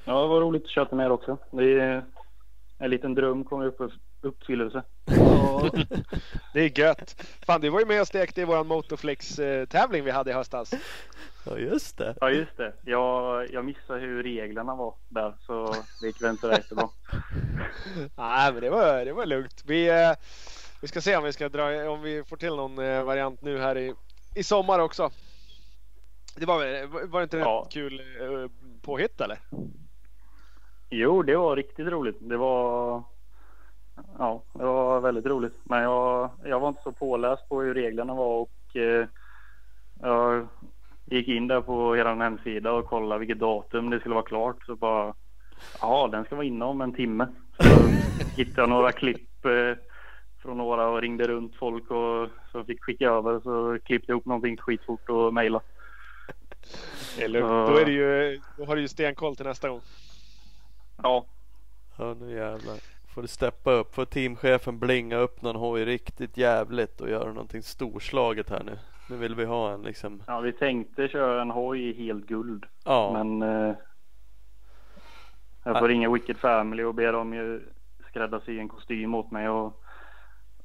Ja, 0.05 0.21
det 0.21 0.27
var 0.27 0.41
roligt 0.41 0.63
att 0.63 0.69
köta 0.69 0.95
med 0.95 1.05
er 1.05 1.11
också. 1.11 1.37
Det 1.51 1.79
är 1.79 2.05
en 2.77 2.89
liten 2.89 3.15
dröm 3.15 3.43
kom 3.43 3.61
upp 3.61 3.81
uppfyllelse. 4.21 4.83
Ja, 5.05 5.69
det 6.53 6.61
är 6.61 6.79
gött. 6.79 7.25
Fan, 7.45 7.61
du 7.61 7.69
var 7.69 7.79
ju 7.79 7.85
med 7.85 8.01
och 8.01 8.07
stekte 8.07 8.41
i 8.41 8.45
våran 8.45 8.67
Motorflex-tävling 8.67 10.03
vi 10.03 10.11
hade 10.11 10.31
i 10.31 10.33
höstas. 10.33 10.73
Ja, 11.45 11.57
just 11.57 11.97
det. 11.97 12.15
Ja, 12.21 12.29
just 12.29 12.57
det. 12.57 12.73
Jag, 12.85 13.51
jag 13.51 13.65
missade 13.65 13.99
hur 13.99 14.23
reglerna 14.23 14.75
var 14.75 14.95
där, 15.07 15.33
så 15.39 15.75
det 16.01 16.07
gick 16.07 16.21
väl 16.21 16.29
inte 16.29 16.49
rätt 16.49 16.69
bra. 16.69 16.91
Nej, 18.17 18.53
men 18.53 18.61
det 18.61 18.69
var, 18.69 19.05
det 19.05 19.13
var 19.13 19.25
lugnt. 19.25 19.63
Vi, 19.65 19.89
eh, 19.89 20.11
vi 20.81 20.87
ska 20.87 21.01
se 21.01 21.17
om 21.17 21.23
vi 21.23 21.33
ska 21.33 21.49
dra, 21.49 21.89
om 21.89 22.01
vi 22.01 22.23
får 22.23 22.37
till 22.37 22.55
någon 22.55 22.79
eh, 22.79 23.03
variant 23.03 23.41
nu 23.41 23.57
här 23.57 23.77
i, 23.77 23.93
i 24.35 24.43
sommar 24.43 24.79
också. 24.79 25.09
Det 26.35 26.45
var, 26.45 26.87
var 27.07 27.19
det 27.19 27.23
inte 27.23 27.37
ja. 27.37 27.63
ett 27.65 27.73
kul 27.73 27.99
eh, 27.99 28.51
påhitt 28.81 29.21
eller? 29.21 29.39
Jo, 30.89 31.23
det 31.23 31.35
var 31.35 31.55
riktigt 31.55 31.87
roligt. 31.87 32.17
Det 32.19 32.37
var, 32.37 33.03
ja, 34.17 34.43
det 34.53 34.63
var 34.63 34.99
väldigt 34.99 35.25
roligt. 35.25 35.55
Men 35.63 35.83
jag, 35.83 36.29
jag 36.43 36.59
var 36.59 36.69
inte 36.69 36.81
så 36.83 36.91
påläst 36.91 37.49
på 37.49 37.61
hur 37.61 37.73
reglerna 37.73 38.13
var 38.13 38.41
och 38.41 38.75
eh, 38.75 39.07
jag 40.01 40.47
gick 41.05 41.27
in 41.27 41.47
där 41.47 41.61
på 41.61 41.97
er 41.97 42.05
hemsida 42.05 42.71
och 42.71 42.85
kollade 42.85 43.19
vilket 43.19 43.39
datum 43.39 43.89
det 43.89 43.99
skulle 43.99 44.15
vara 44.15 44.25
klart. 44.25 44.65
Så 44.65 44.75
bara, 44.75 45.13
ja, 45.81 46.09
den 46.11 46.25
ska 46.25 46.35
vara 46.35 46.45
inne 46.45 46.65
om 46.65 46.81
en 46.81 46.93
timme. 46.93 47.27
Så 47.57 47.63
hittade 48.35 48.61
jag 48.61 48.69
några 48.69 48.91
klipp 48.91 49.45
eh, 49.45 49.88
från 50.41 50.57
några 50.57 50.87
och 50.87 51.01
ringde 51.01 51.27
runt 51.27 51.55
folk 51.55 51.91
och 51.91 52.29
så 52.51 52.63
fick 52.63 52.83
skicka 52.83 53.09
över 53.09 53.39
så 53.39 53.79
klippte 53.85 54.11
jag 54.11 54.13
ihop 54.15 54.25
någonting 54.25 54.57
skitfort 54.57 55.09
och 55.09 55.33
mejla. 55.33 55.61
Eller, 57.19 57.39
Ja. 57.39 57.67
då, 57.69 57.77
är 57.77 57.85
det 57.85 57.91
ju, 57.91 58.39
då 58.57 58.65
har 58.65 58.75
du 58.75 58.81
ju 58.81 58.87
stenkoll 58.87 59.35
till 59.35 59.45
nästa 59.45 59.69
gång. 59.69 59.81
Ja, 61.03 61.25
Ja 61.97 62.13
nu 62.19 62.31
jävlar. 62.31 62.75
Får 63.13 63.21
du 63.21 63.27
steppa 63.27 63.71
upp. 63.71 63.95
Får 63.95 64.05
teamchefen 64.05 64.79
blinga 64.79 65.17
upp 65.17 65.41
någon 65.41 65.55
hoj 65.55 65.85
riktigt 65.85 66.37
jävligt 66.37 67.01
och 67.01 67.09
göra 67.09 67.27
någonting 67.33 67.63
storslaget 67.63 68.49
här 68.49 68.63
nu. 68.63 68.77
Nu 69.09 69.15
vill 69.17 69.35
vi 69.35 69.45
ha 69.45 69.71
en 69.73 69.81
liksom. 69.81 70.23
ja 70.27 70.39
vi 70.39 70.51
tänkte 70.53 71.07
köra 71.07 71.41
en 71.41 71.51
hoj 71.51 71.89
i 71.89 71.93
helt 71.93 72.25
guld. 72.27 72.65
Ja. 72.85 73.23
Men 73.23 73.41
eh, 73.41 73.75
jag 75.63 75.79
får 75.79 75.87
ringa 75.87 76.09
Wicked 76.11 76.37
Family 76.37 76.83
och 76.83 76.95
be 76.95 77.11
dem 77.11 77.33
ju 77.33 77.61
skräddarsy 78.09 78.59
en 78.59 78.69
kostym 78.69 79.15
åt 79.15 79.31
mig 79.31 79.49
och 79.49 79.78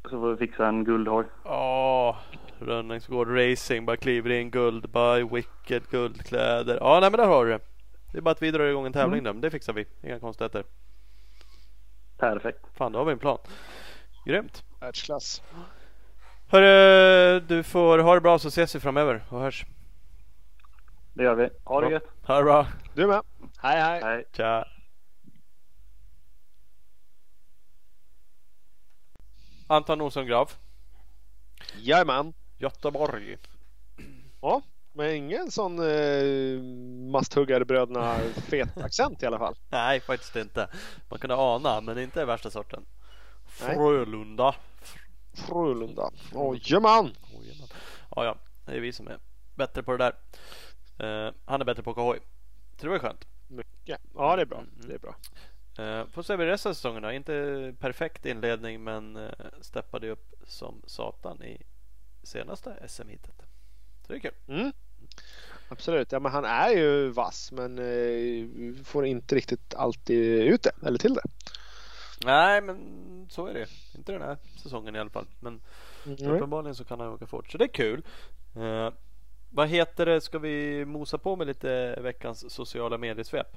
så 0.05 0.21
får 0.21 0.31
vi 0.35 0.37
fixa 0.47 0.67
en 0.67 0.85
guldhoj. 0.85 1.25
Ja. 1.45 2.17
Rönningsgård 2.59 3.29
Racing. 3.29 3.87
Bara 3.87 3.97
kliver 3.97 4.31
in 4.31 4.51
guld. 4.51 4.91
By 4.91 5.23
Wicked 5.37 5.83
guldkläder. 5.91 6.79
Ja 6.81 7.01
nej 7.01 7.11
men 7.11 7.19
där 7.21 7.27
har 7.27 7.45
du 7.45 7.51
det. 7.53 7.61
Det 8.13 8.19
är 8.19 8.23
bara 8.23 8.31
att 8.31 8.43
vi 8.43 8.51
drar 8.51 8.65
igång 8.65 8.87
en 8.87 8.93
tävling 8.93 9.13
Mm. 9.19 9.25
där. 9.25 9.33
Men 9.33 9.41
det 9.41 9.51
fixar 9.51 9.73
vi. 9.73 9.87
Inga 10.03 10.21
konstigheter. 10.21 10.65
Perfekt. 12.19 12.59
Fan 12.75 12.93
då 12.93 12.99
har 12.99 13.05
vi 13.07 13.13
en 13.13 13.19
plan. 13.19 13.39
Grymt. 14.27 14.65
Världsklass. 14.81 15.43
Hörru, 16.49 17.41
du 17.41 17.63
får 17.63 17.99
ha 17.99 18.15
det 18.15 18.21
bra 18.21 18.39
så 18.39 18.49
ses 18.49 18.75
vi 18.77 18.81
framöver 18.81 19.25
och 19.29 19.41
hörs. 19.41 19.65
Det 21.15 21.23
gör 21.23 21.35
vi. 21.35 21.49
Ha 21.65 21.81
det 21.81 21.91
gött. 21.91 22.05
Ha 22.27 22.37
det 22.39 22.45
bra. 22.45 22.67
Du 22.95 23.07
med. 23.07 23.21
Hej 23.63 23.81
hej. 23.81 24.01
Hej. 24.03 24.25
Tja. 24.33 24.65
Anton 29.67 30.01
Olsson 30.01 30.27
Graf, 30.27 30.59
Jajamän. 31.77 32.35
Göteborg. 32.59 33.39
Ja, 34.41 34.63
men 34.93 35.15
ingen 35.15 35.51
sån 35.51 35.79
eh, 35.79 36.61
masthuggarbröderna 37.13 38.19
fet 38.35 38.79
accent 38.79 39.23
i 39.23 39.27
alla 39.27 39.39
fall. 39.39 39.55
Nej, 39.69 40.01
faktiskt 40.01 40.37
inte. 40.37 40.69
Man 41.09 41.19
kunde 41.19 41.37
ana, 41.37 41.81
men 41.81 41.99
inte 41.99 42.25
värsta 42.25 42.51
sorten. 42.51 42.85
Nej. 43.63 43.77
Frölunda. 43.77 44.55
Frölunda. 45.33 46.11
Jajamän. 46.33 47.13
Ojemän. 47.35 47.69
Ja, 48.17 48.25
ja, 48.25 48.37
det 48.65 48.73
är 48.73 48.81
vi 48.81 48.93
som 48.93 49.09
är 49.09 49.19
bättre 49.55 49.83
på 49.83 49.97
det 49.97 49.99
där. 50.05 50.15
Eh, 50.99 51.35
han 51.45 51.61
är 51.61 51.65
bättre 51.65 51.83
på 51.83 51.91
att 51.91 51.99
åka 51.99 52.07
hoj. 52.07 52.21
Så 52.77 52.87
det 52.87 52.89
var 52.89 52.99
skönt. 52.99 53.25
Mycket. 53.49 54.01
Ja, 54.15 54.37
det 54.37 54.43
är 54.43 54.47
bra. 54.47 54.59
Mm, 54.59 54.71
mm. 54.75 54.89
Det 54.89 54.95
är 54.95 54.99
bra. 54.99 55.17
Eh, 55.79 56.07
får 56.07 56.23
se 56.23 56.37
vid 56.37 56.47
resten 56.47 56.71
av 56.71 56.75
säsongen 56.75 57.03
då. 57.03 57.13
Inte 57.13 57.75
perfekt 57.81 58.27
inledning, 58.27 58.85
men 58.85 59.17
eh, 59.17 59.31
steppade 59.61 60.11
upp 60.11 60.35
som 60.47 60.83
satan 60.87 61.43
i 61.43 61.63
senaste 62.23 62.77
SM-hitet. 62.89 63.43
Så 64.07 64.13
det 64.13 64.15
är 64.15 64.21
kul. 64.21 64.35
Mm. 64.49 64.73
Absolut. 65.69 66.13
Ja, 66.13 66.19
men 66.21 66.33
han 66.33 66.45
är 66.45 66.71
ju 66.71 67.09
vass, 67.09 67.53
men 67.53 67.79
eh, 67.79 68.85
får 68.85 69.07
inte 69.07 69.35
riktigt 69.35 69.75
alltid 69.75 70.43
ut 70.43 70.63
det 70.63 70.87
eller 70.87 70.99
till 70.99 71.15
det. 71.15 71.23
Nej, 72.25 72.61
men 72.61 72.79
så 73.31 73.47
är 73.47 73.55
det. 73.55 73.67
Inte 73.95 74.13
den 74.13 74.23
här 74.23 74.37
säsongen 74.63 74.97
i 74.97 74.99
alla 74.99 75.11
fall. 75.11 75.27
Men 75.41 75.61
Mm. 76.07 76.33
uppenbarligen 76.33 76.75
så 76.75 76.85
kan 76.85 77.01
han 77.01 77.09
åka 77.09 77.27
fort. 77.27 77.53
Så 77.53 77.59
det 77.59 77.65
är 77.65 77.69
kul. 77.69 78.03
Eh, 78.57 78.91
vad 79.51 79.69
heter 79.69 80.07
det? 80.07 80.21
Ska 80.21 80.39
vi 80.39 80.85
mosa 80.85 81.19
på 81.19 81.37
med 81.37 81.47
lite 81.47 82.01
veckans 82.01 82.53
sociala 82.55 82.99
mediesvep? 82.99 83.57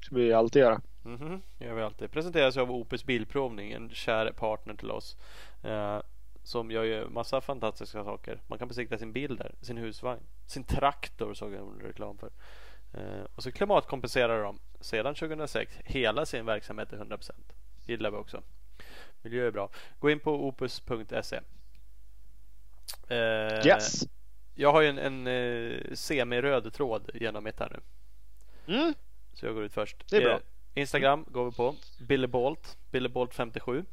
ska 0.00 0.14
vi 0.14 0.32
alltid 0.32 0.60
göra. 0.62 0.80
Mhm, 1.02 1.42
det 1.58 1.64
gör 1.64 1.74
vi 1.74 1.82
alltid. 1.82 2.10
Presenteras 2.10 2.56
av 2.56 2.70
Opus 2.70 3.04
Bilprovning, 3.04 3.72
en 3.72 3.90
kär 3.90 4.32
partner 4.32 4.74
till 4.74 4.90
oss. 4.90 5.16
Eh, 5.62 6.00
som 6.42 6.70
gör 6.70 6.84
ju 6.84 7.08
massa 7.08 7.40
fantastiska 7.40 8.04
saker. 8.04 8.40
Man 8.46 8.58
kan 8.58 8.68
besikta 8.68 8.98
sin 8.98 9.12
bil 9.12 9.36
där, 9.36 9.54
sin 9.60 9.76
husvagn, 9.76 10.20
sin 10.46 10.64
traktor 10.64 11.34
såg 11.34 11.52
jag 11.52 11.84
reklam 11.84 12.18
för. 12.18 12.30
Eh, 12.94 13.24
och 13.34 13.42
så 13.42 13.52
klimatkompenserar 13.52 14.42
de 14.42 14.58
sedan 14.80 15.14
2006 15.14 15.78
hela 15.84 16.26
sin 16.26 16.46
verksamhet 16.46 16.88
till 16.88 16.98
100%. 16.98 17.30
Gillar 17.86 18.10
vi 18.10 18.16
också. 18.16 18.42
Miljö 19.22 19.46
är 19.46 19.50
bra. 19.50 19.68
Gå 19.98 20.10
in 20.10 20.20
på 20.20 20.46
opus.se. 20.46 21.40
Eh, 23.08 23.66
Yes. 23.66 24.02
Jag 24.54 24.72
har 24.72 24.80
ju 24.80 24.88
en, 24.88 24.98
en 24.98 25.26
eh, 25.26 25.94
semiröd 25.94 26.72
tråd 26.72 27.10
genom 27.14 27.44
mitt 27.44 27.60
här 27.60 27.70
nu. 27.70 27.80
Mm. 28.74 28.94
Så 29.32 29.46
jag 29.46 29.54
går 29.54 29.64
ut 29.64 29.72
först. 29.74 30.10
Det 30.10 30.16
är 30.16 30.20
bra. 30.24 30.40
Instagram 30.74 31.24
går 31.28 31.44
vi 31.44 31.56
på. 31.56 31.74
Billy 31.98 32.26
Bolt. 32.26 32.78
Billy 32.90 33.08
Bolt 33.08 33.34
57. 33.34 33.84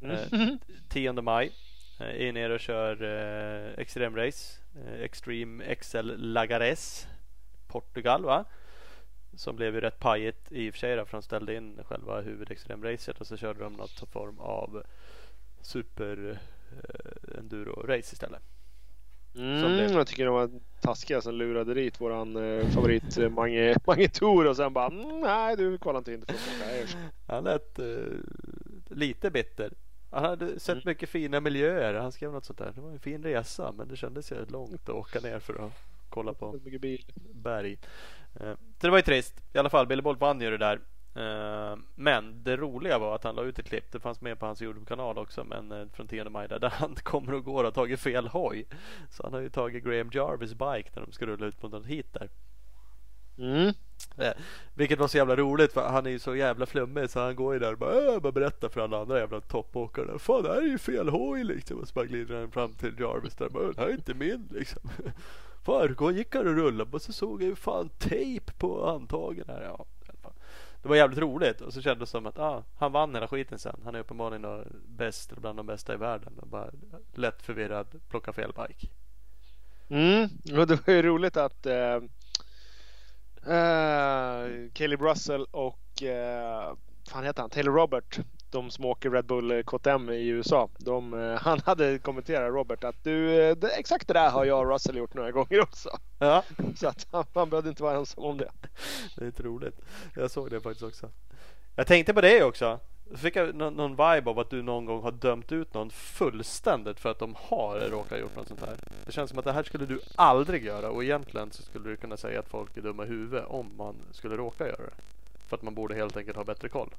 Mm. 0.00 0.16
Eh, 0.16 0.48
10 0.88 1.12
maj. 1.12 1.52
Eh, 2.00 2.28
är 2.28 2.32
nere 2.32 2.54
och 2.54 2.60
kör 2.60 3.02
eh, 3.02 3.78
extremrace. 3.78 4.60
Eh, 4.76 5.00
Extreme 5.00 5.74
XL 5.74 6.12
Lagares. 6.16 7.06
Portugal 7.66 8.24
va? 8.24 8.44
Som 9.36 9.56
blev 9.56 9.74
ju 9.74 9.80
rätt 9.80 9.98
pajigt 9.98 10.52
i 10.52 10.70
och 10.70 10.74
för 10.74 10.78
sig 10.78 10.96
då, 10.96 11.04
för 11.04 11.16
de 11.16 11.22
ställde 11.22 11.54
in 11.54 11.80
själva 11.84 12.20
huvudextremracet 12.20 13.20
och 13.20 13.26
så 13.26 13.36
körde 13.36 13.60
de 13.60 13.72
något 13.72 14.10
form 14.12 14.40
av 14.40 14.82
super 15.62 16.38
eh, 16.70 17.38
enduro 17.38 17.86
race 17.86 18.12
istället. 18.12 18.42
Mm, 19.36 19.76
blev- 19.76 19.90
jag 19.92 20.06
tycker 20.06 20.24
de 20.24 20.34
var 20.34 20.50
taskiga 20.80 21.20
som 21.20 21.34
lurade 21.34 21.74
dit 21.74 22.00
våran 22.00 22.36
eh, 22.36 22.66
favorit 22.68 23.18
eh, 23.18 23.28
Mange, 23.28 23.74
Mange 23.86 24.08
Tor 24.08 24.46
och 24.46 24.56
sen 24.56 24.72
bara 24.72 24.86
mm, 24.86 25.20
nej 25.20 25.56
du 25.56 25.78
kollar 25.78 25.98
inte 25.98 26.12
in 26.12 26.24
Han 27.26 27.44
lät 27.44 27.78
eh, 27.78 27.86
lite 28.88 29.30
bitter. 29.30 29.72
Han 30.10 30.24
hade 30.24 30.60
sett 30.60 30.72
Mm. 30.74 30.82
mycket 30.86 31.08
fina 31.08 31.40
miljöer. 31.40 31.94
Han 31.94 32.12
skrev 32.12 32.32
något 32.32 32.44
sånt 32.44 32.58
där. 32.58 32.72
Det 32.74 32.80
var 32.80 32.90
en 32.90 32.98
fin 33.00 33.22
resa 33.22 33.72
men 33.76 33.88
det 33.88 33.96
kändes 33.96 34.32
ju 34.32 34.46
långt 34.46 34.82
att 34.82 34.88
åka 34.88 35.20
ner 35.20 35.38
för 35.38 35.66
att 35.66 35.72
kolla 36.08 36.32
på 36.34 36.58
berg. 37.32 37.78
Eh, 38.40 38.52
så 38.52 38.86
det 38.86 38.90
var 38.90 38.98
ju 38.98 39.02
trist. 39.02 39.34
I 39.52 39.58
alla 39.58 39.70
fall, 39.70 39.86
Billy 39.86 40.02
Bolt 40.02 40.20
vann 40.20 40.40
ju 40.40 40.50
det 40.50 40.58
där. 40.58 40.80
Eh, 41.14 41.78
men 41.94 42.42
det 42.42 42.56
roliga 42.56 42.98
var 42.98 43.14
att 43.14 43.24
han 43.24 43.34
la 43.34 43.42
ut 43.42 43.58
ett 43.58 43.68
klipp. 43.68 43.92
Det 43.92 44.00
fanns 44.00 44.20
med 44.20 44.38
på 44.38 44.46
hans 44.46 44.62
Youtube-kanal 44.62 45.18
också. 45.18 45.44
Men 45.44 45.72
eh, 45.72 45.86
från 45.92 46.08
10 46.08 46.28
maj 46.28 46.48
där, 46.48 46.58
där 46.58 46.70
han 46.70 46.94
kommer 47.02 47.34
och 47.34 47.44
går 47.44 47.58
och 47.58 47.64
har 47.64 47.70
tagit 47.70 48.00
fel 48.00 48.28
hoj. 48.28 48.66
Så 49.10 49.22
han 49.22 49.32
har 49.32 49.40
ju 49.40 49.48
tagit 49.48 49.84
Graham 49.84 50.10
Jarvis 50.12 50.54
bike 50.54 50.90
när 50.94 51.02
de 51.02 51.12
ska 51.12 51.26
rulla 51.26 51.46
ut 51.46 51.60
på 51.60 51.68
något 51.68 51.86
hit 51.86 52.12
där. 52.12 52.28
Mm. 53.38 53.72
Eh, 54.18 54.32
vilket 54.74 54.98
var 54.98 55.08
så 55.08 55.16
jävla 55.16 55.36
roligt 55.36 55.72
för 55.72 55.88
han 55.88 56.06
är 56.06 56.10
ju 56.10 56.18
så 56.18 56.36
jävla 56.36 56.66
flummig 56.66 57.10
så 57.10 57.20
han 57.20 57.36
går 57.36 57.54
ju 57.54 57.60
där 57.60 57.72
och 57.72 57.78
bara, 57.78 58.14
äh, 58.14 58.20
bara 58.20 58.32
berättar 58.32 58.68
för 58.68 58.80
alla 58.80 59.00
andra 59.00 59.18
jävla 59.18 59.40
toppåkarna. 59.40 60.18
Fan 60.18 60.42
det 60.42 60.48
här 60.48 60.62
är 60.62 60.66
ju 60.66 60.78
fel 60.78 61.08
hoj 61.08 61.44
liksom. 61.44 61.78
Och 61.80 61.88
så 61.88 61.94
bara 61.94 62.04
glider 62.04 62.40
han 62.40 62.50
fram 62.50 62.72
till 62.72 63.00
Jarvis 63.00 63.34
där 63.34 63.48
bara, 63.48 63.72
det 63.72 63.80
här 63.80 63.88
är 63.88 63.92
inte 63.92 64.14
min 64.14 64.48
liksom. 64.50 64.82
Fan 65.64 66.14
gick 66.14 66.34
han 66.34 66.48
och 66.48 66.54
rullade 66.54 66.90
och 66.92 67.02
så 67.02 67.12
såg 67.12 67.42
jag 67.42 67.48
ju 67.48 67.56
fan 67.56 67.88
tejp 67.98 68.52
på 68.52 68.86
handtagen 68.86 69.44
här. 69.48 69.62
Ja 69.62 69.86
det 70.82 70.88
var 70.88 70.96
jävligt 70.96 71.18
roligt 71.18 71.60
och 71.60 71.72
så 71.72 71.82
kändes 71.82 72.08
det 72.08 72.10
som 72.10 72.26
att 72.26 72.38
ah, 72.38 72.64
han 72.78 72.92
vann 72.92 73.14
hela 73.14 73.28
skiten 73.28 73.58
sen. 73.58 73.80
Han 73.84 73.94
är 73.94 73.98
uppenbarligen 73.98 74.42
då 74.42 74.64
bäst, 74.88 75.32
eller 75.32 75.40
bland 75.40 75.58
de 75.58 75.66
bästa 75.66 75.94
i 75.94 75.96
världen. 75.96 76.38
Och 76.38 76.48
bara 76.48 76.70
lätt 77.14 77.42
förvirrad, 77.42 77.86
plocka 78.08 78.32
fel 78.32 78.52
bike. 78.52 78.88
Mm. 79.88 80.28
Och 80.60 80.66
det 80.66 80.86
var 80.86 80.94
ju 80.94 81.02
roligt 81.02 81.36
att 81.36 81.66
eh, 81.66 81.94
eh, 83.54 84.48
Caleb 84.72 85.00
Russell 85.00 85.44
och 85.50 86.02
eh, 86.02 86.74
fan 87.08 87.24
heter 87.24 87.42
han? 87.42 87.50
Taylor 87.50 87.72
Robert. 87.72 88.18
De 88.50 88.70
som 88.70 88.84
åker 88.84 89.10
Red 89.10 89.24
Bull 89.24 89.62
KTM 89.64 90.10
i 90.10 90.28
USA. 90.28 90.68
De, 90.78 91.14
eh, 91.14 91.38
han 91.42 91.60
hade 91.64 91.98
kommenterat 91.98 92.52
Robert 92.52 92.84
att 92.84 93.04
du, 93.04 93.42
eh, 93.42 93.56
det, 93.56 93.68
exakt 93.68 94.06
det 94.08 94.14
där 94.14 94.30
har 94.30 94.44
jag 94.44 94.60
och 94.60 94.72
Russell 94.72 94.96
gjort 94.96 95.14
några 95.14 95.30
gånger 95.30 95.60
också. 95.62 95.90
Ja, 96.18 96.44
Så 96.76 96.88
att 96.88 97.06
han, 97.10 97.24
han 97.34 97.50
behövde 97.50 97.70
inte 97.70 97.82
vara 97.82 97.96
ensam 97.96 98.24
om 98.24 98.38
det. 98.38 98.50
Det 99.16 99.22
är 99.22 99.26
lite 99.26 99.42
roligt. 99.42 99.80
Jag 100.14 100.30
såg 100.30 100.50
det 100.50 100.60
faktiskt 100.60 100.82
också. 100.82 101.10
Jag 101.76 101.86
tänkte 101.86 102.14
på 102.14 102.20
det 102.20 102.44
också. 102.44 102.80
Så 103.10 103.16
fick 103.16 103.36
jag 103.36 103.54
någon, 103.54 103.74
någon 103.74 103.90
vibe 103.90 104.30
av 104.30 104.38
att 104.38 104.50
du 104.50 104.62
någon 104.62 104.84
gång 104.84 105.02
har 105.02 105.12
dömt 105.12 105.52
ut 105.52 105.74
någon 105.74 105.90
fullständigt 105.90 107.00
för 107.00 107.10
att 107.10 107.18
de 107.18 107.36
har 107.38 107.78
råkat 107.78 108.20
gjort 108.20 108.36
något 108.36 108.48
sånt 108.48 108.60
här. 108.60 108.76
Det 109.06 109.12
känns 109.12 109.30
som 109.30 109.38
att 109.38 109.44
det 109.44 109.52
här 109.52 109.62
skulle 109.62 109.86
du 109.86 110.00
aldrig 110.14 110.64
göra 110.64 110.90
och 110.90 111.04
egentligen 111.04 111.52
så 111.52 111.62
skulle 111.62 111.90
du 111.90 111.96
kunna 111.96 112.16
säga 112.16 112.40
att 112.40 112.48
folk 112.48 112.76
är 112.76 112.80
dumma 112.80 113.04
i 113.04 113.08
huvudet 113.08 113.44
om 113.48 113.70
man 113.76 113.94
skulle 114.12 114.36
råka 114.36 114.66
göra 114.66 114.76
det. 114.76 115.02
För 115.46 115.56
att 115.56 115.62
man 115.62 115.74
borde 115.74 115.94
helt 115.94 116.16
enkelt 116.16 116.36
ha 116.36 116.44
bättre 116.44 116.68
koll. 116.68 116.90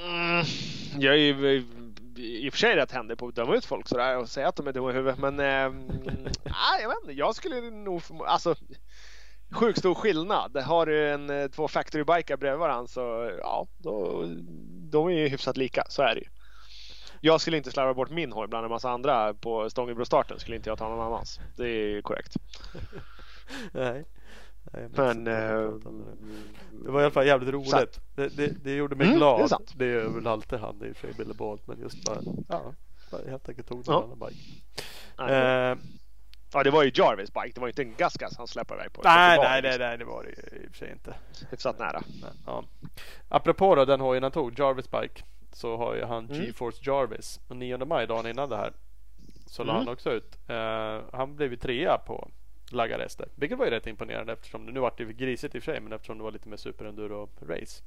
Mm, 0.00 0.44
jag 0.98 1.14
är 1.14 1.18
ju 1.18 1.50
i- 1.52 1.66
i 2.46 2.48
och 2.48 2.52
för 2.52 2.58
sig 2.58 2.76
rätt 2.76 2.92
händig 2.92 3.18
på 3.18 3.26
att 3.28 3.34
döma 3.34 3.54
ut 3.54 3.64
folk 3.64 3.88
sådär 3.88 4.18
och 4.18 4.28
säga 4.28 4.48
att 4.48 4.56
de 4.56 4.66
är 4.66 4.72
dumma 4.72 4.90
i 4.90 4.94
huvudet. 4.94 5.18
Men 5.18 5.40
eh, 5.40 5.72
jag 6.82 6.88
vet 6.88 6.98
inte. 7.02 7.12
Jag 7.12 7.34
skulle 7.34 7.60
nog 7.70 8.02
alltså. 8.26 8.54
sjukt 9.50 9.78
stor 9.78 9.94
skillnad. 9.94 10.56
Har 10.56 10.86
du 10.86 11.10
en, 11.10 11.30
eh, 11.30 11.48
två 11.48 11.68
factory 11.68 12.04
bikar 12.04 12.36
bredvid 12.36 12.58
varandra 12.60 12.86
så 12.88 13.00
ja, 13.40 13.66
då, 13.78 14.24
de 14.90 15.06
är 15.08 15.12
ju 15.12 15.28
hyfsat 15.28 15.56
lika. 15.56 15.84
Så 15.88 16.02
är 16.02 16.14
det 16.14 16.20
ju. 16.20 16.26
Jag 17.20 17.40
skulle 17.40 17.56
inte 17.56 17.70
slarva 17.70 17.94
bort 17.94 18.10
min 18.10 18.32
hoj 18.32 18.48
bland 18.48 18.64
en 18.64 18.70
massa 18.70 18.90
andra 18.90 19.34
på 19.34 19.70
Stångebro-starten. 19.70 20.38
Skulle 20.38 20.56
inte 20.56 20.70
jag 20.70 20.78
ta 20.78 20.88
någon 20.88 21.06
annans. 21.06 21.40
Det 21.56 21.68
är 21.68 22.02
korrekt. 22.02 22.34
Nej. 23.72 24.04
Nej, 24.72 24.88
Men... 24.96 25.26
Eh, 25.26 25.70
Det 26.84 26.90
var 26.90 27.00
i 27.00 27.04
alla 27.04 27.10
fall 27.10 27.26
jävligt 27.26 27.48
roligt. 27.54 28.00
Det, 28.14 28.28
det, 28.28 28.46
det 28.64 28.74
gjorde 28.74 28.96
mig 28.96 29.06
Mm, 29.06 29.18
det 29.20 29.24
är 29.26 29.36
glad. 29.36 29.48
sant. 29.50 29.72
Det 29.76 29.84
är 29.86 30.08
väl 30.08 30.26
alltid 30.26 30.58
han 30.58 30.82
i 30.84 30.92
och 30.92 30.96
för 30.96 31.06
sig 31.08 31.16
Billy 31.16 31.34
Bolt. 31.34 31.66
Men 31.66 31.80
just 31.80 32.04
bara, 32.04 32.18
ja, 32.48 32.74
bara 33.10 33.22
helt 33.30 33.48
enkelt 33.48 33.68
tog 33.68 33.82
Ja. 33.86 33.92
någon 33.92 34.04
annan 34.04 34.18
bike. 34.28 34.40
nej, 35.18 35.70
Eh, 35.72 35.78
ja, 36.52 36.62
det 36.62 36.70
var 36.70 36.82
ju 36.82 36.90
Jarvis 36.94 37.32
bike. 37.34 37.50
Det 37.54 37.60
var 37.60 37.66
ju 37.66 37.70
inte 37.70 37.82
en 37.82 37.94
Gasgas 37.96 38.36
han 38.38 38.46
släppte 38.46 38.74
iväg 38.74 38.92
på. 38.92 39.00
nej, 39.04 39.38
nej, 39.38 39.62
nej, 39.62 39.78
nej, 39.78 39.98
det 39.98 40.04
var 40.04 40.22
det 40.22 40.28
ju 40.28 40.64
i 40.64 40.66
och 40.66 40.70
för 40.70 40.78
sig 40.78 40.92
inte. 40.92 41.14
Hyfsat 41.50 41.78
nära. 41.78 42.02
Men, 42.22 42.30
ja. 42.46 42.64
Apropå 43.28 43.74
då, 43.74 43.84
den 43.84 44.00
hojen 44.00 44.22
han 44.22 44.32
tog, 44.32 44.58
Jarvis 44.58 44.90
Bike, 44.90 45.22
så 45.52 45.76
har 45.76 45.94
ju 45.94 46.04
han 46.04 46.24
Mm. 46.30 46.42
GeForce 46.42 46.90
Jarvis. 46.90 47.40
Och 47.48 47.56
9 47.56 47.84
maj, 47.84 48.06
dagen 48.06 48.26
innan 48.26 48.48
det 48.48 48.56
här, 48.56 48.72
så 49.46 49.64
la 49.64 49.72
Mm. 49.72 49.84
han 49.86 49.92
också 49.94 50.10
ut. 50.10 50.38
Eh, 50.48 51.00
han 51.12 51.36
blev 51.36 51.50
ju 51.50 51.56
trea 51.56 51.98
på 52.06 52.28
Lagarester. 52.72 53.28
Vilket 53.34 53.58
var 53.58 53.64
ju 53.64 53.70
rätt 53.70 53.86
imponerande 53.86 54.32
eftersom 54.32 54.66
det, 54.66 54.72
nu 54.72 54.80
vart 54.80 54.98
det 54.98 55.04
grisigt 55.04 55.54
i 55.54 55.58
och 55.58 55.62
för 55.62 55.72
sig, 55.72 55.80
men 55.80 55.92
eftersom 55.92 56.18
det 56.18 56.24
var 56.24 56.32
lite 56.32 56.48
mer 56.48 56.56
superenduro 56.56 57.28
race. 57.40 57.82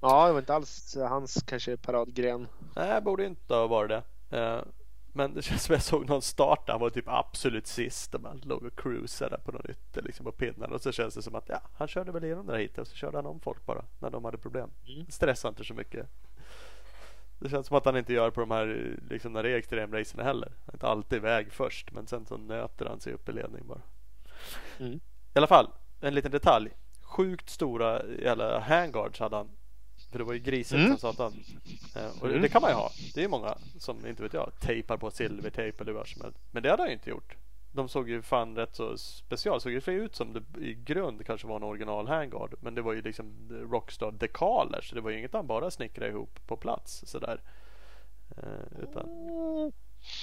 Ja, 0.00 0.26
det 0.26 0.32
var 0.32 0.40
inte 0.40 0.54
alls 0.54 0.96
hans 0.96 1.42
kanske 1.46 1.76
paradgren. 1.76 2.48
Nej, 2.76 3.00
borde 3.00 3.26
inte 3.26 3.54
ha 3.54 3.66
varit 3.66 3.90
det. 3.90 4.38
Eh, 4.38 4.62
men 5.12 5.34
det 5.34 5.42
känns 5.42 5.64
som 5.64 5.72
jag 5.72 5.82
såg 5.82 6.08
någon 6.08 6.22
start 6.22 6.66
där. 6.66 6.72
Han 6.72 6.80
var 6.80 6.90
typ 6.90 7.08
absolut 7.08 7.66
sist. 7.66 8.14
Och 8.14 8.20
man 8.20 8.40
låg 8.44 8.62
och 8.62 8.78
cruisade 8.78 9.38
på 9.44 9.52
någon 9.52 9.70
ytter 9.70 10.02
liksom 10.02 10.24
på 10.24 10.32
pinnen. 10.32 10.72
Och 10.72 10.80
så 10.80 10.92
känns 10.92 11.14
det 11.14 11.22
som 11.22 11.34
att 11.34 11.48
ja, 11.48 11.60
han 11.74 11.88
körde 11.88 12.12
väl 12.12 12.24
igenom 12.24 12.46
det 12.46 12.52
där 12.52 12.58
hitet 12.58 12.78
och 12.78 12.86
så 12.86 12.96
körde 12.96 13.18
han 13.18 13.26
om 13.26 13.40
folk 13.40 13.66
bara 13.66 13.84
när 13.98 14.10
de 14.10 14.24
hade 14.24 14.38
problem. 14.38 14.70
Mm. 14.88 15.06
Stressade 15.10 15.50
inte 15.50 15.64
så 15.64 15.74
mycket. 15.74 16.06
Det 17.40 17.48
känns 17.48 17.66
som 17.66 17.76
att 17.76 17.84
han 17.84 17.96
inte 17.96 18.12
gör 18.12 18.30
på 18.30 18.40
de 18.40 18.50
här 18.50 18.96
liksom 19.10 19.32
när 19.32 19.42
det 19.42 19.50
är 19.50 19.56
extremracen 19.56 20.20
heller. 20.24 20.48
Han 20.48 20.68
är 20.68 20.72
inte 20.74 20.86
alltid 20.86 21.16
iväg 21.16 21.52
först 21.52 21.92
men 21.92 22.06
sen 22.06 22.26
så 22.26 22.36
nöter 22.36 22.86
han 22.86 23.00
sig 23.00 23.12
upp 23.12 23.28
i 23.28 23.32
ledning 23.32 23.66
bara. 23.66 23.80
Mm. 24.78 24.92
I 24.94 25.00
alla 25.38 25.46
fall, 25.46 25.68
en 26.00 26.14
liten 26.14 26.30
detalj. 26.30 26.70
Sjukt 27.02 27.50
stora 27.50 28.02
jävla 28.22 28.60
handguards 28.60 29.20
hade 29.20 29.36
han. 29.36 29.48
För 30.10 30.18
det 30.18 30.24
var 30.24 30.32
ju 30.32 30.38
grisigt 30.38 30.78
Mm. 30.78 30.88
som 30.88 30.98
satan. 30.98 31.32
Eh, 31.96 32.20
och 32.22 32.28
Mm. 32.28 32.42
det 32.42 32.48
kan 32.48 32.62
man 32.62 32.70
ju 32.70 32.74
ha. 32.74 32.90
Det 33.14 33.24
är 33.24 33.28
många 33.28 33.54
som, 33.78 34.06
inte 34.06 34.22
vet 34.22 34.32
jag, 34.34 34.52
tejpar 34.60 34.96
på 34.96 35.10
silvertejp 35.10 35.82
eller 35.82 35.92
vad 35.92 36.06
som 36.08 36.22
helst. 36.22 36.38
Men 36.50 36.62
det 36.62 36.70
hade 36.70 36.82
han 36.82 36.88
ju 36.90 36.94
inte 36.94 37.10
gjort. 37.10 37.34
De 37.72 37.88
såg 37.88 38.08
ju 38.08 38.22
fan 38.22 38.56
rätt 38.56 38.76
så 38.76 38.98
special. 38.98 39.60
Såg 39.60 39.72
ju 39.72 39.80
för 39.80 39.92
ut 39.92 40.16
som 40.16 40.32
det 40.32 40.60
i 40.60 40.74
grund 40.74 41.26
kanske 41.26 41.46
var 41.46 41.56
en 41.56 41.62
original 41.62 42.08
handguard. 42.08 42.54
Men 42.60 42.74
det 42.74 42.82
var 42.82 42.92
ju 42.92 43.02
liksom 43.02 43.48
Rockstar 43.70 44.12
dekaler. 44.12 44.80
Så 44.82 44.94
det 44.94 45.00
var 45.00 45.10
ju 45.10 45.18
inget 45.18 45.32
han 45.32 45.46
bara 45.46 45.70
snickrade 45.70 46.10
ihop 46.10 46.46
på 46.46 46.56
plats 46.56 47.02
sådär. 47.06 47.40
Eh, 48.36 48.82
utan, 48.82 49.08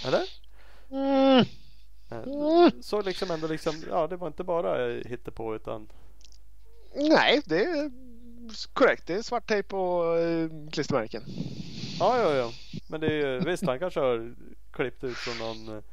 eller? 0.06 0.24
Mm. 0.90 1.46
Eh, 2.12 2.70
så 2.82 3.02
liksom 3.02 3.32
ändå 3.32 3.48
liksom, 3.48 3.84
ja 3.90 4.08
det 4.08 4.16
var 4.16 4.28
inte 4.28 4.44
bara 4.44 4.92
eh, 4.92 5.18
på 5.18 5.56
utan 5.56 5.88
Nej, 6.96 7.42
det 7.46 7.64
är 7.64 7.92
korrekt. 8.74 9.08
Det 9.08 9.14
är 9.14 9.22
svart 9.22 9.48
tejp 9.48 9.76
och 9.76 10.18
eh, 10.18 10.50
klistermärken. 10.72 11.24
Ja, 12.00 12.22
ja, 12.22 12.34
ja. 12.34 12.52
Men 12.88 13.02
det 13.02 13.08
är 13.08 13.12
ju, 13.12 13.40
visst 13.40 13.66
han 13.66 13.80
kanske 13.80 14.00
har 14.00 14.36
klippt 14.72 15.04
ut 15.04 15.18
från 15.18 15.38
någon 15.38 15.78
eh, 15.78 15.84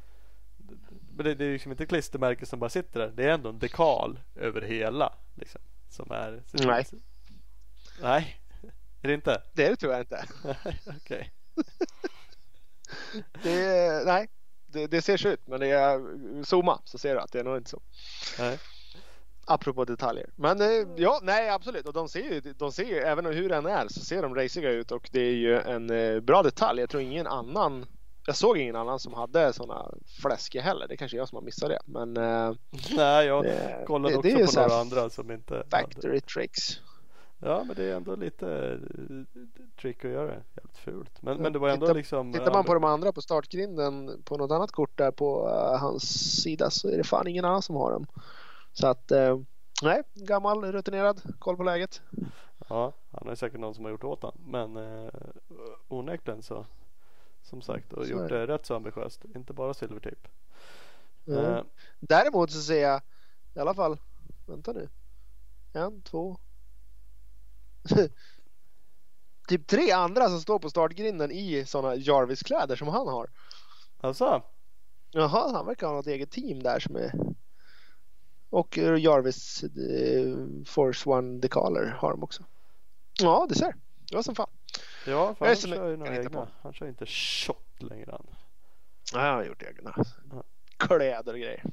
Men 1.15 1.25
det, 1.25 1.35
det 1.35 1.45
är 1.45 1.53
liksom 1.53 1.71
inte 1.71 1.85
klistermärke 1.85 2.45
som 2.45 2.59
bara 2.59 2.69
sitter 2.69 2.99
där. 2.99 3.07
Det 3.07 3.23
är 3.23 3.29
ändå 3.29 3.49
en 3.49 3.59
dekal 3.59 4.19
över 4.35 4.61
hela 4.61 5.13
liksom. 5.35 5.61
Som 5.89 6.11
är 6.11 6.43
Nej. 6.53 6.85
Nej, 8.01 8.41
är 9.01 9.07
det 9.07 9.13
inte? 9.13 9.41
Det 9.53 9.75
tror 9.75 9.91
jag 9.91 10.01
inte. 10.01 10.25
Nej, 10.43 10.81
okej. 10.97 11.31
Det 13.43 14.05
nej, 14.05 14.29
det, 14.67 14.87
det 14.87 15.01
ser 15.01 15.17
så 15.17 15.29
ut. 15.29 15.47
Men 15.47 15.59
det 15.59 15.67
är 15.67 15.99
zooma 16.43 16.81
så 16.85 16.97
ser 16.97 17.15
du 17.15 17.21
att 17.21 17.31
det 17.31 17.39
är 17.39 17.43
nog 17.43 17.57
inte 17.57 17.69
så. 17.69 17.81
Nej. 18.39 18.59
Apropå 19.45 19.85
detaljer. 19.85 20.29
Men 20.35 20.61
eh, 20.61 20.87
ja, 20.95 21.19
nej 21.23 21.49
absolut. 21.49 21.87
Och 21.87 21.93
de 21.93 22.09
ser 22.09 22.19
ju, 22.19 22.41
de 22.41 22.71
ser 22.71 22.83
ju 22.83 22.97
även 22.97 23.25
hur 23.25 23.49
den 23.49 23.65
är 23.65 23.87
så 23.87 23.99
ser 23.99 24.21
de 24.21 24.35
raciga 24.35 24.69
ut 24.69 24.91
och 24.91 25.09
det 25.11 25.21
är 25.21 25.35
ju 25.35 25.59
en 25.59 25.89
eh, 25.89 26.19
bra 26.19 26.43
detalj. 26.43 26.79
Jag 26.79 26.89
tror 26.89 27.03
ingen 27.03 27.27
annan 27.27 27.85
jag 28.25 28.35
såg 28.35 28.57
ingen 28.57 28.75
annan 28.75 28.99
som 28.99 29.13
hade 29.13 29.53
sådana 29.53 29.91
fläskiga 30.21 30.61
heller. 30.61 30.87
Det 30.87 30.93
är 30.93 30.97
kanske 30.97 31.17
jag 31.17 31.27
som 31.29 31.35
har 31.35 31.43
missat 31.43 31.69
det. 31.69 31.79
Men 31.85 32.17
eh, 32.17 32.53
Nej, 32.95 33.25
jag 33.27 33.43
det, 33.43 33.83
kollade 33.87 34.13
det, 34.13 34.17
också 34.17 34.29
det 34.29 34.41
är 34.41 34.45
på 34.47 34.59
några 34.69 34.81
andra 34.81 35.09
som 35.09 35.31
inte 35.31 35.53
hade. 35.55 35.69
factory 35.69 36.21
tricks. 36.21 36.79
Ja, 37.39 37.63
men 37.63 37.75
det 37.75 37.83
är 37.83 37.95
ändå 37.95 38.15
lite 38.15 38.47
eh, 38.49 39.37
trick 39.81 40.05
att 40.05 40.11
göra. 40.11 40.31
Jävligt 40.31 40.77
fult. 40.77 41.21
Men, 41.21 41.37
men 41.37 41.53
det 41.53 41.59
var 41.59 41.69
ändå 41.69 41.85
Tittar- 41.85 41.95
liksom. 41.95 42.33
Tittar 42.33 42.53
man 42.53 42.63
på 42.65 42.73
de 42.73 42.83
andra 42.83 43.11
på 43.11 43.21
startgrinden 43.21 44.21
på 44.25 44.37
något 44.37 44.51
annat 44.51 44.71
kort 44.71 44.97
där 44.97 45.11
på 45.11 45.47
eh, 45.49 45.79
hans 45.79 46.03
sida 46.41 46.69
så 46.69 46.89
är 46.89 46.97
det 46.97 47.03
fan 47.03 47.27
ingen 47.27 47.45
annan 47.45 47.61
som 47.61 47.75
har 47.75 47.91
dem. 47.91 48.05
Så 48.73 48.87
att 48.87 49.11
eh, 49.11 49.39
nej, 49.83 50.03
gammal 50.13 50.71
rutinerad, 50.71 51.21
koll 51.39 51.57
på 51.57 51.63
läget. 51.63 52.01
Ja, 52.69 52.93
han 53.11 53.29
är 53.29 53.35
säkert 53.35 53.59
någon 53.59 53.75
som 53.75 53.83
har 53.85 53.91
gjort 53.91 54.03
åt 54.03 54.23
han. 54.23 54.33
Men 54.47 54.77
eh, 54.77 55.09
onekligen 55.87 56.41
så. 56.41 56.65
Som 57.55 57.61
sagt, 57.61 57.93
och 57.93 58.05
Så 58.05 58.11
gjort 58.11 58.29
det 58.29 58.47
rätt 58.47 58.65
så 58.65 58.75
ambitiöst. 58.75 59.25
Inte 59.35 59.53
bara 59.53 59.73
silvertejp. 59.73 60.27
Mm. 61.27 61.45
Eh, 61.45 61.63
Däremot 61.99 62.51
så 62.51 62.61
ser 62.61 62.81
jag 62.81 63.01
i 63.53 63.59
alla 63.59 63.73
fall, 63.73 63.97
vänta 64.45 64.73
nu. 64.73 64.89
En, 65.73 66.01
två. 66.01 66.37
typ 69.47 69.67
tre 69.67 69.91
andra 69.91 70.29
som 70.29 70.41
står 70.41 70.59
på 70.59 70.69
startgrinden 70.69 71.31
i 71.31 71.65
sådana 71.65 71.95
Jarvis-kläder 71.95 72.75
som 72.75 72.87
han 72.87 73.07
har. 73.07 73.29
alltså, 74.01 74.43
Jaha, 75.11 75.51
han 75.51 75.65
verkar 75.65 75.87
ha 75.87 75.93
något 75.93 76.07
eget 76.07 76.31
team 76.31 76.63
där 76.63 76.79
som 76.79 76.95
är 76.95 77.11
och 78.49 78.77
Jarvis 78.77 79.63
eh, 79.63 80.37
Force 80.65 81.09
One 81.09 81.39
dekaler 81.39 81.85
har 81.85 82.11
de 82.11 82.23
också. 82.23 82.43
Ja, 83.13 83.45
det 83.49 83.55
ser. 83.55 83.75
Det 84.09 84.15
var 84.15 84.23
som 84.23 84.35
fan. 84.35 84.49
Ja, 85.07 85.35
för 85.35 85.45
han 85.45 85.55
kör 85.55 85.89
ju 85.89 85.97
några 85.97 86.15
egna. 86.17 86.29
på. 86.29 86.47
Han 86.61 86.73
kör 86.73 86.87
inte 86.87 87.05
shot 87.05 87.81
längre 87.81 88.11
han. 88.11 88.25
Ja, 89.13 89.25
jag 89.27 89.33
har 89.33 89.43
gjort 89.43 89.63
egna 89.63 89.93
Ja. 90.31 90.43
kläder 90.77 91.33
och 91.33 91.39
grejer. 91.39 91.63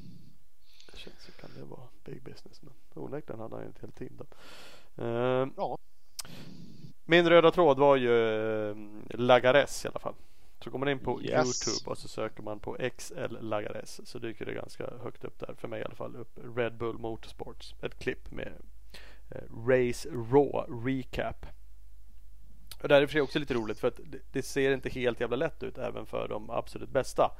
Det 0.92 0.98
känns 0.98 1.28
ju 1.28 1.32
kan 1.32 1.50
det 1.58 1.64
vara 1.64 1.88
big 2.04 2.22
business. 2.22 2.62
Men 2.62 2.72
onekligen 2.94 3.40
hade 3.40 3.54
han 3.56 3.64
ju 3.64 3.70
ett 3.70 3.78
helt 3.80 3.96
team 3.96 4.18
då. 4.18 4.26
Eh, 5.04 5.48
Ja. 5.56 5.78
Min 7.04 7.28
röda 7.28 7.50
tråd 7.50 7.78
var 7.78 7.96
ju 7.96 8.10
eh, 8.70 8.76
Lagares 9.10 9.84
i 9.84 9.88
alla 9.88 9.98
fall. 9.98 10.14
Så 10.64 10.70
går 10.70 10.78
man 10.78 10.88
in 10.88 10.98
på 10.98 11.22
Yes. 11.22 11.32
Youtube 11.32 11.90
och 11.90 11.98
så 11.98 12.08
söker 12.08 12.42
man 12.42 12.60
på 12.60 12.76
XL 12.96 13.36
Lagares 13.40 14.08
så 14.08 14.18
dyker 14.18 14.46
det 14.46 14.54
ganska 14.54 14.90
högt 15.02 15.24
upp 15.24 15.38
där. 15.38 15.54
För 15.58 15.68
mig 15.68 15.80
i 15.80 15.84
alla 15.84 15.94
fall 15.94 16.16
upp 16.16 16.38
Red 16.56 16.76
Bull 16.76 16.98
Motorsports. 16.98 17.74
Ett 17.82 17.98
klipp 17.98 18.30
med 18.30 18.52
eh, 19.30 19.42
Race 19.68 20.08
Raw 20.08 20.66
Recap. 20.90 21.46
Och 22.82 22.88
det 22.88 22.94
här 22.94 23.02
är 23.02 23.06
för 23.06 23.12
sig 23.12 23.20
också 23.20 23.38
lite 23.38 23.54
roligt 23.54 23.78
för 23.78 23.88
att 23.88 24.00
det, 24.32 24.42
ser 24.42 24.72
inte 24.72 24.88
helt 24.88 25.20
jävla 25.20 25.36
lätt 25.36 25.62
ut 25.62 25.78
även 25.78 26.06
för 26.06 26.28
de 26.28 26.50
absolut 26.50 26.90
bästa. 26.90 27.30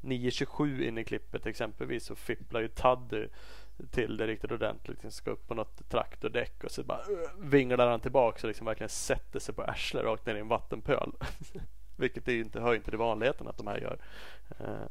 9.27 0.00 0.88
in 0.88 0.98
i 0.98 1.04
klippet 1.04 1.46
exempelvis 1.46 2.04
så 2.04 2.14
fipplar 2.14 2.60
ju 2.60 2.68
Taddy 2.68 3.28
till 3.90 4.16
det 4.16 4.26
riktigt 4.26 4.52
ordentligt. 4.52 4.98
Han 5.02 5.12
ska 5.12 5.30
upp 5.30 5.48
på 5.48 5.54
något 5.54 5.88
traktordäck 5.90 6.64
och 6.64 6.70
så 6.70 6.82
bara 6.82 6.98
uh, 6.98 7.28
vinglar 7.38 7.88
han 7.88 8.00
tillbaka 8.00 8.38
och 8.42 8.48
liksom 8.48 8.66
verkligen 8.66 8.88
sätter 8.88 9.40
sig 9.40 9.54
på 9.54 9.62
arslet 9.62 10.04
rakt 10.04 10.26
ner 10.26 10.34
i 10.34 10.40
en 10.40 10.48
vattenpöl. 10.48 11.12
Vilket 11.96 12.24
det 12.24 12.38
inte 12.38 12.60
hör 12.60 12.74
inte 12.74 12.90
till 12.90 12.98
vanligheten 12.98 13.48
att 13.48 13.56
de 13.56 13.66
här 13.66 13.78
gör. 13.78 13.98
Eh. 14.60 14.86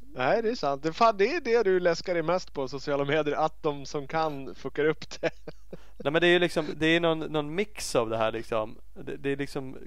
Nej, 0.00 0.42
det 0.42 0.50
är 0.50 0.54
sant. 0.54 0.82
Det, 0.82 0.92
fan, 0.92 1.16
det 1.16 1.34
är 1.34 1.40
det 1.40 1.62
du 1.62 1.80
läskar 1.80 2.14
dig 2.14 2.22
mest 2.22 2.52
på 2.52 2.68
sociala 2.68 3.04
medier. 3.04 3.36
Att 3.36 3.62
de 3.62 3.86
som 3.86 4.06
kan 4.06 4.54
fuckar 4.54 4.84
upp 4.84 5.20
det. 5.20 5.30
Nej 6.04 6.12
men 6.12 6.20
det 6.20 6.26
är 6.26 6.32
ju 6.32 6.38
liksom 6.38 6.66
Det 6.76 6.86
är 6.86 7.00
någon, 7.00 7.18
någon 7.18 7.54
mix 7.54 7.96
av 7.96 8.10
det 8.10 8.16
här 8.16 8.32
liksom. 8.32 8.78
Det, 8.94 9.16
det 9.16 9.30
är 9.30 9.36
liksom 9.36 9.78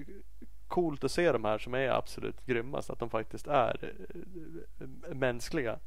Coolt 0.68 1.04
att 1.04 1.10
se 1.10 1.32
de 1.32 1.44
här 1.44 1.58
som 1.58 1.74
är 1.74 1.88
absolut 1.88 2.46
grymmast 2.46 2.90
Att 2.90 2.98
de 2.98 3.10
faktiskt 3.10 3.46
är 3.46 3.92
eh, 4.80 5.14
Mänskliga. 5.14 5.78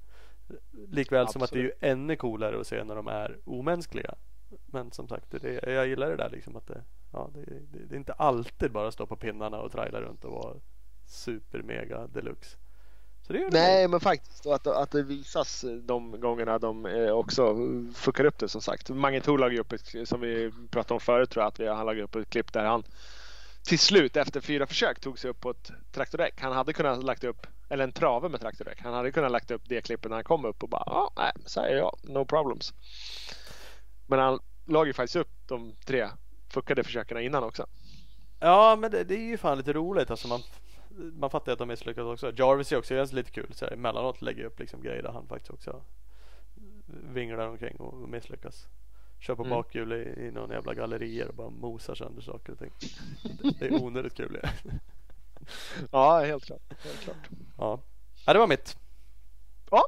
Likväl 0.72 1.28
som 1.28 1.42
att 1.42 1.52
det 1.52 1.60
är 1.60 1.64
ju 1.64 1.72
ännu 1.80 2.16
coolare 2.16 2.60
att 2.60 2.68
se 2.68 2.84
när 2.84 2.96
de 2.96 3.08
är 3.08 3.38
omänskliga. 3.46 4.16
Men 4.66 4.92
som 4.92 5.08
sagt 5.08 5.32
det, 5.42 5.64
Jag 5.64 5.88
gillar 5.88 6.10
det 6.10 6.16
där 6.16 6.30
liksom 6.30 6.56
att 6.56 6.68
det, 6.68 6.84
ja, 7.12 7.30
det, 7.34 7.46
det, 7.46 7.86
det 7.86 7.96
är 7.96 7.98
inte 7.98 8.14
alltid 8.14 8.72
bara 8.72 8.92
stå 8.92 9.06
på 9.06 9.16
pinnarna 9.16 9.60
och 9.60 9.72
traila 9.72 10.02
runt 10.02 10.26
och 10.26 10.32
vara 10.32 10.56
Super 11.06 11.62
mega 11.62 12.08
deluxe 12.08 12.58
Så 13.28 13.34
det 13.34 13.48
Nej, 13.52 13.88
men 13.88 14.00
faktiskt. 14.00 14.46
Att, 14.46 14.68
att 14.68 14.92
det 14.92 15.04
visas 15.04 15.66
de 15.82 16.22
gångerna 16.22 16.60
de 16.60 16.86
eh, 16.86 17.10
också 17.10 17.56
fuckar 17.96 18.26
upp 18.26 18.38
det 18.38 18.50
som 18.50 18.62
sagt. 18.62 18.90
Mange 18.90 19.22
Thor 19.22 19.38
lade 19.38 19.60
upp 19.60 19.74
ett, 19.74 20.10
som 20.10 20.22
vi 20.22 20.52
pratade 20.72 20.94
om 20.94 21.00
förut 21.00 21.30
tror 21.30 21.44
jag, 21.44 21.48
att 21.48 21.60
vi, 21.60 21.68
han 21.68 21.86
lagt 21.86 22.02
upp 22.02 22.16
ett 22.16 22.30
klipp 22.30 22.54
där 22.54 22.66
han 22.66 22.84
till 23.64 23.80
slut 23.80 24.16
efter 24.18 24.42
fyra 24.42 24.68
försök 24.68 25.00
tog 25.00 25.20
sig 25.20 25.30
upp 25.30 25.42
på 25.42 25.50
ett 25.50 25.72
traktordäck. 25.92 26.42
Han 26.42 26.52
hade 26.52 26.74
kunnat 26.74 27.04
lagt 27.04 27.24
upp, 27.24 27.48
eller 27.70 27.84
en 27.84 27.92
trave 27.92 28.30
med 28.30 28.42
traktordäck. 28.42 28.82
Han 28.82 28.94
hade 28.94 29.12
kunnat 29.12 29.32
lagt 29.32 29.52
upp 29.52 29.62
det 29.66 29.82
klippet 29.82 30.10
när 30.10 30.18
han 30.18 30.24
kom 30.24 30.46
upp 30.46 30.64
och 30.64 30.70
bara, 30.70 30.84
ja, 30.86 31.12
nej, 31.18 31.32
så 31.46 31.62
här 31.62 31.68
är 31.68 31.78
jag, 31.78 31.98
no 32.04 32.26
problems. 32.26 32.74
Men 34.06 34.20
han 34.20 34.40
lag 34.66 34.88
ju 34.88 34.94
faktiskt 34.94 35.16
upp 35.16 35.32
de 35.48 35.76
tre 35.86 36.10
fuckade 36.50 36.84
försöken 36.84 37.22
innan 37.22 37.44
också. 37.44 37.66
Ja, 38.40 38.76
men 38.76 38.92
det, 38.92 39.04
det 39.04 39.16
är 39.16 39.28
ju 39.28 39.38
fan 39.38 39.58
lite 39.58 39.74
roligt. 39.74 40.12
Alltså 40.12 40.28
man, 40.28 40.42
man 40.98 41.30
fattar 41.30 41.52
ju 41.52 41.54
att 41.54 41.60
de 41.60 41.68
misslyckas 41.68 42.06
också. 42.06 42.32
Jarvis 42.36 42.72
är 42.72 42.78
också 42.78 42.96
är 42.96 43.16
lite 43.16 43.32
kul. 43.32 43.54
Så 43.54 43.66
här, 43.66 43.74
emellanåt 43.74 44.22
lägger 44.22 44.44
upp 44.44 44.60
liksom 44.60 44.82
grejer 44.82 45.04
där 45.04 45.12
han 45.12 45.28
faktiskt 45.28 45.52
också 45.54 45.82
vinglar 47.14 47.48
omkring 47.48 47.76
och 47.78 48.10
misslyckas. 48.10 48.68
Kör 49.20 49.36
på 49.36 49.44
Mm. 49.44 49.58
bakhjul 49.58 49.94
i, 49.94 50.26
i 50.28 50.32
någon 50.32 50.50
jävla 50.50 50.74
gallerier 50.74 51.28
och 51.28 51.34
bara 51.36 51.50
mosar 51.50 51.96
sönder 51.96 52.22
saker 52.22 52.54
och 52.54 52.60
ting. 52.60 52.72
Det, 53.42 53.60
det 53.60 53.66
är 53.66 53.74
onödigt 53.84 54.14
kul. 54.14 54.42
Ja. 55.92 56.20
Helt 56.20 56.46
klart. 56.46 56.62
Helt 56.84 57.00
klart. 57.00 57.30
Ja. 57.58 57.80
ja, 58.26 58.34
det 58.34 58.40
var 58.40 58.48
mitt. 58.48 58.78
Ja, 59.72 59.84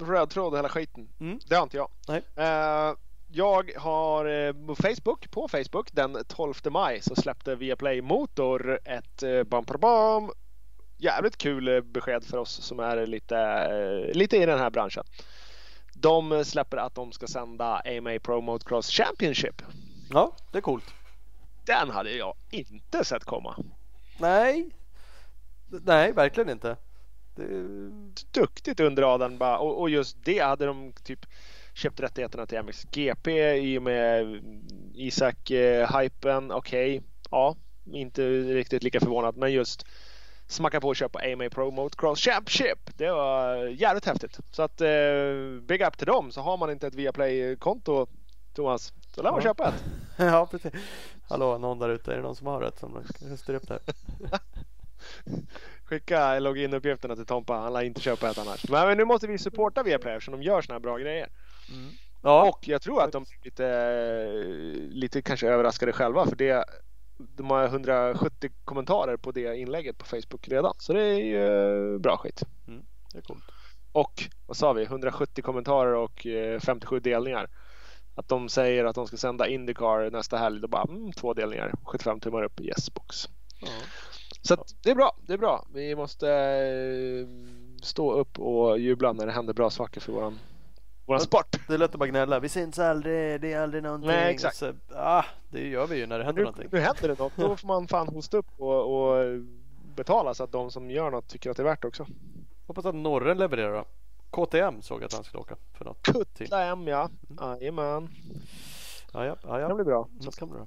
röd 0.00 0.30
tråd 0.30 0.52
och 0.52 0.58
hela 0.58 0.68
skiten. 0.68 1.08
Mm. 1.20 1.38
Det 1.48 1.54
har 1.54 1.62
inte 1.62 1.76
jag. 1.76 1.88
Nej. 2.08 2.22
Eh, 2.36 2.94
jag 3.32 3.72
har 3.76 4.24
eh, 4.24 4.52
på 4.52 4.74
Facebook, 4.74 5.30
på 5.30 5.48
Facebook 5.48 5.92
den 5.92 6.24
12 6.28 6.54
maj 6.70 7.00
så 7.00 7.16
släppte 7.16 7.54
Viaplay 7.54 8.02
Motor 8.02 8.80
ett 8.84 9.22
uh, 9.22 9.42
bam, 9.44 10.30
jävligt 11.00 11.36
kul 11.36 11.68
eh, 11.68 11.80
besked 11.80 12.24
för 12.24 12.38
oss 12.38 12.50
som 12.50 12.80
är 12.80 13.06
lite, 13.06 13.38
eh, 13.38 14.16
lite 14.16 14.36
i 14.36 14.46
den 14.46 14.58
här 14.58 14.70
branschen. 14.70 15.04
De 15.94 16.44
släpper 16.44 16.76
att 16.76 16.94
de 16.94 17.12
ska 17.12 17.26
sända 17.26 17.82
AMA 17.84 18.18
Pro 18.22 18.40
Motocross 18.40 18.90
Championship. 18.90 19.62
Ja, 20.10 20.36
det 20.52 20.58
är 20.58 20.62
coolt. 20.62 20.94
Den 21.66 21.90
hade 21.90 22.10
jag 22.10 22.34
inte 22.50 23.04
sett 23.04 23.24
komma. 23.24 23.56
Nej, 24.18 24.70
nej, 25.68 26.12
verkligen 26.12 26.50
inte. 26.50 26.76
Det, 27.34 27.46
duktigt 28.30 28.80
under 28.80 29.02
radarn 29.02 29.38
bara. 29.38 29.58
Och, 29.58 29.80
och 29.80 29.90
just 29.90 30.16
det 30.24 30.38
hade 30.38 30.66
de 30.66 30.92
typ 30.92 31.26
köpt 31.74 32.00
rättigheterna 32.00 32.46
till 32.46 32.58
MXGP 32.58 33.54
i 33.56 33.78
och 33.78 33.82
med 33.82 34.26
Isak-hypen. 34.94 36.52
Okej, 36.52 37.02
ja, 37.30 37.56
inte 37.92 38.28
riktigt 38.30 38.82
lika 38.82 39.00
förvånad, 39.00 39.36
men 39.36 39.52
just 39.52 39.86
smacka 40.46 40.80
på 40.80 40.88
och 40.88 40.96
köpa 40.96 41.18
AMA 41.32 41.48
Pro 41.50 41.70
Motocross 41.70 42.20
Championship. 42.20 42.78
Det 42.96 43.10
var 43.10 43.56
jävligt 43.66 44.06
häftigt. 44.06 44.38
Så 44.50 44.62
att 44.62 44.80
eh, 44.80 44.88
big 45.62 45.82
up 45.82 45.98
till 45.98 46.06
dem. 46.06 46.32
Så 46.32 46.40
har 46.40 46.56
man 46.56 46.70
inte 46.70 46.86
ett 46.86 46.94
Viaplay-konto 46.94 48.06
Thomas, 48.54 48.92
så 49.14 49.22
lär 49.22 49.30
man 49.30 49.40
Ja. 49.40 49.48
köpa 49.48 49.68
ett. 49.68 49.84
ja, 50.18 50.48
precis. 50.50 50.72
Hallå, 51.28 51.58
någon 51.58 51.78
där 51.78 51.88
ute. 51.88 52.12
Är 52.12 52.16
det 52.16 52.22
någon 52.22 52.36
som 52.36 52.46
har 52.46 52.62
ett 52.62 52.78
som 52.78 53.02
kan 53.18 53.36
styra 53.38 53.56
upp 53.56 53.68
det 53.68 53.78
här? 54.30 54.40
Skicka 55.84 56.38
loginuppgifterna 56.38 57.16
till 57.16 57.26
Tompa. 57.26 57.54
Han 57.54 57.72
lär 57.72 57.82
inte 57.82 58.00
köpa 58.00 58.30
ett 58.30 58.38
annars. 58.38 58.68
Men, 58.68 58.88
men 58.88 58.96
nu 58.98 59.04
måste 59.04 59.26
vi 59.26 59.38
supporta 59.38 59.82
Viaplay 59.82 60.14
eftersom 60.14 60.32
de 60.32 60.42
gör 60.42 60.62
såna 60.62 60.74
här 60.74 60.80
bra 60.80 60.98
grejer. 60.98 61.28
Ja, 62.22 62.48
Och 62.48 62.68
jag 62.68 62.82
tror 62.82 63.02
att 63.02 63.12
de 63.12 63.22
är 63.22 63.44
lite, 63.44 64.94
lite 64.94 65.22
kanske 65.22 65.48
överraskade 65.48 65.92
själva 65.92 66.26
för 66.26 66.36
det 66.36 66.64
de 67.36 67.50
har 67.50 67.64
170 67.64 68.50
kommentarer 68.64 69.16
på 69.16 69.32
det 69.32 69.56
inlägget 69.56 69.98
på 69.98 70.06
Facebook 70.06 70.48
redan. 70.48 70.74
Så 70.78 70.92
det 70.92 71.02
är 71.02 71.18
ju 71.18 71.98
bra 71.98 72.16
skit. 72.16 72.42
det 73.12 73.18
är 73.18 73.22
coolt. 73.22 73.44
Och 73.92 74.22
vad 74.46 74.56
sa 74.56 74.72
vi? 74.72 74.82
170 74.82 75.42
kommentarer 75.42 75.94
och 75.94 76.26
eh, 76.26 76.60
57 76.60 77.00
delningar. 77.00 77.48
Att 78.14 78.28
de 78.28 78.48
säger 78.48 78.84
att 78.84 78.94
de 78.94 79.06
ska 79.06 79.16
sända 79.16 79.48
Indycar 79.48 80.10
nästa 80.10 80.36
helg. 80.36 80.60
Då 80.60 80.68
bara 80.68 80.82
mm, 80.82 81.12
två 81.12 81.34
delningar. 81.34 81.74
75 81.84 82.20
tummar 82.20 82.42
upp. 82.42 82.60
Yes 82.60 82.94
box. 82.94 83.28
Ja. 83.60 83.68
Så 84.42 84.54
att 84.54 84.74
det 84.82 84.90
är 84.90 84.94
bra. 84.94 85.16
Det 85.26 85.32
är 85.32 85.38
bra. 85.38 85.66
Vi 85.74 85.96
måste 85.96 86.30
eh, 86.30 87.26
stå 87.82 88.12
upp 88.12 88.38
och 88.38 88.78
jubla 88.78 89.12
när 89.12 89.26
det 89.26 89.32
händer 89.32 89.54
bra 89.54 89.70
saker 89.70 90.00
för 90.00 90.12
våran, 90.12 90.38
våran 91.06 91.20
sport. 91.20 91.56
Det 91.68 91.74
är 91.74 91.78
lätt 91.78 91.90
att 91.94 91.98
bara 91.98 92.08
gnälla. 92.08 92.40
Vi 92.40 92.48
syns 92.48 92.78
aldrig, 92.78 93.40
det 93.40 93.52
är 93.52 93.60
aldrig 93.62 93.82
någonting. 93.82 94.10
Nej, 94.10 94.34
exakt. 94.34 94.56
Så, 94.56 94.72
ah, 94.94 95.24
det 95.50 95.68
gör 95.68 95.86
vi 95.86 95.96
ju 95.96 96.06
när 96.06 96.18
det 96.18 96.24
händer 96.24 96.42
Nu, 96.42 96.44
någonting. 96.44 96.68
nu 96.72 96.78
händer 96.80 97.08
det 97.08 97.18
något. 97.18 97.32
Då 97.36 97.56
får 97.56 97.66
man 97.66 97.88
fan 97.88 98.08
hosta 98.08 98.36
upp 98.36 98.46
och, 98.58 99.10
och 99.10 99.38
betala 99.96 100.34
så 100.34 100.44
att 100.44 100.52
de 100.52 100.70
som 100.70 100.90
gör 100.90 101.10
något 101.10 101.28
tycker 101.28 101.50
att 101.50 101.56
det 101.56 101.62
är 101.62 101.64
värt 101.64 101.82
det 101.82 101.88
också. 101.88 102.06
Hoppas 102.66 102.86
att 102.86 102.94
Norren 102.94 103.38
levererar 103.38 103.72
då. 103.74 103.84
KTM 104.30 104.82
såg 104.82 105.00
jag 105.00 105.06
att 105.06 105.12
han 105.12 105.24
skulle 105.24 105.40
åka 105.40 105.56
för 105.72 105.84
något. 105.84 106.02
team. 106.04 106.24
Kutla 106.36 106.64
M 106.64 106.88
ja. 106.88 107.10
Jajamän. 107.40 108.08
Ja, 109.12 109.24
ja, 109.26 109.36
ja, 109.42 109.56
Det 109.56 109.60
ja. 109.60 109.74
blir 109.74 109.84
bra. 109.84 110.08
Så 110.20 110.30
kan 110.30 110.48
det 110.48 110.54
bra. 110.54 110.66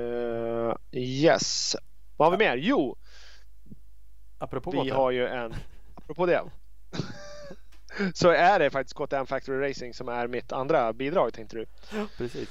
Uh, 0.00 0.74
yes. 0.92 1.76
Vad 2.16 2.26
har 2.30 2.38
vi 2.38 2.44
mer? 2.44 2.56
Jo, 2.56 2.96
Apropå 4.38 4.70
vi 4.70 4.78
KTM. 4.78 4.96
har 4.96 5.10
ju 5.10 5.26
en... 5.26 5.54
Apropå 5.94 6.26
det. 6.26 6.42
så 8.14 8.30
är 8.30 8.58
det 8.58 8.70
faktiskt 8.70 8.94
KTM 8.94 9.26
Factory 9.26 9.70
Racing 9.70 9.94
som 9.94 10.08
är 10.08 10.26
mitt 10.26 10.52
andra 10.52 10.92
bidrag 10.92 11.32
tänkte 11.32 11.56
du. 11.56 11.66
Precis. 12.16 12.48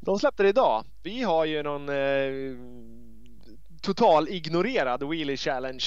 De 0.00 0.18
släppte 0.18 0.42
det 0.42 0.48
idag. 0.48 0.84
Vi 1.02 1.22
har 1.22 1.44
ju 1.44 1.62
någon 1.62 1.88
eh, 1.88 2.56
total 3.82 4.28
ignorerad 4.28 5.08
Wheelie 5.08 5.36
Challenge. 5.36 5.84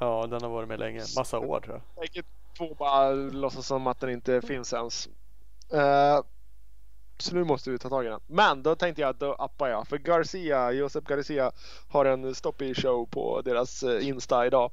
Ja, 0.00 0.26
den 0.26 0.42
har 0.42 0.48
varit 0.48 0.68
med 0.68 0.78
länge. 0.78 1.02
Massa 1.16 1.38
år 1.38 1.60
tror 1.60 1.82
jag. 1.94 2.04
Säkert 2.04 2.26
två 2.58 2.74
bara 2.74 3.10
låtsas 3.12 3.66
som 3.66 3.86
att 3.86 4.00
den 4.00 4.10
inte 4.10 4.42
finns 4.42 4.72
ens. 4.72 5.08
Eh, 5.72 6.20
så 7.18 7.34
nu 7.34 7.44
måste 7.44 7.70
vi 7.70 7.78
ta 7.78 7.88
tag 7.88 8.06
i 8.06 8.08
den. 8.08 8.20
Men 8.26 8.62
då 8.62 8.74
tänkte 8.74 9.02
jag 9.02 9.10
att 9.10 9.20
då 9.20 9.34
appar 9.34 9.68
jag. 9.68 9.88
För 9.88 9.98
Garcia, 9.98 10.72
Josep 10.72 11.04
Garcia 11.04 11.52
har 11.88 12.04
en 12.04 12.34
stoppy 12.34 12.74
show 12.74 13.06
på 13.06 13.40
deras 13.40 13.82
eh, 13.82 14.08
Insta 14.08 14.46
idag. 14.46 14.70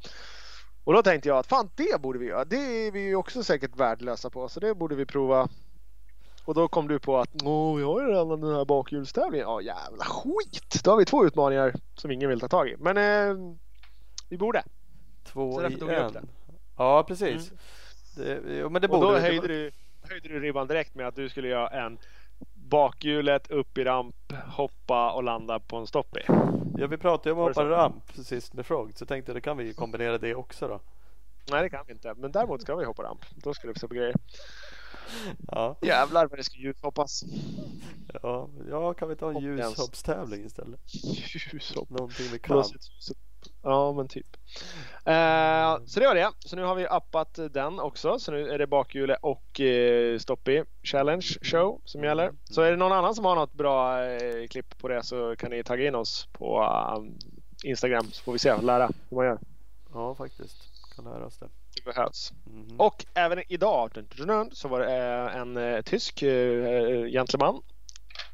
Och 0.83 0.93
då 0.93 1.03
tänkte 1.03 1.29
jag 1.29 1.37
att 1.37 1.47
fan 1.47 1.69
det 1.75 2.01
borde 2.01 2.19
vi 2.19 2.25
göra. 2.25 2.45
Det 2.45 2.87
är 2.87 2.91
vi 2.91 3.01
ju 3.01 3.15
också 3.15 3.43
säkert 3.43 3.75
värdelösa 3.75 4.29
på. 4.29 4.49
Så 4.49 4.59
det 4.59 4.75
borde 4.75 4.95
vi 4.95 5.05
prova. 5.05 5.47
Och 6.45 6.53
då 6.53 6.67
kom 6.67 6.87
du 6.87 6.99
på 6.99 7.17
att 7.17 7.29
Åh, 7.43 7.75
vi 7.77 7.83
har 7.83 8.01
ju 8.01 8.07
redan 8.07 8.41
den 8.41 8.55
här 8.55 8.65
bakhjulstävlingen. 8.65 9.47
Ja 9.47 9.61
jävla 9.61 10.03
skit! 10.03 10.83
Då 10.83 10.91
har 10.91 10.97
vi 10.97 11.05
två 11.05 11.25
utmaningar 11.25 11.73
som 11.95 12.11
ingen 12.11 12.29
vill 12.29 12.39
ta 12.39 12.47
tag 12.47 12.69
i. 12.69 12.75
Men 12.79 12.97
eh, 12.97 13.55
vi 14.29 14.37
borde. 14.37 14.63
Två 15.23 15.61
i 15.61 15.65
en. 15.65 16.29
Ja, 16.77 17.03
precis. 17.07 17.51
Det, 18.15 18.39
jo, 18.49 18.69
men 18.69 18.81
det 18.81 18.87
Mm. 18.87 18.95
Och 18.95 19.01
borde 19.01 19.07
då 19.07 19.11
det 19.11 19.19
höjde 19.19 19.47
du, 19.47 19.71
höjde 20.09 20.29
du 20.29 20.39
ribban 20.39 20.67
direkt 20.67 20.95
med 20.95 21.07
att 21.07 21.15
du 21.15 21.29
skulle 21.29 21.47
göra 21.47 21.67
en 21.67 21.97
bakhjulet 22.53 23.51
upp 23.51 23.77
i 23.77 23.83
ramp, 23.83 24.33
hoppa 24.47 25.11
och 25.11 25.23
landa 25.23 25.59
på 25.59 25.77
en 25.77 25.87
stoppie. 25.87 26.25
Ja, 26.77 26.87
vi 26.87 26.97
pratade 26.97 27.29
ju 27.29 27.33
om 27.33 27.47
att 27.47 27.55
det 27.55 27.61
hoppa 27.61 27.75
ramp 27.75 28.11
sist 28.25 28.53
med 28.53 28.65
Frog. 28.65 28.91
Så 28.95 29.05
tänkte 29.05 29.31
jag 29.31 29.37
då 29.37 29.41
kan 29.41 29.57
vi 29.57 29.73
kombinera 29.73 30.17
det 30.17 30.35
också 30.35 30.67
då. 30.67 30.81
Nej 31.51 31.61
det 31.63 31.69
kan 31.69 31.85
vi 31.87 31.93
inte. 31.93 32.13
Men 32.13 32.31
däremot 32.31 32.61
ska 32.61 32.75
vi 32.75 32.85
hoppa 32.85 33.03
ramp. 33.03 33.25
Då 33.35 33.53
ska 33.53 33.67
vi 33.67 33.79
se 33.79 33.87
på 33.87 33.93
grejer. 33.93 34.15
Ja, 35.47 35.77
Jävlar 35.81 36.27
vad 36.27 36.39
det 36.39 36.43
ska 36.43 36.57
ljushoppas. 36.57 37.23
ja, 38.23 38.49
ja 38.69 38.93
kan 38.93 39.09
vi 39.09 39.15
ta 39.15 39.31
en 39.31 39.39
ljushoppstävling 39.39 40.45
istället? 40.45 40.79
Ljushopp. 40.93 41.89
Någonting 41.89 42.25
vi 42.31 42.39
kan. 42.39 42.63
Ja 43.63 43.91
men 43.93 44.07
typ. 44.07 44.27
Eh, 45.05 45.85
så 45.85 45.99
det 45.99 46.07
var 46.07 46.15
det. 46.15 46.31
Så 46.39 46.55
nu 46.55 46.63
har 46.63 46.75
vi 46.75 46.87
appat 46.87 47.39
den 47.51 47.79
också. 47.79 48.19
Så 48.19 48.31
nu 48.31 48.49
är 48.49 48.57
det 48.57 48.67
bakhjulet 48.67 49.17
och 49.21 49.59
eh, 49.59 50.19
stoppie 50.19 50.65
challenge 50.83 51.27
show 51.41 51.81
som 51.85 52.03
gäller. 52.03 52.31
Så 52.49 52.61
är 52.61 52.71
det 52.71 52.77
någon 52.77 52.91
annan 52.91 53.15
som 53.15 53.25
har 53.25 53.35
något 53.35 53.53
bra 53.53 54.05
eh, 54.05 54.47
klipp 54.47 54.77
på 54.77 54.87
det 54.87 55.03
så 55.03 55.35
kan 55.35 55.49
ni 55.51 55.63
tagga 55.63 55.87
in 55.87 55.95
oss 55.95 56.27
på 56.31 56.61
eh, 56.61 57.69
Instagram 57.69 58.11
så 58.11 58.23
får 58.23 58.33
vi 58.33 58.39
se 58.39 58.51
och 58.51 58.63
lära 58.63 58.89
hur 59.09 59.17
man 59.17 59.25
gör. 59.25 59.39
Ja, 59.93 60.15
faktiskt. 60.15 60.57
Kan 60.95 61.05
lära 61.05 61.25
oss 61.25 61.37
det. 61.37 61.49
Det 61.75 61.93
behövs. 61.93 62.31
Mhm. 62.45 62.79
Och 62.79 63.05
även 63.13 63.43
idag 63.47 63.91
så 64.51 64.67
var 64.67 64.79
det 64.79 64.95
eh, 64.95 65.41
en 65.41 65.57
eh, 65.57 65.81
tysk 65.81 66.21
eh, 66.21 67.05
gentleman 67.05 67.61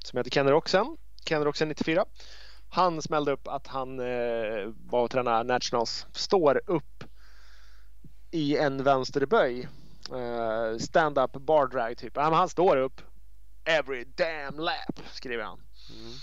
som 0.06 0.18
heter 0.18 0.32
Ken 0.32 0.50
Roxen. 0.50 0.98
Ken 1.26 1.44
Roxen 1.44 1.68
94. 1.70 2.06
Han 2.78 3.02
smällde 3.02 3.32
upp 3.32 3.48
att 3.48 3.68
han 3.68 4.00
eh, 4.00 4.74
var 4.90 5.02
och 5.04 5.12
tränade 5.12 5.54
Nationals. 5.54 6.08
Står 6.12 6.62
upp 6.66 7.04
i 8.32 8.58
en 8.58 8.84
vänsterböj. 8.84 9.68
Eh, 10.12 10.78
Stand-up 10.78 11.32
bar 11.32 11.68
drag 11.68 11.98
typ. 11.98 12.14
Ja, 12.16 12.22
han 12.22 12.50
står 12.50 12.78
upp. 12.78 13.02
Every 13.66 14.04
damn 14.04 14.60
lap 14.60 15.00
skriver 15.12 15.44
han. 15.44 15.60
Mm. 15.96 16.14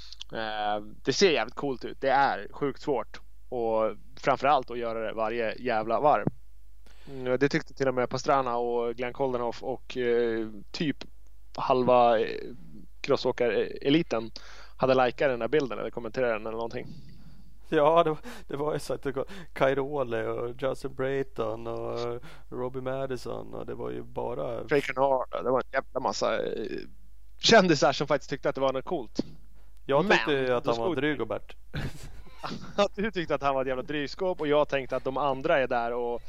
Eh, 0.42 0.94
det 1.04 1.12
ser 1.12 1.30
jävligt 1.30 1.54
coolt 1.54 1.84
ut. 1.84 2.00
Det 2.00 2.10
är 2.10 2.48
sjukt 2.52 2.82
svårt. 2.82 3.20
Och 3.48 3.96
framförallt 4.20 4.70
att 4.70 4.78
göra 4.78 5.06
det 5.06 5.12
varje 5.12 5.54
jävla 5.54 6.00
varv. 6.00 6.26
Mm, 7.10 7.38
Det 7.38 7.48
tyckte 7.48 7.74
till 7.74 7.88
och 7.88 7.94
med 7.94 8.10
Pastrana 8.10 8.56
och 8.56 8.94
Glenn 8.94 9.12
Koldenhoff 9.12 9.62
och 9.62 9.96
eh, 9.96 10.48
typ 10.70 10.96
halva 11.56 12.18
eh, 12.20 12.40
crossåkar-eliten 13.00 14.30
hade 14.76 15.06
likat 15.06 15.28
den 15.28 15.38
där 15.38 15.48
bilden 15.48 15.78
eller 15.78 15.90
kommenterat 15.90 16.30
den 16.30 16.46
eller 16.46 16.56
någonting. 16.56 16.86
Ja, 17.68 18.02
det 18.02 18.10
var, 18.10 18.18
det 18.48 18.56
var 18.56 18.72
ju 18.72 18.78
så 18.78 18.94
att 18.94 19.02
det 19.02 19.16
och 19.16 20.62
Justin 20.62 20.94
Brayton 20.94 21.66
och 21.66 22.22
Robbie 22.48 22.80
Madison 22.80 23.54
och 23.54 23.66
det 23.66 23.74
var 23.74 23.90
ju 23.90 24.02
bara 24.02 24.68
Fake 24.68 24.80
Canard, 24.80 25.28
det 25.44 25.50
var 25.50 25.58
en 25.60 25.72
jävla 25.72 26.00
massa 26.00 26.42
eh, 26.42 26.78
kändisar 27.38 27.92
som 27.92 28.06
faktiskt 28.06 28.30
tyckte 28.30 28.48
att 28.48 28.54
det 28.54 28.60
var 28.60 28.72
något 28.72 28.84
coolt. 28.84 29.20
Jag 29.86 30.10
tyckte 30.10 30.30
Men, 30.30 30.36
ju 30.36 30.52
att 30.52 30.66
han 30.66 30.76
var 30.76 30.96
dryg 30.96 31.20
och 31.20 31.26
Bert. 31.26 31.56
Du 32.94 33.10
tyckte 33.10 33.34
att 33.34 33.42
han 33.42 33.54
var 33.54 33.62
ett 33.62 33.68
jävla 33.68 33.82
drygskåp 33.82 34.40
och 34.40 34.46
jag 34.46 34.68
tänkte 34.68 34.96
att 34.96 35.04
de 35.04 35.16
andra 35.16 35.58
är 35.58 35.66
där 35.66 35.92
och 35.92 36.22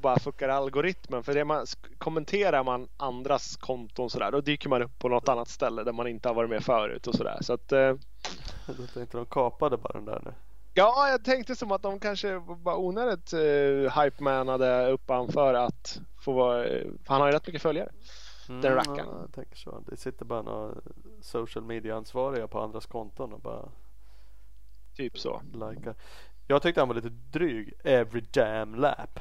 bara 0.00 0.18
fuckar 0.18 0.48
algoritmen. 0.48 1.22
För 1.22 1.34
det 1.34 1.44
man, 1.44 1.66
kommenterar 1.98 2.64
man 2.64 2.88
andras 2.96 3.56
konton 3.56 4.10
sådär, 4.10 4.30
då 4.32 4.40
dyker 4.40 4.68
man 4.68 4.82
upp 4.82 4.98
på 4.98 5.08
något 5.08 5.28
annat 5.28 5.48
ställe 5.48 5.82
där 5.84 5.92
man 5.92 6.06
inte 6.06 6.28
har 6.28 6.34
varit 6.34 6.50
med 6.50 6.64
förut 6.64 7.06
och 7.06 7.14
sådär. 7.14 7.38
Så 7.40 7.52
att, 7.52 7.72
eh, 7.72 7.78
Jag 7.78 8.94
tänkte 8.94 9.16
de 9.16 9.26
kapade 9.26 9.76
bara 9.76 9.92
den 9.92 10.04
där 10.04 10.20
nu. 10.24 10.34
ja, 10.74 11.08
jag 11.08 11.24
tänkte 11.24 11.56
som 11.56 11.72
att 11.72 11.82
de 11.82 12.00
kanske 12.00 12.40
bara 12.40 12.76
onödigt 12.76 13.32
eh, 13.32 14.02
hypemanade 14.02 14.90
upp 14.90 15.08
han 15.08 15.28
för 15.32 15.54
att 15.54 16.00
få 16.24 16.32
vara, 16.32 16.64
eh, 16.64 16.82
för 17.04 17.12
han 17.12 17.20
har 17.20 17.28
ju 17.28 17.34
rätt 17.34 17.46
mycket 17.46 17.62
följare. 17.62 17.90
Den 18.48 18.62
rackaren. 18.74 18.98
Mm, 19.00 19.10
Ja, 19.14 19.20
jag 19.20 19.32
tänker 19.32 19.56
så. 19.56 19.82
Det 19.86 19.96
sitter 19.96 20.24
bara 20.24 20.42
några 20.42 20.74
social 21.20 21.64
media 21.64 21.96
ansvariga 21.96 22.48
på 22.48 22.60
andras 22.60 22.86
konton 22.86 23.32
och 23.32 23.40
bara 23.40 23.68
Typ 24.96 25.18
så. 25.18 25.42
likar. 25.52 25.94
Jag 26.46 26.62
tyckte 26.62 26.80
han 26.80 26.88
var 26.88 26.94
lite 26.94 27.08
dryg. 27.08 27.72
Every 27.84 28.20
damn 28.20 28.74
lap. 28.74 29.20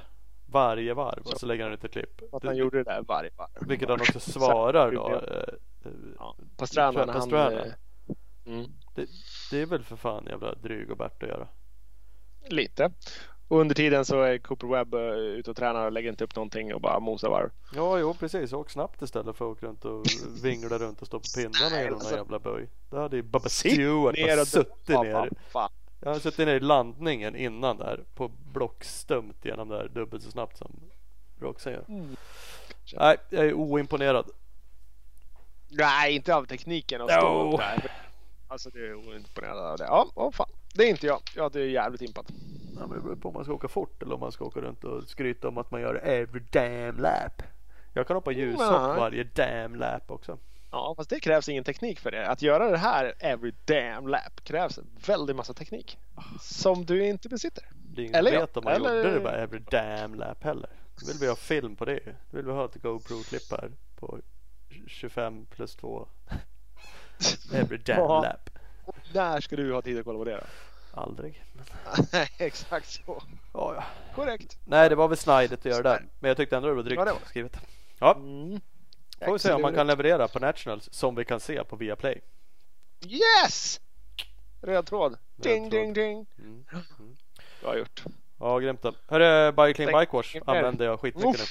Varje 0.52 0.94
varv 0.94 1.22
och 1.26 1.40
så 1.40 1.46
lägger 1.46 1.64
han 1.64 1.74
ut 1.74 1.84
ett 1.84 1.92
klipp. 1.92 2.22
Att 2.34 2.42
Det- 2.42 2.48
han 2.48 2.58
gjorde 2.58 2.78
det 2.78 2.84
där 2.84 3.02
varje 3.08 3.30
varv. 3.38 3.68
Vilket 3.68 3.90
han 3.90 4.02
också 4.02 4.20
svarar 4.20 4.92
då. 4.92 5.10
eh, 5.10 5.38
eh, 5.86 5.92
Ja, 6.20 6.36
på 6.58 6.68
stranden. 6.68 7.10
Han, 7.10 7.18
Pastrana. 7.20 7.52
eh, 7.66 7.72
mm, 8.46 8.66
Det 9.52 9.62
är 9.62 9.66
väl 9.66 9.84
för 9.84 9.96
fan 9.96 10.26
jävla 10.26 10.54
dryg 10.56 10.92
och 10.92 10.98
Bert 10.98 11.24
att 11.24 11.30
göra. 11.30 11.48
lite. 12.50 12.92
Och 13.48 13.60
under 13.60 13.76
tiden 13.76 14.06
så 14.06 14.22
är 14.22 14.38
Cooper 14.38 14.68
Webb 14.68 14.94
ute 15.40 15.50
och 15.52 15.58
tränar 15.58 15.86
och 15.86 15.92
lägger 15.92 16.10
inte 16.10 16.24
upp 16.24 16.36
någonting 16.36 16.74
och 16.74 16.82
bara 16.82 17.00
mosar 17.00 17.30
varv. 17.30 17.50
Ja, 17.76 18.00
jo 18.00 18.14
precis. 18.14 18.54
Åk 18.54 18.70
snabbt 18.70 19.02
istället 19.02 19.36
för 19.36 19.46
att 19.52 19.58
åka 19.58 19.66
runt 19.66 19.86
och 19.86 20.06
vingla 20.44 20.78
runt 20.78 21.02
och 21.02 21.08
stå 21.08 21.20
på 21.20 21.26
pinnarna 21.38 21.76
genom 21.78 21.84
någon 21.86 21.94
alltså- 21.94 22.16
jävla 22.16 22.40
böj. 22.40 22.70
Då 22.90 22.98
hade 22.98 23.18
ju 23.18 23.24
Sitt 23.24 23.52
Stewart 23.74 24.16
bara 24.28 24.46
suttit 24.46 24.88
ner. 24.88 25.12
fan, 25.14 25.30
fan. 25.52 25.70
Jag 26.04 26.12
har 26.12 26.20
suttit 26.20 26.48
ner 26.48 26.56
i 26.56 26.60
landningen 26.60 27.36
innan 27.36 27.78
där 27.78 28.04
på 28.16 28.28
blockstumt 28.54 29.34
genom 29.42 29.70
där 29.70 29.88
dubbelt 29.94 30.24
så 30.24 30.32
snabbt 30.32 30.58
som 30.58 30.72
Roxanne 31.40 31.76
gör. 31.76 31.86
Mm. 31.88 32.16
Nej, 32.94 33.18
jag 33.30 33.46
är 33.46 33.54
oimponerad. 33.54 34.30
Nej, 35.70 36.16
inte 36.16 36.36
av 36.36 36.46
tekniken 36.46 37.02
att 37.02 37.12
stå 37.12 37.20
Jo. 37.22 37.54
upp 37.54 37.60
där. 37.60 37.92
Alltså 38.48 38.70
det 38.70 38.80
är 38.80 38.94
oimponerad 38.96 39.58
av 39.72 39.78
det. 39.78 39.84
Ja, 39.84 40.08
åh 40.16 40.32
fan. 40.32 40.50
Det 40.74 40.84
är 40.84 40.90
inte 40.90 41.08
jag. 41.08 41.22
Jag 41.36 41.56
är 41.56 41.60
jävligt 41.60 42.02
impad. 42.02 42.26
Ja, 42.80 42.88
men 42.88 42.98
det 42.98 43.04
beror 43.04 43.16
på 43.16 43.28
om 43.28 43.34
man 43.34 43.44
ska 43.44 43.54
åka 43.54 43.68
fort 43.68 44.04
eller 44.04 44.14
om 44.14 44.20
man 44.20 44.32
ska 44.32 44.46
åka 44.46 44.60
runt 44.60 44.84
och 44.84 45.04
skryta 45.04 45.48
om 45.48 45.58
att 45.58 45.72
man 45.72 45.82
gör 45.82 45.96
every 45.96 46.42
damn 46.52 46.98
lap. 46.98 47.44
Jag 47.94 48.08
kan 48.08 48.16
hoppa 48.16 48.32
ljushopp 48.32 48.98
varje 48.98 49.24
damn 49.24 49.76
lap 49.76 50.12
också. 50.12 50.38
Ja, 50.72 50.94
fast 50.98 51.10
det 51.10 51.20
krävs 51.20 51.50
ingen 51.50 51.64
teknik 51.64 52.00
för 52.00 52.12
det. 52.12 52.28
Att 52.28 52.42
göra 52.42 52.70
det 52.72 52.78
här 52.78 53.14
every 53.20 53.54
damn 53.66 54.08
lap 54.08 54.44
krävs 54.44 54.78
en 54.78 54.88
väldig 55.08 55.36
massa 55.36 55.54
teknik. 55.54 55.98
Som 56.42 56.86
du 56.86 57.06
inte 57.08 57.30
besitter. 57.30 57.64
Det 57.96 58.02
är 58.02 58.06
ingen 58.06 58.16
Eller 58.16 58.32
vet 58.32 58.58
om 58.58 58.64
man 58.64 58.74
eller- 58.74 58.96
gjorde 58.98 59.14
det 59.14 59.20
bara 59.20 59.38
every 59.38 59.60
damn 59.72 60.16
lap 60.16 60.44
heller. 60.44 60.70
Då 61.00 61.08
vill 61.08 61.18
vi 61.20 61.28
ha 61.28 61.36
film 61.36 61.76
på 61.76 61.86
det. 61.86 62.00
Då 62.06 62.38
vill 62.38 62.46
vi 62.46 62.52
ha 62.52 62.66
ett 62.66 62.76
GoPro-klipp 62.76 63.52
här 63.52 63.72
på 63.96 64.20
25 64.88 65.46
plus 65.46 65.76
2. 65.76 66.08
every 67.54 67.78
damn 67.78 68.00
lap. 68.24 68.50
Där 69.14 69.42
ska 69.42 69.56
du 69.56 69.74
ha 69.74 69.82
tid 69.82 70.00
att 70.00 70.06
kolla 70.06 70.18
på 70.20 70.26
det 70.26 70.36
då. 70.38 70.44
Aldrig. 71.02 71.44
Nej, 72.14 72.30
Exakt 72.38 72.90
så. 72.92 73.24
Ja, 73.54 73.74
ja. 73.76 73.84
Korrekt. 74.16 74.58
Nej, 74.66 74.90
det 74.90 74.96
var 74.96 75.08
väl 75.08 75.18
snidet 75.18 75.52
att 75.60 75.66
göra 75.66 75.84
det. 75.84 76.04
Men 76.20 76.28
jag 76.28 76.38
tyckte 76.38 76.56
ändå 76.58 76.68
det 76.70 76.76
var 76.76 76.84
drygt 76.84 77.00
Ja, 77.00 77.06
det 77.06 77.12
var. 77.12 77.20
skrivet. 77.26 77.58
Ja, 78.00 78.14
Mm. 78.16 78.60
Får 79.26 79.34
vi 79.34 79.40
se 79.40 79.54
om 79.54 79.62
man 79.62 79.74
kan 79.74 79.88
leverera 79.88 80.28
på 80.28 80.40
Nationals 80.40 80.90
som 80.94 81.16
vi 81.16 81.26
kan 81.26 81.40
se 81.40 81.64
på 81.64 81.76
Viaplay. 81.76 82.22
Yes! 83.06 83.82
Röd 84.62 84.86
tråd. 84.86 85.18
Ding, 85.36 85.70
tråd. 85.70 85.72
ding, 85.82 85.94
ding. 85.94 86.26
Mm. 86.38 86.66
Bra 87.62 87.78
gjort. 87.78 88.04
Ja, 88.40 88.60
grymt 88.60 88.82
då. 88.82 88.94
Hörru, 89.08 89.52
Bike 89.52 89.74
Clean 89.74 89.92
Tack. 89.92 90.02
Bike 90.12 90.18
Wash 90.18 90.38
använder 90.46 90.86
jag 90.86 91.00
skitmycket 91.00 91.40
nu. 91.40 91.46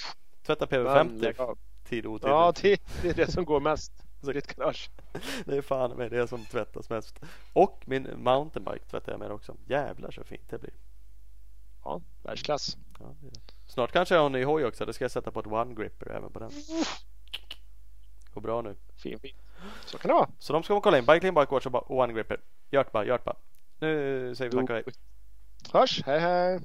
Tvätta 0.46 0.66
Men, 0.70 0.86
PV50 0.86 1.20
lägg 1.22 1.40
av. 1.40 1.58
tid 1.88 2.06
och 2.06 2.12
otid. 2.12 2.28
Ja, 2.28 2.52
det, 2.62 2.80
det 3.02 3.08
är 3.08 3.14
det 3.14 3.32
som 3.32 3.44
går 3.44 3.60
mest. 3.60 3.92
Så- 4.22 4.32
Ditt 4.32 4.56
garage. 4.56 4.90
Det 5.44 5.56
är 5.56 5.62
fan 5.62 5.90
med 5.90 6.10
det 6.10 6.28
som 6.28 6.44
tvättas 6.44 6.90
mest. 6.90 7.20
Och 7.52 7.82
min 7.86 8.08
mountainbike 8.16 8.84
tvättar 8.90 9.12
jag 9.12 9.18
med 9.18 9.30
också. 9.32 9.56
Jävlar 9.66 10.10
så 10.10 10.24
fint 10.24 10.50
det 10.50 10.58
blir. 10.58 10.72
Ja, 11.84 12.00
världsklass. 12.22 12.76
Ja, 12.98 13.06
det 13.20 13.28
det. 13.28 13.40
Snart 13.66 13.92
kanske 13.92 14.14
jag 14.14 14.20
har 14.22 14.26
en 14.26 14.32
ny 14.32 14.44
hoj 14.44 14.64
också. 14.64 14.86
Då 14.86 14.92
ska 14.92 15.04
jag 15.04 15.10
sätta 15.10 15.30
på 15.30 15.40
ett 15.40 15.46
one 15.46 15.74
gripper 15.74 16.10
även 16.10 16.32
på 16.32 16.38
den. 16.38 16.50
Går 18.34 18.40
bra 18.40 18.62
nu. 18.62 18.76
Fin, 18.96 19.18
fin. 19.18 19.34
Så 19.84 19.98
kan 19.98 20.08
det 20.08 20.14
vara. 20.14 20.28
Så 20.38 20.52
de 20.52 20.62
ska 20.62 20.74
man 20.74 20.82
kolla 20.82 20.98
in. 20.98 21.04
Bike 21.06 21.20
Clean 21.20 21.34
Bike 21.34 21.54
Wash 21.54 21.66
och 21.66 21.98
one 21.98 22.12
gripper. 22.12 22.40
Gjort 22.70 22.92
bara. 22.92 23.36
Nu 23.78 24.34
säger 24.34 24.50
vi 24.50 24.56
tack 24.56 24.70
och 24.70 24.76
hej. 24.76 24.84
Hörs, 25.72 26.02
hej 26.06 26.20
hej. 26.20 26.60